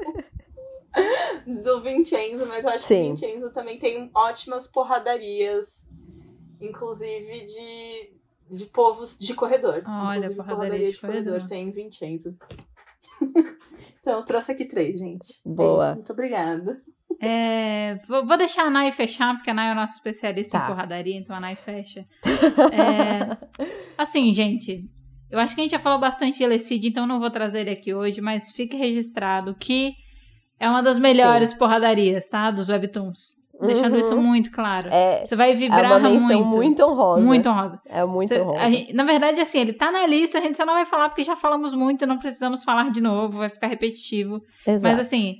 do 1.46 1.80
Vincenzo, 1.80 2.46
mas 2.46 2.64
eu 2.64 2.70
acho 2.70 2.84
Sim. 2.84 2.94
que 2.94 3.24
o 3.24 3.28
Vincenzo 3.28 3.50
também 3.50 3.78
tem 3.78 4.10
ótimas 4.14 4.66
porradarias, 4.66 5.88
inclusive 6.60 7.46
de, 7.46 8.14
de 8.58 8.66
povos 8.66 9.18
de 9.18 9.34
corredor. 9.34 9.82
Olha, 9.86 10.18
inclusive, 10.18 10.34
porradaria 10.36 10.92
de 10.92 11.00
corredor. 11.00 11.44
tem 11.44 11.70
Vincenzo. 11.70 12.36
então, 14.00 14.24
trouxe 14.24 14.52
aqui 14.52 14.64
três, 14.64 14.98
gente. 14.98 15.40
É 15.44 15.48
Boa. 15.48 15.86
isso, 15.86 15.94
muito 15.94 16.12
obrigada. 16.12 16.82
É, 17.20 17.96
vou, 18.08 18.36
deixar 18.36 18.64
a 18.66 18.70
Nai 18.70 18.90
fechar, 18.90 19.34
porque 19.36 19.50
a 19.50 19.54
Nai 19.54 19.68
é 19.68 19.72
o 19.72 19.76
nosso 19.76 19.94
especialista 19.94 20.58
Tá. 20.58 20.64
em 20.64 20.66
porradaria, 20.66 21.16
então 21.16 21.36
a 21.36 21.40
Nai 21.40 21.54
fecha. 21.54 22.06
É, 22.72 23.38
assim, 23.96 24.32
gente, 24.34 24.90
eu 25.30 25.38
acho 25.38 25.54
que 25.54 25.60
a 25.60 25.64
gente 25.64 25.72
já 25.72 25.78
falou 25.78 25.98
bastante 25.98 26.38
de 26.38 26.44
Elecid, 26.44 26.86
então 26.86 27.06
não 27.06 27.20
vou 27.20 27.30
trazer 27.30 27.60
ele 27.60 27.70
aqui 27.70 27.94
hoje, 27.94 28.20
mas 28.20 28.52
fique 28.52 28.76
registrado 28.76 29.54
que 29.54 29.94
é 30.58 30.68
uma 30.68 30.82
das 30.82 30.98
melhores 30.98 31.54
porradarias, 31.54 32.26
tá? 32.28 32.50
Dos 32.50 32.68
webtoons. 32.68 33.41
Deixando 33.66 33.92
Uhum. 33.92 33.98
isso 34.00 34.16
muito 34.20 34.50
claro. 34.50 34.88
É, 34.92 35.24
Você 35.24 35.36
vai 35.36 35.52
é 35.52 35.54
vibrar 35.54 35.84
uma 35.98 36.10
menção 36.10 36.44
muito. 36.44 36.56
muito, 36.56 36.82
honrosa. 36.84 37.20
Muito 37.26 37.48
honrosa. 37.48 37.80
É 37.86 38.04
muito 38.04 38.34
honrosa. 38.34 38.70
gente- 38.70 38.92
na 38.92 39.04
verdade, 39.04 39.40
assim, 39.40 39.58
ele 39.60 39.72
tá 39.72 39.90
na 39.92 40.06
lista, 40.06 40.38
a 40.38 40.40
gente 40.42 40.56
só 40.56 40.66
não 40.66 40.74
vai 40.74 40.84
falar 40.86 41.08
porque 41.08 41.22
já 41.24 41.36
falamos 41.36 41.72
muito, 41.74 42.06
não 42.06 42.18
precisamos 42.18 42.64
falar 42.64 42.90
de 42.90 43.00
novo, 43.00 43.38
vai 43.38 43.48
ficar 43.48 43.68
repetitivo. 43.68 44.40
Exato. 44.66 44.82
Mas 44.82 44.98
assim, 45.06 45.36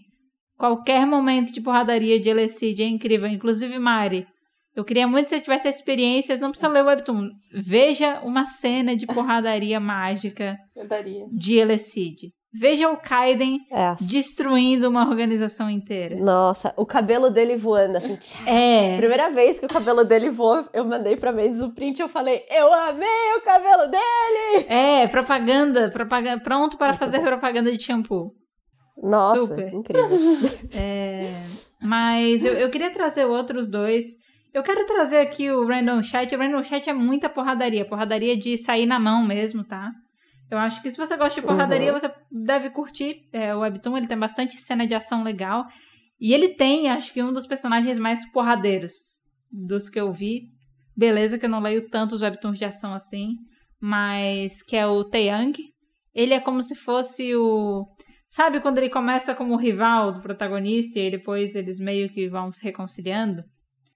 qualquer 0.57 1.07
momento 1.07 1.53
de 1.53 1.61
porradaria 1.61 2.21
de 2.21 2.29
Elecid 2.29 2.81
é 2.83 2.87
incrível. 2.87 3.27
Inclusive, 3.29 3.79
Mari, 3.79 4.27
eu 4.77 4.85
queria 4.85 5.07
muito 5.07 5.25
que 5.25 5.31
você 5.31 5.41
tivesse 5.41 5.67
a 5.67 5.71
experiência, 5.71 6.37
não 6.39 6.51
precisa 6.51 6.71
ler 6.71 6.83
o 6.83 6.87
Webtoon. 6.87 7.29
Veja 7.53 8.21
uma 8.25 8.47
cena 8.47 8.97
de 8.97 9.07
porradaria 9.07 9.79
mágica 9.81 10.57
Eu 10.77 10.87
daria. 10.89 11.27
de 11.33 11.57
Elecid. 11.57 12.31
Veja 12.55 12.91
o 12.91 12.99
Kaiden 12.99 13.67
É 13.71 13.95
destruindo 13.99 14.89
uma 14.89 15.09
organização 15.09 15.71
inteira. 15.71 16.17
Nossa, 16.17 16.75
o 16.77 16.85
cabelo 16.85 17.31
dele 17.31 17.57
voando, 17.57 17.97
assim. 17.97 18.19
É. 18.47 18.97
Primeira 18.99 19.31
vez 19.31 19.59
que 19.59 19.65
o 19.65 19.69
cabelo 19.69 20.05
dele 20.05 20.29
voou, 20.29 20.69
eu 20.73 20.85
mandei 20.85 21.17
pra 21.17 21.33
Mendes 21.33 21.63
o 21.63 21.71
print 21.71 22.01
eu 22.01 22.09
falei, 22.09 22.45
eu 22.51 22.73
amei 22.73 23.37
o 23.39 23.41
cabelo 23.41 23.91
dele! 23.91 24.67
É, 24.69 25.07
propaganda, 25.09 25.91
propaganda, 25.91 26.43
pronto 26.43 26.77
para 26.77 26.93
fazer 26.93 27.21
propaganda 27.21 27.75
de 27.75 27.83
shampoo. 27.83 28.35
Nossa, 29.03 29.47
Super. 29.47 29.73
incrível. 29.73 30.03
É, 30.75 31.33
mas 31.83 32.45
eu, 32.45 32.53
eu 32.55 32.71
queria 32.71 32.91
trazer 32.91 33.25
outros 33.25 33.67
dois. 33.67 34.05
Eu 34.53 34.63
quero 34.63 34.87
trazer 34.87 35.19
aqui 35.19 35.51
o 35.51 35.67
Random 35.67 36.03
Chat. 36.03 36.35
O 36.35 36.39
Random 36.39 36.63
Chat 36.63 36.89
é 36.89 36.93
muita 36.93 37.29
porradaria. 37.29 37.87
Porradaria 37.87 38.37
de 38.37 38.59
sair 38.59 38.85
na 38.85 38.99
mão 39.01 39.25
mesmo, 39.27 39.65
tá? 39.65 39.91
Eu 40.53 40.59
acho 40.59 40.83
que 40.83 40.91
se 40.91 40.99
você 40.99 41.17
gosta 41.17 41.41
de 41.41 41.47
porradaria, 41.47 41.91
Uhum. 41.93 41.99
você 41.99 42.13
deve 42.31 42.69
curtir 42.69 43.23
é, 43.33 43.55
o 43.55 43.61
Webtoon. 43.61 43.97
Ele 43.97 44.07
tem 44.07 44.19
bastante 44.19 44.61
cena 44.61 44.87
de 44.87 44.95
ação 44.95 45.23
legal. 45.23 45.65
E 46.21 46.35
ele 46.35 46.51
tem, 46.51 46.91
acho 46.91 47.11
que, 47.11 47.23
um 47.23 47.33
dos 47.33 47.47
personagens 47.47 47.99
mais 47.99 48.31
porradeiros 48.31 48.93
dos 49.51 49.89
que 49.89 49.99
eu 49.99 50.13
vi. 50.13 50.43
Beleza 50.95 51.39
que 51.39 51.47
eu 51.47 51.51
não 51.51 51.59
leio 51.59 51.89
tantos 51.89 52.21
Webtoons 52.21 52.59
de 52.59 52.67
ação 52.67 52.93
assim. 52.93 53.29
Mas 53.81 54.63
que 54.63 54.77
é 54.77 54.87
o 54.87 55.03
Taeyang. 55.05 55.59
Ele 56.15 56.35
é 56.35 56.41
como 56.41 56.63
se 56.63 56.75
fosse 56.77 57.35
o... 57.35 57.87
Sabe 58.29 58.61
quando 58.61 58.77
ele 58.79 58.91
começa 58.91 59.35
como 59.35 59.57
rival 59.57 60.13
do 60.13 60.21
protagonista 60.21 60.99
e 60.99 61.03
aí 61.03 61.11
depois 61.11 61.55
eles 61.55 61.79
meio 61.79 62.11
que 62.11 62.29
vão 62.29 62.53
se 62.53 62.63
reconciliando? 62.63 63.43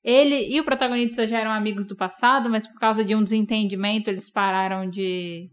Ele 0.03 0.49
e 0.49 0.59
o 0.59 0.65
protagonista 0.65 1.27
já 1.27 1.39
eram 1.39 1.51
amigos 1.51 1.87
do 1.87 1.97
passado, 1.97 2.49
mas 2.49 2.67
por 2.67 2.79
causa 2.79 3.05
de 3.05 3.15
um 3.15 3.23
desentendimento 3.23 4.09
eles 4.09 4.31
pararam 4.31 4.89
de 4.89 5.51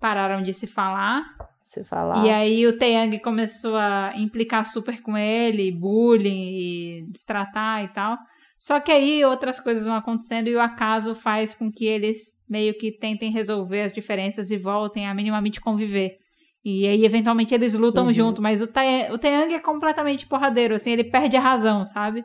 pararam 0.00 0.42
de 0.42 0.52
se 0.52 0.66
falar. 0.66 1.24
Se 1.60 1.84
falar. 1.84 2.24
E 2.24 2.30
aí 2.30 2.66
o 2.66 2.78
Taeyang 2.78 3.18
começou 3.20 3.76
a 3.76 4.12
implicar 4.16 4.64
super 4.64 5.02
com 5.02 5.16
ele, 5.16 5.72
bullying 5.72 6.58
e 6.58 7.06
destratar 7.08 7.84
e 7.84 7.88
tal. 7.88 8.16
Só 8.58 8.80
que 8.80 8.90
aí 8.90 9.24
outras 9.24 9.60
coisas 9.60 9.86
vão 9.86 9.94
acontecendo 9.94 10.48
e 10.48 10.56
o 10.56 10.60
acaso 10.60 11.14
faz 11.14 11.54
com 11.54 11.70
que 11.70 11.86
eles 11.86 12.36
meio 12.48 12.76
que 12.76 12.90
tentem 12.90 13.30
resolver 13.30 13.82
as 13.82 13.92
diferenças 13.92 14.50
e 14.50 14.56
voltem 14.56 15.06
a 15.06 15.14
minimamente 15.14 15.60
conviver. 15.60 16.18
E 16.64 16.86
aí, 16.86 17.04
eventualmente, 17.04 17.54
eles 17.54 17.74
lutam 17.74 18.06
Uhum. 18.06 18.12
junto. 18.12 18.42
Mas 18.42 18.60
o, 18.60 18.66
Tae- 18.66 19.10
o 19.12 19.18
Taeyang 19.18 19.54
é 19.54 19.58
completamente 19.60 20.26
porradeiro, 20.26 20.74
assim, 20.74 20.90
ele 20.90 21.04
perde 21.04 21.36
a 21.36 21.40
razão, 21.40 21.86
sabe? 21.86 22.24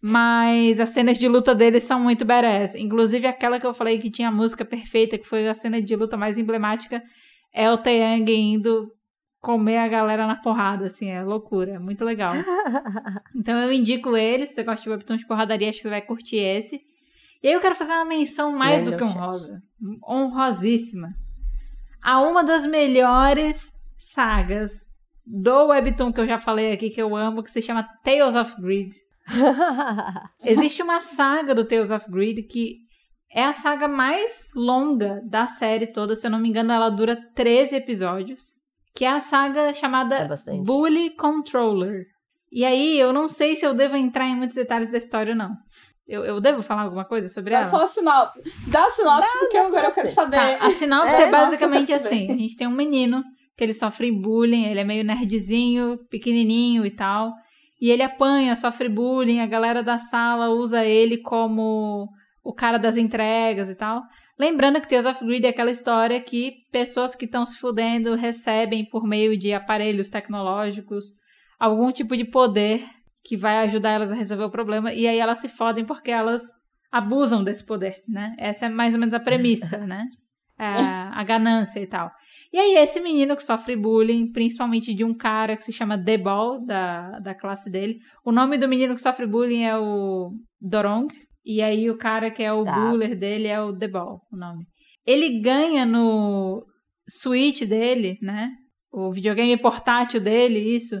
Mas 0.00 0.78
as 0.78 0.90
cenas 0.90 1.18
de 1.18 1.26
luta 1.26 1.54
deles 1.54 1.82
são 1.84 1.98
muito 2.00 2.24
badass. 2.24 2.74
Inclusive, 2.74 3.26
aquela 3.26 3.58
que 3.58 3.66
eu 3.66 3.74
falei 3.74 3.98
que 3.98 4.10
tinha 4.10 4.28
a 4.28 4.32
música 4.32 4.64
perfeita, 4.64 5.16
que 5.18 5.26
foi 5.26 5.48
a 5.48 5.54
cena 5.54 5.80
de 5.80 5.96
luta 5.96 6.16
mais 6.16 6.38
emblemática, 6.38 7.02
é 7.52 7.70
o 7.70 7.78
Taeyang 7.78 8.30
indo 8.32 8.90
comer 9.40 9.78
a 9.78 9.88
galera 9.88 10.26
na 10.26 10.36
porrada, 10.36 10.86
assim, 10.86 11.10
é 11.10 11.22
loucura, 11.24 11.72
é 11.72 11.78
muito 11.78 12.04
legal. 12.04 12.32
Então 13.34 13.58
eu 13.58 13.72
indico 13.72 14.16
ele, 14.16 14.46
se 14.46 14.54
você 14.54 14.62
gosta 14.62 14.82
de 14.84 14.90
webtoon 14.90 15.16
de 15.16 15.26
porradaria, 15.26 15.68
acho 15.70 15.78
que 15.78 15.82
você 15.82 15.88
vai 15.90 16.02
curtir 16.02 16.36
esse. 16.36 16.80
E 17.42 17.48
aí 17.48 17.54
eu 17.54 17.60
quero 17.60 17.74
fazer 17.74 17.92
uma 17.92 18.04
menção 18.04 18.52
mais 18.56 18.88
do 18.88 18.96
que 18.96 19.02
honrosa, 19.02 19.60
honrosíssima, 20.08 21.08
a 22.02 22.20
uma 22.20 22.42
das 22.42 22.66
melhores 22.66 23.70
sagas 23.98 24.86
do 25.24 25.66
webtoon 25.68 26.12
que 26.12 26.20
eu 26.20 26.26
já 26.26 26.38
falei 26.38 26.72
aqui, 26.72 26.90
que 26.90 27.00
eu 27.00 27.14
amo, 27.16 27.42
que 27.42 27.50
se 27.50 27.62
chama 27.62 27.88
Tales 28.04 28.34
of 28.34 28.60
Greed. 28.60 28.92
Existe 30.44 30.82
uma 30.82 31.00
saga 31.00 31.54
do 31.54 31.64
Tales 31.64 31.90
of 31.90 32.10
Greed 32.10 32.42
que 32.42 32.78
é 33.34 33.44
a 33.44 33.52
saga 33.52 33.88
mais 33.88 34.50
longa 34.54 35.22
da 35.24 35.46
série 35.46 35.86
toda, 35.86 36.14
se 36.14 36.26
eu 36.26 36.30
não 36.30 36.38
me 36.38 36.48
engano, 36.48 36.72
ela 36.72 36.90
dura 36.90 37.16
13 37.34 37.76
episódios, 37.76 38.54
que 38.94 39.04
é 39.04 39.08
a 39.08 39.20
saga 39.20 39.72
chamada 39.72 40.16
É. 40.16 40.28
Bully 40.58 41.10
Controller. 41.16 42.04
E 42.50 42.64
aí, 42.66 42.98
eu 43.00 43.14
não 43.14 43.28
sei 43.28 43.56
se 43.56 43.64
eu 43.64 43.72
devo 43.72 43.96
entrar 43.96 44.26
em 44.26 44.36
muitos 44.36 44.56
detalhes 44.56 44.92
da 44.92 44.98
história 44.98 45.32
ou 45.32 45.38
não. 45.38 45.56
Eu, 46.06 46.24
eu 46.24 46.40
devo 46.40 46.62
falar 46.62 46.82
alguma 46.82 47.04
coisa 47.04 47.28
sobre 47.28 47.50
Dá 47.52 47.60
ela? 47.60 47.70
só 47.70 47.84
a 47.84 47.86
sinopse. 47.86 48.42
Dá 48.66 48.84
a 48.86 48.90
sinopse, 48.90 49.32
Dá- 49.32 49.38
porque 49.40 49.56
dá 49.56 49.66
agora 49.66 49.86
eu 49.86 49.92
quero 49.92 50.08
sinopse. 50.08 50.14
saber. 50.36 50.58
Tá, 50.58 50.66
a 50.66 50.70
sinopse 50.70 51.14
É, 51.22 51.22
é, 51.22 51.30
basicamente 51.30 51.92
assim: 51.92 52.30
a 52.30 52.36
gente 52.36 52.56
tem 52.56 52.66
um 52.66 52.70
menino 52.74 53.22
que 53.56 53.62
ele 53.64 53.72
sofre 53.72 54.10
bullying, 54.10 54.64
ele 54.66 54.80
é 54.80 54.84
meio 54.84 55.04
nerdzinho, 55.04 55.98
pequenininho 56.10 56.84
e 56.84 56.90
tal. 56.90 57.32
E 57.80 57.90
ele 57.90 58.02
apanha, 58.02 58.54
sofre 58.56 58.88
bullying, 58.88 59.40
a 59.40 59.46
galera 59.46 59.82
da 59.82 59.98
sala 59.98 60.50
usa 60.50 60.84
ele 60.84 61.18
como 61.18 62.08
o 62.44 62.52
cara 62.52 62.78
das 62.78 62.96
entregas 62.96 63.68
e 63.70 63.74
tal. 63.76 64.02
Lembrando 64.38 64.80
que 64.80 64.88
Tales 64.88 65.06
of 65.06 65.24
Greed 65.24 65.44
é 65.44 65.48
aquela 65.50 65.70
história 65.70 66.20
que 66.20 66.54
pessoas 66.72 67.14
que 67.14 67.26
estão 67.26 67.44
se 67.46 67.58
fudendo 67.58 68.14
recebem 68.16 68.84
por 68.88 69.06
meio 69.06 69.36
de 69.36 69.52
aparelhos 69.52 70.08
tecnológicos 70.08 71.06
algum 71.60 71.92
tipo 71.92 72.16
de 72.16 72.24
poder 72.24 72.84
que 73.24 73.36
vai 73.36 73.58
ajudar 73.58 73.90
elas 73.90 74.12
a 74.12 74.14
resolver 74.14 74.44
o 74.44 74.50
problema. 74.50 74.92
E 74.92 75.06
aí 75.06 75.18
elas 75.18 75.38
se 75.38 75.48
fodem 75.48 75.84
porque 75.84 76.10
elas 76.10 76.42
abusam 76.90 77.42
desse 77.42 77.64
poder, 77.64 78.02
né? 78.08 78.34
Essa 78.38 78.66
é 78.66 78.68
mais 78.68 78.94
ou 78.94 79.00
menos 79.00 79.14
a 79.14 79.20
premissa, 79.20 79.78
né? 79.86 80.04
A, 80.58 81.18
a 81.20 81.24
ganância 81.24 81.80
e 81.80 81.86
tal. 81.86 82.10
E 82.52 82.58
aí, 82.58 82.74
esse 82.76 83.00
menino 83.00 83.34
que 83.34 83.42
sofre 83.42 83.74
bullying, 83.74 84.30
principalmente 84.30 84.92
de 84.92 85.02
um 85.04 85.14
cara 85.16 85.56
que 85.56 85.64
se 85.64 85.72
chama 85.72 85.96
Debol, 85.96 86.62
da, 86.66 87.18
da 87.20 87.34
classe 87.34 87.70
dele. 87.72 87.98
O 88.22 88.30
nome 88.30 88.58
do 88.58 88.68
menino 88.68 88.94
que 88.94 89.00
sofre 89.00 89.26
bullying 89.26 89.64
é 89.64 89.78
o 89.78 90.32
Dorong. 90.60 91.08
E 91.46 91.62
aí, 91.62 91.88
o 91.88 91.96
cara 91.96 92.30
que 92.30 92.42
é 92.42 92.52
o 92.52 92.62
Tá. 92.62 92.74
buller 92.90 93.18
dele 93.18 93.48
é 93.48 93.58
o 93.58 93.72
Debol, 93.72 94.20
o 94.30 94.36
nome. 94.36 94.66
Ele 95.06 95.40
ganha 95.40 95.86
no 95.86 96.62
Switch 97.08 97.62
dele, 97.62 98.18
né? 98.20 98.50
O 98.92 99.10
videogame 99.10 99.56
portátil 99.56 100.20
dele, 100.20 100.58
isso. 100.58 100.96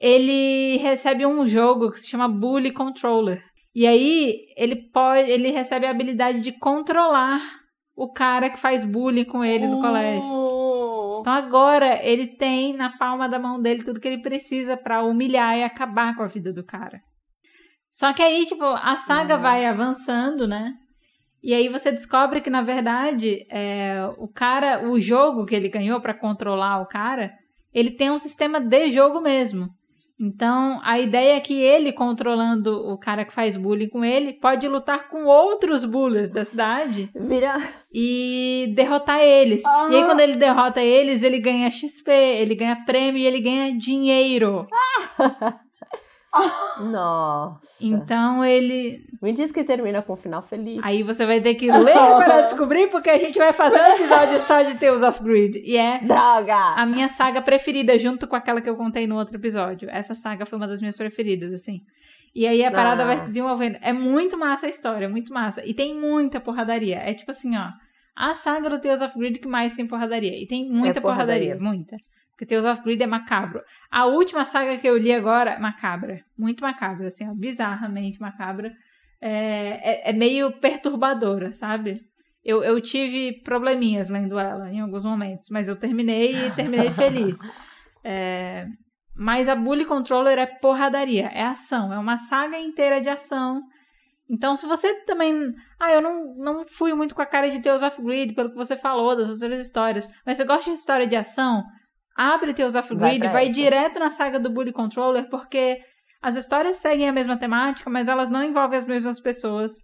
Ele 0.00 0.76
recebe 0.78 1.26
um 1.26 1.46
jogo 1.46 1.90
que 1.90 1.98
se 2.00 2.08
chama 2.08 2.28
Bully 2.28 2.72
Controller. 2.72 3.42
E 3.74 3.86
aí, 3.86 4.46
ele 4.56 4.76
pode. 4.76 5.30
Ele 5.30 5.50
recebe 5.50 5.86
a 5.86 5.90
habilidade 5.90 6.40
de 6.40 6.52
controlar 6.52 7.40
o 7.96 8.12
cara 8.12 8.48
que 8.48 8.58
faz 8.58 8.84
bullying 8.84 9.24
com 9.24 9.44
ele 9.44 9.66
no 9.66 9.80
colégio. 9.80 10.22
Uh, 10.24 11.20
Então 11.20 11.32
agora 11.32 11.98
ele 12.06 12.28
tem 12.28 12.72
na 12.72 12.96
palma 12.96 13.28
da 13.28 13.38
mão 13.40 13.60
dele 13.60 13.82
tudo 13.82 13.98
que 13.98 14.06
ele 14.06 14.22
precisa 14.22 14.76
pra 14.76 15.02
humilhar 15.02 15.56
e 15.58 15.64
acabar 15.64 16.14
com 16.16 16.22
a 16.22 16.26
vida 16.28 16.52
do 16.52 16.64
cara. 16.64 17.00
Só 17.90 18.12
que 18.12 18.22
aí, 18.22 18.46
tipo, 18.46 18.64
a 18.64 18.96
saga 18.96 19.34
Uhum. 19.34 19.40
vai 19.42 19.66
avançando, 19.66 20.46
né? 20.46 20.74
E 21.42 21.52
aí 21.54 21.68
você 21.68 21.90
descobre 21.90 22.40
que, 22.40 22.50
na 22.50 22.62
verdade, 22.62 23.44
é, 23.50 23.96
o 24.18 24.28
cara, 24.28 24.88
o 24.88 25.00
jogo 25.00 25.44
que 25.44 25.54
ele 25.54 25.68
ganhou 25.68 26.00
pra 26.00 26.14
controlar 26.14 26.80
o 26.80 26.86
cara, 26.86 27.32
ele 27.72 27.90
tem 27.90 28.10
um 28.10 28.18
sistema 28.18 28.60
de 28.60 28.92
jogo 28.92 29.20
mesmo. 29.20 29.68
Então, 30.20 30.80
a 30.82 30.98
ideia 30.98 31.36
é 31.36 31.40
que 31.40 31.54
ele, 31.54 31.92
controlando 31.92 32.72
o 32.88 32.98
cara 32.98 33.24
que 33.24 33.32
faz 33.32 33.56
bullying 33.56 33.88
com 33.88 34.04
ele, 34.04 34.32
pode 34.32 34.66
lutar 34.66 35.08
com 35.08 35.24
outros 35.24 35.84
bullies 35.84 36.28
da 36.28 36.44
cidade 36.44 37.08
Vira. 37.14 37.56
e 37.92 38.72
derrotar 38.74 39.20
eles. 39.20 39.64
Ah. 39.64 39.88
E 39.90 39.96
aí, 39.96 40.04
quando 40.04 40.20
ele 40.20 40.34
derrota 40.34 40.82
eles, 40.82 41.22
ele 41.22 41.38
ganha 41.38 41.70
XP, 41.70 42.10
ele 42.10 42.56
ganha 42.56 42.84
prêmio 42.84 43.20
e 43.20 43.26
ele 43.26 43.40
ganha 43.40 43.78
dinheiro. 43.78 44.66
Nossa. 46.80 47.60
Então 47.80 48.44
ele. 48.44 49.04
Me 49.22 49.32
diz 49.32 49.50
que 49.52 49.64
termina 49.64 50.02
com 50.02 50.12
um 50.12 50.16
final 50.16 50.42
feliz. 50.42 50.80
Aí 50.82 51.02
você 51.02 51.26
vai 51.26 51.40
ter 51.40 51.54
que 51.54 51.70
ler 51.70 51.94
para 51.94 52.42
descobrir, 52.48 52.88
porque 52.88 53.10
a 53.10 53.18
gente 53.18 53.38
vai 53.38 53.52
fazer 53.52 53.80
um 53.80 53.94
episódio 53.94 54.38
só 54.38 54.62
de 54.62 54.74
Tales 54.78 55.02
of 55.02 55.22
Greed. 55.22 55.56
E 55.64 55.76
é 55.76 55.98
Droga! 56.00 56.54
a 56.76 56.86
minha 56.86 57.08
saga 57.08 57.42
preferida, 57.42 57.98
junto 57.98 58.26
com 58.26 58.36
aquela 58.36 58.60
que 58.60 58.68
eu 58.68 58.76
contei 58.76 59.06
no 59.06 59.16
outro 59.16 59.36
episódio. 59.36 59.88
Essa 59.90 60.14
saga 60.14 60.46
foi 60.46 60.56
uma 60.58 60.68
das 60.68 60.80
minhas 60.80 60.96
preferidas, 60.96 61.52
assim. 61.52 61.80
E 62.34 62.46
aí 62.46 62.64
a 62.64 62.70
parada 62.70 63.02
Ah. 63.02 63.06
vai 63.06 63.18
se 63.18 63.28
desenvolvendo. 63.28 63.78
É 63.80 63.92
muito 63.92 64.38
massa 64.38 64.66
a 64.66 64.70
história, 64.70 65.08
muito 65.08 65.32
massa. 65.32 65.64
E 65.66 65.74
tem 65.74 65.98
muita 65.98 66.40
porradaria. 66.40 66.96
É 66.98 67.12
tipo 67.14 67.30
assim, 67.30 67.56
ó. 67.56 67.68
A 68.14 68.34
saga 68.34 68.68
do 68.68 68.80
Tales 68.80 69.00
of 69.00 69.16
Greed 69.18 69.38
que 69.38 69.48
mais 69.48 69.72
tem 69.72 69.86
porradaria. 69.86 70.36
E 70.40 70.46
tem 70.46 70.68
muita 70.68 70.98
É 70.98 71.00
porradaria. 71.00 71.54
porradaria, 71.54 71.58
muita. 71.60 71.96
Porque 72.38 72.46
Tales 72.46 72.64
of 72.64 72.82
Greed 72.84 73.02
é 73.02 73.06
macabro. 73.06 73.60
A 73.90 74.06
última 74.06 74.46
saga 74.46 74.78
que 74.78 74.88
eu 74.88 74.96
li 74.96 75.12
agora, 75.12 75.58
macabra. 75.58 76.20
Muito 76.38 76.62
macabra, 76.62 77.08
assim, 77.08 77.28
ó. 77.28 77.34
Bizarramente 77.34 78.20
macabra. 78.20 78.72
É, 79.20 80.06
é, 80.06 80.10
é 80.10 80.12
meio 80.12 80.52
perturbadora, 80.52 81.52
sabe? 81.52 82.00
Eu, 82.44 82.62
eu 82.62 82.80
tive 82.80 83.42
probleminhas 83.42 84.08
lendo 84.08 84.38
ela 84.38 84.70
em 84.70 84.78
alguns 84.78 85.04
momentos, 85.04 85.50
mas 85.50 85.68
eu 85.68 85.74
terminei 85.74 86.32
e 86.32 86.50
terminei 86.52 86.90
feliz. 86.90 87.38
É, 88.10 88.64
mas 89.14 89.48
a 89.48 89.56
Bully 89.56 89.84
Controller 89.84 90.38
é 90.38 90.46
porradaria, 90.46 91.26
é 91.26 91.42
ação, 91.42 91.92
é 91.92 91.98
uma 91.98 92.16
saga 92.16 92.56
inteira 92.56 93.00
de 93.00 93.08
ação. 93.10 93.60
Então, 94.30 94.54
se 94.54 94.64
você 94.66 95.04
também. 95.04 95.52
Ah, 95.78 95.92
eu 95.92 96.00
não, 96.00 96.34
não 96.36 96.64
fui 96.64 96.94
muito 96.94 97.14
com 97.14 97.20
a 97.20 97.26
cara 97.26 97.50
de 97.50 97.60
Tales 97.60 97.82
of 97.82 98.00
Greed, 98.00 98.34
pelo 98.34 98.50
que 98.50 98.56
você 98.56 98.76
falou, 98.76 99.16
das 99.16 99.42
outras 99.42 99.60
histórias. 99.60 100.08
Mas 100.24 100.36
você 100.36 100.44
gosta 100.44 100.70
de 100.70 100.78
história 100.78 101.06
de 101.06 101.16
ação? 101.16 101.64
Abre 102.18 102.52
Tales 102.52 102.74
of 102.74 102.94
Vai 102.96 103.18
pra 103.20 103.30
vai 103.30 103.44
essa. 103.44 103.54
direto 103.54 103.98
na 104.00 104.10
saga 104.10 104.40
do 104.40 104.50
Bully 104.50 104.72
Controller, 104.72 105.28
porque 105.30 105.78
as 106.20 106.34
histórias 106.34 106.76
seguem 106.78 107.08
a 107.08 107.12
mesma 107.12 107.36
temática, 107.36 107.88
mas 107.88 108.08
elas 108.08 108.28
não 108.28 108.42
envolvem 108.42 108.76
as 108.76 108.84
mesmas 108.84 109.20
pessoas. 109.20 109.74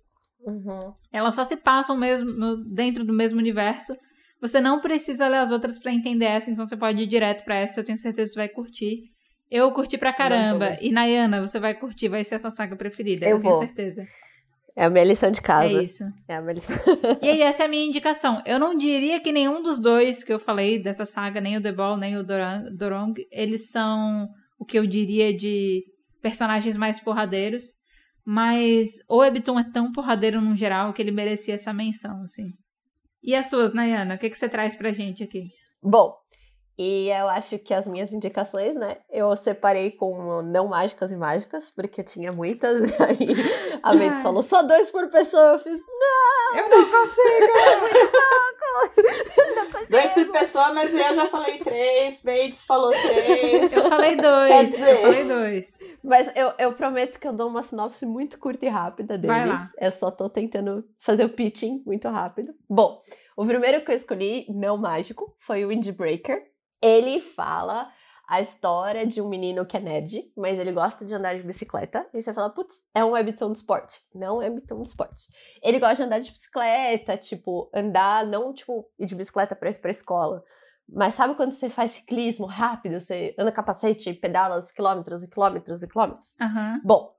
Uhum. 0.44 0.93
Elas 1.12 1.36
só 1.36 1.44
se 1.44 1.56
passam 1.59 1.97
mesmo 1.97 2.28
dentro 2.74 3.05
do 3.05 3.12
mesmo 3.12 3.39
universo. 3.39 3.94
Você 4.40 4.61
não 4.61 4.81
precisa 4.81 5.28
ler 5.28 5.39
as 5.39 5.52
outras 5.52 5.78
pra 5.78 5.93
entender 5.94 6.27
essa, 6.27 6.51
então 6.51 6.66
você 6.66 6.77
pode 6.77 7.01
ir 7.01 7.06
direto 7.06 7.44
pra 7.44 7.56
essa. 7.56 7.78
Eu 7.81 7.85
tenho 7.85 7.97
certeza 7.97 8.31
que 8.31 8.35
você 8.35 8.40
vai 8.40 8.48
curtir. 8.48 8.98
Eu 9.51 9.70
curti 9.73 9.97
pra 9.97 10.12
caramba. 10.12 10.73
E 10.82 10.90
Nayana, 10.90 11.40
você 11.40 11.61
vai 11.61 11.73
curtir, 11.74 12.09
vai 12.09 12.24
ser 12.24 12.35
a 12.35 12.39
sua 12.40 12.51
saga 12.51 12.74
preferida. 12.77 13.24
Eu 13.27 13.36
Eu, 13.36 13.40
tenho 13.40 13.59
certeza. 13.59 14.05
É 14.76 14.84
a 14.84 14.90
minha 14.90 15.05
lição 15.05 15.30
de 15.30 15.40
casa. 15.40 15.78
É 15.78 15.84
isso. 15.84 16.05
É 16.26 16.34
a 16.34 16.40
minha 16.40 16.55
lição. 16.55 16.76
E 17.22 17.28
aí, 17.28 17.42
essa 17.42 17.62
é 17.62 17.66
a 17.66 17.68
minha 17.68 17.86
indicação. 17.86 18.42
Eu 18.44 18.59
não 18.59 18.76
diria 18.76 19.20
que 19.20 19.30
nenhum 19.30 19.62
dos 19.62 19.78
dois 19.78 20.24
que 20.24 20.32
eu 20.32 20.38
falei 20.38 20.82
dessa 20.82 21.06
saga, 21.06 21.40
nem 21.40 21.56
o 21.56 21.62
The 21.62 21.72
Ball, 21.72 21.96
nem 21.96 22.16
o 22.16 22.24
Dorang, 22.24 22.76
Dorong, 22.76 23.14
eles 23.30 23.70
são 23.70 24.28
o 24.59 24.64
que 24.64 24.78
eu 24.78 24.86
diria 24.86 25.32
de 25.32 25.84
personagens 26.20 26.76
mais 26.76 26.98
porradeiros. 26.98 27.64
Mas 28.26 28.88
o 29.09 29.18
Webtoon 29.18 29.60
é 29.60 29.70
tão 29.70 29.92
porradeiro 29.92 30.40
no 30.40 30.56
geral 30.56 30.92
que 30.92 31.02
ele 31.02 31.12
merecia 31.12 31.55
essa 31.55 31.72
menção, 31.72 32.22
assim. 32.22 32.51
E 33.22 33.34
as 33.34 33.48
suas, 33.48 33.72
Nayana? 33.72 34.14
O 34.14 34.18
que, 34.18 34.30
que 34.30 34.36
você 34.36 34.48
traz 34.48 34.74
pra 34.74 34.92
gente 34.92 35.22
aqui? 35.22 35.51
Bom, 35.82 36.14
e 36.76 37.09
eu 37.10 37.28
acho 37.28 37.59
que 37.59 37.72
as 37.72 37.86
minhas 37.86 38.12
indicações, 38.12 38.76
né? 38.76 38.98
Eu 39.10 39.34
separei 39.36 39.90
com 39.92 40.42
não 40.42 40.68
mágicas 40.68 41.12
e 41.12 41.16
mágicas, 41.16 41.70
porque 41.70 42.01
eu 42.01 42.05
tinha 42.05 42.32
muitas. 42.32 42.90
E 42.90 42.94
aí 43.02 43.28
a 43.82 43.94
Mendes 43.94 44.22
falou 44.22 44.42
só 44.42 44.62
dois 44.62 44.90
por 44.90 45.09
pessoa. 45.09 45.52
Eu 45.52 45.59
fiz, 45.60 45.80
Eu 46.56 46.68
não 46.70 46.84
consigo! 46.90 47.52
Dois 49.88 50.12
por 50.14 50.32
pessoa, 50.32 50.72
mas 50.72 50.92
eu 50.94 51.14
já 51.14 51.26
falei 51.26 51.59
três, 51.59 52.20
Bates 52.22 52.64
falou 52.64 52.90
três. 52.90 53.72
Eu 53.72 53.82
falei 53.88 54.16
dois. 54.16 54.48
Quer 54.52 54.64
dizer- 54.64 54.90
Eu 54.90 55.02
falei 55.02 55.24
dois. 55.28 55.78
Mas 56.02 56.32
eu, 56.34 56.52
eu 56.59 56.72
prometo 56.72 57.18
que 57.20 57.28
eu 57.28 57.32
dou 57.32 57.48
uma 57.48 57.62
sinopse 57.62 58.05
muito 58.06 58.38
curta 58.38 58.64
e 58.64 58.68
rápida 58.68 59.16
deles. 59.18 59.36
Vai 59.36 59.46
lá. 59.46 59.70
Eu 59.78 59.92
só 59.92 60.10
tô 60.10 60.28
tentando 60.28 60.84
fazer 60.98 61.24
o 61.24 61.28
pitching 61.28 61.82
muito 61.86 62.09
rápido. 62.09 62.52
Bom, 62.68 63.02
o 63.36 63.44
primeiro 63.46 63.84
que 63.84 63.90
eu 63.90 63.94
escolhi, 63.94 64.46
não 64.48 64.76
mágico, 64.76 65.34
foi 65.38 65.64
o 65.64 65.68
Windbreaker. 65.68 66.42
Ele 66.85 67.20
fala 67.20 67.90
a 68.28 68.40
história 68.40 69.06
de 69.06 69.20
um 69.20 69.28
menino 69.28 69.66
que 69.66 69.77
é 69.77 69.81
nerd, 69.81 70.31
mas 70.36 70.59
ele 70.59 70.73
gosta 70.73 71.05
de 71.05 71.15
andar 71.15 71.35
de 71.35 71.43
bicicleta. 71.43 72.06
E 72.12 72.23
você 72.23 72.32
fala, 72.32 72.51
putz, 72.51 72.82
é 72.94 73.05
um 73.05 73.11
webtoon 73.11 73.52
de 73.52 73.59
esporte. 73.59 74.01
Não 74.15 74.43
é 74.43 74.48
webtoon 74.48 74.82
de 74.82 74.89
esporte. 74.89 75.28
Ele 75.62 75.78
gosta 75.78 75.97
de 75.97 76.02
andar 76.02 76.19
de 76.20 76.31
bicicleta, 76.31 77.16
tipo, 77.16 77.70
andar, 77.74 78.27
não, 78.27 78.52
tipo, 78.52 78.86
ir 78.98 79.06
de 79.06 79.15
bicicleta 79.15 79.55
pra, 79.55 79.73
pra 79.73 79.90
escola. 79.90 80.43
Mas 80.89 81.15
sabe 81.15 81.35
quando 81.35 81.52
você 81.52 81.70
faz 81.70 81.93
ciclismo 81.93 82.47
rápido, 82.47 83.01
você 83.01 83.35
anda 83.39 83.51
capacete 83.51 84.11
e 84.11 84.15
pedala 84.15 84.61
quilômetros 84.74 85.23
e 85.23 85.28
quilômetros 85.28 85.82
e 85.82 85.89
quilômetros? 85.89 86.36
Aham. 86.40 86.81
Bom, 86.85 87.15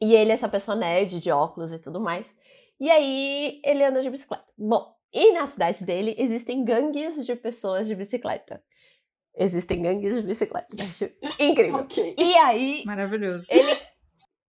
e 0.00 0.14
ele 0.14 0.30
é 0.30 0.34
essa 0.34 0.48
pessoa 0.48 0.76
nerd, 0.76 1.20
de 1.20 1.30
óculos 1.30 1.72
e 1.72 1.78
tudo 1.78 2.00
mais. 2.00 2.36
E 2.80 2.90
aí 2.90 3.60
ele 3.64 3.84
anda 3.84 4.02
de 4.02 4.10
bicicleta. 4.10 4.44
Bom, 4.56 4.92
e 5.12 5.32
na 5.32 5.46
cidade 5.46 5.84
dele 5.84 6.14
existem 6.18 6.64
gangues 6.64 7.24
de 7.24 7.36
pessoas 7.36 7.86
de 7.86 7.94
bicicleta. 7.94 8.62
Existem 9.36 9.80
gangues 9.82 10.14
de 10.14 10.22
bicicleta. 10.22 10.68
Acho 10.82 11.10
incrível. 11.40 11.76
ok. 11.80 12.14
E 12.18 12.34
aí 12.36 12.82
Maravilhoso. 12.84 13.46
ele 13.50 13.78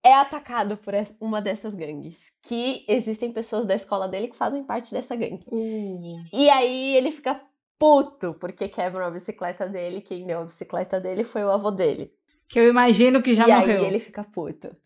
é 0.04 0.14
atacado 0.14 0.76
por 0.76 0.92
uma 1.20 1.40
dessas 1.40 1.74
gangues. 1.74 2.32
Que 2.42 2.84
existem 2.88 3.32
pessoas 3.32 3.64
da 3.64 3.74
escola 3.74 4.08
dele 4.08 4.28
que 4.28 4.36
fazem 4.36 4.64
parte 4.64 4.92
dessa 4.92 5.14
gangue. 5.14 5.44
Hum. 5.52 6.24
E 6.32 6.50
aí 6.50 6.96
ele 6.96 7.10
fica 7.10 7.40
puto 7.78 8.34
porque 8.34 8.68
quebram 8.68 9.06
a 9.06 9.10
bicicleta 9.10 9.68
dele. 9.68 10.00
Quem 10.00 10.26
deu 10.26 10.40
a 10.40 10.44
bicicleta 10.44 11.00
dele 11.00 11.22
foi 11.24 11.44
o 11.44 11.50
avô 11.50 11.70
dele. 11.70 12.12
Que 12.48 12.58
eu 12.58 12.68
imagino 12.68 13.22
que 13.22 13.34
já 13.34 13.46
e 13.48 13.52
morreu. 13.52 13.80
aí 13.80 13.86
ele 13.86 14.00
fica 14.00 14.24
puto. 14.24 14.76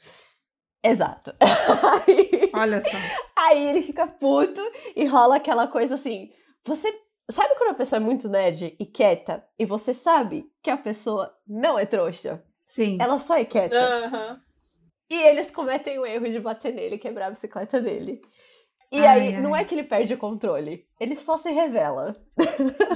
Exato. 0.84 1.34
Aí, 1.40 2.50
Olha 2.54 2.80
só. 2.80 2.96
aí 3.36 3.68
ele 3.68 3.82
fica 3.82 4.06
puto 4.06 4.60
e 4.94 5.04
rola 5.04 5.36
aquela 5.36 5.66
coisa 5.66 5.94
assim. 5.96 6.30
Você 6.64 6.92
sabe 7.30 7.54
quando 7.56 7.70
a 7.70 7.74
pessoa 7.74 7.98
é 7.98 8.04
muito 8.04 8.28
nerd 8.28 8.76
e 8.78 8.86
quieta 8.86 9.44
e 9.58 9.64
você 9.64 9.92
sabe 9.92 10.50
que 10.62 10.70
a 10.70 10.76
pessoa 10.76 11.34
não 11.46 11.78
é 11.78 11.84
trouxa? 11.86 12.42
Sim. 12.62 12.98
Ela 13.00 13.18
só 13.18 13.36
é 13.36 13.44
quieta. 13.44 13.76
Aham. 13.76 14.40
E 15.08 15.14
eles 15.14 15.50
cometem 15.50 15.98
o 15.98 16.06
erro 16.06 16.28
de 16.28 16.40
bater 16.40 16.74
nele 16.74 16.96
e 16.96 16.98
quebrar 16.98 17.26
a 17.28 17.30
bicicleta 17.30 17.80
dele. 17.80 18.20
E 18.90 18.98
Ai, 18.98 19.06
aí, 19.06 19.34
ai. 19.34 19.40
não 19.40 19.54
é 19.54 19.64
que 19.64 19.74
ele 19.74 19.82
perde 19.82 20.14
o 20.14 20.18
controle, 20.18 20.86
ele 20.98 21.16
só 21.16 21.36
se 21.36 21.50
revela. 21.50 22.12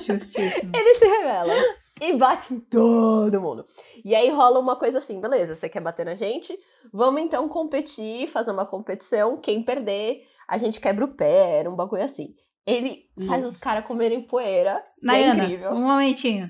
Justíssimo. 0.00 0.70
Ele 0.74 0.94
se 0.94 1.04
revela 1.04 1.52
e 2.00 2.16
bate 2.16 2.54
em 2.54 2.60
todo 2.60 3.40
mundo. 3.40 3.66
E 4.04 4.14
aí 4.14 4.30
rola 4.30 4.58
uma 4.60 4.76
coisa 4.76 4.98
assim, 4.98 5.20
beleza, 5.20 5.54
você 5.54 5.68
quer 5.68 5.80
bater 5.80 6.06
na 6.06 6.14
gente? 6.14 6.56
Vamos 6.92 7.20
então 7.20 7.48
competir, 7.48 8.26
fazer 8.28 8.52
uma 8.52 8.64
competição. 8.64 9.36
Quem 9.36 9.62
perder, 9.62 10.22
a 10.48 10.56
gente 10.58 10.80
quebra 10.80 11.04
o 11.04 11.14
pé, 11.14 11.58
era 11.58 11.70
um 11.70 11.76
bagulho 11.76 12.04
assim. 12.04 12.34
Ele 12.66 13.02
faz 13.26 13.44
os 13.46 13.58
caras 13.60 13.86
comerem 13.86 14.20
poeira. 14.22 14.72
é 14.72 14.82
Nayana, 15.06 15.44
incrível. 15.44 15.70
um 15.72 15.82
momentinho. 15.82 16.48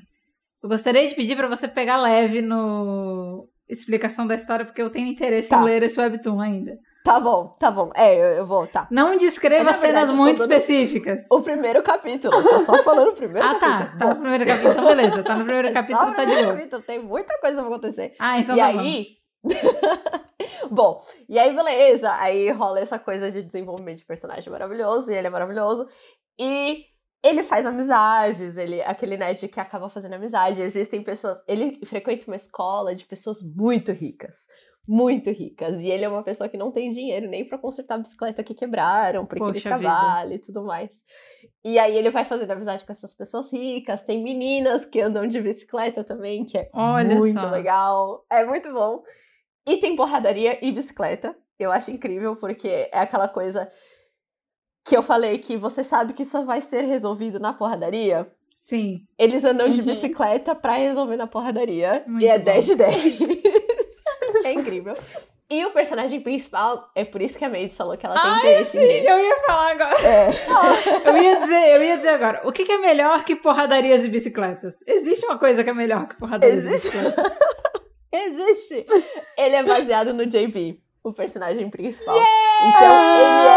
Eu 0.62 0.68
gostaria 0.68 1.08
de 1.08 1.14
pedir 1.14 1.36
pra 1.36 1.48
você 1.48 1.66
pegar 1.66 1.96
leve 1.96 2.42
no 2.42 3.48
explicação 3.68 4.26
da 4.26 4.34
história, 4.34 4.64
porque 4.64 4.82
eu 4.82 4.90
tenho 4.90 5.06
interesse 5.06 5.48
Tá. 5.50 5.60
em 5.60 5.64
ler 5.64 5.82
esse 5.82 5.98
webtoon 6.00 6.40
ainda. 6.40 6.76
Tá 7.04 7.18
bom, 7.18 7.56
tá 7.58 7.70
bom. 7.70 7.90
É, 7.96 8.14
eu, 8.14 8.26
eu 8.38 8.46
vou, 8.46 8.66
tá. 8.66 8.86
Não 8.90 9.16
descreva 9.16 9.70
verdade, 9.70 9.78
cenas 9.78 10.10
muito 10.10 10.42
específicas. 10.42 11.22
O 11.30 11.40
primeiro 11.40 11.82
capítulo, 11.82 12.34
eu 12.34 12.42
tô 12.42 12.60
só 12.60 12.82
falando 12.82 13.08
o 13.08 13.14
primeiro 13.14 13.46
Ah, 13.48 13.54
tá. 13.54 13.60
capítulo. 13.78 13.98
Tá 13.98 14.04
no 14.08 14.14
Bom, 14.16 14.20
primeiro 14.20 14.46
capítulo. 14.46 14.72
Então, 14.72 14.84
beleza. 14.84 15.22
Tá 15.22 15.36
no 15.36 15.44
primeiro 15.44 15.68
é 15.68 15.72
capítulo, 15.72 16.04
tá 16.04 16.10
de 16.10 16.14
primeiro 16.16 16.42
boa. 16.48 16.56
capítulo, 16.56 16.82
tem 16.82 16.98
muita 16.98 17.38
coisa 17.40 17.56
pra 17.56 17.66
acontecer. 17.68 18.14
Ah, 18.18 18.38
então 18.38 18.54
e 18.54 18.58
tá 18.58 18.66
aí. 18.66 18.74
bom, 18.76 19.19
e 21.28 21.38
aí 21.38 21.54
beleza. 21.54 22.12
Aí 22.14 22.50
rola 22.50 22.80
essa 22.80 22.98
coisa 22.98 23.30
de 23.30 23.42
desenvolvimento 23.42 23.98
de 23.98 24.04
personagem 24.04 24.50
maravilhoso, 24.50 25.10
e 25.10 25.14
ele 25.14 25.26
é 25.26 25.30
maravilhoso. 25.30 25.88
E 26.38 26.84
ele 27.22 27.42
faz 27.42 27.66
amizades, 27.66 28.56
ele 28.56 28.82
aquele 28.82 29.16
nerd 29.16 29.46
que 29.48 29.60
acaba 29.60 29.90
fazendo 29.90 30.14
amizade. 30.14 30.62
Existem 30.62 31.02
pessoas. 31.02 31.42
Ele 31.46 31.78
frequenta 31.84 32.26
uma 32.26 32.36
escola 32.36 32.94
de 32.94 33.04
pessoas 33.04 33.42
muito 33.42 33.92
ricas. 33.92 34.46
Muito 34.88 35.30
ricas. 35.30 35.80
E 35.80 35.88
ele 35.88 36.04
é 36.04 36.08
uma 36.08 36.24
pessoa 36.24 36.48
que 36.48 36.56
não 36.56 36.72
tem 36.72 36.90
dinheiro 36.90 37.28
nem 37.28 37.46
pra 37.46 37.58
consertar 37.58 37.96
a 37.96 37.98
bicicleta 37.98 38.42
que 38.42 38.54
quebraram, 38.54 39.26
porque 39.26 39.42
ele 39.42 39.52
Poxa 39.52 39.68
trabalha 39.68 40.34
e 40.34 40.38
tudo 40.38 40.64
mais. 40.64 40.96
E 41.62 41.78
aí 41.78 41.96
ele 41.96 42.10
vai 42.10 42.24
fazendo 42.24 42.50
amizade 42.50 42.84
com 42.84 42.90
essas 42.90 43.14
pessoas 43.14 43.52
ricas. 43.52 44.02
Tem 44.02 44.22
meninas 44.22 44.86
que 44.86 45.00
andam 45.00 45.26
de 45.26 45.40
bicicleta 45.40 46.02
também, 46.02 46.44
que 46.44 46.56
é 46.56 46.70
Olha 46.72 47.16
muito 47.16 47.38
só. 47.40 47.50
legal. 47.50 48.24
É 48.30 48.44
muito 48.44 48.72
bom. 48.72 49.02
E 49.66 49.76
tem 49.78 49.94
porradaria 49.96 50.58
e 50.64 50.72
bicicleta. 50.72 51.36
Eu 51.58 51.70
acho 51.70 51.90
incrível, 51.90 52.36
porque 52.36 52.68
é 52.68 52.98
aquela 52.98 53.28
coisa 53.28 53.70
que 54.84 54.96
eu 54.96 55.02
falei 55.02 55.38
que 55.38 55.56
você 55.56 55.84
sabe 55.84 56.12
que 56.14 56.24
só 56.24 56.42
vai 56.44 56.60
ser 56.60 56.82
resolvido 56.82 57.38
na 57.38 57.52
porradaria. 57.52 58.26
Sim. 58.56 59.00
Eles 59.18 59.44
andam 59.44 59.70
de 59.70 59.80
Uhum. 59.80 59.86
bicicleta 59.86 60.54
pra 60.54 60.74
resolver 60.74 61.16
na 61.16 61.26
porradaria. 61.26 62.02
Muito 62.06 62.22
e 62.24 62.28
é 62.28 62.38
bom. 62.38 62.44
10 62.44 62.64
de 62.66 62.74
10. 62.76 63.20
é 64.44 64.52
incrível. 64.52 64.96
E 65.52 65.64
o 65.66 65.70
personagem 65.72 66.20
principal, 66.20 66.90
é 66.94 67.04
por 67.04 67.20
isso 67.20 67.36
que 67.36 67.44
a 67.44 67.48
Maid 67.48 67.74
falou 67.74 67.96
que 67.96 68.06
ela 68.06 68.14
tem 68.14 68.30
Ai, 68.30 68.38
interesse 68.38 68.70
sim, 68.70 68.78
nele. 68.86 69.08
eu 69.10 69.18
ia 69.18 69.36
falar 69.46 69.70
agora. 69.72 69.96
É. 70.06 70.30
Eu 71.10 71.16
ia 71.16 71.40
dizer, 71.40 71.74
eu 71.76 71.82
ia 71.82 71.96
dizer 71.96 72.08
agora. 72.10 72.40
O 72.44 72.52
que, 72.52 72.64
que 72.64 72.70
é 72.72 72.78
melhor 72.78 73.24
que 73.24 73.34
porradarias 73.34 74.04
e 74.04 74.08
bicicletas? 74.08 74.76
Existe 74.86 75.26
uma 75.26 75.38
coisa 75.38 75.64
que 75.64 75.70
é 75.70 75.74
melhor 75.74 76.06
que 76.06 76.16
porradarias 76.16 76.64
Existe. 76.66 76.96
e 76.96 77.00
bicicletas. 77.00 77.32
Existe! 78.12 78.86
Ele 79.38 79.56
é 79.56 79.62
baseado 79.62 80.12
no 80.12 80.26
JB, 80.26 80.82
o 81.02 81.12
personagem 81.12 81.70
principal. 81.70 82.16
Yeah! 82.16 82.40
Então 82.68 82.92
ele 83.20 83.48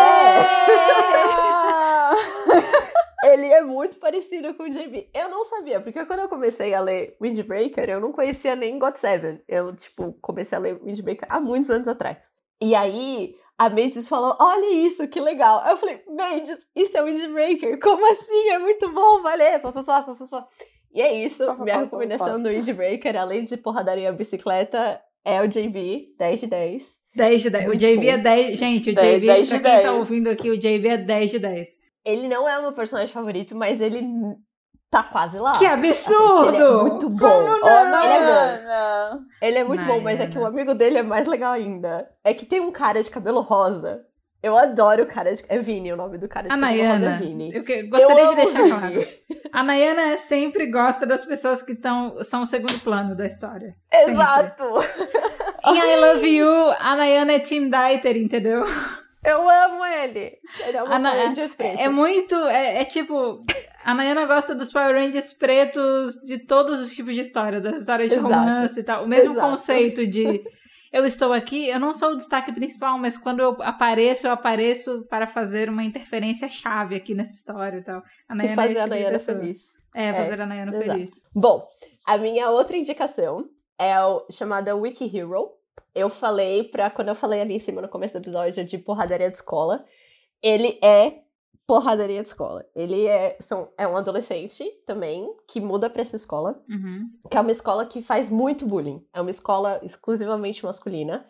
é. 3.24 3.34
ele 3.34 3.48
é 3.48 3.62
muito 3.62 3.98
parecido 3.98 4.54
com 4.54 4.64
o 4.64 4.70
JB. 4.70 5.10
Eu 5.14 5.30
não 5.30 5.44
sabia, 5.44 5.82
porque 5.82 6.06
quando 6.06 6.20
eu 6.20 6.30
comecei 6.30 6.74
a 6.74 6.82
ler 6.82 7.18
Windbreaker, 7.22 7.90
eu 7.90 8.00
não 8.00 8.12
conhecia 8.12 8.56
nem 8.56 8.78
God 8.78 8.96
Seven. 8.96 9.42
Eu, 9.48 9.76
tipo, 9.76 10.14
comecei 10.22 10.58
a 10.58 10.62
ler 10.62 10.80
Windbreaker 10.84 11.28
há 11.30 11.40
muitos 11.40 11.70
anos 11.70 11.88
atrás. 11.88 12.18
E 12.62 12.76
aí, 12.76 13.36
a 13.58 13.70
Mendes 13.70 14.08
falou: 14.08 14.38
Olha 14.40 14.72
isso, 14.72 15.08
que 15.08 15.20
legal. 15.20 15.60
Aí 15.64 15.72
eu 15.72 15.78
falei: 15.78 16.04
Mendes, 16.08 16.68
isso 16.76 16.98
é 16.98 17.04
Windbreaker. 17.04 17.80
Como 17.80 18.06
assim? 18.12 18.50
É 18.50 18.60
muito 18.60 18.90
bom. 18.92 19.22
Papapá, 19.62 20.04
papapá. 20.04 20.48
E 20.94 21.02
é 21.02 21.14
isso. 21.26 21.44
Minha 21.60 21.80
recomendação 21.80 22.42
do 22.42 22.50
Windbreaker, 22.50 23.16
além 23.16 23.44
de 23.44 23.58
porradaria 23.58 24.12
bicicleta, 24.12 25.02
é 25.26 25.42
o 25.42 25.48
JB, 25.48 26.14
10 26.18 26.40
de 26.40 26.48
10. 26.48 26.98
10 27.16 27.42
de 27.42 27.50
10. 27.50 27.70
o 27.70 27.76
JB 27.76 28.10
é 28.10 28.18
10. 28.18 28.60
Gente, 28.60 28.92
o 28.92 28.96
10, 28.96 29.16
JB, 29.16 29.28
10 29.28 29.50
pra 29.50 29.60
quem 29.60 29.72
10. 29.72 29.84
tá 29.84 29.92
ouvindo 29.94 30.30
aqui, 30.30 30.50
o 30.50 30.58
JB 30.58 30.88
é 30.88 30.98
10 30.98 31.32
de 31.32 31.40
10. 31.40 31.70
Ele 32.06 32.28
não 32.28 32.48
é 32.48 32.60
o 32.60 32.62
meu 32.62 32.74
personagem 32.74 33.14
favorito, 33.14 33.56
mas 33.56 33.82
ele 33.82 34.04
tá 34.90 35.02
quase 35.02 35.40
lá. 35.40 35.58
Que 35.58 35.66
absurdo! 35.66 36.48
Assim, 36.48 36.56
ele 36.56 36.64
é 36.64 36.84
muito 36.84 37.10
bom. 37.10 37.30
Como 37.30 37.60
não? 37.60 38.04
Ele 38.04 38.14
é 38.14 38.26
bom. 38.26 39.20
Ele 39.42 39.58
é 39.58 39.64
muito 39.64 39.86
bom, 39.86 40.00
mas 40.00 40.20
é 40.20 40.28
que 40.28 40.38
o 40.38 40.46
amigo 40.46 40.76
dele 40.76 41.00
é 41.00 41.04
mais 41.04 41.26
legal 41.26 41.54
ainda. 41.54 42.08
É 42.24 42.34
que 42.34 42.46
tem 42.46 42.60
um 42.60 42.72
cara 42.72 43.02
de 43.02 43.10
cabelo 43.10 43.42
rosa. 43.42 44.06
Eu 44.44 44.58
adoro 44.58 45.04
o 45.04 45.08
cara 45.08 45.34
de... 45.34 45.42
É 45.48 45.58
Vini 45.58 45.94
o 45.94 45.96
nome 45.96 46.18
do 46.18 46.28
cara 46.28 46.50
de 46.50 46.54
a 46.54 46.58
Nayana, 46.58 47.16
é 47.16 47.18
Vini. 47.18 47.56
Eu 47.56 47.64
que... 47.64 47.84
gostaria 47.84 48.24
eu 48.26 48.30
de 48.32 48.36
deixar 48.36 48.68
claro. 48.68 49.08
A 49.54 49.64
Nayana 49.64 50.18
sempre 50.18 50.66
gosta 50.66 51.06
das 51.06 51.24
pessoas 51.24 51.62
que 51.62 51.74
tão, 51.74 52.22
são 52.24 52.42
o 52.42 52.46
segundo 52.46 52.78
plano 52.82 53.16
da 53.16 53.26
história. 53.26 53.74
Exato! 53.90 54.64
Em 55.66 55.78
I 55.78 55.96
Love 55.96 56.28
You, 56.28 56.72
a 56.78 56.96
Nayana 56.98 57.34
é 57.34 57.40
Tim 57.40 57.70
Dieter, 57.70 58.18
entendeu? 58.18 58.66
Eu 59.24 59.50
amo 59.50 59.86
ele. 59.86 60.38
Ele 60.60 60.78
é 60.78 60.84
uma 60.84 61.00
Power 61.00 61.28
Rangers 61.28 61.56
preto. 61.56 61.80
É 61.80 61.88
muito. 61.88 62.36
É, 62.36 62.82
é, 62.82 62.86
tipo. 62.86 63.42
A 63.86 63.94
Nayana 63.94 64.26
gosta 64.26 64.54
dos 64.54 64.74
Power 64.74 64.94
Rangers 64.94 65.32
pretos 65.32 66.16
de 66.26 66.40
todos 66.40 66.82
os 66.82 66.94
tipos 66.94 67.16
de 67.16 67.22
história, 67.22 67.62
das 67.62 67.80
histórias 67.80 68.10
de 68.10 68.18
Exato. 68.18 68.34
romance 68.34 68.80
e 68.80 68.84
tal. 68.84 69.06
O 69.06 69.08
mesmo 69.08 69.34
Exato. 69.34 69.52
conceito 69.52 70.06
de. 70.06 70.44
Eu 70.94 71.04
estou 71.06 71.34
aqui, 71.34 71.68
eu 71.68 71.80
não 71.80 71.94
sou 71.94 72.12
o 72.12 72.16
destaque 72.16 72.54
principal, 72.54 73.00
mas 73.00 73.18
quando 73.18 73.40
eu 73.40 73.58
apareço, 73.62 74.28
eu 74.28 74.32
apareço 74.32 75.04
para 75.10 75.26
fazer 75.26 75.68
uma 75.68 75.84
interferência 75.84 76.48
chave 76.48 76.96
aqui 76.96 77.16
nessa 77.16 77.34
história 77.34 77.80
e 77.80 77.84
tal. 77.84 78.04
A 78.30 78.36
Nayana 78.36 78.54
e 78.54 78.56
fazer 78.56 78.78
é 78.78 78.82
a 78.82 78.88
Nayana 78.88 79.20
feliz. 79.20 79.80
É, 79.96 80.14
fazer 80.14 80.40
é, 80.40 80.44
a 80.44 80.46
Nayana 80.46 80.72
exato. 80.72 80.92
feliz. 80.92 81.22
Bom, 81.34 81.68
a 82.06 82.18
minha 82.18 82.52
outra 82.52 82.78
indicação 82.78 83.50
é 83.80 84.00
o 84.02 84.26
chamada 84.30 84.76
Wiki 84.76 85.06
Hero 85.18 85.50
eu 85.96 86.10
falei 86.10 86.64
pra. 86.64 86.90
Quando 86.90 87.10
eu 87.10 87.16
falei 87.16 87.42
ali 87.42 87.56
em 87.56 87.60
cima 87.60 87.82
no 87.82 87.90
começo 87.90 88.14
do 88.14 88.24
episódio 88.24 88.66
de 88.66 88.78
porradaria 88.78 89.30
de 89.30 89.36
escola, 89.36 89.86
ele 90.42 90.80
é 90.84 91.23
porradaria 91.74 92.22
de 92.22 92.28
escola. 92.28 92.64
Ele 92.76 93.08
é, 93.08 93.36
são, 93.40 93.70
é 93.76 93.88
um 93.88 93.98
adolescente 93.98 94.64
também 94.86 95.28
que 95.48 95.60
muda 95.60 95.90
para 95.90 96.04
essa 96.04 96.16
escola, 96.16 96.62
uhum. 96.70 97.10
que 97.32 97.36
é 97.36 97.42
uma 97.42 97.50
escola 97.50 97.84
que 97.84 98.00
faz 98.00 98.30
muito 98.30 98.64
bullying. 98.68 99.04
É 99.12 99.20
uma 99.20 99.32
escola 99.32 99.80
exclusivamente 99.82 100.64
masculina, 100.64 101.26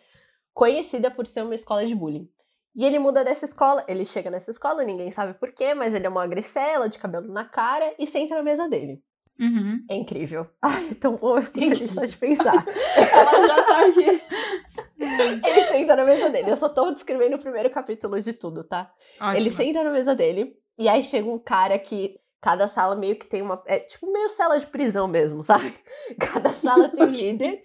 conhecida 0.52 1.10
por 1.10 1.26
ser 1.26 1.44
uma 1.44 1.54
escola 1.54 1.86
de 1.86 1.94
bullying. 1.94 2.28
E 2.76 2.84
ele 2.84 2.98
muda 2.98 3.24
dessa 3.24 3.46
escola, 3.46 3.86
ele 3.88 4.04
chega 4.04 4.30
nessa 4.30 4.50
escola, 4.50 4.84
ninguém 4.84 5.10
sabe 5.10 5.32
porquê, 5.32 5.72
mas 5.72 5.94
ele 5.94 6.04
é 6.04 6.10
uma 6.10 6.26
gricela 6.26 6.90
de 6.90 6.98
cabelo 6.98 7.32
na 7.32 7.46
cara 7.46 7.94
e 7.98 8.06
senta 8.06 8.34
na 8.34 8.42
mesa 8.42 8.68
dele. 8.68 9.02
Uhum. 9.40 9.82
É 9.88 9.94
incrível. 9.94 10.46
Ai, 10.60 10.90
é 10.90 10.94
tão 10.94 11.16
bom, 11.16 11.38
eu 11.38 11.42
fico 11.42 11.58
feliz 11.58 11.90
só 11.90 12.04
de 12.04 12.16
pensar. 12.18 12.52
Ela 13.12 13.46
já 13.48 13.62
tá 13.62 13.86
aqui. 13.86 14.22
Ele 15.44 15.60
senta 15.62 15.96
na 15.96 16.04
mesa 16.04 16.30
dele. 16.30 16.50
Eu 16.50 16.56
só 16.56 16.68
tô 16.68 16.90
descrevendo 16.90 17.36
o 17.36 17.40
primeiro 17.40 17.70
capítulo 17.70 18.20
de 18.20 18.32
tudo, 18.32 18.64
tá? 18.64 18.92
Ótimo. 19.20 19.36
Ele 19.36 19.50
senta 19.50 19.82
na 19.82 19.90
mesa 19.90 20.14
dele. 20.14 20.56
E 20.78 20.88
aí 20.88 21.02
chega 21.02 21.28
um 21.28 21.38
cara 21.38 21.78
que. 21.78 22.18
Cada 22.40 22.68
sala 22.68 22.94
meio 22.94 23.16
que 23.16 23.26
tem 23.26 23.40
uma. 23.40 23.62
É 23.64 23.78
tipo 23.78 24.12
meio 24.12 24.28
cela 24.28 24.58
de 24.58 24.66
prisão 24.66 25.08
mesmo, 25.08 25.42
sabe? 25.42 25.72
Cada 26.20 26.50
sala 26.50 26.90
tem 26.90 27.02
um 27.02 27.10
líder. 27.10 27.62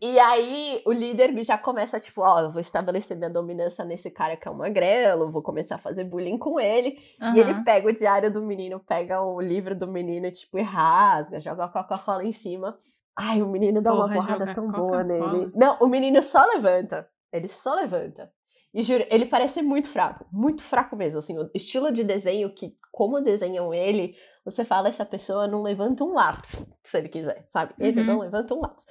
E 0.00 0.18
aí 0.18 0.82
o 0.84 0.92
líder 0.92 1.32
já 1.44 1.56
começa, 1.56 1.98
tipo, 1.98 2.22
ó, 2.22 2.40
eu 2.40 2.52
vou 2.52 2.60
estabelecer 2.60 3.16
minha 3.16 3.30
dominância 3.30 3.84
nesse 3.84 4.10
cara 4.10 4.36
que 4.36 4.46
é 4.46 4.50
um 4.50 4.56
magrelo, 4.56 5.30
vou 5.30 5.42
começar 5.42 5.76
a 5.76 5.78
fazer 5.78 6.04
bullying 6.04 6.38
com 6.38 6.60
ele. 6.60 6.98
Uhum. 7.20 7.34
E 7.34 7.40
ele 7.40 7.64
pega 7.64 7.88
o 7.88 7.92
diário 7.92 8.30
do 8.30 8.42
menino, 8.42 8.80
pega 8.80 9.22
o 9.22 9.40
livro 9.40 9.74
do 9.74 9.86
menino, 9.86 10.30
tipo, 10.30 10.58
e 10.58 10.62
rasga, 10.62 11.40
joga 11.40 11.64
a 11.64 11.68
Coca-Cola 11.68 12.24
em 12.24 12.32
cima. 12.32 12.76
Ai, 13.16 13.42
o 13.42 13.48
menino 13.48 13.80
dá 13.80 13.90
Porra, 13.90 14.06
uma 14.06 14.14
porrada 14.14 14.54
tão 14.54 14.70
boa 14.70 15.02
nele. 15.04 15.52
Não, 15.54 15.78
o 15.80 15.86
menino 15.86 16.20
só 16.20 16.44
levanta. 16.46 17.08
Ele 17.32 17.48
só 17.48 17.74
levanta. 17.74 18.30
E 18.74 18.82
juro, 18.82 19.06
ele 19.08 19.26
parece 19.26 19.62
muito 19.62 19.88
fraco, 19.88 20.26
muito 20.32 20.60
fraco 20.60 20.96
mesmo, 20.96 21.20
assim, 21.20 21.38
o 21.38 21.48
estilo 21.54 21.92
de 21.92 22.02
desenho 22.02 22.52
que, 22.52 22.76
como 22.90 23.20
desenham 23.20 23.72
ele, 23.72 24.16
você 24.44 24.64
fala, 24.64 24.88
essa 24.88 25.06
pessoa 25.06 25.46
não 25.46 25.62
levanta 25.62 26.02
um 26.02 26.12
lápis, 26.12 26.66
se 26.82 26.98
ele 26.98 27.08
quiser, 27.08 27.46
sabe? 27.50 27.72
Ele 27.78 28.00
uhum. 28.00 28.06
não 28.06 28.18
levanta 28.18 28.52
um 28.52 28.60
lápis. 28.60 28.84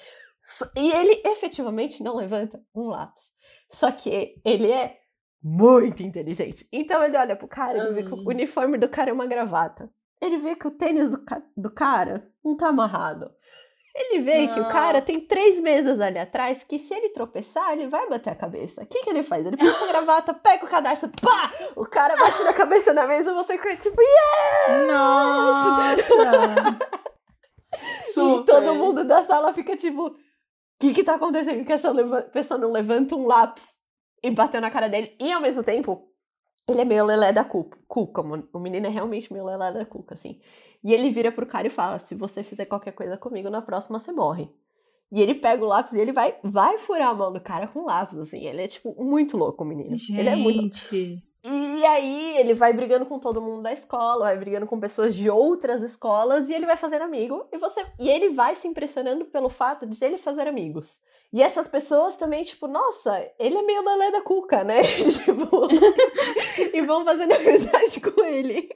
E 0.75 0.91
ele 0.91 1.21
efetivamente 1.25 2.03
não 2.03 2.15
levanta 2.15 2.61
um 2.75 2.87
lápis. 2.87 3.31
Só 3.69 3.91
que 3.91 4.41
ele 4.43 4.71
é 4.71 4.99
muito 5.41 6.03
inteligente. 6.03 6.67
Então 6.71 7.03
ele 7.03 7.17
olha 7.17 7.35
pro 7.35 7.47
cara, 7.47 7.77
ele 7.77 7.93
vê 7.93 8.03
que 8.03 8.13
o 8.13 8.29
uniforme 8.29 8.77
do 8.77 8.87
cara 8.87 9.09
é 9.09 9.13
uma 9.13 9.25
gravata. 9.25 9.89
Ele 10.21 10.37
vê 10.37 10.55
que 10.55 10.67
o 10.67 10.71
tênis 10.71 11.11
do, 11.11 11.23
ca 11.25 11.41
do 11.55 11.69
cara 11.69 12.29
não 12.43 12.55
tá 12.55 12.67
amarrado. 12.67 13.29
Ele 13.95 14.21
vê 14.21 14.47
não. 14.47 14.53
que 14.53 14.59
o 14.59 14.69
cara 14.69 15.01
tem 15.01 15.19
três 15.19 15.59
mesas 15.59 15.99
ali 15.99 16.17
atrás 16.17 16.63
que 16.63 16.79
se 16.79 16.93
ele 16.93 17.09
tropeçar, 17.09 17.73
ele 17.73 17.87
vai 17.87 18.09
bater 18.09 18.31
a 18.31 18.35
cabeça. 18.35 18.81
O 18.81 18.85
que, 18.87 19.03
que 19.03 19.09
ele 19.09 19.21
faz? 19.21 19.45
Ele 19.45 19.55
puxa 19.55 19.85
a 19.85 19.87
gravata, 19.87 20.33
pega 20.33 20.65
o 20.65 20.69
cadarço, 20.69 21.07
pá! 21.21 21.51
O 21.75 21.85
cara 21.85 22.15
bate 22.15 22.41
na 22.43 22.53
cabeça 22.53 22.91
na 22.91 23.05
mesa, 23.05 23.33
você 23.33 23.53
fica 23.53 23.75
tipo, 23.75 24.01
yeah! 24.01 24.85
Nossa! 24.87 25.95
e 28.17 28.45
todo 28.45 28.75
mundo 28.75 29.03
da 29.03 29.21
sala 29.23 29.53
fica 29.53 29.75
tipo, 29.75 30.15
que 30.87 30.93
que 30.93 31.03
tá 31.03 31.15
acontecendo 31.15 31.65
que 31.65 31.71
essa 31.71 31.93
pessoa 32.31 32.59
não 32.59 32.71
levanta 32.71 33.15
um 33.15 33.25
lápis 33.25 33.79
e 34.21 34.29
bateu 34.29 34.59
na 34.59 34.69
cara 34.69 34.89
dele? 34.89 35.15
E 35.19 35.31
ao 35.31 35.41
mesmo 35.41 35.63
tempo, 35.63 36.09
ele 36.67 36.81
é 36.81 36.85
meio 36.85 37.05
lelé 37.05 37.31
da 37.31 37.43
cuca, 37.43 37.77
como 37.87 38.47
o 38.51 38.59
menino 38.59 38.87
é 38.87 38.89
realmente 38.89 39.31
meio 39.31 39.45
lelé 39.45 39.71
da 39.71 39.85
cuca, 39.85 40.15
assim. 40.15 40.39
E 40.83 40.93
ele 40.93 41.09
vira 41.09 41.31
pro 41.31 41.45
cara 41.45 41.67
e 41.67 41.69
fala: 41.69 41.99
se 41.99 42.15
você 42.15 42.43
fizer 42.43 42.65
qualquer 42.65 42.91
coisa 42.91 43.17
comigo, 43.17 43.49
na 43.49 43.61
próxima 43.61 43.99
você 43.99 44.11
morre. 44.11 44.49
E 45.11 45.21
ele 45.21 45.35
pega 45.35 45.63
o 45.63 45.67
lápis 45.67 45.93
e 45.93 45.99
ele 45.99 46.11
vai, 46.11 46.35
vai 46.43 46.79
furar 46.79 47.09
a 47.09 47.13
mão 47.13 47.31
do 47.31 47.39
cara 47.39 47.67
com 47.67 47.81
o 47.81 47.85
lápis, 47.85 48.17
assim. 48.17 48.45
Ele 48.45 48.63
é, 48.63 48.67
tipo, 48.67 48.95
muito 49.03 49.37
louco, 49.37 49.63
o 49.63 49.67
menino. 49.67 49.95
Gente. 49.95 50.19
Ele 50.19 50.29
é 50.29 50.35
muito 50.35 50.79
E 51.45 51.85
aí 51.85 52.37
ele 52.37 52.53
vai 52.53 52.71
brigando 52.71 53.05
com 53.05 53.19
todo 53.19 53.41
mundo 53.41 53.63
da 53.63 53.73
escola, 53.73 54.25
vai 54.25 54.37
brigando 54.37 54.65
com 54.65 54.79
pessoas 54.79 55.13
de 55.13 55.29
outras 55.29 55.83
escolas 55.83 56.47
e 56.47 56.53
ele 56.53 56.65
vai 56.65 56.77
fazer 56.77 57.01
amigo. 57.01 57.45
E 57.51 57.57
você 57.57 57.85
e 57.99 58.09
ele 58.09 58.29
vai 58.29 58.55
se 58.55 58.67
impressionando 58.67 59.25
pelo 59.25 59.49
fato 59.49 59.85
de 59.85 60.03
ele 60.05 60.17
fazer 60.17 60.47
amigos. 60.47 60.99
E 61.33 61.41
essas 61.41 61.67
pessoas 61.67 62.15
também, 62.15 62.43
tipo, 62.43 62.67
nossa, 62.67 63.29
ele 63.37 63.57
é 63.57 63.61
meio 63.61 63.83
lelé 63.83 64.11
da 64.11 64.21
cuca, 64.21 64.63
né? 64.63 64.83
tipo, 65.23 65.67
e 66.73 66.81
vão 66.81 67.03
fazendo 67.03 67.33
amizade 67.33 67.99
com 67.99 68.23
ele. 68.23 68.69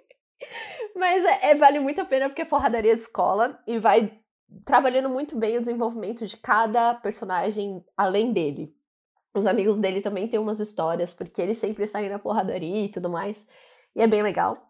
Mas 0.95 1.23
é, 1.23 1.51
é, 1.51 1.55
vale 1.55 1.79
muito 1.79 2.01
a 2.01 2.05
pena 2.05 2.27
porque 2.27 2.41
é 2.41 2.45
porradaria 2.45 2.95
de 2.95 3.01
escola 3.01 3.57
e 3.65 3.79
vai 3.79 4.19
trabalhando 4.65 5.09
muito 5.09 5.37
bem 5.37 5.57
o 5.57 5.61
desenvolvimento 5.61 6.25
de 6.25 6.35
cada 6.35 6.95
personagem 6.95 7.83
além 7.95 8.33
dele. 8.33 8.75
Os 9.33 9.45
amigos 9.45 9.77
dele 9.77 10.01
também 10.01 10.27
têm 10.27 10.39
umas 10.39 10.59
histórias, 10.59 11.13
porque 11.13 11.41
eles 11.41 11.57
sempre 11.57 11.87
saem 11.87 12.09
na 12.09 12.19
porradaria 12.19 12.85
e 12.85 12.89
tudo 12.89 13.09
mais. 13.09 13.45
E 13.95 14.01
é 14.01 14.07
bem 14.07 14.21
legal. 14.21 14.67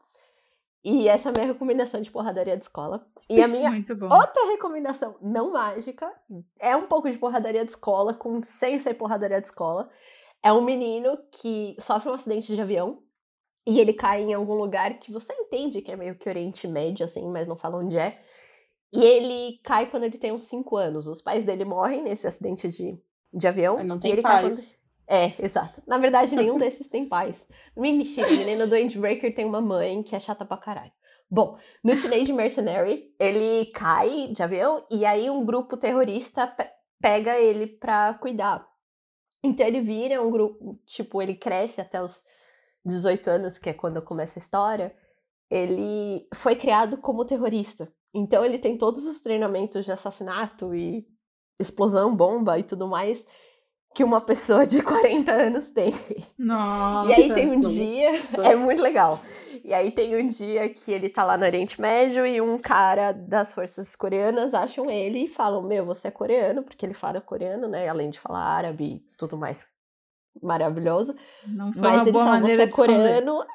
E 0.84 1.08
essa 1.08 1.30
é 1.30 1.32
a 1.32 1.34
minha 1.34 1.54
recomendação 1.54 2.02
de 2.02 2.12
porradaria 2.12 2.56
de 2.56 2.64
escola. 2.64 3.06
E 3.30 3.42
a 3.42 3.48
minha 3.50 3.70
outra 3.70 4.46
recomendação, 4.52 5.16
não 5.22 5.52
mágica, 5.52 6.14
é 6.60 6.76
um 6.76 6.88
pouco 6.88 7.10
de 7.10 7.18
porradaria 7.18 7.66
de 7.66 7.72
escola, 7.72 8.14
com 8.14 8.42
sem 8.44 8.80
ser 8.80 8.94
porradaria 8.94 9.42
de 9.42 9.48
escola. 9.48 9.90
É 10.42 10.54
um 10.54 10.62
menino 10.62 11.18
que 11.32 11.76
sofre 11.80 12.10
um 12.10 12.14
acidente 12.14 12.54
de 12.54 12.62
avião 12.62 13.04
e 13.66 13.82
ele 13.82 13.92
cai 13.92 14.22
em 14.22 14.34
algum 14.34 14.54
lugar 14.54 14.98
que 14.98 15.12
você 15.12 15.34
entende 15.34 15.82
que 15.82 15.92
é 15.92 15.96
meio 15.98 16.16
que 16.16 16.30
Oriente 16.30 16.66
Médio, 16.68 17.04
assim, 17.04 17.28
mas 17.30 17.46
não 17.46 17.58
fala 17.58 17.78
onde 17.78 17.98
é. 17.98 18.22
E 18.94 19.04
ele 19.04 19.60
cai 19.64 19.90
quando 19.92 20.04
ele 20.04 20.18
tem 20.18 20.32
uns 20.32 20.44
5 20.44 20.78
anos. 20.78 21.06
Os 21.06 21.22
pais 21.22 21.44
dele 21.44 21.66
morrem 21.66 22.02
nesse 22.02 22.26
acidente 22.26 22.70
de 22.70 22.98
de 23.38 23.47
avião. 23.47 23.84
Não 23.84 23.99
tem. 23.99 24.11
É, 25.07 25.31
exato. 25.39 25.81
Na 25.88 25.97
verdade, 25.97 26.35
nenhum 26.35 26.57
desses 26.57 26.88
tem 26.88 27.07
pais. 27.07 27.47
Mentira, 27.76 28.27
o 28.27 28.31
menino 28.31 28.68
do 28.68 28.76
Endbreaker 28.76 29.34
tem 29.34 29.45
uma 29.45 29.61
mãe 29.61 30.03
que 30.03 30.15
é 30.15 30.19
chata 30.19 30.43
pra 30.43 30.57
caralho. 30.57 30.91
Bom, 31.30 31.57
no 31.84 31.95
Teenage 31.95 32.34
Mercenary, 32.34 33.14
ele 33.19 33.68
cai 33.68 34.27
de 34.27 34.41
avião 34.41 34.85
e 34.89 35.05
aí 35.05 35.30
um 35.30 35.45
grupo 35.45 35.77
terrorista 35.77 36.47
pe 36.47 36.65
pega 36.99 37.38
ele 37.38 37.68
pra 37.68 38.15
cuidar. 38.15 38.68
Então 39.43 39.68
ele 39.68 39.81
vira 39.81 40.19
um 40.22 40.31
grupo, 40.31 40.80
tipo, 40.84 41.22
ele 41.22 41.35
cresce 41.35 41.80
até 41.80 42.01
os 42.01 42.23
18 42.84 43.30
anos, 43.30 43.57
que 43.59 43.69
é 43.69 43.73
quando 43.73 44.01
começa 44.01 44.39
a 44.39 44.41
história. 44.41 44.95
Ele 45.49 46.27
foi 46.34 46.55
criado 46.55 46.97
como 46.97 47.23
terrorista. 47.23 47.93
Então 48.14 48.43
ele 48.43 48.57
tem 48.57 48.77
todos 48.77 49.05
os 49.05 49.22
treinamentos 49.22 49.85
de 49.85 49.91
assassinato 49.91 50.73
e 50.73 51.07
explosão, 51.60 52.16
bomba 52.16 52.58
e 52.58 52.64
tudo 52.64 52.88
mais 52.88 53.26
que 53.98 54.04
uma 54.04 54.22
pessoa 54.22 54.64
de 54.64 54.84
40 54.84 55.32
anos 55.32 55.70
tem. 55.70 55.92
Nossa. 56.38 57.10
E 57.10 57.14
aí 57.16 57.34
tem 57.34 57.50
um 57.50 57.56
nossa. 57.56 57.74
dia, 57.74 58.12
é 58.44 58.56
muito 58.56 58.80
legal. 58.80 59.20
E 59.64 59.74
aí 59.74 59.92
tem 59.92 60.16
um 60.16 60.28
dia 60.28 60.70
que 60.70 60.92
ele 60.92 61.10
tá 61.10 61.24
lá 61.24 61.36
no 61.36 61.44
Oriente 61.44 61.82
Médio 61.82 62.24
e 62.24 62.40
um 62.40 62.60
cara 62.60 63.12
das 63.12 63.52
forças 63.54 63.96
coreanas 63.96 64.54
acham 64.54 64.88
ele 64.90 65.24
e 65.24 65.28
falam: 65.28 65.64
Meu, 65.64 65.84
você 65.84 66.10
é 66.10 66.12
coreano, 66.12 66.62
porque 66.62 66.86
ele 66.86 66.94
fala 66.94 67.20
coreano, 67.20 67.68
né? 67.68 67.90
Além 67.90 68.12
de 68.12 68.20
falar 68.20 68.44
árabe 68.44 68.86
e 68.86 69.00
tudo 69.18 69.36
mais 69.36 69.66
maravilhoso. 70.44 71.16
Não 71.48 71.74
foi 71.74 71.82
Mas 71.82 72.04
uma 72.04 72.12
boa 72.12 72.24
falam: 72.24 72.42
Você 72.48 72.62
é 72.62 72.70
coreano. 72.70 73.46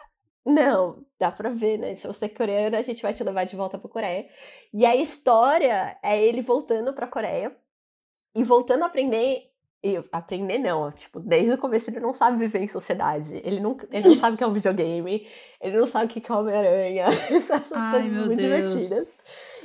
Não, 0.44 1.04
dá 1.20 1.30
pra 1.30 1.50
ver, 1.50 1.78
né? 1.78 1.94
Se 1.94 2.04
você 2.08 2.24
é 2.24 2.28
coreano, 2.28 2.76
a 2.76 2.82
gente 2.82 3.00
vai 3.00 3.14
te 3.14 3.22
levar 3.22 3.44
de 3.44 3.54
volta 3.54 3.78
pra 3.78 3.88
Coreia. 3.88 4.26
E 4.74 4.84
a 4.84 4.96
história 4.96 5.96
é 6.02 6.20
ele 6.20 6.42
voltando 6.42 6.92
pra 6.92 7.06
Coreia 7.06 7.56
e 8.34 8.42
voltando 8.42 8.82
a 8.82 8.86
aprender. 8.86 9.48
E 9.84 9.96
aprender 10.12 10.58
não, 10.58 10.92
tipo, 10.92 11.18
desde 11.18 11.54
o 11.54 11.58
começo 11.58 11.90
ele 11.90 11.98
não 11.98 12.14
sabe 12.14 12.38
viver 12.38 12.60
em 12.60 12.68
sociedade. 12.68 13.40
Ele 13.44 13.58
não, 13.58 13.76
ele 13.90 14.10
não 14.10 14.14
sabe 14.14 14.34
o 14.34 14.38
que 14.38 14.44
é 14.44 14.46
um 14.46 14.52
videogame, 14.52 15.26
ele 15.60 15.76
não 15.76 15.86
sabe 15.86 16.06
o 16.06 16.08
que 16.08 16.30
é 16.30 16.34
Homem-Aranha. 16.34 17.06
Essas 17.28 17.72
Ai, 17.72 18.00
coisas 18.00 18.26
muito 18.26 18.40
Deus. 18.40 18.70
divertidas. 18.72 19.18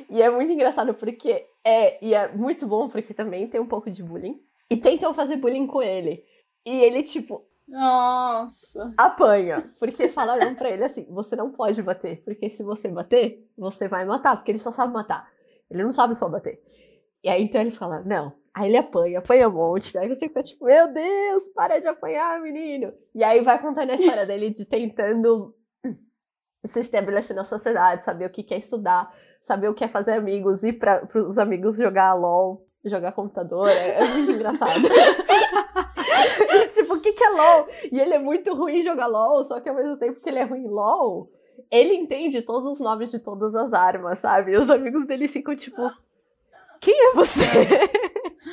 E 0.10 0.20
é 0.20 0.30
muito 0.30 0.52
engraçado 0.52 0.96
porque 0.96 1.46
é, 1.64 2.04
e 2.04 2.16
é 2.16 2.30
muito 2.30 2.66
bom 2.66 2.90
porque 2.90 3.14
também 3.14 3.48
tem 3.48 3.62
um 3.62 3.68
pouco 3.68 3.92
de 3.92 4.02
bullying. 4.02 4.42
E 4.70 4.76
tentam 4.76 5.14
fazer 5.14 5.36
bullying 5.36 5.68
com 5.68 5.84
ele. 5.84 6.24
E 6.66 6.82
ele, 6.82 7.04
tipo, 7.04 7.46
Nossa. 7.68 8.94
apanha. 8.98 9.70
Porque 9.80 10.10
falaram 10.10 10.56
pra 10.56 10.70
ele 10.70 10.84
assim: 10.84 11.06
você 11.10 11.36
não 11.36 11.52
pode 11.52 11.82
bater. 11.84 12.24
Porque 12.24 12.50
se 12.50 12.64
você 12.64 12.88
bater, 12.88 13.48
você 13.58 13.88
vai 13.88 14.04
matar. 14.04 14.36
Porque 14.38 14.52
ele 14.52 14.58
só 14.60 14.72
sabe 14.72 14.92
matar. 14.94 15.30
Ele 15.70 15.84
não 15.84 15.92
sabe 15.92 16.16
só 16.16 16.28
bater. 16.28 16.62
E 17.24 17.30
aí 17.30 17.44
então 17.44 17.62
ele 17.62 17.72
fala: 17.72 18.02
não. 18.02 18.34
Aí 18.58 18.70
ele 18.70 18.78
apanha, 18.78 19.20
apanha 19.20 19.48
um 19.48 19.52
monte. 19.52 19.96
Aí 20.00 20.10
você 20.10 20.28
fica 20.28 20.42
tipo: 20.42 20.66
meu 20.66 20.92
Deus, 20.92 21.48
para 21.50 21.80
de 21.80 21.88
apanhar, 21.88 22.42
menino. 22.42 22.92
E 23.14 23.24
aí 23.24 23.40
vai 23.42 23.62
contando 23.62 23.92
a 23.92 23.96
história 23.96 24.26
dele 24.26 24.50
de 24.50 24.66
tentando 24.66 25.54
se 26.66 26.80
estabelecer 26.80 27.36
na 27.36 27.44
sociedade, 27.44 28.04
saber 28.04 28.26
o 28.26 28.32
que 28.32 28.42
quer 28.42 28.58
estudar, 28.58 29.14
saber 29.40 29.70
o 29.70 29.76
que 29.76 29.84
é 29.84 29.88
fazer 29.88 30.14
amigos, 30.14 30.64
ir 30.64 30.74
para 30.74 31.08
os 31.14 31.38
amigos 31.38 31.78
jogar 31.78 32.16
LOL, 32.16 32.66
jogar 32.84 33.12
computador. 33.12 33.70
É, 33.70 34.00
é 34.00 34.04
muito 34.04 34.32
engraçado. 34.32 34.74
tipo, 36.74 36.96
o 36.96 37.00
que, 37.00 37.14
que 37.14 37.24
é 37.24 37.30
LOL? 37.30 37.68
E 37.92 38.00
ele 38.00 38.16
é 38.16 38.20
muito 38.20 38.56
ruim 38.56 38.80
em 38.80 38.82
jogar 38.82 39.06
LOL, 39.06 39.44
só 39.44 39.60
que 39.60 39.70
ao 39.70 39.76
mesmo 39.76 40.00
tempo 40.00 40.20
que 40.20 40.30
ele 40.30 40.40
é 40.40 40.46
ruim 40.46 40.64
em 40.64 40.68
LOL, 40.68 41.32
ele 41.70 41.94
entende 41.94 42.42
todos 42.42 42.66
os 42.66 42.80
nomes 42.80 43.12
de 43.12 43.20
todas 43.20 43.54
as 43.54 43.72
armas, 43.72 44.18
sabe? 44.18 44.54
E 44.54 44.58
os 44.58 44.72
amigos 44.72 45.06
dele 45.06 45.28
ficam 45.28 45.56
tipo. 45.56 45.92
Quem 46.80 47.10
é 47.10 47.14
você? 47.14 47.42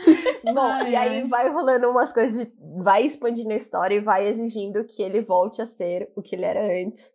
Bom, 0.54 0.60
Ai, 0.60 0.90
e 0.92 0.96
aí 0.96 1.18
ai. 1.20 1.28
vai 1.28 1.48
rolando 1.50 1.88
umas 1.88 2.12
coisas 2.12 2.38
de. 2.46 2.52
Vai 2.82 3.04
expandindo 3.04 3.52
a 3.52 3.56
história 3.56 3.94
e 3.94 4.00
vai 4.00 4.26
exigindo 4.26 4.84
que 4.84 5.02
ele 5.02 5.20
volte 5.22 5.62
a 5.62 5.66
ser 5.66 6.10
o 6.14 6.20
que 6.22 6.34
ele 6.34 6.44
era 6.44 6.62
antes. 6.82 7.12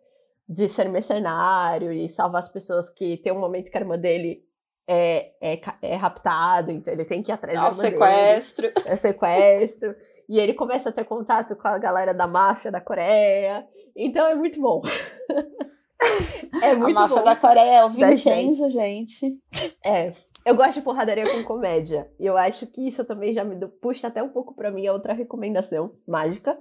De 0.47 0.67
ser 0.67 0.89
mercenário 0.89 1.91
e 1.93 2.09
salvar 2.09 2.39
as 2.39 2.49
pessoas 2.49 2.89
que 2.89 3.17
tem 3.17 3.31
um 3.31 3.39
momento 3.39 3.69
que 3.69 3.77
a 3.77 3.81
irmã 3.81 3.99
dele 3.99 4.43
é, 4.87 5.31
é, 5.39 5.61
é 5.83 5.95
raptado, 5.95 6.71
então 6.71 6.91
ele 6.91 7.05
tem 7.05 7.21
que 7.21 7.31
ir 7.31 7.33
atrás 7.33 7.55
da 7.55 7.65
Nossa, 7.65 7.85
irmã 7.87 8.07
dele 8.07 8.41
sequestro. 8.41 8.71
é 8.87 8.95
sequestro. 8.95 9.95
e 10.27 10.39
ele 10.39 10.55
começa 10.55 10.89
a 10.89 10.91
ter 10.91 11.03
contato 11.05 11.55
com 11.55 11.67
a 11.67 11.77
galera 11.77 12.15
da 12.15 12.25
máfia 12.25 12.71
da 12.71 12.81
Coreia. 12.81 13.67
Então 13.95 14.25
é 14.27 14.33
muito 14.33 14.59
bom. 14.59 14.81
é 16.63 16.71
A 16.71 16.75
muito 16.75 16.95
máfia 16.95 17.17
bom. 17.17 17.23
da 17.23 17.35
Coreia 17.35 17.77
é 17.81 17.85
o 17.85 17.89
Da 17.89 18.09
Vincenzo, 18.09 18.69
gente. 18.71 19.37
É. 19.85 20.13
Eu 20.45 20.55
gosto 20.55 20.75
de 20.75 20.81
porradaria 20.81 21.29
com 21.29 21.43
comédia. 21.43 22.09
E 22.19 22.25
eu 22.25 22.37
acho 22.37 22.65
que 22.67 22.87
isso 22.87 23.03
também 23.05 23.33
já 23.33 23.43
me 23.43 23.55
do- 23.55 23.69
puxa 23.69 24.07
até 24.07 24.23
um 24.23 24.29
pouco 24.29 24.53
pra 24.55 24.71
mim 24.71 24.87
a 24.87 24.93
outra 24.93 25.13
recomendação 25.13 25.91
mágica. 26.07 26.57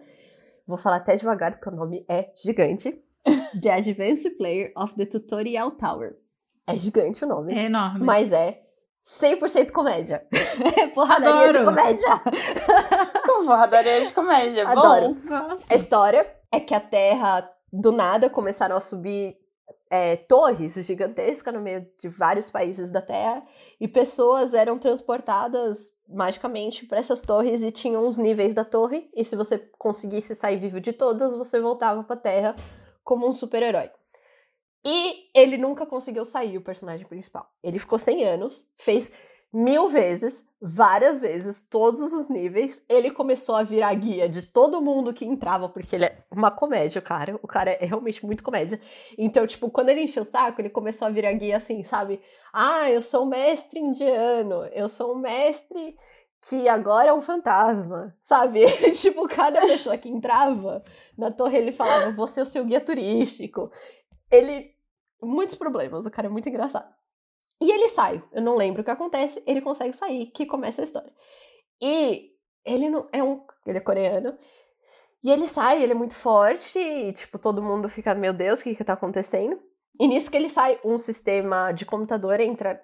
Vou 0.66 0.76
falar 0.76 0.96
até 0.96 1.16
devagar, 1.16 1.52
porque 1.52 1.68
o 1.68 1.72
nome 1.76 2.04
é 2.08 2.30
gigante. 2.34 3.02
The 3.62 3.70
Advanced 3.72 4.36
Player 4.36 4.72
of 4.76 4.94
the 4.96 5.06
Tutorial 5.06 5.70
Tower. 5.72 6.16
É 6.66 6.76
gigante 6.76 7.24
o 7.24 7.28
nome. 7.28 7.54
É 7.54 7.64
enorme. 7.64 8.04
Mas 8.04 8.30
é 8.32 8.60
100% 9.06 9.70
comédia. 9.72 10.26
É 10.76 10.86
porradaria 10.92 11.50
de 11.52 11.58
Adoro. 11.58 11.64
comédia. 11.76 12.08
Com 13.24 13.46
porradaria 13.46 14.02
de 14.02 14.12
comédia. 14.12 14.68
Adoro. 14.68 15.14
Bom. 15.14 15.28
Gosto. 15.28 15.72
A 15.72 15.76
história 15.76 16.26
é 16.52 16.60
que 16.60 16.74
a 16.74 16.80
Terra, 16.80 17.50
do 17.72 17.90
nada, 17.92 18.28
começaram 18.28 18.76
a 18.76 18.80
subir 18.80 19.36
é, 19.90 20.16
torres 20.16 20.74
gigantescas 20.74 21.52
no 21.52 21.60
meio 21.60 21.86
de 21.98 22.08
vários 22.08 22.50
países 22.50 22.90
da 22.90 23.00
Terra 23.00 23.42
e 23.80 23.88
pessoas 23.88 24.54
eram 24.54 24.78
transportadas 24.78 25.92
magicamente 26.08 26.86
para 26.86 26.98
essas 26.98 27.22
torres 27.22 27.62
e 27.62 27.70
tinham 27.70 28.06
os 28.06 28.18
níveis 28.18 28.54
da 28.54 28.64
torre 28.64 29.10
e 29.14 29.24
se 29.24 29.36
você 29.36 29.58
conseguisse 29.78 30.34
sair 30.34 30.58
vivo 30.58 30.80
de 30.80 30.92
todas, 30.92 31.36
você 31.36 31.60
voltava 31.60 32.02
para 32.02 32.16
a 32.16 32.20
Terra 32.20 32.56
como 33.04 33.26
um 33.26 33.32
super-herói. 33.32 33.90
E 34.84 35.28
ele 35.34 35.56
nunca 35.56 35.84
conseguiu 35.84 36.24
sair, 36.24 36.56
o 36.56 36.62
personagem 36.62 37.06
principal. 37.06 37.50
Ele 37.62 37.78
ficou 37.78 37.98
100 37.98 38.24
anos, 38.24 38.66
fez 38.76 39.10
mil 39.52 39.88
vezes, 39.88 40.46
várias 40.60 41.20
vezes, 41.20 41.62
todos 41.62 42.00
os 42.00 42.28
níveis. 42.28 42.82
Ele 42.88 43.10
começou 43.10 43.54
a 43.54 43.62
virar 43.62 43.94
guia 43.94 44.28
de 44.28 44.42
todo 44.42 44.82
mundo 44.82 45.14
que 45.14 45.24
entrava, 45.24 45.68
porque 45.68 45.96
ele 45.96 46.04
é 46.06 46.24
uma 46.30 46.50
comédia, 46.50 47.00
cara. 47.00 47.38
O 47.42 47.46
cara 47.46 47.70
é 47.70 47.84
realmente 47.84 48.24
muito 48.24 48.42
comédia. 48.42 48.80
Então, 49.16 49.46
tipo, 49.46 49.70
quando 49.70 49.88
ele 49.88 50.02
encheu 50.02 50.22
o 50.22 50.26
saco, 50.26 50.60
ele 50.60 50.70
começou 50.70 51.06
a 51.08 51.10
virar 51.10 51.32
guia 51.32 51.56
assim, 51.56 51.82
sabe? 51.82 52.20
Ah, 52.52 52.90
eu 52.90 53.02
sou 53.02 53.24
um 53.24 53.28
mestre 53.28 53.80
indiano, 53.80 54.64
eu 54.72 54.88
sou 54.88 55.14
um 55.14 55.18
mestre 55.18 55.96
que 56.40 56.68
agora 56.68 57.10
é 57.10 57.12
um 57.12 57.22
fantasma, 57.22 58.16
sabe? 58.20 58.60
Tipo, 58.94 59.26
cada 59.28 59.60
pessoa 59.60 59.98
que 59.98 60.08
entrava 60.08 60.84
na 61.16 61.30
torre, 61.30 61.58
ele 61.58 61.72
falava, 61.72 62.12
você 62.12 62.40
é 62.40 62.42
o 62.42 62.46
seu 62.46 62.64
guia 62.64 62.80
turístico. 62.80 63.70
Ele. 64.30 64.76
Muitos 65.20 65.56
problemas, 65.56 66.06
o 66.06 66.10
cara 66.12 66.28
é 66.28 66.30
muito 66.30 66.48
engraçado. 66.48 66.88
E 67.60 67.70
ele 67.70 67.88
sai, 67.88 68.22
eu 68.32 68.40
não 68.40 68.56
lembro 68.56 68.82
o 68.82 68.84
que 68.84 68.90
acontece, 68.90 69.42
ele 69.46 69.60
consegue 69.60 69.96
sair, 69.96 70.26
que 70.26 70.46
começa 70.46 70.80
a 70.80 70.84
história. 70.84 71.12
E 71.82 72.30
ele 72.64 72.88
não 72.88 73.08
é 73.12 73.22
um. 73.22 73.44
Ele 73.66 73.78
é 73.78 73.80
coreano. 73.80 74.36
E 75.22 75.30
ele 75.30 75.48
sai, 75.48 75.82
ele 75.82 75.92
é 75.92 75.96
muito 75.96 76.14
forte, 76.14 76.78
e, 76.78 77.12
tipo, 77.12 77.38
todo 77.38 77.62
mundo 77.62 77.88
fica, 77.88 78.14
meu 78.14 78.32
Deus, 78.32 78.60
o 78.60 78.62
que 78.62 78.74
que 78.74 78.84
tá 78.84 78.92
acontecendo? 78.92 79.60
E 79.98 80.06
nisso 80.06 80.30
que 80.30 80.36
ele 80.36 80.48
sai, 80.48 80.78
um 80.84 80.96
sistema 80.96 81.72
de 81.72 81.84
computador 81.84 82.38
entra 82.38 82.80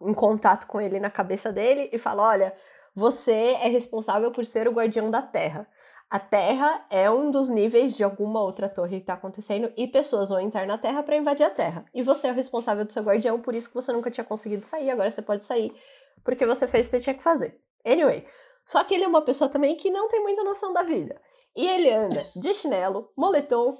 em 0.00 0.14
contato 0.14 0.66
com 0.66 0.80
ele 0.80 0.98
na 0.98 1.10
cabeça 1.10 1.52
dele 1.52 1.90
e 1.92 1.98
fala: 1.98 2.22
olha, 2.22 2.56
você 2.94 3.52
é 3.60 3.68
responsável 3.68 4.30
por 4.30 4.46
ser 4.46 4.66
o 4.66 4.72
guardião 4.72 5.10
da 5.10 5.20
Terra. 5.20 5.68
A 6.14 6.20
Terra 6.20 6.86
é 6.90 7.10
um 7.10 7.28
dos 7.28 7.48
níveis 7.48 7.96
de 7.96 8.04
alguma 8.04 8.40
outra 8.40 8.68
torre 8.68 9.00
que 9.00 9.06
tá 9.06 9.14
acontecendo 9.14 9.72
e 9.76 9.88
pessoas 9.88 10.28
vão 10.28 10.38
entrar 10.38 10.64
na 10.64 10.78
Terra 10.78 11.02
para 11.02 11.16
invadir 11.16 11.44
a 11.44 11.50
Terra. 11.50 11.84
E 11.92 12.04
você 12.04 12.28
é 12.28 12.30
o 12.30 12.34
responsável 12.36 12.84
do 12.84 12.92
seu 12.92 13.02
guardião, 13.02 13.40
por 13.40 13.52
isso 13.52 13.68
que 13.68 13.74
você 13.74 13.92
nunca 13.92 14.12
tinha 14.12 14.22
conseguido 14.22 14.64
sair, 14.64 14.88
agora 14.90 15.10
você 15.10 15.20
pode 15.20 15.42
sair, 15.42 15.74
porque 16.22 16.46
você 16.46 16.68
fez 16.68 16.86
o 16.86 16.90
que 16.90 16.90
você 16.90 17.00
tinha 17.00 17.14
que 17.14 17.22
fazer. 17.24 17.60
Anyway, 17.84 18.24
só 18.64 18.84
que 18.84 18.94
ele 18.94 19.02
é 19.02 19.08
uma 19.08 19.22
pessoa 19.22 19.50
também 19.50 19.74
que 19.74 19.90
não 19.90 20.06
tem 20.06 20.22
muita 20.22 20.44
noção 20.44 20.72
da 20.72 20.84
vida. 20.84 21.20
E 21.56 21.66
ele 21.66 21.90
anda 21.90 22.24
de 22.36 22.54
chinelo, 22.54 23.10
moletom, 23.16 23.74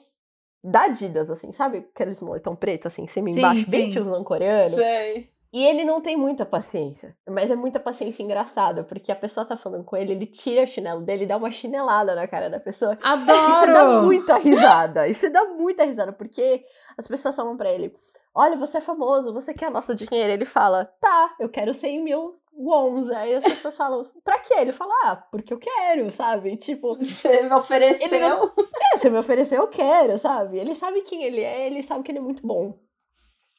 da 0.61 0.87
Adidas, 0.87 1.31
assim, 1.31 1.53
sabe? 1.53 1.89
Aqueles 1.95 2.21
moletom 2.21 2.57
preto, 2.57 2.89
assim, 2.89 3.07
cima 3.07 3.31
e 3.31 3.35
Sim, 3.35 3.39
embaixo, 3.39 3.71
bem 3.71 3.89
tiozão 3.91 4.25
coreano. 4.25 4.75
Sei. 4.75 5.33
E 5.55 5.65
ele 5.65 5.85
não 5.85 6.01
tem 6.01 6.17
muita 6.17 6.45
paciência. 6.45 7.17
Mas 7.29 7.49
é 7.49 7.55
muita 7.55 7.79
paciência 7.79 8.25
engraçada, 8.25 8.83
porque 8.83 9.13
a 9.13 9.17
pessoa 9.17 9.47
tá 9.47 9.57
falando 9.57 9.85
com 9.85 9.97
ele, 9.97 10.11
ele 10.13 10.27
tira 10.27 10.65
o 10.65 10.67
chinelo 10.67 11.01
dele 11.03 11.23
e 11.23 11.27
dá 11.29 11.37
uma 11.37 11.49
chinelada 11.51 12.17
na 12.17 12.27
cara 12.27 12.51
da 12.51 12.59
pessoa. 12.59 12.99
E 13.05 13.53
você 13.61 13.73
dá 13.73 13.81
Adoro! 13.83 14.03
muita 14.05 14.37
risada. 14.37 15.07
E 15.07 15.15
você 15.15 15.31
dá 15.31 15.45
muita 15.45 15.85
risada, 15.85 16.13
porque 16.13 16.65
as 16.99 17.07
pessoas 17.07 17.37
falam 17.37 17.57
pra 17.57 17.71
ele: 17.71 17.95
Olha, 18.35 18.57
você 18.57 18.79
é 18.79 18.81
famoso, 18.81 19.33
você 19.33 19.55
quer 19.55 19.71
nosso 19.71 19.95
dinheiro? 19.95 20.33
Ele 20.33 20.45
fala: 20.45 20.87
Tá, 21.01 21.37
eu 21.39 21.49
quero 21.49 21.73
100 21.73 22.03
mil 22.03 22.35
wons. 22.53 23.09
Aí 23.11 23.35
as 23.35 23.45
pessoas 23.45 23.77
falam: 23.77 24.03
Pra 24.25 24.41
quê? 24.41 24.55
Ele 24.59 24.73
fala: 24.73 24.93
Ah, 25.05 25.17
porque 25.31 25.55
eu 25.55 25.59
quero, 25.59 26.11
sabe? 26.11 26.57
Tipo, 26.57 26.97
Você 27.03 27.43
me 27.45 27.55
ofereceu. 27.55 28.09
Ele 28.09 28.19
não- 28.29 28.53
é, 28.93 28.97
você 28.99 29.09
me 29.09 29.19
ofereceu, 29.19 29.61
eu 29.63 29.69
quero, 29.69 30.19
sabe? 30.19 30.59
Ele 30.59 30.75
sabe 30.75 31.03
quem 31.03 31.23
ele 31.23 31.41
é, 31.43 31.67
ele 31.67 31.81
sabe 31.81 32.03
que 32.03 32.11
ele 32.11 32.19
é 32.19 32.23
muito 32.23 32.45
bom. 32.45 32.77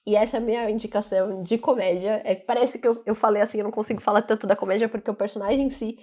E 0.06 0.16
essa 0.16 0.38
é 0.38 0.40
a 0.40 0.44
minha 0.44 0.70
indicação 0.70 1.42
de 1.42 1.58
comédia. 1.58 2.22
É, 2.24 2.36
parece 2.36 2.78
que 2.80 2.88
eu, 2.88 3.02
eu 3.06 3.16
falei 3.16 3.42
assim, 3.42 3.58
eu 3.58 3.64
não 3.64 3.72
consigo 3.72 4.02
falar 4.02 4.22
tanto 4.22 4.46
da 4.46 4.56
comédia, 4.56 4.88
porque 4.88 5.10
o 5.10 5.16
personagem 5.16 5.66
em 5.66 5.70
si 5.70 5.98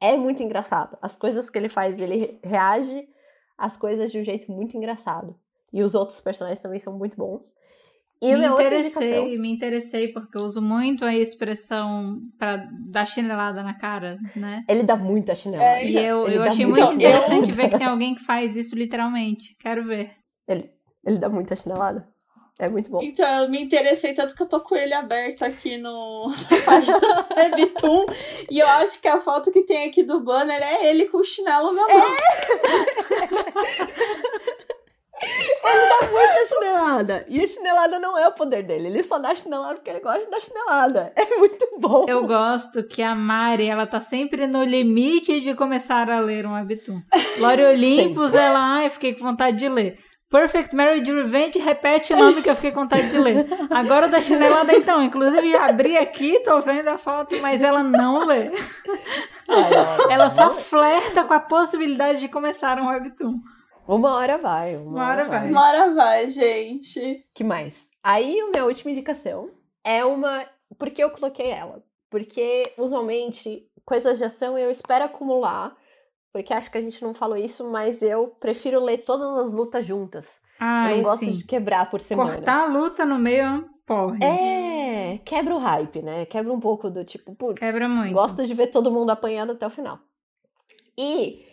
é 0.00 0.16
muito 0.16 0.42
engraçado. 0.42 0.96
As 1.02 1.14
coisas 1.14 1.50
que 1.50 1.58
ele 1.58 1.68
faz, 1.68 2.00
ele 2.00 2.16
re- 2.16 2.38
reage 2.42 3.06
às 3.58 3.76
coisas 3.76 4.10
de 4.10 4.18
um 4.18 4.24
jeito 4.24 4.50
muito 4.50 4.76
engraçado. 4.76 5.36
E 5.72 5.82
os 5.82 5.94
outros 5.94 6.20
personagens 6.20 6.60
também 6.60 6.80
são 6.80 6.96
muito 6.96 7.16
bons. 7.16 7.52
E 8.20 8.32
me 8.36 8.46
interessei, 8.46 9.36
me 9.38 9.50
interessei, 9.52 10.08
porque 10.08 10.38
eu 10.38 10.42
uso 10.42 10.62
muito 10.62 11.04
a 11.04 11.12
expressão 11.14 12.20
pra 12.38 12.56
dar 12.88 13.04
chinelada 13.04 13.62
na 13.64 13.74
cara, 13.74 14.16
né? 14.36 14.64
Ele 14.68 14.84
dá 14.84 14.94
muita 14.96 15.34
chinela. 15.34 15.62
É, 15.64 15.84
E 15.84 15.96
eu, 15.98 16.26
Ele 16.28 16.36
eu 16.36 16.42
achei 16.44 16.64
muito 16.64 16.88
chinelada. 16.88 16.94
interessante 17.18 17.52
ver 17.52 17.68
que 17.68 17.78
tem 17.78 17.86
alguém 17.86 18.14
que 18.14 18.22
faz 18.24 18.54
isso 18.56 18.76
literalmente. 18.76 19.56
Quero 19.60 19.84
ver. 19.84 20.12
Ele 20.46 21.18
dá 21.18 21.28
muita 21.28 21.56
chinelada. 21.56 22.08
É 22.58 22.68
muito 22.68 22.90
bom. 22.90 23.00
Então, 23.02 23.42
eu 23.42 23.50
me 23.50 23.60
interessei 23.60 24.14
tanto 24.14 24.34
que 24.34 24.42
eu 24.42 24.48
tô 24.48 24.60
com 24.60 24.76
ele 24.76 24.92
aberto 24.92 25.42
aqui 25.42 25.78
no, 25.78 26.28
na 26.28 26.62
página 26.62 27.00
do 27.00 27.34
Webtoon. 27.36 28.06
E 28.50 28.58
eu 28.58 28.66
acho 28.66 29.00
que 29.00 29.08
a 29.08 29.20
foto 29.20 29.50
que 29.50 29.62
tem 29.62 29.88
aqui 29.88 30.02
do 30.02 30.20
banner 30.20 30.62
é 30.62 30.88
ele 30.88 31.06
com 31.06 31.18
o 31.18 31.24
chinelo 31.24 31.72
na 31.72 31.88
mão. 31.88 31.88
Ele 35.24 35.88
dá 35.88 36.10
muita 36.10 36.44
chinelada. 36.48 37.24
E 37.28 37.40
a 37.40 37.46
chinelada 37.46 37.98
não 37.98 38.18
é 38.18 38.26
o 38.26 38.32
poder 38.32 38.64
dele. 38.64 38.88
Ele 38.88 39.02
só 39.02 39.18
dá 39.18 39.34
chinelada 39.34 39.74
porque 39.74 39.88
ele 39.88 40.00
gosta 40.00 40.28
da 40.28 40.40
chinelada. 40.40 41.12
É 41.14 41.38
muito 41.38 41.78
bom. 41.78 42.04
Eu 42.08 42.26
gosto 42.26 42.82
que 42.82 43.02
a 43.02 43.14
Mari, 43.14 43.68
ela 43.68 43.86
tá 43.86 44.00
sempre 44.00 44.46
no 44.46 44.64
limite 44.64 45.40
de 45.40 45.54
começar 45.54 46.10
a 46.10 46.18
ler 46.18 46.44
um 46.44 46.54
webtoon. 46.54 47.00
Lore 47.38 47.62
Olympus, 47.66 48.34
ela, 48.34 48.58
ai, 48.58 48.90
fiquei 48.90 49.14
com 49.14 49.22
vontade 49.22 49.56
de 49.56 49.68
ler. 49.68 49.98
Perfect 50.32 50.74
Marriage 50.74 51.12
Revenge 51.12 51.58
repete 51.58 52.14
o 52.14 52.16
nome 52.16 52.40
que 52.40 52.48
eu 52.48 52.56
fiquei 52.56 52.72
com 52.72 52.80
vontade 52.80 53.10
de 53.10 53.18
ler. 53.18 53.46
Agora 53.70 54.06
o 54.06 54.10
da 54.10 54.22
chinelada, 54.22 54.72
então. 54.74 55.02
Inclusive, 55.02 55.54
abri 55.54 55.98
aqui, 55.98 56.40
tô 56.40 56.58
vendo 56.60 56.88
a 56.88 56.96
foto, 56.96 57.36
mas 57.42 57.62
ela 57.62 57.82
não 57.82 58.26
lê. 58.26 58.50
Ela 60.08 60.30
só 60.30 60.50
flerta 60.54 61.22
com 61.24 61.34
a 61.34 61.40
possibilidade 61.40 62.18
de 62.20 62.28
começar 62.28 62.80
um 62.80 62.88
webtoon. 62.88 63.34
Uma 63.86 64.14
hora 64.14 64.38
vai. 64.38 64.76
Uma, 64.76 64.90
Uma 64.90 65.08
hora 65.08 65.24
vai. 65.28 65.50
Uma 65.50 65.68
hora 65.68 65.94
vai, 65.94 66.30
gente. 66.30 67.26
que 67.34 67.44
mais? 67.44 67.90
Aí, 68.02 68.40
a 68.40 68.48
minha 68.48 68.64
última 68.64 68.90
indicação 68.90 69.50
é 69.84 70.02
uma. 70.02 70.46
Por 70.78 70.88
que 70.90 71.04
eu 71.04 71.10
coloquei 71.10 71.50
ela? 71.50 71.82
Porque, 72.08 72.72
usualmente, 72.78 73.66
coisas 73.84 74.16
de 74.16 74.24
ação 74.24 74.56
eu 74.56 74.70
espero 74.70 75.04
acumular. 75.04 75.76
Porque 76.32 76.54
acho 76.54 76.70
que 76.70 76.78
a 76.78 76.82
gente 76.82 77.02
não 77.04 77.12
falou 77.12 77.36
isso, 77.36 77.68
mas 77.70 78.00
eu 78.02 78.28
prefiro 78.28 78.80
ler 78.82 78.98
todas 78.98 79.28
as 79.38 79.52
lutas 79.52 79.84
juntas. 79.84 80.40
eu 80.58 80.66
Ai, 80.66 80.96
não 80.96 81.02
gosto 81.02 81.18
sim. 81.26 81.32
de 81.32 81.44
quebrar 81.44 81.90
por 81.90 82.00
semana. 82.00 82.34
Cortar 82.34 82.60
a 82.62 82.66
luta 82.66 83.04
no 83.04 83.18
meio 83.18 83.42
é 83.42 83.50
um 83.50 83.68
porre. 83.86 84.24
É, 84.24 85.18
quebra 85.24 85.54
o 85.54 85.58
hype, 85.58 86.00
né? 86.00 86.24
Quebra 86.24 86.52
um 86.52 86.60
pouco 86.60 86.88
do 86.88 87.04
tipo, 87.04 87.34
putz, 87.34 87.58
Quebra 87.60 87.88
muito. 87.88 88.14
gosto 88.14 88.46
de 88.46 88.54
ver 88.54 88.68
todo 88.68 88.90
mundo 88.90 89.10
apanhando 89.10 89.52
até 89.52 89.66
o 89.66 89.70
final. 89.70 89.98
E 90.96 91.44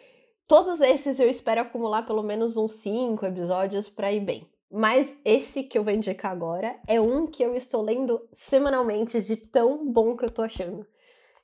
todos 0.48 0.80
esses 0.82 1.20
eu 1.20 1.30
espero 1.30 1.62
acumular 1.62 2.04
pelo 2.06 2.24
menos 2.24 2.56
uns 2.56 2.74
cinco 2.74 3.26
episódios 3.26 3.90
pra 3.90 4.12
ir 4.14 4.22
bem. 4.22 4.48
Mas 4.72 5.20
esse 5.26 5.64
que 5.64 5.78
eu 5.78 5.84
vou 5.84 5.92
indicar 5.92 6.32
agora 6.32 6.80
é 6.88 7.02
um 7.02 7.26
que 7.26 7.44
eu 7.44 7.56
estou 7.56 7.82
lendo 7.82 8.22
semanalmente 8.32 9.20
de 9.22 9.36
tão 9.36 9.92
bom 9.92 10.16
que 10.16 10.24
eu 10.24 10.30
tô 10.30 10.44
achando. 10.44 10.86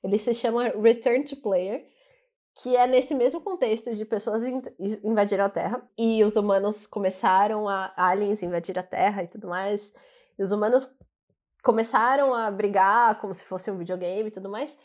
Ele 0.03 0.17
se 0.19 0.33
chama 0.35 0.69
Return 0.79 1.23
to 1.23 1.35
Player, 1.37 1.83
que 2.55 2.75
é 2.75 2.87
nesse 2.87 3.13
mesmo 3.13 3.41
contexto 3.41 3.93
de 3.93 4.05
pessoas 4.05 4.45
in- 4.45 4.61
invadiram 5.03 5.45
a 5.45 5.49
Terra 5.49 5.87
e 5.97 6.23
os 6.23 6.35
humanos 6.37 6.87
começaram 6.87 7.67
a 7.67 7.93
aliens 7.97 8.41
invadir 8.41 8.79
a 8.79 8.83
Terra 8.83 9.23
e 9.23 9.27
tudo 9.27 9.49
mais. 9.49 9.93
E 10.39 10.41
os 10.41 10.51
humanos 10.51 10.89
começaram 11.61 12.33
a 12.33 12.49
brigar 12.49 13.19
como 13.19 13.33
se 13.33 13.43
fosse 13.43 13.69
um 13.69 13.77
videogame 13.77 14.29
e 14.29 14.31
tudo 14.31 14.49
mais. 14.49 14.77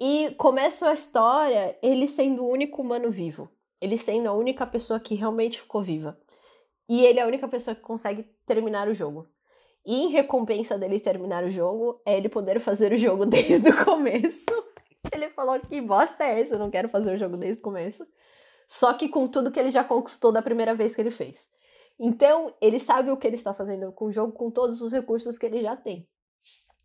E 0.00 0.34
começa 0.38 0.88
a 0.88 0.94
história 0.94 1.78
ele 1.82 2.08
sendo 2.08 2.42
o 2.42 2.48
único 2.48 2.80
humano 2.80 3.10
vivo. 3.10 3.50
Ele 3.82 3.98
sendo 3.98 4.28
a 4.28 4.32
única 4.32 4.66
pessoa 4.66 4.98
que 4.98 5.14
realmente 5.14 5.60
ficou 5.60 5.82
viva. 5.82 6.18
E 6.88 7.04
ele 7.04 7.20
é 7.20 7.22
a 7.22 7.26
única 7.26 7.46
pessoa 7.46 7.74
que 7.74 7.82
consegue 7.82 8.22
terminar 8.46 8.88
o 8.88 8.94
jogo. 8.94 9.28
E 9.84 9.94
em 9.94 10.08
recompensa 10.08 10.78
dele 10.78 11.00
terminar 11.00 11.44
o 11.44 11.50
jogo, 11.50 12.00
é 12.06 12.16
ele 12.16 12.28
poder 12.28 12.60
fazer 12.60 12.92
o 12.92 12.96
jogo 12.96 13.24
desde 13.26 13.68
o 13.68 13.84
começo. 13.84 14.46
Ele 15.12 15.30
falou 15.30 15.58
que 15.60 15.80
bosta 15.80 16.24
é 16.24 16.40
essa, 16.40 16.54
eu 16.54 16.58
não 16.58 16.70
quero 16.70 16.88
fazer 16.88 17.14
o 17.14 17.18
jogo 17.18 17.36
desde 17.36 17.60
o 17.60 17.64
começo. 17.64 18.06
Só 18.68 18.94
que 18.94 19.08
com 19.08 19.26
tudo 19.26 19.50
que 19.50 19.58
ele 19.58 19.70
já 19.70 19.82
conquistou 19.82 20.30
da 20.30 20.42
primeira 20.42 20.74
vez 20.74 20.94
que 20.94 21.00
ele 21.00 21.10
fez. 21.10 21.48
Então, 21.98 22.54
ele 22.60 22.80
sabe 22.80 23.10
o 23.10 23.16
que 23.16 23.26
ele 23.26 23.36
está 23.36 23.52
fazendo 23.52 23.92
com 23.92 24.06
o 24.06 24.12
jogo, 24.12 24.32
com 24.32 24.50
todos 24.50 24.80
os 24.80 24.92
recursos 24.92 25.36
que 25.36 25.44
ele 25.44 25.60
já 25.60 25.76
tem. 25.76 26.08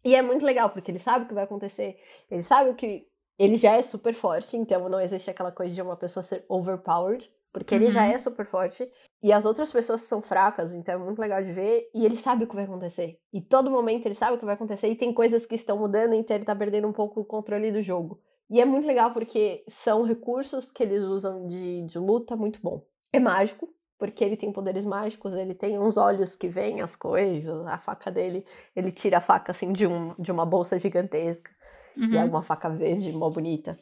E 0.04 0.14
é 0.14 0.22
muito 0.22 0.46
legal, 0.46 0.70
porque 0.70 0.92
ele 0.92 1.00
sabe 1.00 1.26
o 1.26 1.28
que 1.28 1.34
vai 1.34 1.46
acontecer, 1.46 1.98
ele 2.30 2.44
sabe 2.44 2.70
o 2.70 2.76
que. 2.76 3.08
Ele 3.38 3.56
já 3.56 3.74
é 3.74 3.82
super 3.82 4.14
forte, 4.14 4.56
então 4.56 4.88
não 4.88 5.00
existe 5.00 5.30
aquela 5.30 5.52
coisa 5.52 5.76
de 5.76 5.82
uma 5.82 5.98
pessoa 5.98 6.24
ser 6.24 6.46
overpowered, 6.48 7.30
porque 7.56 7.73
ele 7.73 7.90
já 7.90 8.06
Uhum. 8.06 8.11
é 8.11 8.18
super 8.18 8.45
forte, 8.45 8.91
e 9.23 9.32
as 9.32 9.45
outras 9.45 9.72
pessoas 9.72 10.02
são 10.02 10.22
fracas, 10.22 10.73
então 10.73 10.94
é 10.95 10.98
muito 10.98 11.19
legal 11.19 11.41
de 11.41 11.53
ver, 11.53 11.90
e 11.95 12.06
ele 12.06 12.18
sabe 12.18 12.44
o 12.44 12.48
que 12.48 12.53
vai 12.53 12.65
acontecer. 12.65 13.18
E 13.32 13.40
todo 13.41 13.72
momento 13.72 14.06
ele 14.06 14.14
sabe 14.14 14.36
o 14.36 14.38
que 14.38 14.44
vai 14.44 14.56
acontecer, 14.56 14.90
e 14.90 14.95
tem 14.95 15.14
coisas 15.14 15.45
que 15.45 15.56
estão 15.56 15.77
mudando, 15.77 16.14
então 16.14 16.36
ele 16.36 16.44
tá 16.44 16.53
perdendo 16.53 16.86
um 16.86 16.91
pouco 16.91 17.22
o 17.22 17.26
controle 17.26 17.72
do 17.72 17.82
jogo. 17.82 18.19
E 18.49 18.60
é 18.60 18.65
muito 18.65 18.86
legal 18.86 19.11
porque 19.14 19.64
são 19.69 20.03
recursos 20.03 20.69
que 20.69 20.84
eles 20.84 21.02
usam 21.02 21.48
de, 21.48 21.84
de 21.84 21.98
luta 21.98 22.36
muito 22.36 22.60
bom. 22.61 22.84
É 23.14 23.19
mágico, 23.22 23.69
porque 23.98 24.22
ele 24.26 24.36
tem 24.36 24.52
poderes 24.52 24.84
mágicos, 24.86 25.34
ele 25.34 25.53
tem 25.56 25.80
uns 25.80 25.95
olhos 25.95 26.36
que 26.36 26.49
veem 26.49 26.82
as 26.82 26.94
coisas, 26.94 27.65
a 27.68 27.77
faca 27.77 28.11
dele, 28.11 28.45
ele 28.76 28.91
tira 28.91 29.19
a 29.19 29.22
faca 29.22 29.53
assim 29.53 29.72
de, 29.72 29.88
um, 29.88 30.14
de 30.19 30.30
uma 30.30 30.45
bolsa 30.45 30.77
gigantesca, 30.77 31.49
e 31.95 32.18
é 32.18 32.22
Uhum. 32.22 32.27
uma 32.32 32.44
faca 32.44 32.69
verde, 32.69 33.14
mó 33.14 33.30
bonita. 33.30 33.80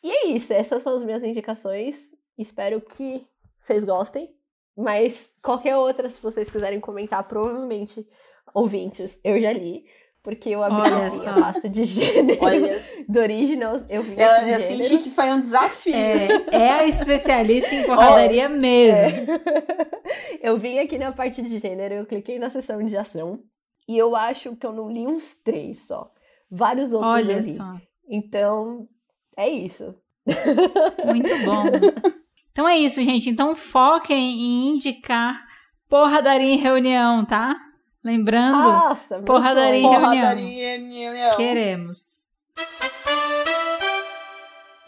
E 0.00 0.10
é 0.10 0.26
isso, 0.28 0.52
essas 0.52 0.80
são 0.84 0.94
as 0.94 1.02
minhas 1.02 1.24
indicações. 1.24 2.14
Espero 2.40 2.80
que 2.80 3.26
vocês 3.58 3.84
gostem. 3.84 4.34
Mas 4.76 5.32
qualquer 5.42 5.76
outra, 5.76 6.08
se 6.08 6.20
vocês 6.22 6.50
quiserem 6.50 6.80
comentar, 6.80 7.22
provavelmente, 7.28 8.06
ouvintes, 8.54 9.20
eu 9.22 9.38
já 9.38 9.52
li. 9.52 9.84
Porque 10.22 10.50
eu 10.50 10.62
abri 10.62 10.80
Olha 10.80 11.06
assim, 11.06 11.26
a 11.26 11.32
pasta 11.32 11.66
de 11.66 11.82
gênero 11.84 12.44
Olha, 12.44 12.82
do 13.08 13.20
Originals, 13.20 13.86
eu 13.88 14.02
vi 14.02 14.20
eu, 14.20 14.30
aqui 14.30 14.50
eu 14.50 14.60
senti 14.60 14.98
que 14.98 15.08
foi 15.08 15.30
um 15.32 15.40
desafio. 15.40 15.94
É, 15.94 16.28
é 16.50 16.70
a 16.72 16.86
especialista 16.86 17.74
em 17.74 17.84
porradaria 17.86 18.46
mesmo. 18.46 18.98
É. 18.98 19.26
eu 20.42 20.58
vim 20.58 20.78
aqui 20.78 20.98
na 20.98 21.10
parte 21.10 21.40
de 21.40 21.58
gênero, 21.58 21.94
eu 21.94 22.06
cliquei 22.06 22.38
na 22.38 22.50
seção 22.50 22.84
de 22.84 22.96
ação. 22.98 23.42
E 23.88 23.96
eu 23.96 24.14
acho 24.14 24.54
que 24.56 24.66
eu 24.66 24.72
não 24.72 24.90
li 24.90 25.06
uns 25.06 25.34
três 25.36 25.86
só. 25.86 26.10
Vários 26.50 26.92
outros 26.92 27.12
eu 27.12 27.18
Olha 27.18 27.36
li. 27.40 27.54
só. 27.54 27.80
Então, 28.06 28.86
é 29.36 29.48
isso. 29.48 29.94
Muito 31.06 31.30
bom. 31.46 32.19
Então 32.52 32.68
é 32.68 32.76
isso, 32.76 33.02
gente. 33.02 33.30
Então 33.30 33.54
foquem 33.54 34.18
em 34.18 34.68
indicar 34.74 35.44
porradaria 35.88 36.54
em 36.54 36.56
reunião, 36.56 37.24
tá? 37.24 37.56
Lembrando, 38.02 38.62
Nossa, 38.62 39.20
porradaria 39.22 39.80
em 39.80 39.88
reunião. 39.88 40.10
Porradaria, 40.10 40.78
reunião. 40.78 41.36
queremos. 41.36 42.20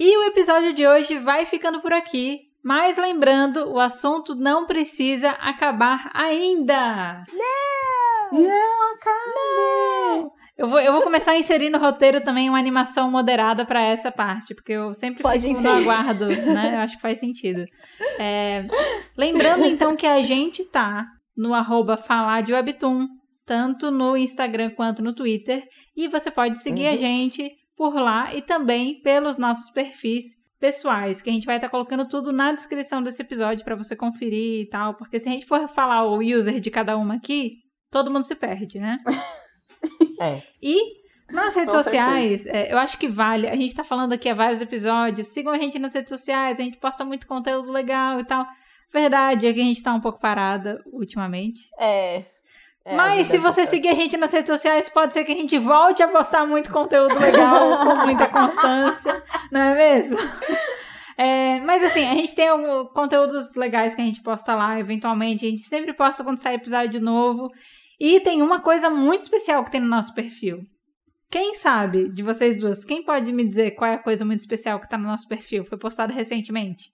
E 0.01 0.17
o 0.17 0.25
episódio 0.25 0.73
de 0.73 0.87
hoje 0.87 1.19
vai 1.19 1.45
ficando 1.45 1.81
por 1.81 1.93
aqui. 1.93 2.49
Mas 2.65 2.97
lembrando, 2.97 3.73
o 3.73 3.81
assunto 3.81 4.37
não 4.37 4.67
precisa 4.67 5.31
acabar 5.31 6.11
ainda. 6.15 7.25
Não, 8.31 8.93
acaba. 8.95 9.52
Eu 10.63 10.69
vou, 10.69 10.79
eu 10.79 10.93
vou 10.93 11.03
começar 11.03 11.33
a 11.33 11.37
inserir 11.37 11.71
no 11.71 11.79
roteiro 11.79 12.21
também 12.21 12.49
uma 12.49 12.57
animação 12.57 13.11
moderada 13.11 13.65
para 13.67 13.83
essa 13.83 14.13
parte, 14.13 14.55
porque 14.55 14.71
eu 14.71 14.95
sempre 14.95 15.21
Pode 15.21 15.45
fico 15.45 15.61
no 15.61 15.69
aguardo, 15.69 16.29
né? 16.29 16.77
Eu 16.77 16.79
acho 16.79 16.95
que 16.95 17.03
faz 17.03 17.19
sentido. 17.19 17.65
É, 18.17 18.65
lembrando, 19.19 19.65
então, 19.65 19.97
que 19.97 20.07
a 20.07 20.23
gente 20.23 20.65
tá 20.65 21.05
no 21.37 21.53
arroba 21.53 21.97
falar 21.97 22.43
de 22.43 22.53
Webtoon, 22.53 23.09
tanto 23.45 23.91
no 23.91 24.17
Instagram 24.17 24.71
quanto 24.71 25.03
no 25.03 25.13
Twitter, 25.13 25.67
e 25.97 26.07
você 26.07 26.31
pode 26.31 26.61
seguir 26.61 26.87
a 26.87 26.93
Uhum. 26.93 26.99
gente 26.99 27.51
por 27.77 27.97
lá 27.97 28.33
e 28.33 28.41
também 28.41 29.01
pelos 29.03 29.37
nossos 29.37 29.69
perfis 29.71 30.27
pessoais, 30.61 31.21
que 31.21 31.29
a 31.29 31.33
gente 31.33 31.45
vai 31.45 31.57
estar 31.57 31.71
colocando 31.71 32.07
tudo 32.07 32.33
na 32.33 32.53
descrição 32.53 33.03
desse 33.03 33.21
episódio 33.21 33.65
para 33.65 33.75
você 33.75 33.97
conferir 33.97 34.61
e 34.63 34.69
tal, 34.69 34.95
porque 34.95 35.19
se 35.19 35.29
a 35.29 35.33
gente 35.33 35.45
for 35.45 35.69
falar 35.69 36.05
o 36.05 36.21
user 36.21 36.61
de 36.61 36.71
cada 36.71 36.97
uma 36.97 37.17
aqui, 37.17 37.55
todo 37.91 38.13
mundo 38.13 38.23
se 38.23 38.37
perde, 38.37 38.79
né? 38.79 38.95
É. 40.21 40.43
E 40.63 41.03
nas 41.33 41.57
redes 41.57 41.75
Com 41.75 41.83
sociais, 41.83 42.47
é, 42.47 42.73
eu 42.73 42.79
acho 42.79 42.99
que 42.99 43.09
vale. 43.09 43.49
A 43.49 43.57
gente 43.57 43.75
tá 43.75 43.83
falando 43.83 44.13
aqui 44.13 44.29
há 44.29 44.35
vários 44.35 44.61
episódios. 44.61 45.29
Sigam 45.29 45.53
a 45.53 45.59
gente 45.59 45.79
nas 45.79 45.95
redes 45.95 46.11
sociais, 46.11 46.61
a 46.61 46.63
gente 46.63 46.77
posta 46.77 47.05
muito 47.05 47.27
conteúdo 47.27 47.73
legal 47.73 48.21
e 48.21 48.25
tal. 48.25 48.47
Verdade 48.93 49.47
é 49.47 49.53
que 49.53 49.61
a 49.61 49.65
gente 49.65 49.83
tá 49.83 49.95
um 49.95 50.01
pouco 50.01 50.21
parada 50.21 50.83
ultimamente. 50.93 51.71
É. 51.81 52.25
é, 52.85 52.95
Mas 52.95 53.27
se 53.27 53.33
verdade, 53.33 53.55
você 53.55 53.67
seguir 53.67 53.89
a 53.89 53.95
gente 53.95 54.19
nas 54.19 54.33
redes 54.33 54.51
sociais, 54.51 54.91
pode 54.91 55.15
ser 55.15 55.25
que 55.25 55.33
a 55.33 55.35
gente 55.35 55.59
volte 55.59 56.03
a 56.03 56.09
postar 56.09 56.47
muito 56.47 56.71
conteúdo 56.71 57.19
legal, 57.19 57.79
com 57.83 58.05
muita 58.05 58.29
constância, 58.29 59.25
não 59.51 59.61
é 59.61 59.75
mesmo? 59.75 60.19
É, 61.17 61.61
mas 61.61 61.83
assim, 61.83 62.07
a 62.07 62.15
gente 62.15 62.35
tem 62.35 62.49
conteúdos 62.95 63.55
legais 63.55 63.95
que 63.95 64.03
a 64.03 64.05
gente 64.05 64.23
posta 64.23 64.55
lá, 64.55 64.79
eventualmente. 64.79 65.47
A 65.47 65.51
gente 65.51 65.63
sempre 65.63 65.95
posta 65.95 66.23
quando 66.23 66.39
sai 66.39 66.55
episódio 66.55 67.01
novo. 67.01 67.51
E 68.05 68.19
tem 68.19 68.43
uma 68.43 68.61
coisa 68.61 68.91
muito 68.91 69.21
especial 69.21 69.65
que 69.65 69.71
tem 69.71 69.81
no 69.81 69.87
nosso 69.87 70.13
perfil. 70.13 70.67
Quem 71.31 71.55
sabe, 71.55 72.09
de 72.09 72.21
vocês 72.21 72.59
duas, 72.59 72.85
quem 72.85 73.05
pode 73.05 73.33
me 73.33 73.45
dizer 73.47 73.71
qual 73.77 73.89
é 73.89 73.95
a 73.95 73.99
coisa 74.03 74.25
muito 74.25 74.41
especial 74.41 74.81
que 74.81 74.89
tá 74.89 74.99
no 74.99 75.07
nosso 75.07 75.29
perfil? 75.29 75.65
Foi 75.65 75.79
postado 75.79 76.13
recentemente. 76.13 76.91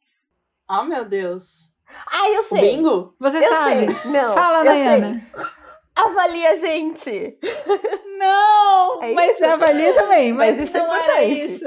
Oh, 0.70 0.84
meu 0.84 1.06
Deus. 1.06 1.66
Ah, 2.12 2.28
eu 2.30 2.40
O 2.40 2.44
sei. 2.44 2.60
bingo? 2.76 3.14
Você 3.18 3.38
Eu 3.38 3.48
sabe? 3.48 3.90
sei. 3.94 4.10
Não, 4.12 4.34
Fala, 4.34 4.62
Nayana. 4.62 5.18
sei. 5.34 5.42
Avalia 5.96 6.50
a 6.50 6.56
gente. 6.56 7.38
Não! 8.18 9.02
É 9.02 9.12
mas 9.14 9.42
avalia 9.42 9.94
também. 9.94 10.32
Mas, 10.34 10.58
Mas 10.58 10.68
isso 10.68 10.76
é 10.76 10.80
não 10.80 10.94
era 10.94 11.24
importante. 11.24 11.52
isso. 11.54 11.64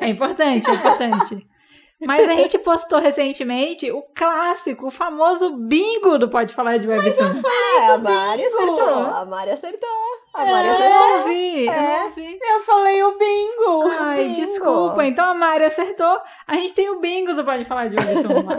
É 0.00 0.08
importante, 0.08 0.70
é 0.70 0.74
importante. 0.74 1.48
Mas 2.06 2.28
a 2.28 2.32
gente 2.32 2.56
postou 2.58 3.00
recentemente 3.00 3.90
o 3.90 4.02
clássico, 4.14 4.86
o 4.86 4.90
famoso 4.90 5.56
bingo 5.56 6.16
do 6.16 6.28
Pode 6.28 6.54
Falar 6.54 6.78
de 6.78 6.86
Webtoon. 6.86 7.42
É, 7.80 7.86
a 7.90 7.98
Mari 7.98 8.44
acertou. 8.44 8.76
falou. 8.76 9.04
A 9.14 9.24
Mari 9.24 9.50
acertou. 9.50 9.88
A 10.32 10.46
É. 10.46 10.50
Mari 10.52 10.68
Eu 10.68 10.74
acertou. 10.74 10.94
não 10.98 11.18
ouvi, 11.18 11.66
eu 11.66 11.72
É. 11.72 11.98
não 11.98 12.04
ouvi. 12.06 12.38
Eu 12.40 12.60
falei 12.60 13.02
o 13.02 13.18
bingo. 13.18 13.90
Ai, 13.98 14.24
bingo. 14.24 14.34
desculpa. 14.36 15.04
Então 15.06 15.24
a 15.24 15.34
Mari 15.34 15.64
acertou. 15.64 16.20
A 16.46 16.54
gente 16.54 16.72
tem 16.74 16.88
o 16.88 17.00
bingo 17.00 17.34
do 17.34 17.44
Pode 17.44 17.64
Falar 17.64 17.88
de 17.88 17.96
Webtoon 17.96 18.46
lá. 18.46 18.56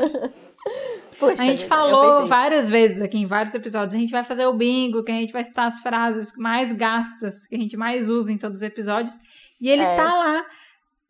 Puxa 1.18 1.34
A 1.42 1.46
gente 1.46 1.64
eu 1.64 1.68
falou 1.70 2.26
várias 2.26 2.70
vezes 2.70 3.02
aqui 3.02 3.18
em 3.18 3.26
vários 3.26 3.54
episódios. 3.54 3.96
A 3.96 3.98
gente 3.98 4.12
vai 4.12 4.24
fazer 4.24 4.46
o 4.48 4.54
bingo, 4.54 5.04
que 5.04 5.12
a 5.12 5.16
gente 5.16 5.32
vai 5.34 5.44
citar 5.44 5.68
as 5.68 5.80
frases 5.80 6.34
mais 6.38 6.72
gastas, 6.74 7.46
que 7.46 7.56
a 7.56 7.60
gente 7.60 7.76
mais 7.78 8.10
usa 8.10 8.32
em 8.32 8.38
todos 8.38 8.58
os 8.58 8.64
episódios. 8.64 9.16
E 9.62 9.70
ele 9.70 9.82
É. 9.84 9.96
tá 9.98 10.14
lá. 10.14 10.46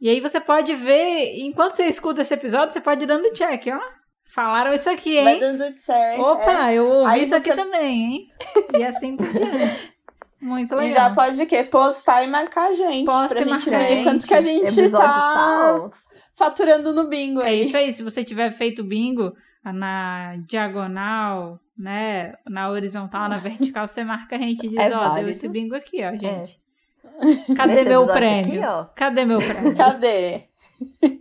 E 0.02 0.10
aí 0.10 0.20
você 0.20 0.40
pode 0.40 0.74
ver, 0.76 1.36
enquanto 1.40 1.74
você 1.74 1.86
escuta 1.86 2.22
esse 2.22 2.34
episódio, 2.34 2.72
você 2.74 2.82
pode 2.82 3.04
ir 3.04 3.08
dando 3.08 3.32
check, 3.34 3.66
ó. 3.68 3.80
Falaram 4.34 4.72
isso 4.72 4.90
aqui, 4.90 5.22
Vai 5.22 5.34
hein? 5.34 5.40
dando 5.40 5.78
certo. 5.78 6.22
Opa, 6.22 6.72
eu 6.74 6.88
ouvi 6.88 7.12
Aí 7.12 7.22
isso 7.24 7.36
aqui 7.36 7.50
você- 7.50 7.56
também, 7.56 8.04
hein? 8.14 8.26
E 8.80 8.84
assim 8.84 9.18
por 9.18 9.28
diante. 9.28 9.92
Muito 10.42 10.74
E 10.74 10.78
legal. 10.78 10.92
já 11.10 11.10
pode 11.14 11.42
o 11.42 11.48
quê? 11.48 11.64
Postar 11.64 12.24
e 12.24 12.28
marcar 12.28 12.70
a 12.70 12.74
gente. 12.74 13.06
Posta 13.06 13.36
pra 13.36 13.44
e 13.46 13.50
gente 13.50 13.70
ver 13.70 13.88
gente. 13.88 14.04
quanto 14.04 14.26
que 14.28 14.34
a 14.34 14.42
gente 14.42 14.62
Episódio 14.80 14.92
tá 15.08 15.34
tal. 15.34 15.92
faturando 16.38 16.94
no 16.94 17.10
bingo 17.10 17.42
É 17.42 17.48
aí. 17.48 17.62
isso 17.62 17.76
aí, 17.76 17.92
se 17.92 18.02
você 18.04 18.24
tiver 18.24 18.52
feito 18.52 18.84
bingo 18.84 19.34
na 19.66 20.34
diagonal, 20.48 21.60
né, 21.78 22.34
na 22.48 22.70
horizontal, 22.70 23.28
na 23.28 23.38
vertical, 23.38 23.88
você 23.88 24.04
marca 24.04 24.36
a 24.38 24.40
gente 24.40 24.66
e 24.66 24.70
diz, 24.70 24.80
É 24.80 24.96
ó, 24.96 25.10
deu 25.16 25.28
esse 25.28 25.48
bingo 25.50 25.76
aqui, 25.76 26.04
ó, 26.06 26.12
gente. 26.16 26.22
Nesse 26.30 26.60
Cadê 27.56 27.84
meu 27.84 28.02
episódio 28.02 28.14
prêmio? 28.14 28.64
aqui. 28.66 28.92
Cadê 28.96 29.26
meu 29.26 29.40
prêmio? 29.40 29.76
Cadê? 29.78 30.44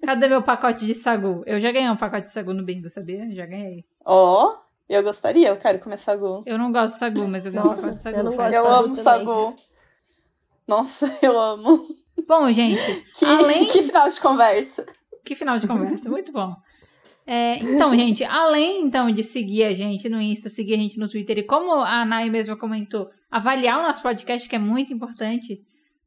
Cadê 0.05 0.29
meu 0.29 0.43
pacote 0.43 0.87
de 0.87 0.95
sagu? 0.95 1.43
Eu 1.47 1.59
já 1.61 1.73
ganhei 1.73 1.91
um 1.91 1.97
pacote 1.97 2.23
de 2.23 2.33
sagu 2.33 2.53
no 2.55 2.65
bingo, 2.65 2.89
sabia? 2.89 3.29
Já 3.35 3.45
ganhei. 3.47 3.85
Ó, 4.05 4.55
eu 4.89 5.03
gostaria, 5.03 5.49
eu 5.49 5.57
quero 5.57 5.79
comer 5.81 5.99
sagu. 5.99 6.43
Eu 6.47 6.57
não 6.57 6.71
gosto 6.71 6.95
de 6.95 6.99
sagu, 7.01 7.27
mas 7.27 7.45
eu 7.47 7.53
ganhei 7.53 7.67
um 7.71 7.75
pacote 7.75 7.95
de 7.95 8.01
sagu. 8.01 8.17
eu 8.19 8.25
não 8.25 8.33
gosto 8.37 8.55
Eu 8.55 8.63
sagu 8.65 8.75
amo 8.75 8.83
também. 8.89 9.03
sagu. 9.05 9.57
Nossa, 10.67 11.19
eu 11.23 11.39
amo. 11.41 11.87
Bom, 12.27 12.51
gente, 12.53 13.05
Que, 13.19 13.25
Além- 13.25 13.65
que 13.67 13.83
final 13.83 14.09
de 14.09 14.21
conversa. 14.21 14.85
que 15.25 15.35
final 15.35 15.59
de 15.59 15.67
conversa, 15.67 16.09
muito 16.11 16.31
bom. 16.33 16.55
É, 17.27 17.57
então, 17.59 17.95
gente, 17.95 18.25
além 18.25 18.83
então 18.83 19.11
de 19.11 19.23
seguir 19.23 19.65
a 19.65 19.73
gente 19.75 20.09
no 20.09 20.21
Insta, 20.21 20.49
seguir 20.49 20.75
a 20.75 20.79
gente 20.79 20.99
no 20.99 21.09
Twitter 21.09 21.39
e 21.39 21.43
como 21.43 21.73
a 21.75 22.05
Nai 22.05 22.31
mesma 22.31 22.57
comentou, 22.57 23.11
avaliar 23.31 23.79
o 23.79 23.83
nosso 23.83 24.03
podcast, 24.03 24.49
que 24.49 24.57
é 24.57 24.59
muito 24.59 24.93
importante. 24.93 25.61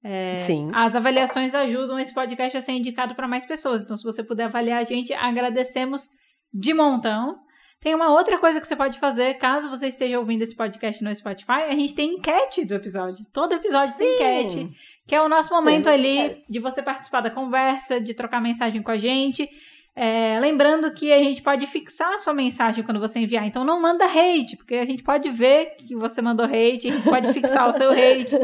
É, 0.04 0.38
Sim. 0.40 0.72
As 0.74 0.96
avaliações 0.96 1.54
ajudam 1.54 2.00
esse 2.00 2.14
podcast 2.14 2.58
a 2.58 2.62
ser 2.62 2.72
indicado 2.72 3.14
para 3.14 3.28
mais 3.28 3.46
pessoas. 3.46 3.82
Então, 3.82 3.96
se 3.96 4.04
você 4.04 4.24
puder 4.24 4.46
avaliar 4.46 4.82
a 4.82 4.84
gente, 4.84 5.14
agradecemos 5.14 6.10
de 6.54 6.74
montão. 6.74 7.40
Tem 7.80 7.96
uma 7.96 8.12
outra 8.12 8.38
coisa 8.38 8.62
que 8.62 8.68
você 8.68 8.76
pode 8.76 9.00
fazer, 9.00 9.34
caso 9.36 9.68
você 9.68 9.88
esteja 9.88 10.20
ouvindo 10.20 10.44
esse 10.44 10.56
podcast 10.56 11.04
no 11.04 11.16
Spotify, 11.16 11.64
a 11.68 11.72
gente 11.72 11.96
tem 11.96 12.14
enquete 12.14 12.64
do 12.64 12.76
episódio. 12.76 13.26
Todo 13.34 13.54
episódio 13.54 13.98
tem 13.98 14.14
enquete, 14.14 14.72
que 15.08 15.16
é 15.16 15.22
o 15.22 15.28
nosso 15.28 15.52
momento 15.52 15.86
Temos 15.86 16.00
ali 16.00 16.18
enquetes. 16.20 16.48
de 16.48 16.60
você 16.60 16.84
participar 16.84 17.22
da 17.22 17.32
conversa, 17.32 18.00
de 18.00 18.14
trocar 18.14 18.40
mensagem 18.40 18.84
com 18.84 18.92
a 18.92 18.98
gente. 19.00 19.50
É, 19.94 20.40
lembrando 20.40 20.90
que 20.94 21.12
a 21.12 21.18
gente 21.22 21.42
pode 21.42 21.68
fixar 21.68 22.14
a 22.14 22.20
sua 22.20 22.34
mensagem 22.34 22.82
quando 22.84 23.00
você 23.00 23.20
enviar, 23.20 23.46
então 23.46 23.66
não 23.66 23.82
manda 23.82 24.06
hate, 24.06 24.56
porque 24.56 24.76
a 24.76 24.86
gente 24.86 25.04
pode 25.04 25.30
ver 25.30 25.76
que 25.78 25.94
você 25.96 26.22
mandou 26.22 26.46
hate, 26.46 26.88
a 26.88 26.92
gente 26.92 27.04
pode 27.04 27.34
fixar 27.34 27.68
o 27.68 27.74
seu 27.74 27.92
hate. 27.92 28.36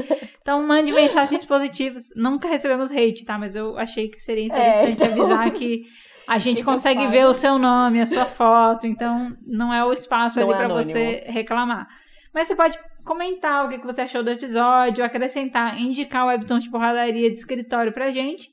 Então 0.42 0.66
mande 0.66 0.92
mensagens 0.92 1.46
positivas. 1.46 2.10
Nunca 2.16 2.48
recebemos 2.50 2.92
hate, 2.92 3.24
tá? 3.26 3.38
Mas 3.38 3.56
eu 3.56 3.78
achei 3.78 4.10
que 4.10 4.20
seria 4.22 4.46
interessante 4.46 5.04
então. 5.04 5.08
avisar 5.08 5.52
que 5.52 5.86
a 6.28 6.38
gente 6.40 6.60
Fica 6.60 6.72
consegue 6.72 7.08
ver 7.08 7.26
o 7.26 7.34
seu 7.34 7.58
nome, 7.58 8.02
a 8.02 8.06
sua 8.06 8.26
foto, 8.26 8.86
então 8.86 9.36
não 9.46 9.74
é 9.74 9.84
o 9.86 9.94
espaço 9.94 10.40
Não 10.40 10.52
ali 10.52 10.62
é 10.62 10.66
anônimo. 10.66 10.84
você 10.84 11.24
reclamar. 11.28 11.88
Mas 12.34 12.48
você 12.48 12.56
pode 12.56 12.78
comentar 13.06 13.66
o 13.66 13.70
que 13.70 13.80
que 13.80 13.86
você 13.86 14.02
achou 14.02 14.22
do 14.22 14.30
episódio, 14.30 15.04
acrescentar, 15.04 15.80
indicar 15.80 16.26
o 16.26 16.28
webtoon 16.28 16.60
de 16.60 16.70
porradaria 16.70 17.30
de 17.32 17.40
escritório 17.40 17.94
pra 17.94 18.12
gente. 18.12 18.50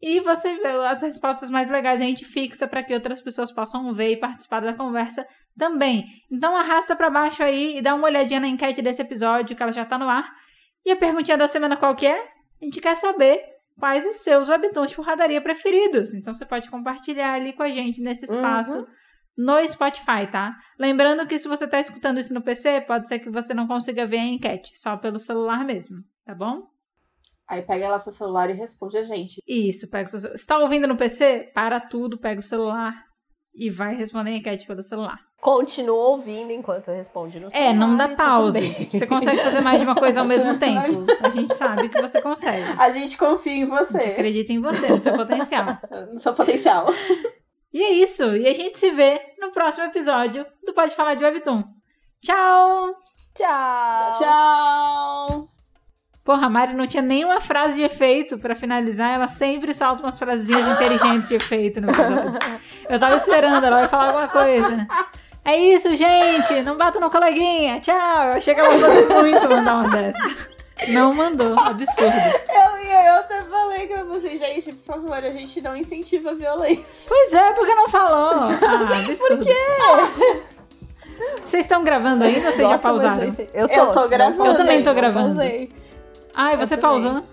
E 0.00 0.20
você 0.20 0.56
vê 0.58 0.68
as 0.86 1.02
respostas 1.02 1.50
mais 1.50 1.68
legais 1.68 2.00
a 2.00 2.04
gente 2.04 2.24
fixa 2.24 2.68
para 2.68 2.82
que 2.82 2.94
outras 2.94 3.20
pessoas 3.20 3.50
possam 3.50 3.92
ver 3.92 4.12
e 4.12 4.16
participar 4.16 4.60
da 4.60 4.72
conversa 4.72 5.26
também. 5.58 6.04
Então 6.30 6.56
arrasta 6.56 6.94
para 6.94 7.10
baixo 7.10 7.42
aí 7.42 7.78
e 7.78 7.82
dá 7.82 7.94
uma 7.94 8.06
olhadinha 8.06 8.38
na 8.38 8.46
enquete 8.46 8.80
desse 8.80 9.02
episódio 9.02 9.56
que 9.56 9.62
ela 9.62 9.72
já 9.72 9.84
tá 9.84 9.98
no 9.98 10.08
ar. 10.08 10.30
E 10.86 10.92
a 10.92 10.96
perguntinha 10.96 11.36
da 11.36 11.48
semana 11.48 11.76
qual 11.76 11.94
que 11.96 12.06
é? 12.06 12.16
A 12.60 12.64
gente 12.64 12.80
quer 12.80 12.96
saber 12.96 13.42
quais 13.78 14.06
os 14.06 14.16
seus 14.16 14.48
webtoons 14.48 14.90
de 14.90 14.96
porradaria 14.96 15.40
preferidos. 15.40 16.14
Então 16.14 16.32
você 16.32 16.46
pode 16.46 16.70
compartilhar 16.70 17.32
ali 17.34 17.52
com 17.52 17.62
a 17.64 17.68
gente 17.68 18.00
nesse 18.00 18.24
espaço 18.24 18.78
Uhum. 18.78 18.86
no 19.36 19.68
Spotify, 19.68 20.28
tá? 20.30 20.56
Lembrando 20.78 21.26
que 21.26 21.38
se 21.38 21.48
você 21.48 21.66
tá 21.66 21.80
escutando 21.80 22.18
isso 22.18 22.32
no 22.32 22.42
PC, 22.42 22.80
pode 22.82 23.08
ser 23.08 23.18
que 23.18 23.30
você 23.30 23.52
não 23.52 23.66
consiga 23.66 24.06
ver 24.06 24.18
a 24.18 24.24
enquete, 24.24 24.70
só 24.78 24.96
pelo 24.96 25.18
celular 25.18 25.64
mesmo, 25.64 25.98
tá 26.24 26.34
bom? 26.34 26.68
Aí 27.48 27.62
pega 27.62 27.88
lá 27.88 27.98
seu 27.98 28.12
celular 28.12 28.50
e 28.50 28.52
responde 28.52 28.98
a 28.98 29.02
gente. 29.02 29.40
Isso, 29.46 29.88
pega 29.88 30.08
o 30.08 30.18
seu... 30.18 30.36
Se 30.36 30.46
tá 30.46 30.58
ouvindo 30.58 30.86
no 30.86 30.96
PC, 30.96 31.50
para 31.54 31.80
tudo, 31.80 32.18
pega 32.18 32.40
o 32.40 32.42
celular 32.42 33.04
e 33.54 33.70
vai 33.70 33.94
responder 33.96 34.30
a 34.30 34.36
enquete 34.36 34.66
pelo 34.66 34.82
celular. 34.82 35.18
Continua 35.40 36.08
ouvindo 36.08 36.52
enquanto 36.52 36.88
responde 36.90 37.38
no 37.40 37.48
É, 37.52 37.72
não 37.72 37.96
dá 37.96 38.04
celular, 38.08 38.52
tá 38.52 38.52
bem. 38.60 38.90
Você 38.92 39.06
consegue 39.06 39.40
fazer 39.40 39.60
mais 39.62 39.78
de 39.78 39.84
uma 39.86 39.94
coisa 39.94 40.20
ao 40.20 40.26
mesmo 40.28 40.58
tempo. 40.58 41.06
A 41.22 41.30
gente 41.30 41.54
sabe 41.54 41.88
que 41.88 42.00
você 42.02 42.20
consegue. 42.20 42.64
A 42.78 42.90
gente 42.90 43.16
confia 43.16 43.52
em 43.52 43.62
A 43.62 43.78
gente 43.78 43.86
você. 43.92 43.98
acredita 43.98 44.52
em 44.52 44.60
você, 44.60 44.88
no 44.88 45.00
seu 45.00 45.14
potencial. 45.16 45.64
No 46.12 46.18
seu 46.20 46.34
potencial. 46.34 46.86
E 47.70 47.82
é 47.82 47.90
isso. 47.92 48.34
E 48.34 48.48
a 48.48 48.54
gente 48.54 48.78
se 48.78 48.90
vê 48.90 49.20
no 49.38 49.52
próximo 49.52 49.84
episódio 49.84 50.44
do 50.64 50.72
Pode 50.72 50.96
Falar 50.96 51.14
de 51.14 51.22
Webtoon. 51.22 51.62
Tchau! 52.22 52.94
Tchau. 53.34 54.12
Tchau! 54.18 55.57
Porra, 56.28 56.44
a 56.44 56.50
Mari 56.50 56.74
não 56.74 56.86
tinha 56.86 57.02
nenhuma 57.02 57.40
frase 57.40 57.76
de 57.76 57.80
efeito 57.80 58.36
pra 58.36 58.54
finalizar. 58.54 59.14
Ela 59.14 59.28
sempre 59.28 59.72
solta 59.72 60.02
umas 60.02 60.18
frasezinhas 60.18 60.68
inteligentes 60.68 61.26
de 61.26 61.36
efeito 61.36 61.80
no 61.80 61.88
episódio. 61.88 62.38
Eu 62.86 63.00
tava 63.00 63.16
esperando, 63.16 63.64
ela 63.64 63.78
vai 63.78 63.88
falar 63.88 64.08
alguma 64.08 64.28
coisa. 64.28 64.86
É 65.42 65.56
isso, 65.56 65.96
gente! 65.96 66.60
Não 66.60 66.76
bata 66.76 67.00
no 67.00 67.10
coleguinha! 67.10 67.80
Tchau! 67.80 68.24
Eu 68.24 68.32
achei 68.34 68.54
que 68.54 68.60
ela 68.60 68.78
fosse 68.78 69.04
muito 69.04 69.48
mandar 69.48 69.76
uma 69.76 69.88
dessa. 69.88 70.36
Não 70.88 71.14
mandou. 71.14 71.58
Absurdo. 71.58 72.12
Eu, 72.12 72.90
eu 72.92 73.14
até 73.14 73.42
falei 73.44 73.86
que 73.86 73.94
eu 73.94 74.06
falei, 74.06 74.36
gente, 74.38 74.72
por 74.74 74.84
favor, 74.84 75.14
a 75.14 75.30
gente 75.30 75.62
não 75.62 75.74
incentiva 75.74 76.32
a 76.32 76.34
violência. 76.34 76.84
Pois 77.08 77.32
é, 77.32 77.52
por 77.54 77.64
que 77.66 77.74
não 77.74 77.88
falou? 77.88 78.50
Ah, 78.50 78.98
absurdo. 78.98 79.46
Por 79.46 79.46
quê? 79.46 80.42
Vocês 81.40 81.64
estão 81.64 81.82
gravando 81.82 82.24
ainda 82.24 82.48
ou 82.48 82.52
vocês 82.52 82.68
já 82.68 82.78
pausaram? 82.78 83.34
Eu 83.54 83.66
tô, 83.66 83.74
Eu 83.74 83.92
tô 83.92 84.08
gravando. 84.08 84.44
Eu 84.44 84.56
também 84.58 84.82
tô 84.82 84.90
não 84.90 84.94
gravando. 84.94 85.34
pausei. 85.36 85.87
Ah, 86.40 86.52
e 86.52 86.54
Eu 86.54 86.58
você 86.58 86.76
também. 86.76 87.02
pausou? 87.02 87.24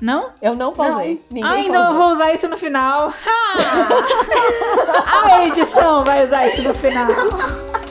Não? 0.00 0.30
Eu 0.40 0.54
não 0.54 0.72
pausei. 0.72 1.20
Ninguém 1.28 1.50
ah, 1.50 1.58
então 1.58 1.74
eu 1.74 1.80
pausou. 1.86 2.02
vou 2.02 2.12
usar 2.12 2.32
isso 2.32 2.48
no 2.48 2.56
final. 2.56 3.10
a 5.32 5.44
edição 5.46 6.04
vai 6.04 6.22
usar 6.22 6.46
isso 6.46 6.62
no 6.62 6.72
final. 6.72 7.08